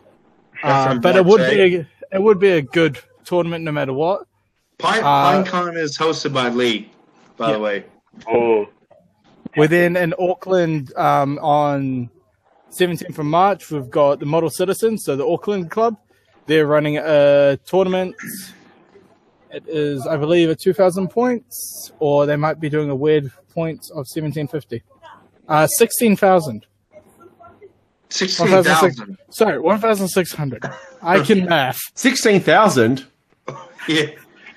uh, 0.63 0.97
but 0.99 1.17
it 1.17 1.25
would 1.25 1.41
Monte. 1.41 1.55
be 1.55 1.75
a, 1.77 1.87
it 2.13 2.21
would 2.21 2.39
be 2.39 2.51
a 2.51 2.61
good 2.61 2.97
tournament 3.25 3.65
no 3.65 3.71
matter 3.73 3.91
what. 3.91 4.25
Pine, 4.77 5.03
Uh, 5.03 5.43
PineCon 5.43 5.75
is 5.77 5.97
hosted 5.97 6.31
by 6.33 6.47
Lee, 6.49 6.89
by 7.35 7.47
Yeah. 7.49 7.53
the 7.53 7.59
way. 7.59 7.85
Oh, 8.29 8.67
We're 9.57 9.67
then 9.67 9.97
in 9.97 10.13
Auckland 10.17 10.93
um, 10.97 11.37
on 11.39 12.09
17th 12.71 13.19
of 13.19 13.25
March. 13.25 13.69
We've 13.71 13.89
got 13.89 14.19
the 14.21 14.25
Model 14.25 14.49
Citizens, 14.49 15.03
so 15.03 15.17
the 15.17 15.27
Auckland 15.27 15.69
Club. 15.71 15.97
They're 16.45 16.67
running 16.67 16.97
a 16.97 17.57
tournament. 17.65 18.15
It 19.55 19.63
is, 19.69 20.05
I 20.05 20.17
believe, 20.17 20.49
a 20.49 20.55
2,000 20.55 21.07
points, 21.07 21.93
or 21.99 22.25
they 22.25 22.35
might 22.35 22.59
be 22.59 22.69
doing 22.69 22.89
a 22.89 22.95
weird 22.95 23.31
points 23.53 23.89
of 23.89 24.05
1750. 24.05 24.83
Uh, 25.47 25.65
16,000. 25.65 26.65
16,000. 28.09 29.17
Sorry, 29.29 29.57
1,600. 29.59 30.65
I 31.01 31.19
can 31.21 31.45
math. 31.45 31.79
Sixteen 31.95 32.41
thousand. 32.41 33.05
Yeah. 33.87 34.07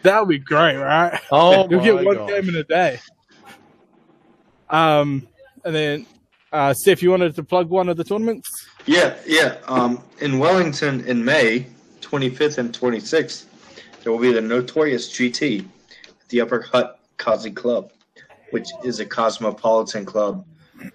That 0.04 0.20
would 0.20 0.30
be 0.30 0.38
great, 0.38 0.76
right? 0.78 1.20
Oh, 1.30 1.68
You'll 1.70 1.80
my 1.80 1.84
get 1.84 2.04
one 2.04 2.16
God. 2.16 2.28
game 2.30 2.48
in 2.48 2.56
a 2.56 2.64
day. 2.64 2.98
Um, 4.70 5.28
and 5.66 5.74
then, 5.74 6.06
uh, 6.50 6.72
Steph, 6.72 7.02
you 7.02 7.10
wanted 7.10 7.34
to 7.34 7.42
plug 7.42 7.68
one 7.68 7.90
of 7.90 7.98
the 7.98 8.04
tournaments? 8.04 8.48
Yeah, 8.86 9.16
yeah. 9.26 9.58
Um, 9.66 10.02
in 10.22 10.38
Wellington 10.38 11.04
in 11.04 11.22
May 11.22 11.66
25th 12.00 12.56
and 12.56 12.72
26th, 12.72 13.44
there 14.08 14.14
will 14.14 14.22
be 14.22 14.32
the 14.32 14.40
Notorious 14.40 15.10
GT 15.10 15.66
at 16.08 16.28
the 16.30 16.40
Upper 16.40 16.62
Hutt 16.62 16.98
Cossie 17.18 17.54
Club, 17.54 17.92
which 18.52 18.66
is 18.82 19.00
a 19.00 19.04
cosmopolitan 19.04 20.06
club 20.06 20.46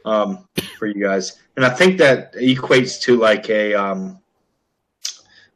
um, 0.03 0.47
for 0.79 0.87
you 0.87 0.99
guys. 0.99 1.39
And 1.55 1.63
I 1.63 1.69
think 1.69 1.99
that 1.99 2.33
equates 2.33 2.99
to 3.01 3.19
like 3.19 3.51
a, 3.51 3.75
um, 3.75 4.19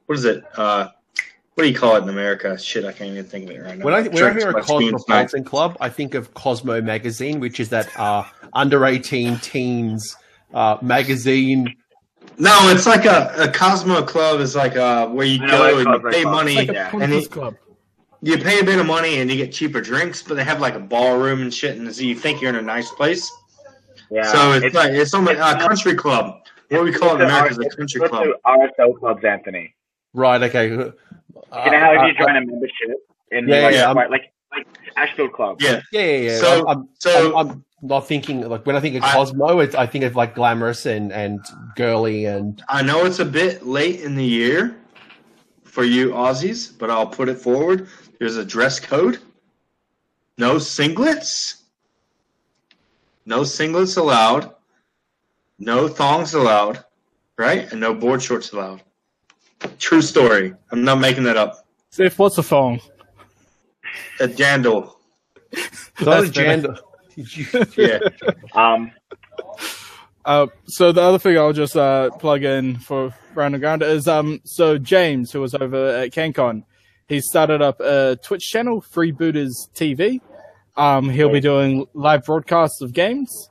what 0.05 0.19
is 0.19 0.25
it? 0.25 0.43
Uh, 0.55 0.89
what 1.55 1.63
do 1.63 1.67
you 1.67 1.75
call 1.75 1.95
it 1.95 2.03
in 2.03 2.09
America? 2.09 2.55
Shit, 2.59 2.85
I 2.85 2.91
can't 2.91 3.09
even 3.09 3.25
think 3.25 3.49
of 3.49 3.55
it 3.55 3.59
right 3.59 3.75
now. 3.75 3.85
When 3.85 3.95
I, 3.95 4.03
when 4.03 4.23
I 4.23 4.33
hear 4.33 4.51
a 4.51 4.53
by 4.53 4.61
Spoon's 4.61 4.91
Night. 4.91 5.23
cosmopolitan 5.23 5.43
club, 5.43 5.77
I 5.81 5.89
think 5.89 6.13
of 6.13 6.35
Cosmo 6.35 6.79
magazine, 6.79 7.39
which 7.39 7.59
is 7.59 7.69
that 7.69 7.89
uh, 7.99 8.23
under 8.53 8.85
eighteen 8.85 9.39
teens 9.39 10.15
uh, 10.53 10.77
magazine. 10.83 11.75
No, 12.37 12.69
it's 12.69 12.85
like 12.85 13.05
a, 13.05 13.33
a 13.37 13.51
Cosmo 13.51 14.03
Club 14.03 14.39
is 14.41 14.55
like 14.55 14.75
uh 14.75 15.07
where 15.07 15.25
you 15.25 15.41
I 15.43 15.47
know 15.47 15.57
go 15.57 15.63
what 15.63 15.71
and 15.73 15.79
you 15.79 15.85
Cosmo 15.85 16.11
pay 16.11 16.21
Club 16.23 16.33
money. 16.35 16.55
It's 16.55 16.67
like 16.67 16.77
a 16.77 16.81
And 16.81 16.91
punters 16.91 17.25
it- 17.25 17.31
club. 17.31 17.55
you 18.21 18.37
pay 18.37 18.59
a 18.59 18.63
bit 18.63 18.79
of 18.79 18.85
money 18.85 19.19
and 19.19 19.29
you 19.31 19.37
get 19.37 19.51
cheaper 19.51 19.81
drinks, 19.81 20.21
but 20.21 20.35
they 20.35 20.43
have 20.43 20.59
like 20.61 20.75
a 20.75 20.79
ballroom 20.79 21.41
and 21.41 21.53
shit, 21.53 21.77
and 21.77 21.93
so 21.95 22.01
you 22.03 22.15
think 22.15 22.41
you're 22.41 22.49
in 22.49 22.55
a 22.57 22.61
nice 22.61 22.89
place. 22.91 23.31
yeah. 24.11 24.23
so 24.31 24.53
it's, 24.53 24.75
like 24.75 24.91
it's 24.91 25.13
almost 25.13 25.37
a 25.39 25.57
country 25.67 25.95
club. 25.95 26.41
What 26.69 26.83
we 26.83 26.91
call 26.91 27.11
it 27.15 27.21
in 27.21 27.29
America 27.29 27.51
is 27.51 27.57
a 27.73 27.75
country 27.75 28.01
What's 28.01 28.11
club. 28.11 28.25
the 28.25 28.37
RSL 28.79 28.99
clubs, 28.99 29.23
Anthony? 29.23 29.73
Right. 30.13 30.41
Okay. 30.43 30.73
Uh, 30.73 30.75
You 31.65 31.71
know 31.71 31.79
how 31.79 31.93
if 31.93 32.17
you 32.17 32.23
uh, 32.23 32.25
join 32.27 32.35
a 32.35 32.41
membership 32.45 32.89
in 33.31 33.47
Yeah, 33.47 33.61
like, 33.61 33.73
yeah, 33.75 33.87
I'm- 33.87 33.95
like, 33.95 34.09
like 34.09 34.33
like 34.51 34.67
Ashfield 34.97 35.31
Club. 35.33 35.61
Yeah. 35.61 35.81
yeah, 35.91 36.01
yeah, 36.01 36.17
yeah. 36.31 36.37
So- 36.39 36.67
I'm, 36.67 36.77
I'm, 36.79 36.89
so- 36.99 37.37
I'm, 37.37 37.49
I'm 37.51 37.65
not 37.81 38.07
thinking 38.07 38.41
like 38.41 38.65
when 38.65 38.75
I 38.75 38.79
think 38.79 38.95
of 38.95 39.03
I- 39.03 39.13
Cosmo, 39.13 39.59
it's, 39.59 39.75
I 39.75 39.85
think 39.85 40.03
of 40.03 40.15
like 40.15 40.35
glamorous 40.35 40.85
and 40.85 41.11
and 41.13 41.39
girly 41.75 42.25
and 42.25 42.61
I 42.69 42.81
know 42.81 43.05
it's 43.05 43.19
a 43.19 43.25
bit 43.25 43.65
late 43.65 44.01
in 44.01 44.15
the 44.15 44.25
year 44.25 44.75
for 45.63 45.83
you 45.83 46.09
Aussies, 46.11 46.75
but 46.77 46.89
I'll 46.89 47.05
put 47.07 47.29
it 47.29 47.37
forward. 47.37 47.87
There's 48.19 48.37
a 48.37 48.45
dress 48.45 48.79
code. 48.79 49.19
No 50.39 50.55
singlets. 50.55 51.61
No 53.25 53.41
singlets 53.41 53.97
allowed. 53.97 54.53
No 55.59 55.87
thongs 55.87 56.33
allowed. 56.33 56.83
Right? 57.37 57.71
And 57.71 57.79
no 57.79 57.93
board 57.93 58.23
shorts 58.23 58.51
allowed. 58.53 58.81
True 59.77 60.01
story. 60.01 60.53
I'm 60.71 60.83
not 60.83 60.99
making 60.99 61.23
that 61.25 61.37
up. 61.37 61.67
Steph, 61.91 62.17
what's 62.17 62.37
a 62.39 62.43
phone? 62.43 62.79
A 64.19 64.27
jandal. 64.27 64.93
it's 65.51 65.91
not 66.01 66.19
a 66.19 66.21
That's 66.21 66.29
better. 66.29 66.31
gender. 66.31 66.75
You- 66.75 66.86
Yeah. 67.77 67.99
Um, 68.53 68.91
Uh, 70.25 70.47
so 70.65 70.91
the 70.91 71.01
other 71.01 71.17
thing 71.17 71.37
I'll 71.37 71.53
just 71.53 71.77
uh, 71.77 72.09
plug 72.19 72.43
in 72.43 72.77
for 72.79 73.13
Round 73.33 73.55
and 73.55 73.61
Ground 73.61 73.81
is 73.81 74.09
um, 74.09 74.41
so 74.43 74.77
James, 74.77 75.31
who 75.31 75.39
was 75.39 75.55
over 75.55 75.87
at 75.87 76.11
CanCon, 76.11 76.63
he 77.07 77.21
started 77.21 77.61
up 77.61 77.79
a 77.79 78.17
Twitch 78.21 78.43
channel, 78.43 78.81
Freebooters 78.81 79.53
TV. 79.73 80.19
Um, 80.75 81.09
he'll 81.09 81.31
be 81.31 81.39
doing 81.39 81.87
live 81.93 82.25
broadcasts 82.25 82.81
of 82.81 82.91
games. 82.91 83.49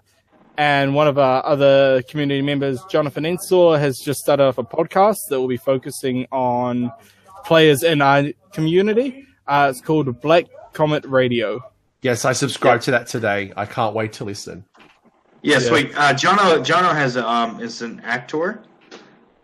And 0.58 0.94
one 0.94 1.08
of 1.08 1.18
our 1.18 1.44
other 1.46 2.02
community 2.02 2.42
members, 2.42 2.78
Jonathan 2.90 3.24
Ensor, 3.24 3.78
has 3.78 3.98
just 3.98 4.20
started 4.20 4.44
up 4.44 4.58
a 4.58 4.62
podcast 4.62 5.16
that 5.30 5.40
will 5.40 5.48
be 5.48 5.56
focusing 5.56 6.26
on 6.30 6.92
players 7.46 7.82
in 7.84 8.02
our 8.02 8.24
community. 8.52 9.26
Uh, 9.46 9.68
it's 9.70 9.80
called 9.80 10.20
Black 10.20 10.44
Comet 10.74 11.06
Radio. 11.06 11.60
Yes, 12.06 12.24
I 12.24 12.32
subscribed 12.32 12.84
to 12.84 12.92
that 12.92 13.08
today. 13.08 13.52
I 13.56 13.66
can't 13.66 13.92
wait 13.94 14.12
to 14.14 14.24
listen. 14.24 14.64
Yeah, 15.42 15.58
Yeah. 15.58 15.58
sweet. 15.58 15.88
Uh, 15.96 16.12
Jono, 16.14 16.46
Jono 16.64 16.92
has 16.94 17.16
a, 17.16 17.28
um 17.28 17.60
is 17.60 17.82
an 17.82 18.00
actor. 18.04 18.62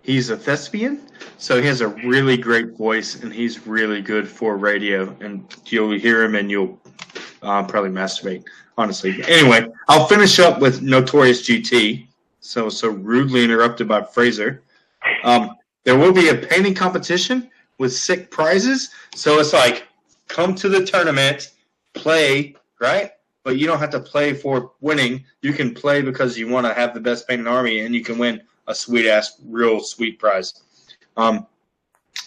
He's 0.03 0.31
a 0.31 0.37
thespian, 0.37 0.95
so 1.39 1.61
he 1.61 1.67
has 1.73 1.81
a 1.81 1.89
really 1.89 2.37
great 2.37 2.77
voice, 2.77 3.11
and 3.23 3.33
he's 3.33 3.67
really 3.67 4.01
good 4.01 4.27
for 4.29 4.57
radio. 4.57 5.15
And 5.21 5.33
you'll 5.67 5.97
hear 6.07 6.23
him, 6.25 6.35
and 6.35 6.51
you'll 6.51 6.73
uh, 7.43 7.63
probably 7.65 7.91
masturbate. 7.91 8.45
Honestly, 8.79 9.11
anyway, 9.29 9.61
I'll 9.89 10.07
finish 10.07 10.39
up 10.47 10.61
with 10.61 10.83
Notorious 10.83 11.43
GT. 11.47 12.07
So 12.41 12.69
so 12.69 12.89
rudely 12.89 13.45
interrupted 13.45 13.87
by 13.89 14.03
Fraser. 14.03 14.63
Um, 15.25 15.57
there 15.85 15.99
will 15.99 16.13
be 16.13 16.29
a 16.29 16.35
painting 16.51 16.75
competition 16.75 17.51
with 17.79 17.93
sick 17.93 18.31
prizes. 18.31 18.91
So 19.15 19.39
it's 19.41 19.53
like 19.53 19.87
come 20.29 20.55
to 20.63 20.69
the 20.69 20.85
tournament, 20.93 21.51
play, 21.95 22.55
right? 22.81 23.13
But 23.45 23.59
you 23.59 23.67
don't 23.67 23.79
have 23.79 23.91
to 23.91 24.01
play 24.01 24.35
for 24.35 24.73
winning. 24.81 25.25
You 25.41 25.53
can 25.53 25.75
play 25.75 26.03
because 26.03 26.39
you 26.39 26.49
want 26.49 26.67
to 26.67 26.75
have 26.75 26.95
the 26.95 27.01
best 27.01 27.27
painted 27.27 27.47
army, 27.47 27.81
and 27.81 27.95
you 27.95 28.05
can 28.05 28.19
win 28.19 28.43
a 28.69 28.75
sweet 28.75 29.09
ass, 29.09 29.41
real 29.45 29.81
sweet 29.81 30.19
prize. 30.19 30.63
Um, 31.17 31.47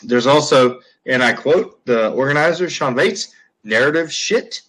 there's 0.03 0.27
also, 0.27 0.81
and 1.05 1.23
I 1.23 1.33
quote 1.33 1.83
the 1.85 2.11
organizer 2.11 2.69
Sean 2.69 2.95
Bates, 2.95 3.33
narrative 3.63 4.11
shit. 4.11 4.61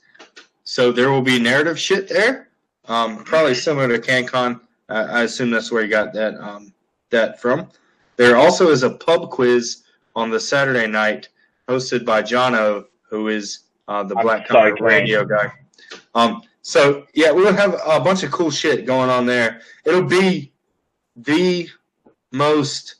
So 0.64 0.93
there 0.93 1.10
will 1.10 1.23
be 1.23 1.39
narrative 1.39 1.78
shit 1.78 2.09
there. 2.09 2.48
Um, 2.86 3.24
probably 3.24 3.55
similar 3.55 3.89
to 3.89 3.98
CanCon. 3.98 4.60
I, 4.89 4.98
I 5.01 5.23
assume 5.23 5.51
that's 5.51 5.73
where 5.73 5.82
you 5.82 5.90
got 5.90 6.12
that 6.14 6.35
um, 6.36 6.73
that 7.10 7.40
from. 7.40 7.68
There 8.16 8.36
also 8.36 8.70
is 8.70 8.82
a 8.82 8.90
pub 8.90 9.31
quiz 9.31 9.82
on 10.14 10.31
the 10.31 10.40
Saturday 10.40 10.86
night, 10.86 11.28
hosted 11.68 12.05
by 12.05 12.23
Jono, 12.23 12.86
who 13.02 13.28
is 13.28 13.60
uh, 13.88 14.02
the 14.02 14.16
I'm 14.16 14.22
Black 14.24 14.46
so 14.48 14.54
Comet 14.54 14.78
green. 14.78 14.84
radio 14.92 15.24
guy. 15.24 15.52
Um, 16.14 16.42
so 16.62 17.06
yeah, 17.14 17.30
we'll 17.30 17.52
have 17.54 17.74
a 17.86 18.00
bunch 18.00 18.22
of 18.22 18.30
cool 18.30 18.50
shit 18.50 18.86
going 18.86 19.10
on 19.10 19.26
there. 19.26 19.60
It'll 19.84 20.02
be 20.02 20.52
the 21.16 21.68
most 22.32 22.96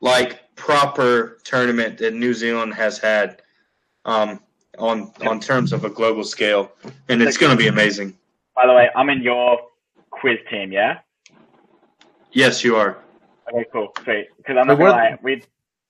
like 0.00 0.54
proper 0.54 1.38
tournament 1.44 1.98
that 1.98 2.14
New 2.14 2.32
Zealand 2.34 2.74
has 2.74 2.98
had 2.98 3.42
um, 4.04 4.40
on 4.78 5.12
on 5.26 5.40
terms 5.40 5.72
of 5.72 5.84
a 5.84 5.90
global 5.90 6.24
scale, 6.24 6.72
and 7.08 7.20
it's 7.22 7.36
going 7.36 7.50
to 7.50 7.56
be 7.58 7.68
amazing. 7.68 8.16
By 8.54 8.66
the 8.66 8.72
way, 8.72 8.88
I'm 8.94 9.10
in 9.10 9.22
your 9.22 9.58
quiz 10.10 10.38
team, 10.48 10.70
yeah? 10.70 11.00
Yes, 12.32 12.62
you 12.62 12.76
are. 12.76 12.98
Okay, 13.52 13.64
cool. 13.72 13.92
Sweet. 14.04 14.28
Because 14.36 14.56
I'm 14.58 14.66
not 14.68 14.78
But 14.78 14.84
gonna 14.84 14.90
lie, 14.92 15.18
we 15.22 15.42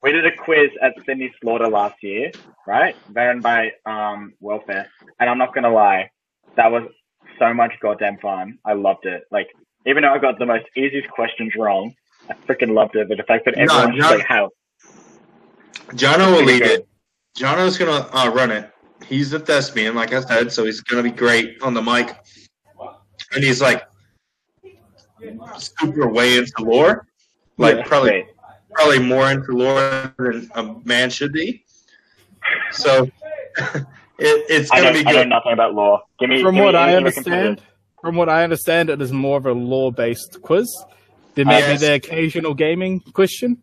we 0.05 0.13
did 0.13 0.27
a 0.27 0.37
quiz 0.37 0.71
at 0.83 0.93
Sydney 1.07 1.33
Slaughter 1.41 1.67
last 1.67 1.97
year, 2.03 2.31
right? 2.67 2.95
Ran 3.13 3.41
by 3.41 3.73
um 3.87 4.35
Welfare, 4.39 4.87
and 5.19 5.31
I'm 5.31 5.39
not 5.39 5.55
gonna 5.55 5.73
lie, 5.73 6.11
that 6.57 6.71
was 6.71 6.83
so 7.39 7.55
much 7.55 7.73
goddamn 7.81 8.19
fun. 8.19 8.59
I 8.67 8.75
loved 8.75 9.07
it. 9.07 9.25
Like, 9.33 9.49
even 9.87 10.03
though 10.03 10.13
I 10.13 10.19
got 10.19 10.39
the 10.39 10.47
most 10.47 10.67
easiest 10.77 11.09
questions 11.09 11.55
wrong, 11.57 11.95
I 12.29 12.35
freaking 12.47 12.75
loved 12.75 12.95
it. 12.97 13.09
But 13.09 13.17
the 13.17 13.25
fact 13.25 13.47
that 13.47 13.57
No, 13.57 13.63
everyone 13.63 13.97
was 13.97 14.03
no. 14.03 14.11
like, 14.11 14.27
"How?" 14.27 14.51
Jono 15.97 16.37
will 16.37 16.45
lead 16.45 16.63
it. 16.63 16.87
Jono's 17.39 17.79
gonna 17.79 18.07
uh, 18.13 18.31
run 18.31 18.51
it. 18.51 18.71
He's 19.07 19.33
a 19.33 19.41
thespian, 19.41 19.95
like 19.95 20.13
I 20.13 20.21
said, 20.21 20.53
so 20.53 20.65
he's 20.65 20.83
gonna 20.83 21.03
be 21.03 21.11
great 21.11 21.61
on 21.63 21.73
the 21.73 21.83
mic. 21.83 22.15
And 23.35 23.43
he's 23.43 23.63
like 23.63 23.83
super 25.57 26.09
way 26.09 26.37
into 26.37 26.53
lore, 26.63 27.07
like 27.57 27.79
Yeah, 27.79 27.85
probably. 27.87 28.27
Probably 28.75 28.99
more 28.99 29.31
into 29.31 29.53
lore 29.53 30.13
than 30.19 30.51
a 30.55 30.75
man 30.85 31.11
should 31.11 31.33
be. 31.33 31.65
So 32.73 33.05
it, 33.57 33.91
it's 34.19 34.71
gonna 34.71 34.85
know, 34.85 34.93
be 34.93 35.07
I 35.07 35.13
know 35.13 35.25
nothing 35.25 35.53
about 35.53 35.75
law. 35.75 36.03
Give 36.19 36.29
me. 36.31 36.43
From 36.43 36.55
give 36.55 36.61
me 36.61 36.65
what 36.67 36.77
I 36.77 36.95
understand, 36.97 37.63
from 38.01 38.17
what 38.17 38.29
I 38.29 38.45
understand, 38.45 38.91
it 38.91 39.01
is 39.01 39.13
more 39.13 39.39
of 39.39 39.47
a 39.47 39.53
law-based 39.53 40.43
quiz. 40.43 40.69
There 41.35 41.45
may 41.45 41.59
Yes. 41.61 41.81
be 41.81 41.87
the 41.87 41.95
occasional 41.95 42.55
gaming 42.55 43.01
question. 43.01 43.59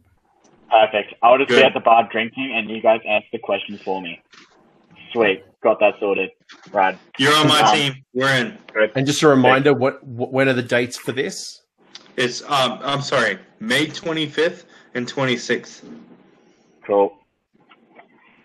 Perfect. 0.70 1.14
I'll 1.22 1.38
just 1.38 1.50
be 1.50 1.62
at 1.62 1.74
the 1.74 1.80
bar 1.82 2.08
drinking, 2.12 2.52
and 2.56 2.70
you 2.70 2.82
guys 2.82 3.02
ask 3.08 3.26
the 3.32 3.40
questions 3.40 3.82
for 3.82 4.02
me. 4.02 4.22
Sweet. 5.12 5.44
Got 5.62 5.80
that 5.80 5.96
sorted. 6.00 6.32
Right. 6.72 6.98
You're 7.20 7.36
on 7.36 7.48
my 7.48 7.62
Um, 7.62 7.76
team. 7.76 7.94
We're 8.14 8.30
in. 8.36 8.58
And 8.96 9.06
just 9.06 9.22
a 9.22 9.28
reminder, 9.28 9.74
what, 9.74 10.00
wh- 10.00 10.32
when 10.34 10.50
are 10.50 10.54
the 10.54 10.64
dates 10.64 10.98
for 10.98 11.12
this? 11.12 11.62
It's 12.18 12.42
um 12.44 12.80
I'm 12.82 13.02
sorry, 13.02 13.38
May 13.60 13.86
25th 13.88 14.64
and 14.94 15.08
26th. 15.08 15.84
Cool. 16.86 17.18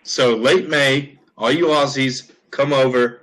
So 0.03 0.35
late 0.35 0.69
May, 0.69 1.17
all 1.37 1.51
you 1.51 1.67
Aussies, 1.67 2.31
come 2.51 2.71
over, 2.73 3.21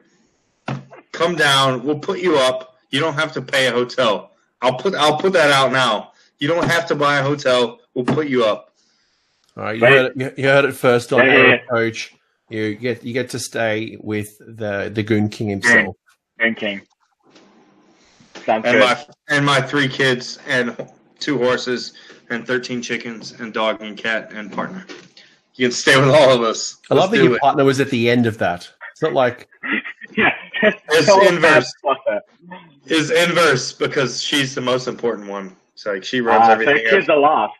come 1.12 1.34
down. 1.34 1.82
We'll 1.84 1.98
put 1.98 2.20
you 2.20 2.36
up. 2.36 2.76
You 2.90 3.00
don't 3.00 3.14
have 3.14 3.32
to 3.32 3.42
pay 3.42 3.66
a 3.66 3.72
hotel. 3.72 4.32
I'll 4.62 4.76
put 4.76 4.94
I'll 4.94 5.16
put 5.18 5.32
that 5.32 5.50
out 5.50 5.72
now. 5.72 6.12
You 6.38 6.48
don't 6.48 6.64
have 6.68 6.86
to 6.88 6.94
buy 6.94 7.18
a 7.18 7.22
hotel. 7.22 7.80
We'll 7.94 8.04
put 8.04 8.28
you 8.28 8.44
up. 8.44 8.74
All 9.56 9.64
right, 9.64 9.76
you 9.76 9.82
Right. 9.82 9.92
heard, 9.92 10.06
it, 10.06 10.16
you- 10.36 10.42
you 10.44 10.48
heard 10.48 10.64
it 10.64 10.72
first 10.72 11.12
on 11.12 11.24
Yeah, 11.26 11.46
yeah, 11.46 11.56
Coach. 11.70 12.14
You 12.50 12.74
get 12.74 13.02
you 13.04 13.12
get 13.12 13.30
to 13.30 13.38
stay 13.38 13.96
with 14.00 14.36
the 14.38 14.90
the 14.92 15.02
Goon 15.02 15.28
King 15.28 15.48
himself. 15.48 15.96
Drinking. 16.38 16.82
Sounds 18.44 18.64
And 18.66 18.78
good. 18.78 18.80
my 18.80 19.04
and 19.28 19.46
my 19.46 19.60
three 19.62 19.88
kids 19.88 20.38
and 20.46 20.76
two 21.18 21.38
horses 21.38 21.94
and 22.30 22.46
13 22.46 22.82
chickens 22.82 23.32
and 23.40 23.52
dog 23.52 23.80
and 23.82 23.96
cat 23.96 24.32
and 24.32 24.52
partner. 24.52 24.86
You 25.54 25.66
can 25.68 25.72
stay 25.72 25.96
with 25.98 26.08
all 26.10 26.30
of 26.32 26.42
us. 26.42 26.78
I 26.90 26.94
love 26.94 27.10
Let's 27.10 27.18
that 27.22 27.24
your 27.24 27.36
it. 27.36 27.40
partner 27.40 27.64
was 27.64 27.80
at 27.80 27.90
the 27.90 28.10
end 28.10 28.26
of 28.26 28.38
that. 28.38 28.68
It's 28.92 29.02
not 29.02 29.12
like 29.12 29.48
yeah. 30.16 30.32
It's 30.62 31.28
inverse. 31.30 31.72
about 31.82 32.22
Is 32.86 33.10
inverse 33.10 33.72
because 33.72 34.22
she's 34.22 34.54
the 34.54 34.60
most 34.60 34.88
important 34.88 35.28
one. 35.28 35.56
So 35.74 35.92
like 35.92 36.04
she 36.04 36.20
runs 36.20 36.48
Uh, 36.48 36.52
everything. 36.52 36.78
else. 36.78 36.90
kids 36.90 37.08
are 37.08 37.18
last. 37.18 37.52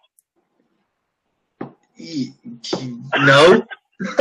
No. 3.19 3.65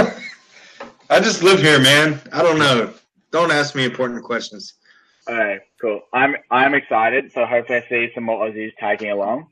I 1.10 1.20
just 1.20 1.44
live 1.44 1.60
here, 1.60 1.80
man. 1.80 2.20
I 2.32 2.42
don't 2.42 2.60
know. 2.60 2.94
Don't 3.32 3.52
ask 3.52 3.76
me 3.76 3.86
important 3.86 4.24
questions. 4.24 4.74
Okay, 5.28 5.60
cool. 5.82 6.02
I'm 6.14 6.36
I'm 6.52 6.74
excited. 6.74 7.32
So 7.32 7.46
hopefully 7.46 7.80
I 7.80 7.90
see 7.90 8.12
some 8.14 8.24
more 8.26 8.46
Aussies 8.46 8.72
tagging 8.78 9.12
along. 9.12 9.48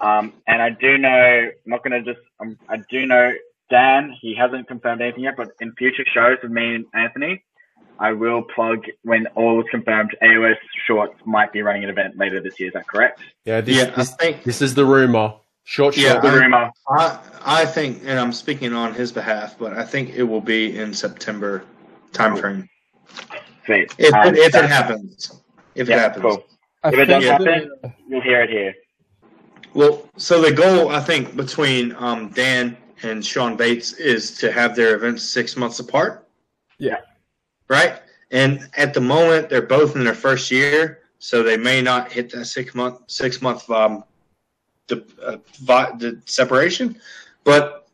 Um, 0.00 0.32
and 0.46 0.60
I 0.62 0.70
do 0.70 0.98
know, 0.98 1.08
I'm 1.10 1.52
not 1.64 1.82
gonna 1.82 2.02
just, 2.02 2.20
um, 2.40 2.58
I 2.68 2.78
do 2.90 3.06
know 3.06 3.32
Dan. 3.70 4.14
He 4.20 4.34
hasn't 4.34 4.68
confirmed 4.68 5.00
anything 5.00 5.24
yet, 5.24 5.36
but 5.36 5.48
in 5.60 5.72
future 5.72 6.04
shows 6.12 6.38
with 6.42 6.52
me 6.52 6.74
and 6.76 6.84
Anthony, 6.94 7.42
I 7.98 8.12
will 8.12 8.42
plug 8.42 8.84
when 9.02 9.26
all 9.28 9.58
is 9.60 9.66
confirmed. 9.70 10.14
AOS 10.22 10.56
Shorts 10.86 11.14
might 11.24 11.50
be 11.52 11.62
running 11.62 11.84
an 11.84 11.90
event 11.90 12.16
later 12.18 12.40
this 12.40 12.60
year. 12.60 12.68
Is 12.68 12.74
that 12.74 12.86
correct? 12.86 13.20
yeah, 13.44 13.60
this, 13.62 13.76
Yeah, 13.76 13.84
I 13.84 13.96
this, 13.96 14.14
think 14.16 14.42
this 14.44 14.60
is 14.62 14.74
the 14.74 14.84
rumor. 14.84 15.34
Short, 15.64 15.96
Yeah, 15.96 16.10
short. 16.12 16.22
The 16.22 16.28
I- 16.28 16.34
rumor. 16.34 16.70
I 16.90 17.18
I 17.44 17.64
think, 17.64 18.02
and 18.04 18.18
I'm 18.20 18.32
speaking 18.32 18.72
on 18.74 18.92
his 18.94 19.12
behalf, 19.12 19.56
but 19.58 19.72
I 19.72 19.84
think 19.84 20.10
it 20.10 20.22
will 20.24 20.40
be 20.42 20.76
in 20.78 20.92
September 20.92 21.64
timeframe 22.12 22.68
Sweet. 23.64 23.94
if 23.98 24.12
Um, 24.14 24.28
it, 24.28 24.38
if 24.38 24.54
it 24.54 24.64
happens. 24.66 25.42
If 25.74 25.88
yeah, 25.88 25.96
it 25.96 25.98
happens. 26.00 26.22
Cool. 26.22 26.46
I 26.84 26.88
If 26.88 26.94
it 26.98 27.04
does 27.06 27.24
think 27.24 27.46
happen, 27.46 27.94
you'll 28.08 28.20
hear 28.20 28.42
it 28.42 28.50
here. 28.50 28.74
Well, 29.76 30.08
so 30.16 30.40
the 30.40 30.52
goal 30.52 30.88
I 30.88 31.00
think 31.00 31.36
between 31.36 31.94
um, 31.98 32.30
Dan 32.30 32.78
and 33.02 33.22
Sean 33.22 33.58
Bates 33.58 33.92
is 33.92 34.30
to 34.38 34.50
have 34.50 34.74
their 34.74 34.96
events 34.96 35.22
six 35.22 35.54
months 35.54 35.80
apart. 35.80 36.26
Yeah. 36.78 37.00
Right. 37.68 38.00
And 38.30 38.70
at 38.78 38.94
the 38.94 39.02
moment, 39.02 39.50
they're 39.50 39.60
both 39.60 39.94
in 39.94 40.02
their 40.02 40.14
first 40.14 40.50
year, 40.50 41.00
so 41.18 41.42
they 41.42 41.58
may 41.58 41.82
not 41.82 42.10
hit 42.10 42.30
that 42.30 42.46
six 42.46 42.74
month 42.74 43.00
six 43.06 43.42
month 43.42 43.68
um, 43.68 44.02
the, 44.86 45.04
uh, 45.22 45.36
vi- 45.60 45.92
the 45.98 46.22
separation. 46.24 46.98
But 47.44 47.86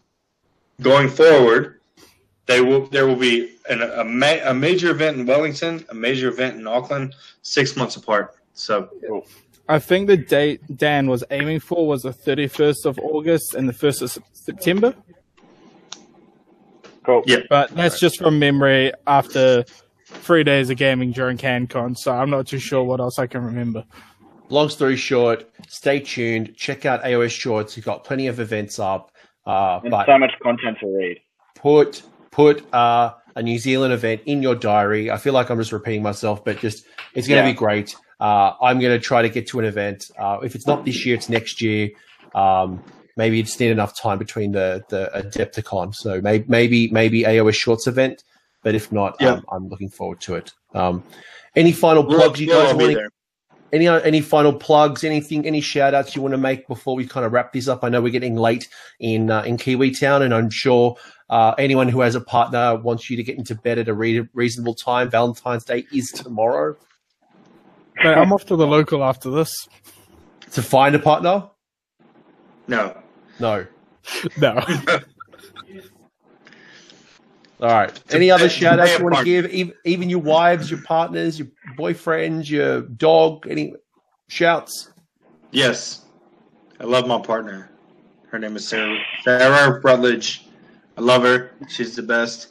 going 0.82 1.08
forward, 1.08 1.80
they 2.44 2.60
will 2.60 2.86
there 2.88 3.06
will 3.06 3.16
be 3.16 3.56
an, 3.70 3.80
a, 3.80 4.04
ma- 4.04 4.44
a 4.44 4.52
major 4.52 4.90
event 4.90 5.16
in 5.16 5.24
Wellington, 5.24 5.86
a 5.88 5.94
major 5.94 6.28
event 6.28 6.60
in 6.60 6.66
Auckland, 6.66 7.14
six 7.40 7.76
months 7.76 7.96
apart. 7.96 8.36
So 8.52 8.90
I 9.68 9.78
think 9.78 10.08
the 10.08 10.16
date 10.16 10.60
Dan 10.76 11.06
was 11.08 11.24
aiming 11.30 11.60
for 11.60 11.86
was 11.86 12.02
the 12.02 12.10
31st 12.10 12.84
of 12.84 12.98
August 12.98 13.54
and 13.54 13.68
the 13.68 13.72
1st 13.72 14.02
of 14.16 14.22
September. 14.32 14.94
Cool. 17.04 17.22
Yeah. 17.26 17.40
But 17.48 17.70
that's 17.70 17.98
just 18.00 18.18
from 18.18 18.38
memory 18.38 18.92
after 19.06 19.64
three 20.06 20.44
days 20.44 20.70
of 20.70 20.76
gaming 20.76 21.12
during 21.12 21.36
CanCon, 21.36 21.96
so 21.96 22.12
I'm 22.12 22.30
not 22.30 22.46
too 22.46 22.58
sure 22.58 22.82
what 22.84 23.00
else 23.00 23.18
I 23.18 23.26
can 23.26 23.42
remember. 23.44 23.84
Long 24.48 24.68
story 24.68 24.96
short, 24.96 25.48
stay 25.68 26.00
tuned. 26.00 26.54
Check 26.56 26.84
out 26.86 27.02
AOS 27.02 27.30
Shorts. 27.30 27.76
We've 27.76 27.84
got 27.84 28.04
plenty 28.04 28.26
of 28.26 28.40
events 28.40 28.78
up. 28.78 29.10
Uh, 29.46 29.80
And 29.82 29.90
but 29.90 30.06
so 30.06 30.18
much 30.18 30.32
content 30.42 30.78
to 30.80 30.86
read. 30.86 31.18
put 31.54 32.02
put 32.30 32.72
uh, 32.74 33.14
a 33.36 33.42
New 33.42 33.58
Zealand 33.58 33.92
event 33.92 34.22
in 34.26 34.42
your 34.42 34.54
diary. 34.54 35.10
I 35.10 35.16
feel 35.18 35.32
like 35.32 35.50
I'm 35.50 35.58
just 35.58 35.72
repeating 35.72 36.02
myself, 36.02 36.44
but 36.44 36.58
just 36.58 36.84
it's 37.14 37.26
going 37.28 37.42
to 37.42 37.46
Yeah. 37.48 37.52
be 37.52 37.56
great. 37.56 37.96
Uh, 38.24 38.54
I'm 38.62 38.80
going 38.80 38.98
to 38.98 39.04
try 39.04 39.20
to 39.20 39.28
get 39.28 39.46
to 39.48 39.58
an 39.58 39.66
event. 39.66 40.10
Uh, 40.18 40.38
if 40.42 40.54
it's 40.54 40.66
not 40.66 40.86
this 40.86 41.04
year, 41.04 41.14
it's 41.14 41.28
next 41.28 41.60
year. 41.60 41.90
Um, 42.34 42.82
maybe 43.18 43.36
you 43.36 43.42
just 43.42 43.60
need 43.60 43.70
enough 43.70 43.94
time 44.00 44.18
between 44.18 44.52
the 44.52 44.82
the 44.88 45.10
Adepticon. 45.14 45.94
So 45.94 46.22
maybe 46.22 46.46
maybe 46.48 46.90
maybe 46.90 47.24
AOS 47.24 47.54
Shorts 47.54 47.86
event. 47.86 48.24
But 48.62 48.74
if 48.74 48.90
not, 48.90 49.16
Yeah. 49.20 49.32
um, 49.32 49.44
I'm 49.52 49.68
looking 49.68 49.90
forward 49.90 50.20
to 50.22 50.36
it. 50.36 50.52
Um, 50.72 51.02
any 51.54 51.70
final 51.72 52.02
we'll, 52.06 52.18
plugs 52.18 52.40
you 52.40 52.48
guys 52.48 52.74
want? 52.74 52.94
there. 52.94 53.10
Any 53.74 53.88
any 53.88 54.22
final 54.22 54.54
plugs? 54.54 55.04
Anything? 55.04 55.46
Any 55.46 55.60
shout 55.60 55.92
outs 55.92 56.16
you 56.16 56.22
want 56.22 56.32
to 56.32 56.38
make 56.38 56.66
before 56.66 56.96
we 56.96 57.06
kind 57.06 57.26
of 57.26 57.32
wrap 57.32 57.52
this 57.52 57.68
up? 57.68 57.84
I 57.84 57.90
know 57.90 58.00
we're 58.00 58.08
getting 58.08 58.36
late 58.36 58.70
in 59.00 59.30
uh, 59.30 59.42
in 59.42 59.58
Kiwi 59.58 59.90
Town, 59.90 60.22
and 60.22 60.32
I'm 60.32 60.48
sure 60.48 60.96
uh, 61.28 61.52
anyone 61.58 61.88
who 61.90 62.00
has 62.00 62.14
a 62.14 62.22
partner 62.22 62.76
wants 62.76 63.10
you 63.10 63.18
to 63.18 63.22
get 63.22 63.36
into 63.36 63.54
bed 63.54 63.78
at 63.78 63.88
a 63.88 63.94
re- 63.94 64.26
reasonable 64.32 64.74
time. 64.74 65.10
Valentine's 65.10 65.64
Day 65.64 65.84
is 65.92 66.10
tomorrow. 66.10 66.76
But 68.02 68.18
I'm 68.18 68.32
off 68.32 68.44
to 68.46 68.56
the 68.56 68.66
local 68.66 69.04
after 69.04 69.30
this. 69.30 69.68
To 70.52 70.62
find 70.62 70.94
a 70.94 70.98
partner? 70.98 71.48
No. 72.68 72.96
No. 73.40 73.66
No. 74.36 74.62
All 77.60 77.70
right. 77.70 77.98
Any 78.12 78.30
other 78.30 78.48
pay- 78.48 78.54
shout 78.54 78.78
outs 78.78 78.98
you 78.98 79.04
want 79.04 79.16
to 79.16 79.24
give? 79.24 79.46
Even, 79.46 79.72
even 79.86 80.10
your 80.10 80.18
wives, 80.18 80.70
your 80.70 80.82
partners, 80.82 81.38
your 81.38 81.48
boyfriends, 81.78 82.50
your 82.50 82.82
dog? 82.82 83.46
Any 83.48 83.72
shouts? 84.28 84.90
Yes. 85.52 86.04
I 86.80 86.84
love 86.84 87.06
my 87.06 87.18
partner. 87.18 87.70
Her 88.26 88.38
name 88.38 88.56
is 88.56 88.68
Sarah, 88.68 88.98
Sarah 89.22 89.80
Rutledge. 89.80 90.46
I 90.98 91.00
love 91.00 91.22
her. 91.22 91.52
She's 91.68 91.96
the 91.96 92.02
best. 92.02 92.48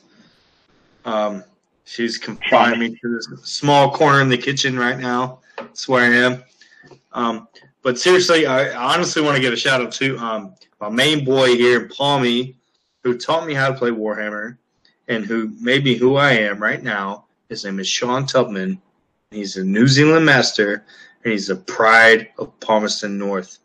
Um, 1.06 1.44
she's 1.86 2.18
confined 2.18 2.80
me 2.80 2.90
to 2.90 3.16
this 3.16 3.28
small 3.44 3.92
corner 3.92 4.22
in 4.22 4.30
the 4.30 4.38
kitchen 4.38 4.78
right 4.78 5.00
now. 5.00 5.40
That's 5.58 5.88
where 5.88 6.04
I 6.12 6.16
am. 6.16 6.44
Um, 7.12 7.48
but 7.82 8.00
seriously, 8.00 8.46
I, 8.46 8.70
I 8.70 8.94
honestly 8.96 9.22
want 9.22 9.36
to 9.36 9.42
give 9.42 9.54
a 9.54 9.58
shout 9.58 9.82
out 9.82 9.92
to 9.94 10.18
um, 10.18 10.56
my 10.80 10.90
main 10.90 11.26
boy 11.26 11.56
here 11.56 11.82
in 11.84 11.90
Palmy, 11.90 12.56
who 13.04 13.18
taught 13.18 13.46
me 13.46 13.54
how 13.54 13.70
to 13.70 13.74
play 13.78 13.92
Warhammer, 13.92 14.58
and 15.08 15.26
who 15.26 15.52
made 15.60 15.84
me 15.84 15.96
who 15.96 16.16
I 16.16 16.32
am 16.32 16.60
right 16.60 16.82
now. 16.82 17.26
His 17.50 17.66
name 17.66 17.80
is 17.80 17.88
Sean 17.88 18.26
Tubman. 18.26 18.82
He's 19.32 19.58
a 19.58 19.64
New 19.64 19.88
Zealand 19.88 20.26
master, 20.26 20.86
and 21.24 21.32
he's 21.34 21.48
the 21.48 21.58
pride 21.58 22.30
of 22.38 22.58
Palmerston 22.62 23.18
North. 23.18 23.60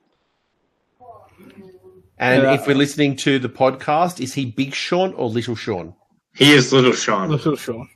And 2.18 2.42
Yeah. 2.42 2.54
if 2.54 2.66
we're 2.66 2.74
listening 2.76 3.14
to 3.16 3.38
the 3.38 3.48
podcast, 3.48 4.20
is 4.20 4.34
he 4.34 4.46
Big 4.46 4.74
Sean 4.74 5.12
or 5.14 5.28
Little 5.30 5.54
Sean? 5.54 5.94
He 6.34 6.52
is 6.52 6.72
Little 6.72 6.92
Sean. 6.92 7.30
Little 7.30 7.56
Sean. 7.56 7.88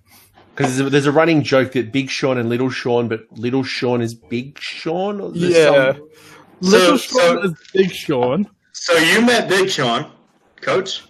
Because 0.62 0.76
there's, 0.76 0.86
a- 0.86 0.90
there's 0.90 1.06
a 1.06 1.12
running 1.12 1.43
joke 1.43 1.72
that 1.72 1.93
Big 1.93 2.10
Sean 2.10 2.39
and 2.39 2.48
Little 2.48 2.70
Sean, 2.70 3.09
but 3.09 3.20
Little 3.32 3.62
Sean 3.64 4.01
is 4.01 4.14
Big 4.14 4.59
Sean. 4.59 5.20
Or 5.20 5.30
Yeah. 5.34 5.93
some- 5.94 6.09
Little 6.60 6.98
So- 6.98 7.18
Sean 7.18 7.43
so- 7.43 7.43
is 7.44 7.52
Big 7.74 7.90
Sean. 7.93 8.47
So 8.72 8.97
you 8.97 9.20
met 9.22 9.48
Big 9.48 9.68
Sean, 9.70 10.06
Coach. 10.60 11.02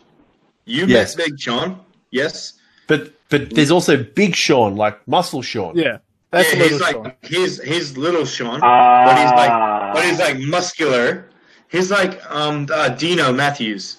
You 0.64 0.86
Yes. 0.86 1.16
met 1.16 1.26
Big 1.26 1.40
Sean. 1.40 1.80
Yes. 2.10 2.54
but 2.88 3.12
but 3.30 3.54
there's 3.54 3.70
also 3.70 3.96
Big 3.96 4.34
Sean, 4.36 4.76
like 4.76 4.96
Muscle 5.08 5.40
Sean. 5.40 5.74
Yeah. 5.76 5.98
That's 6.30 6.52
yeah, 6.52 6.58
Little 6.58 6.72
he's 6.72 6.80
like 6.82 6.94
Sean. 6.96 7.12
he's 7.22 7.62
he's 7.62 7.96
Little 7.96 8.26
Sean, 8.26 8.60
Ah. 8.62 9.04
but 9.06 9.16
he's 9.18 9.30
like 9.30 9.94
but 9.94 10.04
he's 10.04 10.18
like 10.18 10.38
muscular. 10.40 11.28
He's 11.70 11.90
like 11.90 12.20
um 12.30 12.66
uh, 12.70 12.90
Dino 12.90 13.32
Matthews. 13.32 13.96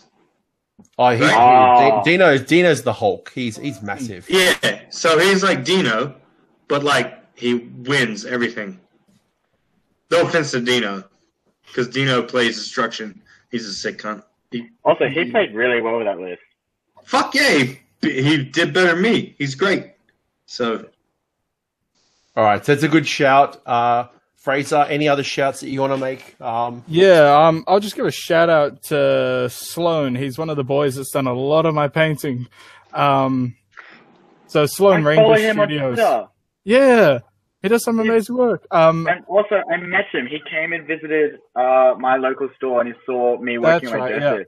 Oh, 0.98 1.10
he's, 1.10 1.22
Oh. 1.24 1.26
Di- 1.28 2.04
Dino. 2.04 2.38
Dino's 2.38 2.84
the 2.84 2.94
Hulk. 2.94 3.32
He's 3.34 3.58
he's 3.58 3.82
massive. 3.82 4.30
Yeah. 4.30 4.82
So 4.90 5.18
he's 5.20 5.44
like 5.44 5.64
Dino, 5.66 6.16
but 6.68 6.84
like 6.84 7.20
he 7.36 7.56
wins 7.56 8.26
everything. 8.26 8.80
No 10.12 10.22
offense 10.22 10.52
to 10.52 10.62
Dino, 10.62 11.04
because 11.66 11.88
Dino 11.90 12.22
plays 12.22 12.56
destruction. 12.56 13.22
He's 13.50 13.66
a 13.66 13.74
sick 13.74 13.98
cunt. 13.98 14.24
He, 14.52 14.68
Also, 14.86 15.08
he 15.10 15.32
played 15.32 15.56
really 15.56 15.82
well 15.82 15.98
with 15.98 16.06
that 16.06 16.20
list. 16.20 16.42
fuck 17.04 17.34
yeah, 17.34 17.58
he, 17.58 17.80
he 18.02 18.44
did 18.44 18.72
better 18.74 18.94
than 18.94 19.02
me. 19.02 19.34
He's 19.40 19.56
great. 19.56 19.94
So 20.46 20.86
All 22.36 22.44
right, 22.44 22.64
so 22.64 22.72
it's 22.74 22.84
a 22.84 22.88
good 22.88 23.08
shout. 23.08 23.62
Uh, 23.66 24.06
Fraser, 24.48 24.86
any 24.90 25.08
other 25.08 25.24
shouts 25.24 25.62
that 25.62 25.70
you 25.70 25.80
want 25.80 25.94
to 25.94 25.98
make? 25.98 26.36
Um, 26.42 26.84
Yeah, 26.86 27.48
um, 27.48 27.64
I'll 27.66 27.80
just 27.80 27.96
give 27.96 28.06
a 28.06 28.12
shout 28.12 28.50
out 28.50 28.84
to 28.84 29.48
Sloan. 29.50 30.16
He's 30.16 30.38
one 30.38 30.50
of 30.50 30.58
the 30.58 30.66
boys 30.66 30.96
that's 30.96 31.12
done 31.12 31.28
a 31.28 31.34
lot 31.34 31.66
of 31.66 31.74
my 31.74 31.88
painting. 31.88 32.48
Um, 32.94 33.56
so 34.48 34.66
Sloan 34.66 35.06
I 35.06 35.10
Rainbow 35.10 35.24
follow 35.24 35.38
him 35.38 35.60
on 35.62 35.68
Studios. 35.68 36.28
Yeah, 36.66 37.20
he 37.62 37.70
does 37.70 37.86
some 37.86 38.00
amazing 38.00 38.36
work. 38.36 38.68
Um, 38.70 39.08
And 39.08 39.24
also, 39.28 39.62
I 39.72 39.78
met 39.78 40.08
him. 40.12 40.28
He 40.28 40.40
came 40.52 40.74
and 40.74 40.86
visited 40.86 41.40
uh, 41.56 41.94
my 41.98 42.18
local 42.18 42.50
store, 42.58 42.82
and 42.82 42.90
he 42.94 42.96
saw 43.06 43.38
me 43.40 43.58
working 43.58 43.90
That's 43.90 43.94
on 43.94 44.00
my 44.00 44.06
right, 44.12 44.20
dresses. 44.20 44.48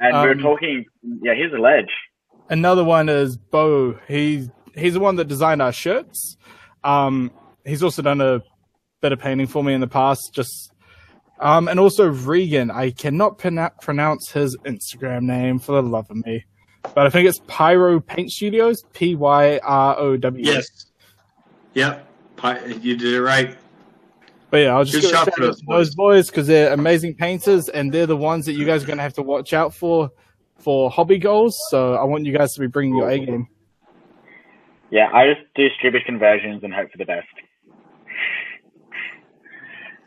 And 0.00 0.16
we 0.20 0.26
were 0.26 0.32
Um, 0.32 0.40
talking. 0.40 0.84
Yeah, 1.22 1.34
he's 1.34 1.52
a 1.56 1.60
ledge. 1.60 1.90
another 2.48 2.82
one 2.82 3.08
is 3.08 3.36
Bo. 3.36 3.98
He 4.08 4.50
he's 4.74 4.94
the 4.94 5.00
one 5.00 5.14
that 5.16 5.28
designed 5.28 5.62
our 5.62 5.72
shirts. 5.72 6.36
Um, 6.82 7.30
he's 7.64 7.84
also 7.84 8.02
done 8.02 8.20
a 8.20 8.42
bit 9.02 9.12
of 9.12 9.18
painting 9.18 9.46
for 9.46 9.62
me 9.62 9.74
in 9.74 9.82
the 9.82 9.86
past. 9.86 10.30
Just 10.32 10.72
um, 11.40 11.68
and 11.68 11.78
also 11.78 12.06
Regan. 12.08 12.70
I 12.70 12.92
cannot 12.92 13.38
pronou- 13.38 13.78
pronounce 13.82 14.30
his 14.30 14.56
Instagram 14.64 15.24
name 15.24 15.58
for 15.58 15.72
the 15.72 15.82
love 15.82 16.10
of 16.10 16.24
me, 16.24 16.44
but 16.94 17.06
I 17.06 17.10
think 17.10 17.28
it's 17.28 17.40
Pyro 17.46 18.00
Paint 18.00 18.30
Studios. 18.30 18.82
P 18.94 19.14
Y 19.14 19.58
R 19.62 19.98
O 19.98 20.16
W. 20.16 20.44
yes, 20.44 20.66
yep, 21.74 22.08
Pi- 22.36 22.64
you 22.64 22.96
did 22.96 23.12
it 23.12 23.20
right. 23.22 23.58
But 24.50 24.58
yeah, 24.58 24.76
I'll 24.76 24.84
just 24.84 25.02
Good 25.02 25.10
shout 25.10 25.24
shout 25.26 25.28
out 25.28 25.40
those 25.40 25.60
to 25.60 25.66
those 25.66 25.94
boys 25.94 26.26
because 26.28 26.46
they're 26.46 26.72
amazing 26.74 27.14
painters 27.14 27.68
and 27.70 27.90
they're 27.90 28.06
the 28.06 28.16
ones 28.16 28.44
that 28.46 28.52
you 28.52 28.66
guys 28.66 28.84
are 28.84 28.86
going 28.86 28.98
to 28.98 29.02
have 29.02 29.14
to 29.14 29.22
watch 29.22 29.52
out 29.52 29.74
for 29.74 30.10
for 30.58 30.90
hobby 30.90 31.18
goals. 31.18 31.56
So 31.70 31.94
I 31.94 32.04
want 32.04 32.26
you 32.26 32.36
guys 32.36 32.52
to 32.52 32.60
be 32.60 32.66
bringing 32.66 32.96
your 32.96 33.08
A 33.08 33.18
game. 33.18 33.48
Yeah, 34.90 35.08
I 35.10 35.26
just 35.32 35.40
do 35.54 35.68
stupid 35.78 36.04
conversions 36.04 36.62
and 36.62 36.72
hope 36.72 36.92
for 36.92 36.98
the 36.98 37.06
best. 37.06 37.26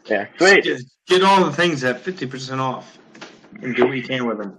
Yeah, 0.09 0.27
sweet. 0.37 0.63
Get, 0.63 0.81
get 1.07 1.23
all 1.23 1.43
the 1.43 1.51
things 1.51 1.83
at 1.83 2.01
fifty 2.01 2.25
percent 2.27 2.61
off, 2.61 2.97
and 3.61 3.75
do 3.75 3.87
what 3.87 3.97
you 3.97 4.03
can 4.03 4.25
with 4.25 4.37
them. 4.37 4.57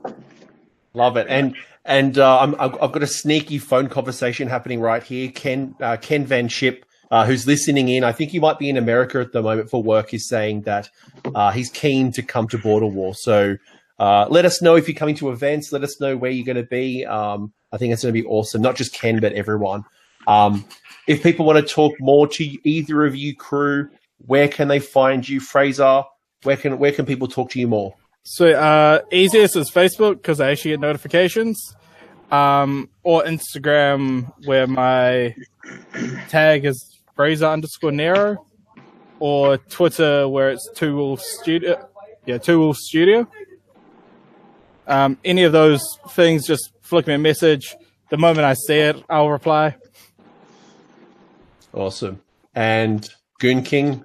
love 0.96 1.16
it. 1.16 1.26
And 1.28 1.54
and 1.84 2.18
uh, 2.18 2.40
I'm, 2.40 2.54
I've 2.58 2.74
I've 2.82 2.92
got 2.92 3.02
a 3.02 3.06
sneaky 3.06 3.58
phone 3.58 3.88
conversation 3.88 4.48
happening 4.48 4.80
right 4.80 5.02
here. 5.02 5.30
Ken 5.30 5.74
uh, 5.80 5.96
Ken 5.98 6.24
Van 6.24 6.48
Ship, 6.48 6.84
uh, 7.10 7.24
who's 7.26 7.46
listening 7.46 7.88
in, 7.88 8.02
I 8.02 8.12
think 8.12 8.30
he 8.32 8.40
might 8.40 8.58
be 8.58 8.68
in 8.68 8.76
America 8.76 9.20
at 9.20 9.32
the 9.32 9.42
moment 9.42 9.70
for 9.70 9.82
work, 9.82 10.12
is 10.12 10.28
saying 10.28 10.62
that 10.62 10.90
uh, 11.34 11.52
he's 11.52 11.70
keen 11.70 12.10
to 12.12 12.22
come 12.22 12.48
to 12.48 12.58
Border 12.58 12.86
War. 12.86 13.14
So 13.14 13.56
uh, 13.98 14.26
let 14.28 14.44
us 14.44 14.60
know 14.60 14.74
if 14.76 14.88
you're 14.88 14.96
coming 14.96 15.14
to 15.16 15.30
events. 15.30 15.72
Let 15.72 15.84
us 15.84 16.00
know 16.00 16.16
where 16.16 16.30
you're 16.30 16.46
going 16.46 16.56
to 16.56 16.68
be. 16.68 17.06
Um, 17.06 17.52
I 17.72 17.76
think 17.76 17.92
it's 17.92 18.02
going 18.02 18.14
to 18.14 18.20
be 18.20 18.26
awesome. 18.26 18.62
Not 18.62 18.76
just 18.76 18.92
Ken, 18.94 19.20
but 19.20 19.32
everyone. 19.34 19.84
Um, 20.26 20.64
if 21.06 21.22
people 21.22 21.46
want 21.46 21.64
to 21.64 21.74
talk 21.74 21.94
more 22.00 22.26
to 22.26 22.68
either 22.68 23.06
of 23.06 23.14
you 23.14 23.36
crew, 23.36 23.90
where 24.24 24.48
can 24.48 24.68
they 24.68 24.78
find 24.78 25.28
you, 25.28 25.40
Fraser? 25.40 26.04
Where 26.42 26.56
can 26.56 26.78
where 26.78 26.92
can 26.92 27.06
people 27.06 27.28
talk 27.28 27.50
to 27.50 27.60
you 27.60 27.68
more? 27.68 27.94
So 28.24 28.50
uh, 28.50 29.00
easiest 29.12 29.56
is 29.56 29.70
Facebook 29.70 30.14
because 30.16 30.40
I 30.40 30.50
actually 30.50 30.72
get 30.72 30.80
notifications, 30.80 31.76
um, 32.30 32.88
or 33.02 33.22
Instagram 33.22 34.32
where 34.44 34.66
my 34.66 35.34
tag 36.28 36.64
is 36.64 36.98
Fraser 37.14 37.46
underscore 37.46 37.92
Nero, 37.92 38.46
or 39.20 39.58
Twitter 39.58 40.28
where 40.28 40.50
it's 40.50 40.68
Two 40.74 40.96
Wolf 40.96 41.20
Studio. 41.20 41.88
Yeah, 42.26 42.38
Two 42.38 42.58
Wolf 42.58 42.76
Studio. 42.76 43.28
Um, 44.86 45.18
any 45.24 45.42
of 45.42 45.52
those 45.52 45.82
things, 46.10 46.46
just 46.46 46.72
flick 46.80 47.06
me 47.06 47.14
a 47.14 47.18
message. 47.18 47.74
The 48.10 48.16
moment 48.16 48.44
I 48.44 48.54
see 48.54 48.78
it, 48.78 49.02
I'll 49.08 49.30
reply. 49.30 49.76
Awesome. 51.72 52.20
And 52.54 53.08
Goon 53.38 53.62
King, 53.62 54.04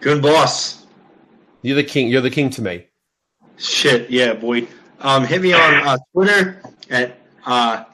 Goon 0.00 0.20
boss. 0.20 0.86
you're 1.62 1.76
the 1.76 1.84
king. 1.84 2.08
You're 2.08 2.20
the 2.20 2.30
king 2.30 2.50
to 2.50 2.62
me. 2.62 2.86
Shit, 3.56 4.10
yeah, 4.10 4.34
boy. 4.34 4.68
Um, 5.00 5.24
hit 5.24 5.42
me 5.42 5.52
on 5.52 5.74
uh, 5.74 5.96
Twitter 6.12 6.62
at 6.90 7.18
uh, 7.46 7.84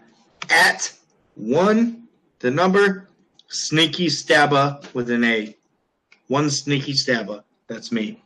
at 0.50 0.92
one 1.34 2.08
the 2.40 2.50
number 2.50 3.08
sneaky 3.48 4.08
stabba 4.08 4.80
with 4.94 5.10
an 5.10 5.24
A. 5.24 5.56
One 6.28 6.50
sneaky 6.50 6.94
stabba. 6.94 7.44
That's 7.68 7.92
me. 7.92 8.22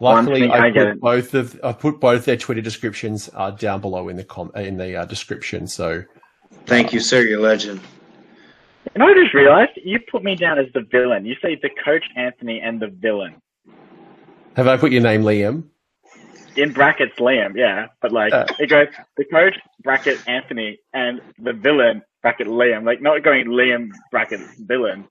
Luckily, 0.00 0.48
I 0.48 0.66
I 0.66 0.70
get 0.70 0.92
put 0.92 1.00
both 1.00 1.34
of 1.34 1.60
I 1.64 1.72
put 1.72 2.00
both 2.00 2.24
their 2.24 2.36
Twitter 2.36 2.60
descriptions 2.60 3.30
uh, 3.34 3.50
down 3.50 3.80
below 3.80 4.08
in 4.08 4.16
the 4.16 4.24
com 4.24 4.50
in 4.54 4.76
the 4.76 4.96
uh, 4.96 5.04
description. 5.04 5.66
So 5.66 6.04
Thank 6.66 6.92
you, 6.92 7.00
sir. 7.00 7.22
You're 7.22 7.40
legend. 7.40 7.80
And 8.94 9.02
I 9.02 9.12
just 9.14 9.34
realized 9.34 9.72
you 9.82 9.98
put 10.10 10.22
me 10.22 10.36
down 10.36 10.58
as 10.58 10.66
the 10.72 10.82
villain. 10.82 11.26
You 11.26 11.34
say 11.42 11.58
the 11.60 11.70
coach 11.84 12.04
Anthony 12.16 12.60
and 12.60 12.80
the 12.80 12.88
villain. 12.88 13.34
have 14.56 14.68
I 14.68 14.76
put 14.76 14.92
your 14.92 15.02
name, 15.02 15.22
Liam? 15.22 15.64
In 16.56 16.72
brackets, 16.72 17.18
Liam, 17.18 17.56
yeah. 17.56 17.86
But 18.00 18.12
like, 18.12 18.32
Uh. 18.32 18.46
it 18.60 18.68
goes 18.68 18.86
the 19.16 19.24
coach 19.24 19.54
bracket 19.82 20.18
Anthony 20.28 20.78
and 20.92 21.20
the 21.40 21.52
villain 21.52 22.02
bracket 22.22 22.46
Liam. 22.46 22.84
Like, 22.86 23.02
not 23.02 23.22
going 23.24 23.46
Liam 23.46 23.90
bracket 24.12 24.40
villain. 24.60 25.06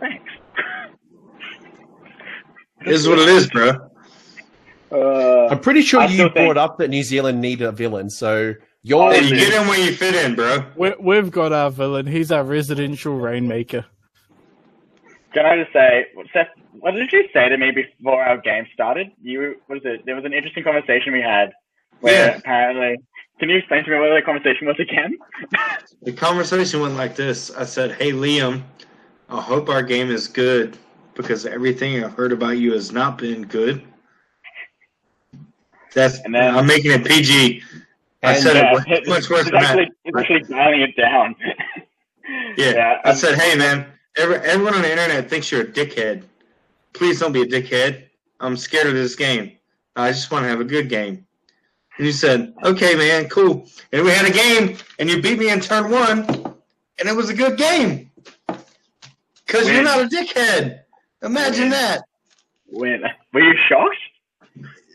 Thanks. 0.00 0.30
This 2.86 3.00
is 3.00 3.08
what 3.08 3.18
it 3.18 3.28
is, 3.28 3.48
bro. 3.50 3.72
Uh, 4.92 5.48
I'm 5.48 5.60
pretty 5.60 5.82
sure 5.82 6.00
I 6.00 6.06
you 6.06 6.30
brought 6.30 6.34
think- 6.34 6.56
up 6.56 6.78
that 6.78 6.88
New 6.88 7.02
Zealand 7.02 7.40
need 7.40 7.60
a 7.60 7.72
villain. 7.72 8.08
So 8.08 8.54
you're 8.84 9.12
Hey, 9.12 9.22
you 9.24 9.34
get 9.36 9.54
in 9.60 9.66
where 9.66 9.80
you 9.80 9.92
fit 9.92 10.14
in, 10.14 10.34
bro. 10.36 10.64
We, 10.76 10.92
we've 11.00 11.30
got 11.30 11.52
our 11.52 11.70
villain. 11.70 12.06
He's 12.06 12.30
our 12.30 12.44
residential 12.44 13.18
rainmaker. 13.18 13.86
Can 15.32 15.46
I 15.46 15.56
just 15.60 15.72
say, 15.72 16.06
Seth, 16.32 16.48
what 16.78 16.92
did 16.92 17.10
you 17.10 17.24
say 17.32 17.48
to 17.48 17.56
me 17.56 17.72
before 17.72 18.22
our 18.22 18.38
game 18.38 18.66
started? 18.72 19.10
You 19.20 19.56
what 19.66 19.78
is 19.78 19.82
it? 19.84 20.06
There 20.06 20.14
was 20.14 20.24
an 20.24 20.32
interesting 20.32 20.62
conversation 20.62 21.12
we 21.12 21.20
had 21.22 21.52
where 22.00 22.28
Yeah. 22.28 22.36
apparently. 22.36 22.98
Can 23.40 23.48
you 23.48 23.56
explain 23.56 23.82
to 23.84 23.90
me 23.90 23.98
what 23.98 24.14
the 24.14 24.22
conversation 24.24 24.66
was 24.68 24.76
again? 24.78 25.18
The 26.02 26.12
conversation 26.12 26.80
went 26.82 26.94
like 26.96 27.16
this. 27.16 27.50
I 27.50 27.64
said, 27.64 27.92
"Hey, 27.92 28.12
Liam, 28.12 28.62
I 29.30 29.40
hope 29.40 29.70
our 29.70 29.82
game 29.82 30.10
is 30.10 30.28
good 30.28 30.76
because 31.14 31.46
everything 31.46 32.04
I've 32.04 32.12
heard 32.12 32.30
about 32.32 32.58
you 32.58 32.72
has 32.74 32.92
not 32.92 33.16
been 33.16 33.42
good." 33.46 33.82
That's 35.94 36.20
And 36.20 36.34
then- 36.34 36.54
I'm 36.54 36.66
making 36.66 36.90
it 36.92 37.04
PG. 37.04 37.62
I 38.24 38.34
said 38.34 38.56
yeah, 38.56 38.72
it 38.72 39.06
much, 39.06 39.06
much 39.06 39.30
worse 39.30 39.44
than 39.44 39.54
that. 39.54 39.64
actually, 39.64 39.90
it's 40.04 40.18
actually 40.18 40.40
dialing 40.42 40.80
it 40.80 40.96
down. 40.96 41.36
Yeah. 42.56 42.70
Yeah, 42.70 43.00
I 43.04 43.10
um, 43.10 43.16
said, 43.16 43.38
hey, 43.38 43.54
man, 43.54 43.86
every, 44.16 44.36
everyone 44.36 44.72
on 44.72 44.80
the 44.80 44.90
internet 44.90 45.28
thinks 45.28 45.52
you're 45.52 45.60
a 45.60 45.66
dickhead. 45.66 46.22
Please 46.94 47.20
don't 47.20 47.32
be 47.32 47.42
a 47.42 47.46
dickhead. 47.46 48.04
I'm 48.40 48.56
scared 48.56 48.86
of 48.86 48.94
this 48.94 49.14
game. 49.14 49.52
I 49.94 50.10
just 50.10 50.30
want 50.30 50.44
to 50.44 50.48
have 50.48 50.60
a 50.60 50.64
good 50.64 50.88
game. 50.88 51.26
And 51.96 52.06
you 52.06 52.12
said, 52.12 52.54
okay, 52.64 52.94
man, 52.94 53.28
cool. 53.28 53.68
And 53.92 54.04
we 54.04 54.10
had 54.10 54.26
a 54.26 54.32
game, 54.32 54.78
and 54.98 55.08
you 55.08 55.20
beat 55.20 55.38
me 55.38 55.50
in 55.50 55.60
turn 55.60 55.90
one, 55.90 56.24
and 56.98 57.08
it 57.08 57.14
was 57.14 57.28
a 57.30 57.34
good 57.34 57.58
game. 57.58 58.10
Because 59.46 59.68
you're 59.68 59.84
not 59.84 60.00
a 60.00 60.06
dickhead. 60.06 60.80
Imagine 61.22 61.64
Win. 61.64 61.70
that. 61.70 62.02
when 62.70 63.02
were 63.32 63.40
you 63.40 63.54
shocked? 63.68 63.96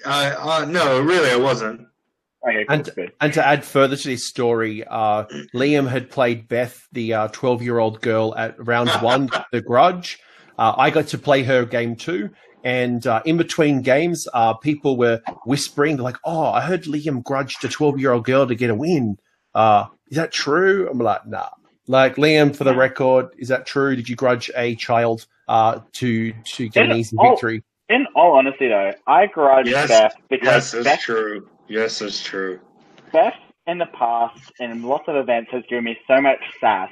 Uh, 0.06 0.36
uh, 0.40 0.66
no, 0.66 1.02
really, 1.02 1.30
I 1.30 1.36
wasn't. 1.36 1.88
Okay, 2.48 2.66
And- 2.70 2.90
And 3.20 3.34
to 3.34 3.46
add 3.46 3.66
further 3.66 3.96
to 3.96 4.08
this 4.08 4.26
story, 4.28 4.84
uh, 4.88 5.26
Liam 5.54 5.88
had 5.90 6.10
played 6.10 6.48
Beth, 6.48 6.88
the 6.92 7.14
uh, 7.14 7.28
12 7.30 7.62
year 7.62 7.80
old 7.80 8.02
girl, 8.02 8.34
at 8.38 8.56
round 8.66 8.90
one, 9.02 9.30
The 9.52 9.62
Grudge. 9.62 10.20
Uh, 10.58 10.74
I 10.78 10.90
got 10.90 11.08
to 11.08 11.18
play 11.18 11.44
her 11.44 11.66
game 11.66 11.96
two. 11.96 12.30
And 12.64 13.06
uh, 13.08 13.22
in 13.26 13.38
between 13.38 13.82
games, 13.82 14.28
uh, 14.34 14.54
people 14.56 14.98
were 14.98 15.22
whispering, 15.46 15.98
like, 15.98 16.18
oh, 16.26 16.44
I 16.48 16.60
heard 16.62 16.84
Liam 16.84 17.24
grudged 17.24 17.64
a 17.64 17.70
12 17.70 18.00
year 18.00 18.12
old 18.12 18.26
girl 18.26 18.46
to 18.48 18.56
get 18.56 18.70
a 18.70 18.76
win. 18.76 19.18
Uh, 19.56 19.86
is 20.10 20.18
that 20.18 20.32
true? 20.32 20.90
I'm 20.92 21.00
like, 21.00 21.26
nah. 21.26 21.50
Like 21.88 22.18
Liam, 22.18 22.56
for 22.56 22.66
the 22.66 22.76
record, 22.76 23.30
is 23.38 23.48
that 23.48 23.66
true? 23.66 23.96
Did 23.96 24.08
you 24.10 24.16
grudge 24.16 24.52
a 24.56 24.76
child 24.76 25.26
uh, 25.48 25.80
to 25.94 26.34
to 26.34 26.70
get 26.70 26.86
an 26.92 26.98
easy 26.98 27.16
all- 27.18 27.32
victory? 27.32 27.64
In 27.90 28.06
all 28.16 28.34
honesty, 28.34 28.68
though, 28.68 28.92
I 29.08 29.26
grudge 29.26 29.68
Yes, 29.68 29.88
Beth 29.90 30.14
because 30.30 30.46
Yes, 30.46 30.74
it's 30.76 30.84
Beth, 30.84 31.00
true. 31.00 31.48
Yes, 31.70 32.02
it's 32.02 32.22
true. 32.22 32.60
Beth 33.14 33.36
in 33.68 33.78
the 33.78 33.86
past 33.86 34.52
in 34.60 34.84
lots 34.84 35.08
of 35.08 35.16
events 35.16 35.52
has 35.52 35.64
given 35.70 35.86
me 35.86 35.98
so 36.08 36.20
much 36.20 36.40
sass. 36.60 36.90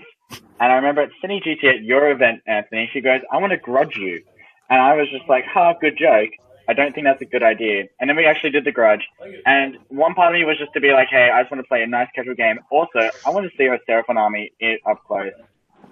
And 0.60 0.72
I 0.72 0.76
remember 0.76 1.02
at 1.02 1.10
Cine 1.24 1.44
GT 1.44 1.64
at 1.64 1.84
your 1.84 2.12
event, 2.12 2.42
Anthony, 2.48 2.90
she 2.94 3.02
goes, 3.02 3.22
I 3.32 3.38
want 3.38 3.52
to 3.52 3.58
grudge 3.58 3.98
you. 3.98 4.24
And 4.70 4.82
I 4.82 4.96
was 4.96 5.10
just 5.10 5.28
like, 5.28 5.46
ha, 5.46 5.74
good 5.74 5.98
joke. 5.98 6.30
I 6.70 6.74
don't 6.74 6.94
think 6.94 7.06
that's 7.06 7.22
a 7.22 7.26
good 7.26 7.44
idea. 7.44 7.86
And 8.00 8.10
then 8.10 8.18
we 8.18 8.26
actually 8.26 8.50
did 8.50 8.66
the 8.66 8.72
grudge. 8.72 9.08
And 9.46 9.78
one 9.88 10.14
part 10.14 10.34
of 10.34 10.40
me 10.40 10.46
was 10.46 10.58
just 10.58 10.74
to 10.74 10.82
be 10.82 10.92
like, 10.92 11.08
hey, 11.08 11.30
I 11.30 11.42
just 11.42 11.52
want 11.52 11.64
to 11.64 11.68
play 11.68 11.82
a 11.82 11.88
nice 11.88 12.10
casual 12.14 12.36
game. 12.36 12.60
Also, 12.70 13.10
I 13.26 13.30
want 13.30 13.50
to 13.50 13.58
see 13.58 13.66
her 13.66 13.80
Seraphon 13.88 14.18
army 14.18 14.52
up 14.86 15.04
close. 15.06 15.32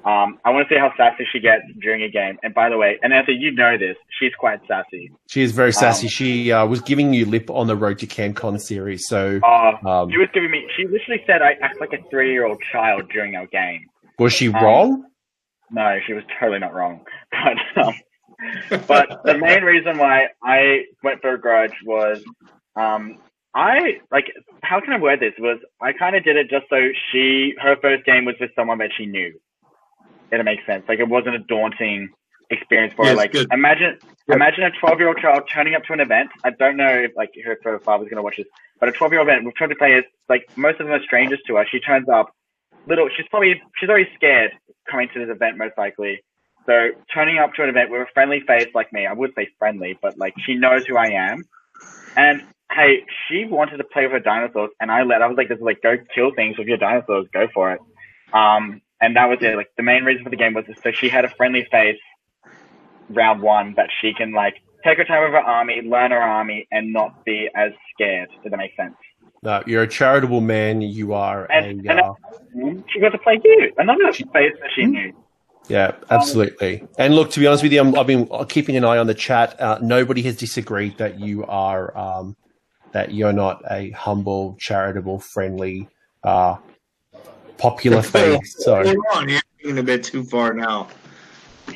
Um, 0.05 0.37
I 0.45 0.51
want 0.51 0.69
to 0.69 0.75
see 0.75 0.79
how 0.79 0.93
sassy 0.95 1.25
she 1.31 1.39
gets 1.39 1.63
during 1.81 2.03
a 2.03 2.09
game. 2.09 2.37
And 2.43 2.53
by 2.53 2.69
the 2.69 2.77
way, 2.77 2.99
and 3.01 3.11
Anthony, 3.11 3.37
you 3.37 3.51
know 3.51 3.75
this, 3.75 3.95
she's 4.19 4.33
quite 4.37 4.59
sassy. 4.67 5.11
She 5.27 5.41
is 5.41 5.51
very 5.51 5.73
sassy. 5.73 6.05
Um, 6.05 6.09
she 6.11 6.51
uh, 6.51 6.65
was 6.67 6.79
giving 6.81 7.11
you 7.11 7.25
lip 7.25 7.49
on 7.49 7.65
the 7.65 7.75
Road 7.75 7.97
to 7.99 8.07
CanCon 8.07 8.61
series. 8.61 9.07
So 9.07 9.39
Uh, 9.43 9.77
um, 9.83 10.11
She 10.11 10.17
was 10.17 10.29
giving 10.31 10.51
me. 10.51 10.67
She 10.77 10.85
literally 10.85 11.23
said 11.25 11.41
I 11.41 11.53
act 11.63 11.79
like 11.81 11.93
a 11.93 12.07
three-year-old 12.11 12.61
child 12.71 13.09
during 13.09 13.35
our 13.35 13.47
game. 13.47 13.87
was 14.19 14.31
she 14.31 14.49
um, 14.49 14.63
wrong? 14.63 15.05
No, 15.71 15.97
she 16.05 16.13
was 16.13 16.23
totally 16.39 16.59
not 16.59 16.73
wrong. 16.73 17.03
But 17.75 17.83
um, 17.83 17.93
but 18.87 19.21
the 19.23 19.37
main 19.37 19.63
reason 19.63 19.97
why 19.97 20.27
I 20.43 20.83
went 21.03 21.21
for 21.21 21.33
a 21.33 21.39
grudge 21.39 21.73
was 21.85 22.23
um, 22.75 23.17
I 23.53 23.99
like 24.11 24.25
how 24.61 24.79
can 24.81 24.93
I 24.93 24.99
word 24.99 25.19
this? 25.19 25.33
Was 25.39 25.59
I 25.81 25.93
kind 25.93 26.15
of 26.15 26.23
did 26.23 26.35
it 26.35 26.49
just 26.49 26.65
so 26.69 26.89
she 27.11 27.53
her 27.61 27.75
first 27.81 28.05
game 28.05 28.25
was 28.25 28.35
with 28.39 28.51
someone 28.55 28.77
that 28.79 28.91
she 28.97 29.05
knew. 29.05 29.33
It 30.31 30.43
makes 30.43 30.65
sense. 30.65 30.83
Like 30.87 30.99
it 30.99 31.07
wasn't 31.07 31.35
a 31.35 31.39
daunting 31.39 32.09
experience 32.49 32.93
for 32.95 33.05
her. 33.05 33.15
Like 33.15 33.31
good. 33.31 33.47
imagine 33.51 33.97
imagine 34.27 34.63
a 34.63 34.71
twelve 34.79 34.99
year 34.99 35.07
old 35.07 35.17
child 35.17 35.43
turning 35.51 35.75
up 35.75 35.83
to 35.85 35.93
an 35.93 35.99
event. 35.99 36.29
I 36.43 36.51
don't 36.51 36.77
know 36.77 36.89
if 36.89 37.11
like 37.15 37.31
her, 37.43 37.57
her 37.63 37.79
father's 37.79 38.09
gonna 38.09 38.23
watch 38.23 38.37
this, 38.37 38.47
but 38.79 38.89
a 38.89 38.91
twelve 38.91 39.11
year 39.11 39.19
old 39.19 39.29
event 39.29 39.45
with 39.45 39.55
twenty 39.55 39.75
players, 39.75 40.03
like 40.29 40.49
most 40.57 40.79
of 40.79 40.87
them 40.87 40.91
are 40.95 41.03
strangers 41.03 41.39
to 41.47 41.55
her. 41.55 41.65
She 41.69 41.79
turns 41.79 42.09
up 42.09 42.33
little 42.87 43.09
she's 43.15 43.27
probably 43.29 43.61
she's 43.79 43.89
already 43.89 44.09
scared 44.15 44.51
coming 44.89 45.09
to 45.13 45.25
this 45.25 45.33
event 45.33 45.57
most 45.57 45.77
likely. 45.77 46.23
So 46.65 46.89
turning 47.13 47.37
up 47.37 47.53
to 47.53 47.63
an 47.63 47.69
event 47.69 47.91
with 47.91 48.01
a 48.01 48.07
friendly 48.13 48.41
face 48.41 48.69
like 48.73 48.91
me, 48.91 49.05
I 49.05 49.13
would 49.13 49.33
say 49.35 49.49
friendly, 49.59 49.97
but 50.01 50.17
like 50.17 50.33
she 50.45 50.55
knows 50.55 50.85
who 50.85 50.97
I 50.97 51.07
am. 51.07 51.43
And 52.15 52.43
hey, 52.71 53.05
she 53.27 53.45
wanted 53.45 53.77
to 53.77 53.83
play 53.83 54.03
with 54.03 54.13
her 54.13 54.19
dinosaurs 54.19 54.71
and 54.79 54.91
I 54.91 55.03
let 55.03 55.21
I 55.21 55.27
was 55.27 55.37
like, 55.37 55.49
this 55.49 55.57
is 55.57 55.63
like 55.63 55.81
go 55.81 55.97
kill 56.13 56.31
things 56.33 56.57
with 56.57 56.67
your 56.67 56.77
dinosaurs, 56.77 57.27
go 57.33 57.47
for 57.53 57.73
it. 57.73 57.79
Um 58.33 58.81
and 59.01 59.15
that 59.15 59.25
was 59.25 59.39
it. 59.41 59.55
Like 59.55 59.69
the 59.77 59.83
main 59.83 60.03
reason 60.03 60.23
for 60.23 60.29
the 60.29 60.35
game 60.37 60.53
was 60.53 60.65
so 60.83 60.91
she 60.91 61.09
had 61.09 61.25
a 61.25 61.29
friendly 61.29 61.67
face 61.71 61.99
round 63.09 63.41
one 63.41 63.73
that 63.77 63.89
she 64.01 64.13
can 64.13 64.31
like 64.33 64.55
take 64.83 64.97
her 64.97 65.03
time 65.03 65.23
with 65.23 65.31
her 65.31 65.39
army, 65.39 65.81
learn 65.83 66.11
her 66.11 66.21
army, 66.21 66.67
and 66.71 66.93
not 66.93 67.23
be 67.25 67.49
as 67.55 67.71
scared. 67.93 68.29
Does 68.43 68.51
that 68.51 68.57
make 68.57 68.75
sense? 68.75 68.95
No, 69.43 69.61
you're 69.67 69.83
a 69.83 69.87
charitable 69.87 70.41
man. 70.41 70.81
You 70.81 71.13
are 71.13 71.45
And- 71.51 71.85
a 71.87 71.91
and 71.91 71.99
uh, 72.01 72.83
She 72.91 72.99
got 72.99 73.09
to 73.09 73.17
play 73.17 73.39
you, 73.43 73.71
another 73.77 74.11
face 74.11 74.25
that 74.33 74.69
she 74.75 74.85
knew. 74.85 75.13
yeah, 75.67 75.91
absolutely. 76.09 76.87
And 76.97 77.13
look, 77.15 77.29
to 77.31 77.39
be 77.39 77.45
honest 77.47 77.61
with 77.63 77.71
you, 77.73 77.81
I'm, 77.81 77.95
I've 77.97 78.07
been 78.07 78.27
keeping 78.49 78.75
an 78.75 78.83
eye 78.85 78.97
on 78.97 79.07
the 79.07 79.13
chat. 79.13 79.59
Uh, 79.61 79.77
nobody 79.81 80.21
has 80.23 80.35
disagreed 80.37 80.97
that 80.97 81.19
you 81.19 81.43
are 81.45 81.95
um, 81.97 82.35
that 82.93 83.13
you're 83.13 83.33
not 83.33 83.61
a 83.69 83.91
humble, 83.91 84.55
charitable, 84.59 85.19
friendly, 85.19 85.89
uh, 86.23 86.55
popular 87.57 88.01
face. 88.01 88.55
So 88.63 88.75
Hold 88.83 88.97
on, 89.15 89.29
you're 89.29 89.41
taking 89.59 89.77
a 89.79 89.83
bit 89.83 90.03
too 90.03 90.23
far 90.23 90.53
now. 90.53 90.87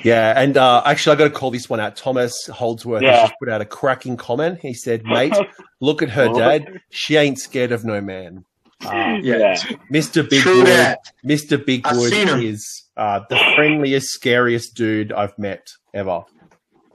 yeah, 0.03 0.39
and 0.39 0.55
uh, 0.57 0.83
actually, 0.85 1.15
I 1.15 1.19
got 1.19 1.23
to 1.25 1.29
call 1.31 1.51
this 1.51 1.69
one 1.69 1.79
out. 1.79 1.95
Thomas 1.95 2.47
Holdsworth 2.47 3.01
Yeah. 3.01 3.23
just 3.23 3.33
put 3.39 3.49
out 3.49 3.61
a 3.61 3.65
cracking 3.65 4.17
comment. 4.17 4.59
He 4.61 4.73
said, 4.73 5.03
"Mate, 5.03 5.33
look 5.79 6.01
at 6.01 6.09
her 6.09 6.31
dad. 6.33 6.81
She 6.91 7.15
ain't 7.15 7.39
scared 7.39 7.71
of 7.71 7.83
no 7.85 7.99
man." 8.01 8.45
Uh, 8.85 9.17
Yeah. 9.23 9.55
Mr. 9.91 10.27
True 10.29 10.61
Bigwood, 10.61 10.65
that. 10.65 10.99
Mr. 11.25 11.53
I've 11.53 11.65
Bigwood 11.65 12.43
is 12.43 12.83
uh, 12.97 13.21
the 13.29 13.37
friendliest, 13.55 14.09
scariest 14.09 14.75
dude 14.75 15.11
I've 15.11 15.37
met 15.39 15.67
ever. 15.93 16.23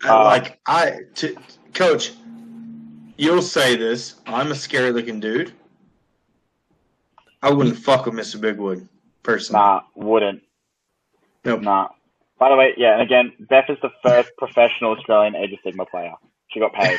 Uh, 0.06 0.24
like 0.24 0.60
I, 0.66 0.98
to, 1.16 1.36
coach, 1.72 2.12
you'll 3.16 3.42
say 3.42 3.74
this. 3.76 4.16
I'm 4.26 4.52
a 4.52 4.54
scary 4.54 4.92
looking 4.92 5.18
dude. 5.20 5.52
I 7.44 7.50
wouldn't 7.52 7.76
fuck 7.76 8.06
with 8.06 8.14
Mr. 8.14 8.36
Bigwood, 8.40 8.88
personally. 9.22 9.60
Nah, 9.60 9.82
wouldn't. 9.94 10.42
Nope. 11.44 11.60
Nah. 11.60 11.88
By 12.38 12.48
the 12.48 12.56
way, 12.56 12.74
yeah, 12.76 12.94
and 12.94 13.02
again, 13.02 13.32
Beth 13.38 13.68
is 13.68 13.76
the 13.82 13.90
first 14.02 14.30
professional 14.38 14.92
Australian 14.92 15.36
Age 15.36 15.52
of 15.52 15.58
Sigmar 15.60 15.88
player. 15.88 16.12
She 16.48 16.60
got 16.60 16.72
paid. 16.72 16.98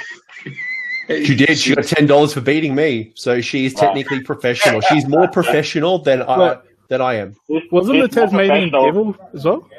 She 1.07 1.35
did. 1.35 1.57
She 1.57 1.75
got 1.75 1.85
ten 1.85 2.07
dollars 2.07 2.33
for 2.33 2.41
beating 2.41 2.73
me, 2.73 3.11
so 3.15 3.39
she 3.39 3.65
is 3.65 3.73
technically 3.75 4.21
professional. 4.21 4.81
She's 4.81 5.07
more 5.07 5.27
professional 5.27 5.99
than 5.99 6.23
I 6.23 6.35
Look. 6.35 6.67
than 6.89 6.99
I 7.01 7.15
am. 7.15 7.35
Wasn't 7.47 7.99
the 7.99 8.07
She's 8.07 8.15
more 8.15 8.25
Tasmanian 8.25 8.71
devil 8.71 9.15
as 9.33 9.45
well? 9.45 9.69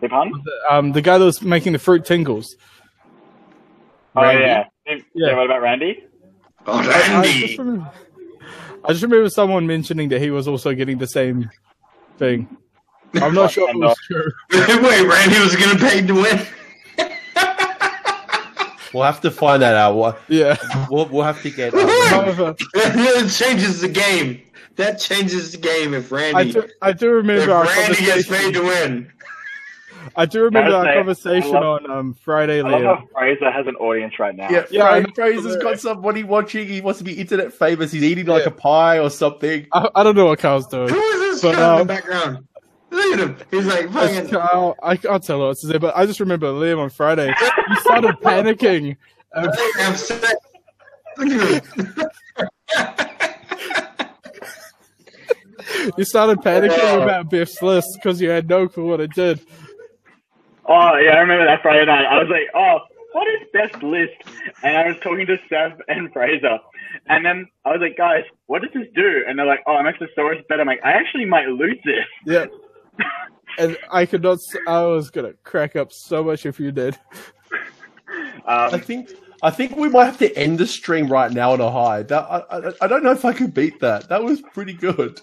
Big 0.00 0.10
pun? 0.10 0.30
Um, 0.70 0.92
the 0.92 1.00
guy 1.00 1.16
that 1.16 1.24
was 1.24 1.40
making 1.40 1.72
the 1.72 1.78
fruit 1.78 2.04
tingles. 2.04 2.56
Oh, 4.14 4.22
Randy? 4.22 4.42
yeah. 4.44 4.64
yeah. 4.86 4.98
Yeah. 5.14 5.36
What 5.36 5.46
about 5.46 5.62
Randy? 5.62 6.04
Oh, 6.66 6.78
I 6.78 7.22
just, 7.22 7.58
Randy. 7.58 7.84
Remember, 8.88 8.90
I 8.90 8.92
just 8.92 9.02
remember 9.02 9.30
someone 9.30 9.66
mentioning 9.66 10.08
that 10.10 10.20
he 10.20 10.30
was 10.30 10.48
also 10.48 10.74
getting 10.74 10.98
the 10.98 11.06
same 11.06 11.50
thing. 12.18 12.48
I'm 13.14 13.34
not 13.34 13.50
sure 13.50 13.68
if 13.70 13.76
it 13.76 13.78
was 13.78 13.96
true. 14.06 14.30
Wait, 14.52 15.06
Randy 15.06 15.38
was 15.40 15.56
gonna 15.56 15.78
pay 15.78 16.06
to 16.06 16.14
win. 16.14 16.46
We'll 18.94 19.02
have 19.04 19.20
to 19.20 19.30
find 19.30 19.60
that 19.62 19.74
out. 19.74 19.96
We'll, 19.96 20.16
Yeah. 20.28 20.56
we'll, 20.90 21.04
we'll 21.08 21.22
have 21.24 21.42
to 21.42 21.50
get. 21.50 21.74
uh, 21.74 21.86
However, 22.08 22.56
that 22.72 23.30
changes 23.30 23.82
the 23.82 23.88
game. 23.88 24.40
That 24.76 24.98
changes 24.98 25.52
the 25.52 25.58
game 25.58 25.92
if 25.92 26.10
I 26.10 26.16
Randy 26.16 26.52
do, 26.52 26.68
I 26.80 26.92
do 26.92 27.10
remember 27.10 27.52
our 27.52 27.64
Randy 27.66 28.06
gets 28.06 28.26
paid 28.28 28.54
to 28.54 28.62
win. 28.62 29.12
I 30.16 30.26
do 30.26 30.42
remember 30.42 30.74
our 30.74 30.94
conversation 30.94 31.52
love- 31.52 31.82
on 31.84 31.90
um, 31.90 32.14
Friday, 32.14 32.58
I 32.58 32.62
love 32.62 32.80
Liam. 32.80 32.84
how 32.98 33.06
Fraser 33.12 33.50
has 33.50 33.66
an 33.66 33.76
audience 33.76 34.18
right 34.18 34.34
now. 34.34 34.48
yeah, 34.50 34.64
Yeah, 34.70 34.84
I. 34.84 35.04
Fraser's 35.14 35.56
got 35.56 35.78
somebody 35.80 36.24
watching. 36.24 36.66
He 36.66 36.80
wants 36.80 36.98
to 36.98 37.04
be 37.04 37.12
internet 37.14 37.52
famous. 37.52 37.92
He's 37.92 38.02
eating 38.04 38.26
like 38.26 38.42
Yeah. 38.44 38.48
a 38.48 38.52
pie 38.52 38.98
or 38.98 39.10
something. 39.10 39.66
I, 39.72 39.88
I 39.94 40.02
don't 40.02 40.16
know 40.16 40.26
what 40.26 40.38
Carl's 40.38 40.66
doing. 40.66 40.88
Who 40.88 41.00
is 41.00 41.20
this 41.20 41.42
But, 41.42 41.56
guy 41.56 41.74
in 41.74 41.80
um, 41.82 41.86
the 41.86 41.92
background? 41.94 42.48
Look 42.90 43.18
at 43.18 43.20
him. 43.20 43.36
He's 43.50 43.66
like 43.66 43.90
fucking. 43.92 44.28
Carl, 44.30 44.76
I 44.82 44.96
can't 44.96 45.22
tell 45.22 45.40
what 45.40 45.56
to 45.58 45.66
say, 45.66 45.78
but 45.78 45.94
I 45.96 46.06
just 46.06 46.20
remember 46.20 46.46
Liam 46.52 46.78
on 46.78 46.88
Friday. 46.90 47.32
He 47.68 47.76
started 47.76 48.16
panicking. 48.22 48.96
Um, 49.34 49.50
I'm 49.78 49.94
sick. 49.94 50.22
Look 51.18 51.28
at 51.28 51.64
him. 51.64 52.10
you 55.96 56.04
started 56.04 56.38
panicking 56.38 56.76
Yeah. 56.78 57.02
about 57.02 57.30
Biff's 57.30 57.60
list 57.62 57.88
because 57.94 58.20
you 58.20 58.30
had 58.30 58.48
no 58.48 58.68
clue 58.68 58.88
what 58.88 59.00
it 59.00 59.12
did. 59.12 59.40
Oh, 60.68 60.96
yeah, 60.98 61.12
I 61.12 61.18
remember 61.20 61.46
that 61.46 61.62
Friday 61.62 61.86
night. 61.86 62.04
I 62.06 62.18
was 62.18 62.28
like, 62.28 62.48
oh, 62.54 62.80
what 63.12 63.26
is 63.28 63.48
best 63.52 63.82
list? 63.82 64.12
And 64.62 64.76
I 64.76 64.88
was 64.88 64.96
talking 65.00 65.26
to 65.26 65.38
Seth 65.48 65.78
and 65.88 66.12
Fraser. 66.12 66.58
And 67.06 67.24
then 67.24 67.48
I 67.64 67.70
was 67.70 67.80
like, 67.80 67.96
guys, 67.96 68.24
what 68.46 68.60
does 68.62 68.70
this 68.74 68.86
do? 68.94 69.24
And 69.26 69.38
they're 69.38 69.46
like, 69.46 69.60
oh, 69.66 69.78
it 69.78 69.82
makes 69.82 69.98
the 69.98 70.08
stories 70.12 70.44
better. 70.48 70.60
I'm 70.60 70.66
like, 70.66 70.84
I 70.84 70.92
actually 70.92 71.24
might 71.24 71.48
lose 71.48 71.78
this. 71.84 72.04
Yeah. 72.26 72.46
And 73.58 73.76
I 73.90 74.06
could 74.06 74.22
not. 74.22 74.38
I 74.68 74.82
was 74.84 75.10
gonna 75.10 75.32
crack 75.42 75.74
up 75.74 75.92
so 75.92 76.22
much 76.22 76.46
if 76.46 76.60
you 76.60 76.70
did. 76.70 76.96
I 78.46 78.66
Um, 78.66 78.80
think. 78.80 79.10
I 79.42 79.50
think 79.50 79.74
we 79.74 79.88
might 79.88 80.04
have 80.04 80.18
to 80.18 80.32
end 80.36 80.58
the 80.58 80.66
stream 80.66 81.10
right 81.10 81.32
now 81.32 81.54
on 81.54 81.60
a 81.60 81.68
high. 81.68 82.04
That, 82.04 82.22
I, 82.30 82.38
I, 82.50 82.72
I 82.82 82.86
don't 82.86 83.02
know 83.02 83.10
if 83.10 83.24
I 83.24 83.32
could 83.32 83.52
beat 83.54 83.80
that. 83.80 84.08
That 84.10 84.22
was 84.22 84.40
pretty 84.52 84.74
good. 84.74 85.20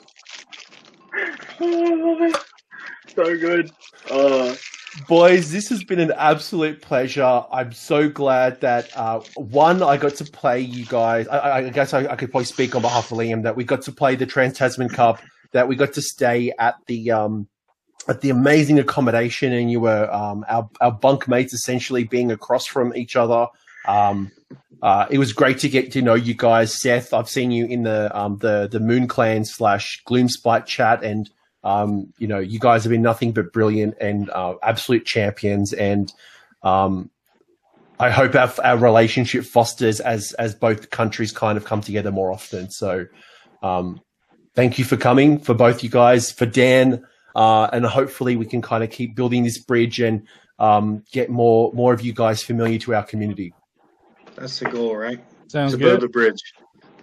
so 1.60 3.38
good. 3.38 3.72
Uh, 4.12 4.54
Boys, 5.08 5.52
this 5.52 5.68
has 5.70 5.84
been 5.84 6.00
an 6.00 6.14
absolute 6.16 6.82
pleasure. 6.82 7.44
I'm 7.52 7.74
so 7.74 8.08
glad 8.10 8.62
that 8.62 8.90
uh, 8.96 9.20
one, 9.36 9.84
I 9.84 9.98
got 9.98 10.16
to 10.16 10.24
play 10.26 10.62
you 10.62 10.86
guys. 10.86 11.28
I, 11.28 11.58
I- 11.58 11.70
guess 11.70 11.94
I, 11.94 12.06
I 12.08 12.16
could 12.16 12.32
probably 12.32 12.46
speak 12.46 12.76
on 12.76 12.82
behalf 12.82 13.12
of 13.12 13.18
Liam 13.18 13.44
that 13.44 13.56
we 13.56 13.66
got 13.66 13.82
to 13.84 13.92
play 13.92 14.16
the 14.16 14.26
Trans 14.26 14.58
Tasman 14.58 14.90
Cup. 14.90 15.22
That 15.52 15.68
we 15.68 15.76
got 15.76 15.94
to 15.94 16.02
stay 16.02 16.52
at 16.58 16.76
the 16.88 17.12
um, 17.12 17.48
at 18.08 18.22
the 18.22 18.30
amazing 18.30 18.80
accommodation, 18.80 19.54
and 19.54 19.70
you 19.72 19.80
were 19.82 20.12
um, 20.14 20.46
our 20.50 20.70
our 20.82 20.92
bunk 20.92 21.28
mates 21.28 21.54
essentially 21.54 22.04
being 22.04 22.32
across 22.32 22.66
from 22.66 22.96
each 22.96 23.16
other. 23.16 23.48
Um, 23.88 24.32
uh, 24.82 25.06
it 25.10 25.18
was 25.18 25.34
great 25.34 25.60
to 25.60 25.70
get 25.70 25.92
to 25.94 26.02
know 26.02 26.14
you 26.16 26.34
guys, 26.34 26.74
Seth. 26.74 27.14
I've 27.14 27.30
seen 27.30 27.52
you 27.52 27.66
in 27.68 27.84
the 27.84 28.16
um, 28.18 28.38
the 28.40 28.68
the 28.70 28.80
Moon 28.80 29.08
Clan 29.08 29.46
slash 29.46 30.02
Gloomspite 30.08 30.66
chat, 30.66 31.04
and 31.04 31.30
um, 31.66 32.14
you 32.20 32.28
know 32.28 32.40
you 32.40 32.60
guys 32.60 32.84
have 32.84 32.92
been 32.92 33.02
nothing 33.02 33.34
but 33.34 33.52
brilliant 33.52 33.96
and 34.00 34.30
uh, 34.30 34.54
absolute 34.64 35.06
champions. 35.06 35.74
And 35.74 36.14
um, 36.64 37.10
I 38.00 38.12
hope 38.12 38.36
our, 38.36 38.54
our 38.64 38.78
relationship 38.78 39.44
fosters 39.44 40.00
as 40.00 40.32
as 40.34 40.54
both 40.54 40.92
countries 40.92 41.32
kind 41.34 41.58
of 41.58 41.66
come 41.66 41.82
together 41.82 42.12
more 42.12 42.32
often. 42.32 42.70
So, 42.70 43.08
um, 43.64 44.00
thank 44.54 44.78
you 44.78 44.86
for 44.86 44.96
coming 44.96 45.40
for 45.40 45.56
both 45.56 45.84
you 45.84 45.90
guys, 45.90 46.32
for 46.32 46.46
Dan, 46.46 47.04
uh, 47.36 47.68
and 47.74 47.84
hopefully 47.84 48.36
we 48.36 48.46
can 48.46 48.62
kind 48.62 48.84
of 48.84 48.92
keep 48.92 49.16
building 49.16 49.44
this 49.44 49.58
bridge 49.58 50.00
and 50.00 50.28
um, 50.60 51.04
get 51.12 51.32
more 51.32 51.74
more 51.74 51.94
of 51.94 52.02
you 52.02 52.14
guys 52.14 52.44
familiar 52.44 52.78
to 52.80 52.94
our 52.94 53.04
community. 53.04 53.54
That's 54.36 54.60
the 54.60 54.70
goal, 54.70 54.96
right? 54.96 55.20
Sounds 55.48 55.72
to 55.72 55.78
build 55.80 56.04
a 56.04 56.10
bridge. 56.10 56.54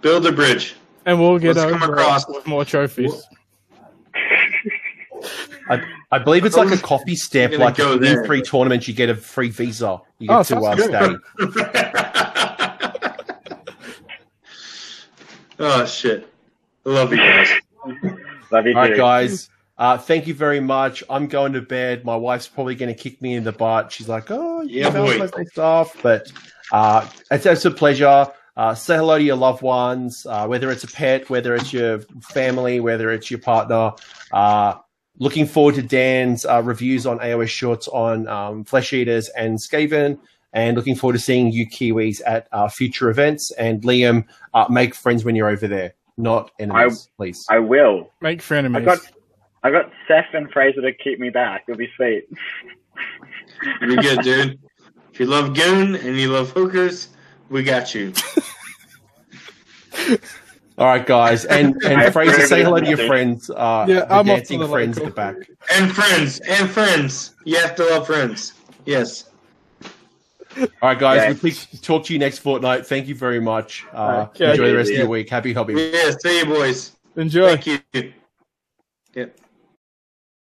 Build 0.01 0.25
a 0.25 0.31
bridge. 0.31 0.75
And 1.05 1.19
we'll 1.19 1.37
get 1.37 1.57
Let's 1.57 1.69
come 1.69 1.83
across- 1.83 2.27
with 2.29 2.47
more 2.47 2.63
trophies. 2.63 3.27
I 6.11 6.19
believe 6.19 6.45
it's 6.45 6.57
like 6.57 6.71
a 6.71 6.81
coffee 6.81 7.15
step, 7.15 7.51
like 7.57 7.75
go 7.77 7.93
if 7.93 8.01
you 8.01 8.15
win 8.15 8.25
three 8.25 8.41
tournaments, 8.41 8.87
you 8.87 8.93
get 8.93 9.09
a 9.09 9.15
free 9.15 9.49
visa. 9.49 9.99
You 10.19 10.27
get 10.27 10.37
Oh, 10.39 10.43
to 10.43 10.57
uh, 10.65 10.75
stay. 10.77 11.15
oh 15.59 15.85
shit! 15.85 16.27
I 16.85 16.89
love 16.89 17.11
you 17.11 17.17
guys. 17.17 17.49
Love 18.51 18.65
you 18.67 18.73
All 18.75 18.81
right, 18.81 18.97
guys. 18.97 19.49
Uh, 19.77 19.97
thank 19.97 20.27
you 20.27 20.33
very 20.33 20.59
much. 20.59 21.03
I'm 21.09 21.27
going 21.27 21.53
to 21.53 21.61
bed. 21.61 22.05
My 22.05 22.15
wife's 22.15 22.47
probably 22.47 22.75
going 22.75 22.93
to 22.93 22.99
kick 23.01 23.21
me 23.21 23.33
in 23.33 23.43
the 23.43 23.51
butt. 23.51 23.91
She's 23.91 24.07
like, 24.07 24.29
"Oh, 24.29 24.61
you 24.61 24.81
Yeah, 24.81 24.89
know, 24.89 25.05
boy. 25.05 25.17
my 25.35 25.43
stuff." 25.45 25.95
But 26.03 26.31
uh, 26.71 27.07
it's, 27.31 27.45
it's 27.45 27.65
a 27.65 27.71
pleasure. 27.71 28.27
Uh, 28.55 28.75
say 28.75 28.95
hello 28.97 29.17
to 29.17 29.23
your 29.23 29.35
loved 29.35 29.63
ones, 29.63 30.27
uh, 30.29 30.45
whether 30.45 30.69
it's 30.69 30.83
a 30.83 30.87
pet, 30.87 31.27
whether 31.27 31.55
it's 31.55 31.73
your 31.73 32.01
family, 32.21 32.79
whether 32.79 33.11
it's 33.11 33.31
your 33.31 33.39
partner. 33.39 33.93
Uh, 34.31 34.75
looking 35.19 35.45
forward 35.45 35.75
to 35.75 35.81
Dan's 35.81 36.45
uh, 36.45 36.61
reviews 36.63 37.05
on 37.05 37.19
AOS 37.19 37.49
Shorts 37.49 37.87
on 37.87 38.27
um, 38.27 38.63
Flesh 38.63 38.93
Eaters 38.93 39.29
and 39.29 39.59
Skaven, 39.59 40.19
and 40.53 40.77
looking 40.77 40.95
forward 40.95 41.13
to 41.13 41.19
seeing 41.19 41.51
you 41.51 41.67
Kiwis 41.67 42.21
at 42.25 42.47
uh, 42.51 42.67
future 42.67 43.09
events. 43.09 43.51
And 43.51 43.81
Liam, 43.83 44.25
uh, 44.53 44.65
make 44.69 44.95
friends 44.95 45.25
when 45.25 45.35
you're 45.35 45.49
over 45.49 45.67
there, 45.67 45.93
not 46.17 46.51
enemies, 46.59 47.09
please. 47.17 47.45
I 47.49 47.59
will. 47.59 48.09
Make 48.21 48.39
frenemies. 48.39 48.77
I 48.77 48.81
got, 48.81 48.99
I 49.63 49.71
got 49.71 49.91
Seth 50.07 50.33
and 50.33 50.51
Fraser 50.51 50.81
to 50.81 50.93
keep 50.93 51.19
me 51.19 51.29
back. 51.29 51.65
It'll 51.67 51.77
be 51.77 51.89
sweet. 51.95 52.27
You're 53.81 53.97
good, 53.97 54.19
dude. 54.23 54.59
If 55.11 55.19
you 55.19 55.27
love 55.27 55.55
Goon 55.55 55.95
and 55.95 56.17
you 56.17 56.31
love 56.31 56.51
hookers, 56.51 57.09
we 57.49 57.63
got 57.63 57.93
you. 57.93 58.13
All 60.77 60.87
right, 60.87 61.05
guys, 61.05 61.45
and 61.45 61.75
and 61.85 62.11
Fraser, 62.11 62.47
say 62.47 62.63
hello 62.63 62.79
to 62.79 62.87
your 62.87 63.05
friends. 63.07 63.49
Uh, 63.49 63.85
Yeah, 63.87 64.05
I'm 64.09 64.19
off 64.21 64.25
dancing 64.25 64.59
to 64.59 64.65
the 64.65 64.71
friends 64.71 64.97
at 64.97 65.05
the 65.05 65.11
back. 65.11 65.35
And 65.71 65.91
friends, 65.93 66.39
and 66.39 66.69
friends. 66.69 67.35
You 67.45 67.57
have 67.57 67.75
to 67.75 67.83
love 67.85 68.07
friends. 68.07 68.53
Yes. 68.85 69.29
All 70.57 70.67
right, 70.81 70.99
guys, 70.99 71.17
Yeah. 71.17 71.27
we'll 71.29 71.37
please 71.37 71.67
talk 71.81 72.05
to 72.05 72.13
you 72.13 72.19
next 72.19 72.39
fortnight. 72.39 72.85
Thank 72.85 73.07
you 73.07 73.15
very 73.15 73.39
much. 73.39 73.85
Uh, 73.93 74.27
Okay. 74.29 74.51
enjoy 74.51 74.67
the 74.67 74.75
rest 74.75 74.91
of 74.91 74.97
your 74.97 75.07
week. 75.07 75.29
Happy 75.29 75.53
hobby. 75.53 75.73
Yeah, 75.93 76.11
see 76.19 76.39
you, 76.39 76.45
boys. 76.45 76.91
Enjoy. 77.15 77.55
Thank 77.55 77.67
you. 77.93 78.13
Yep. 79.15 79.37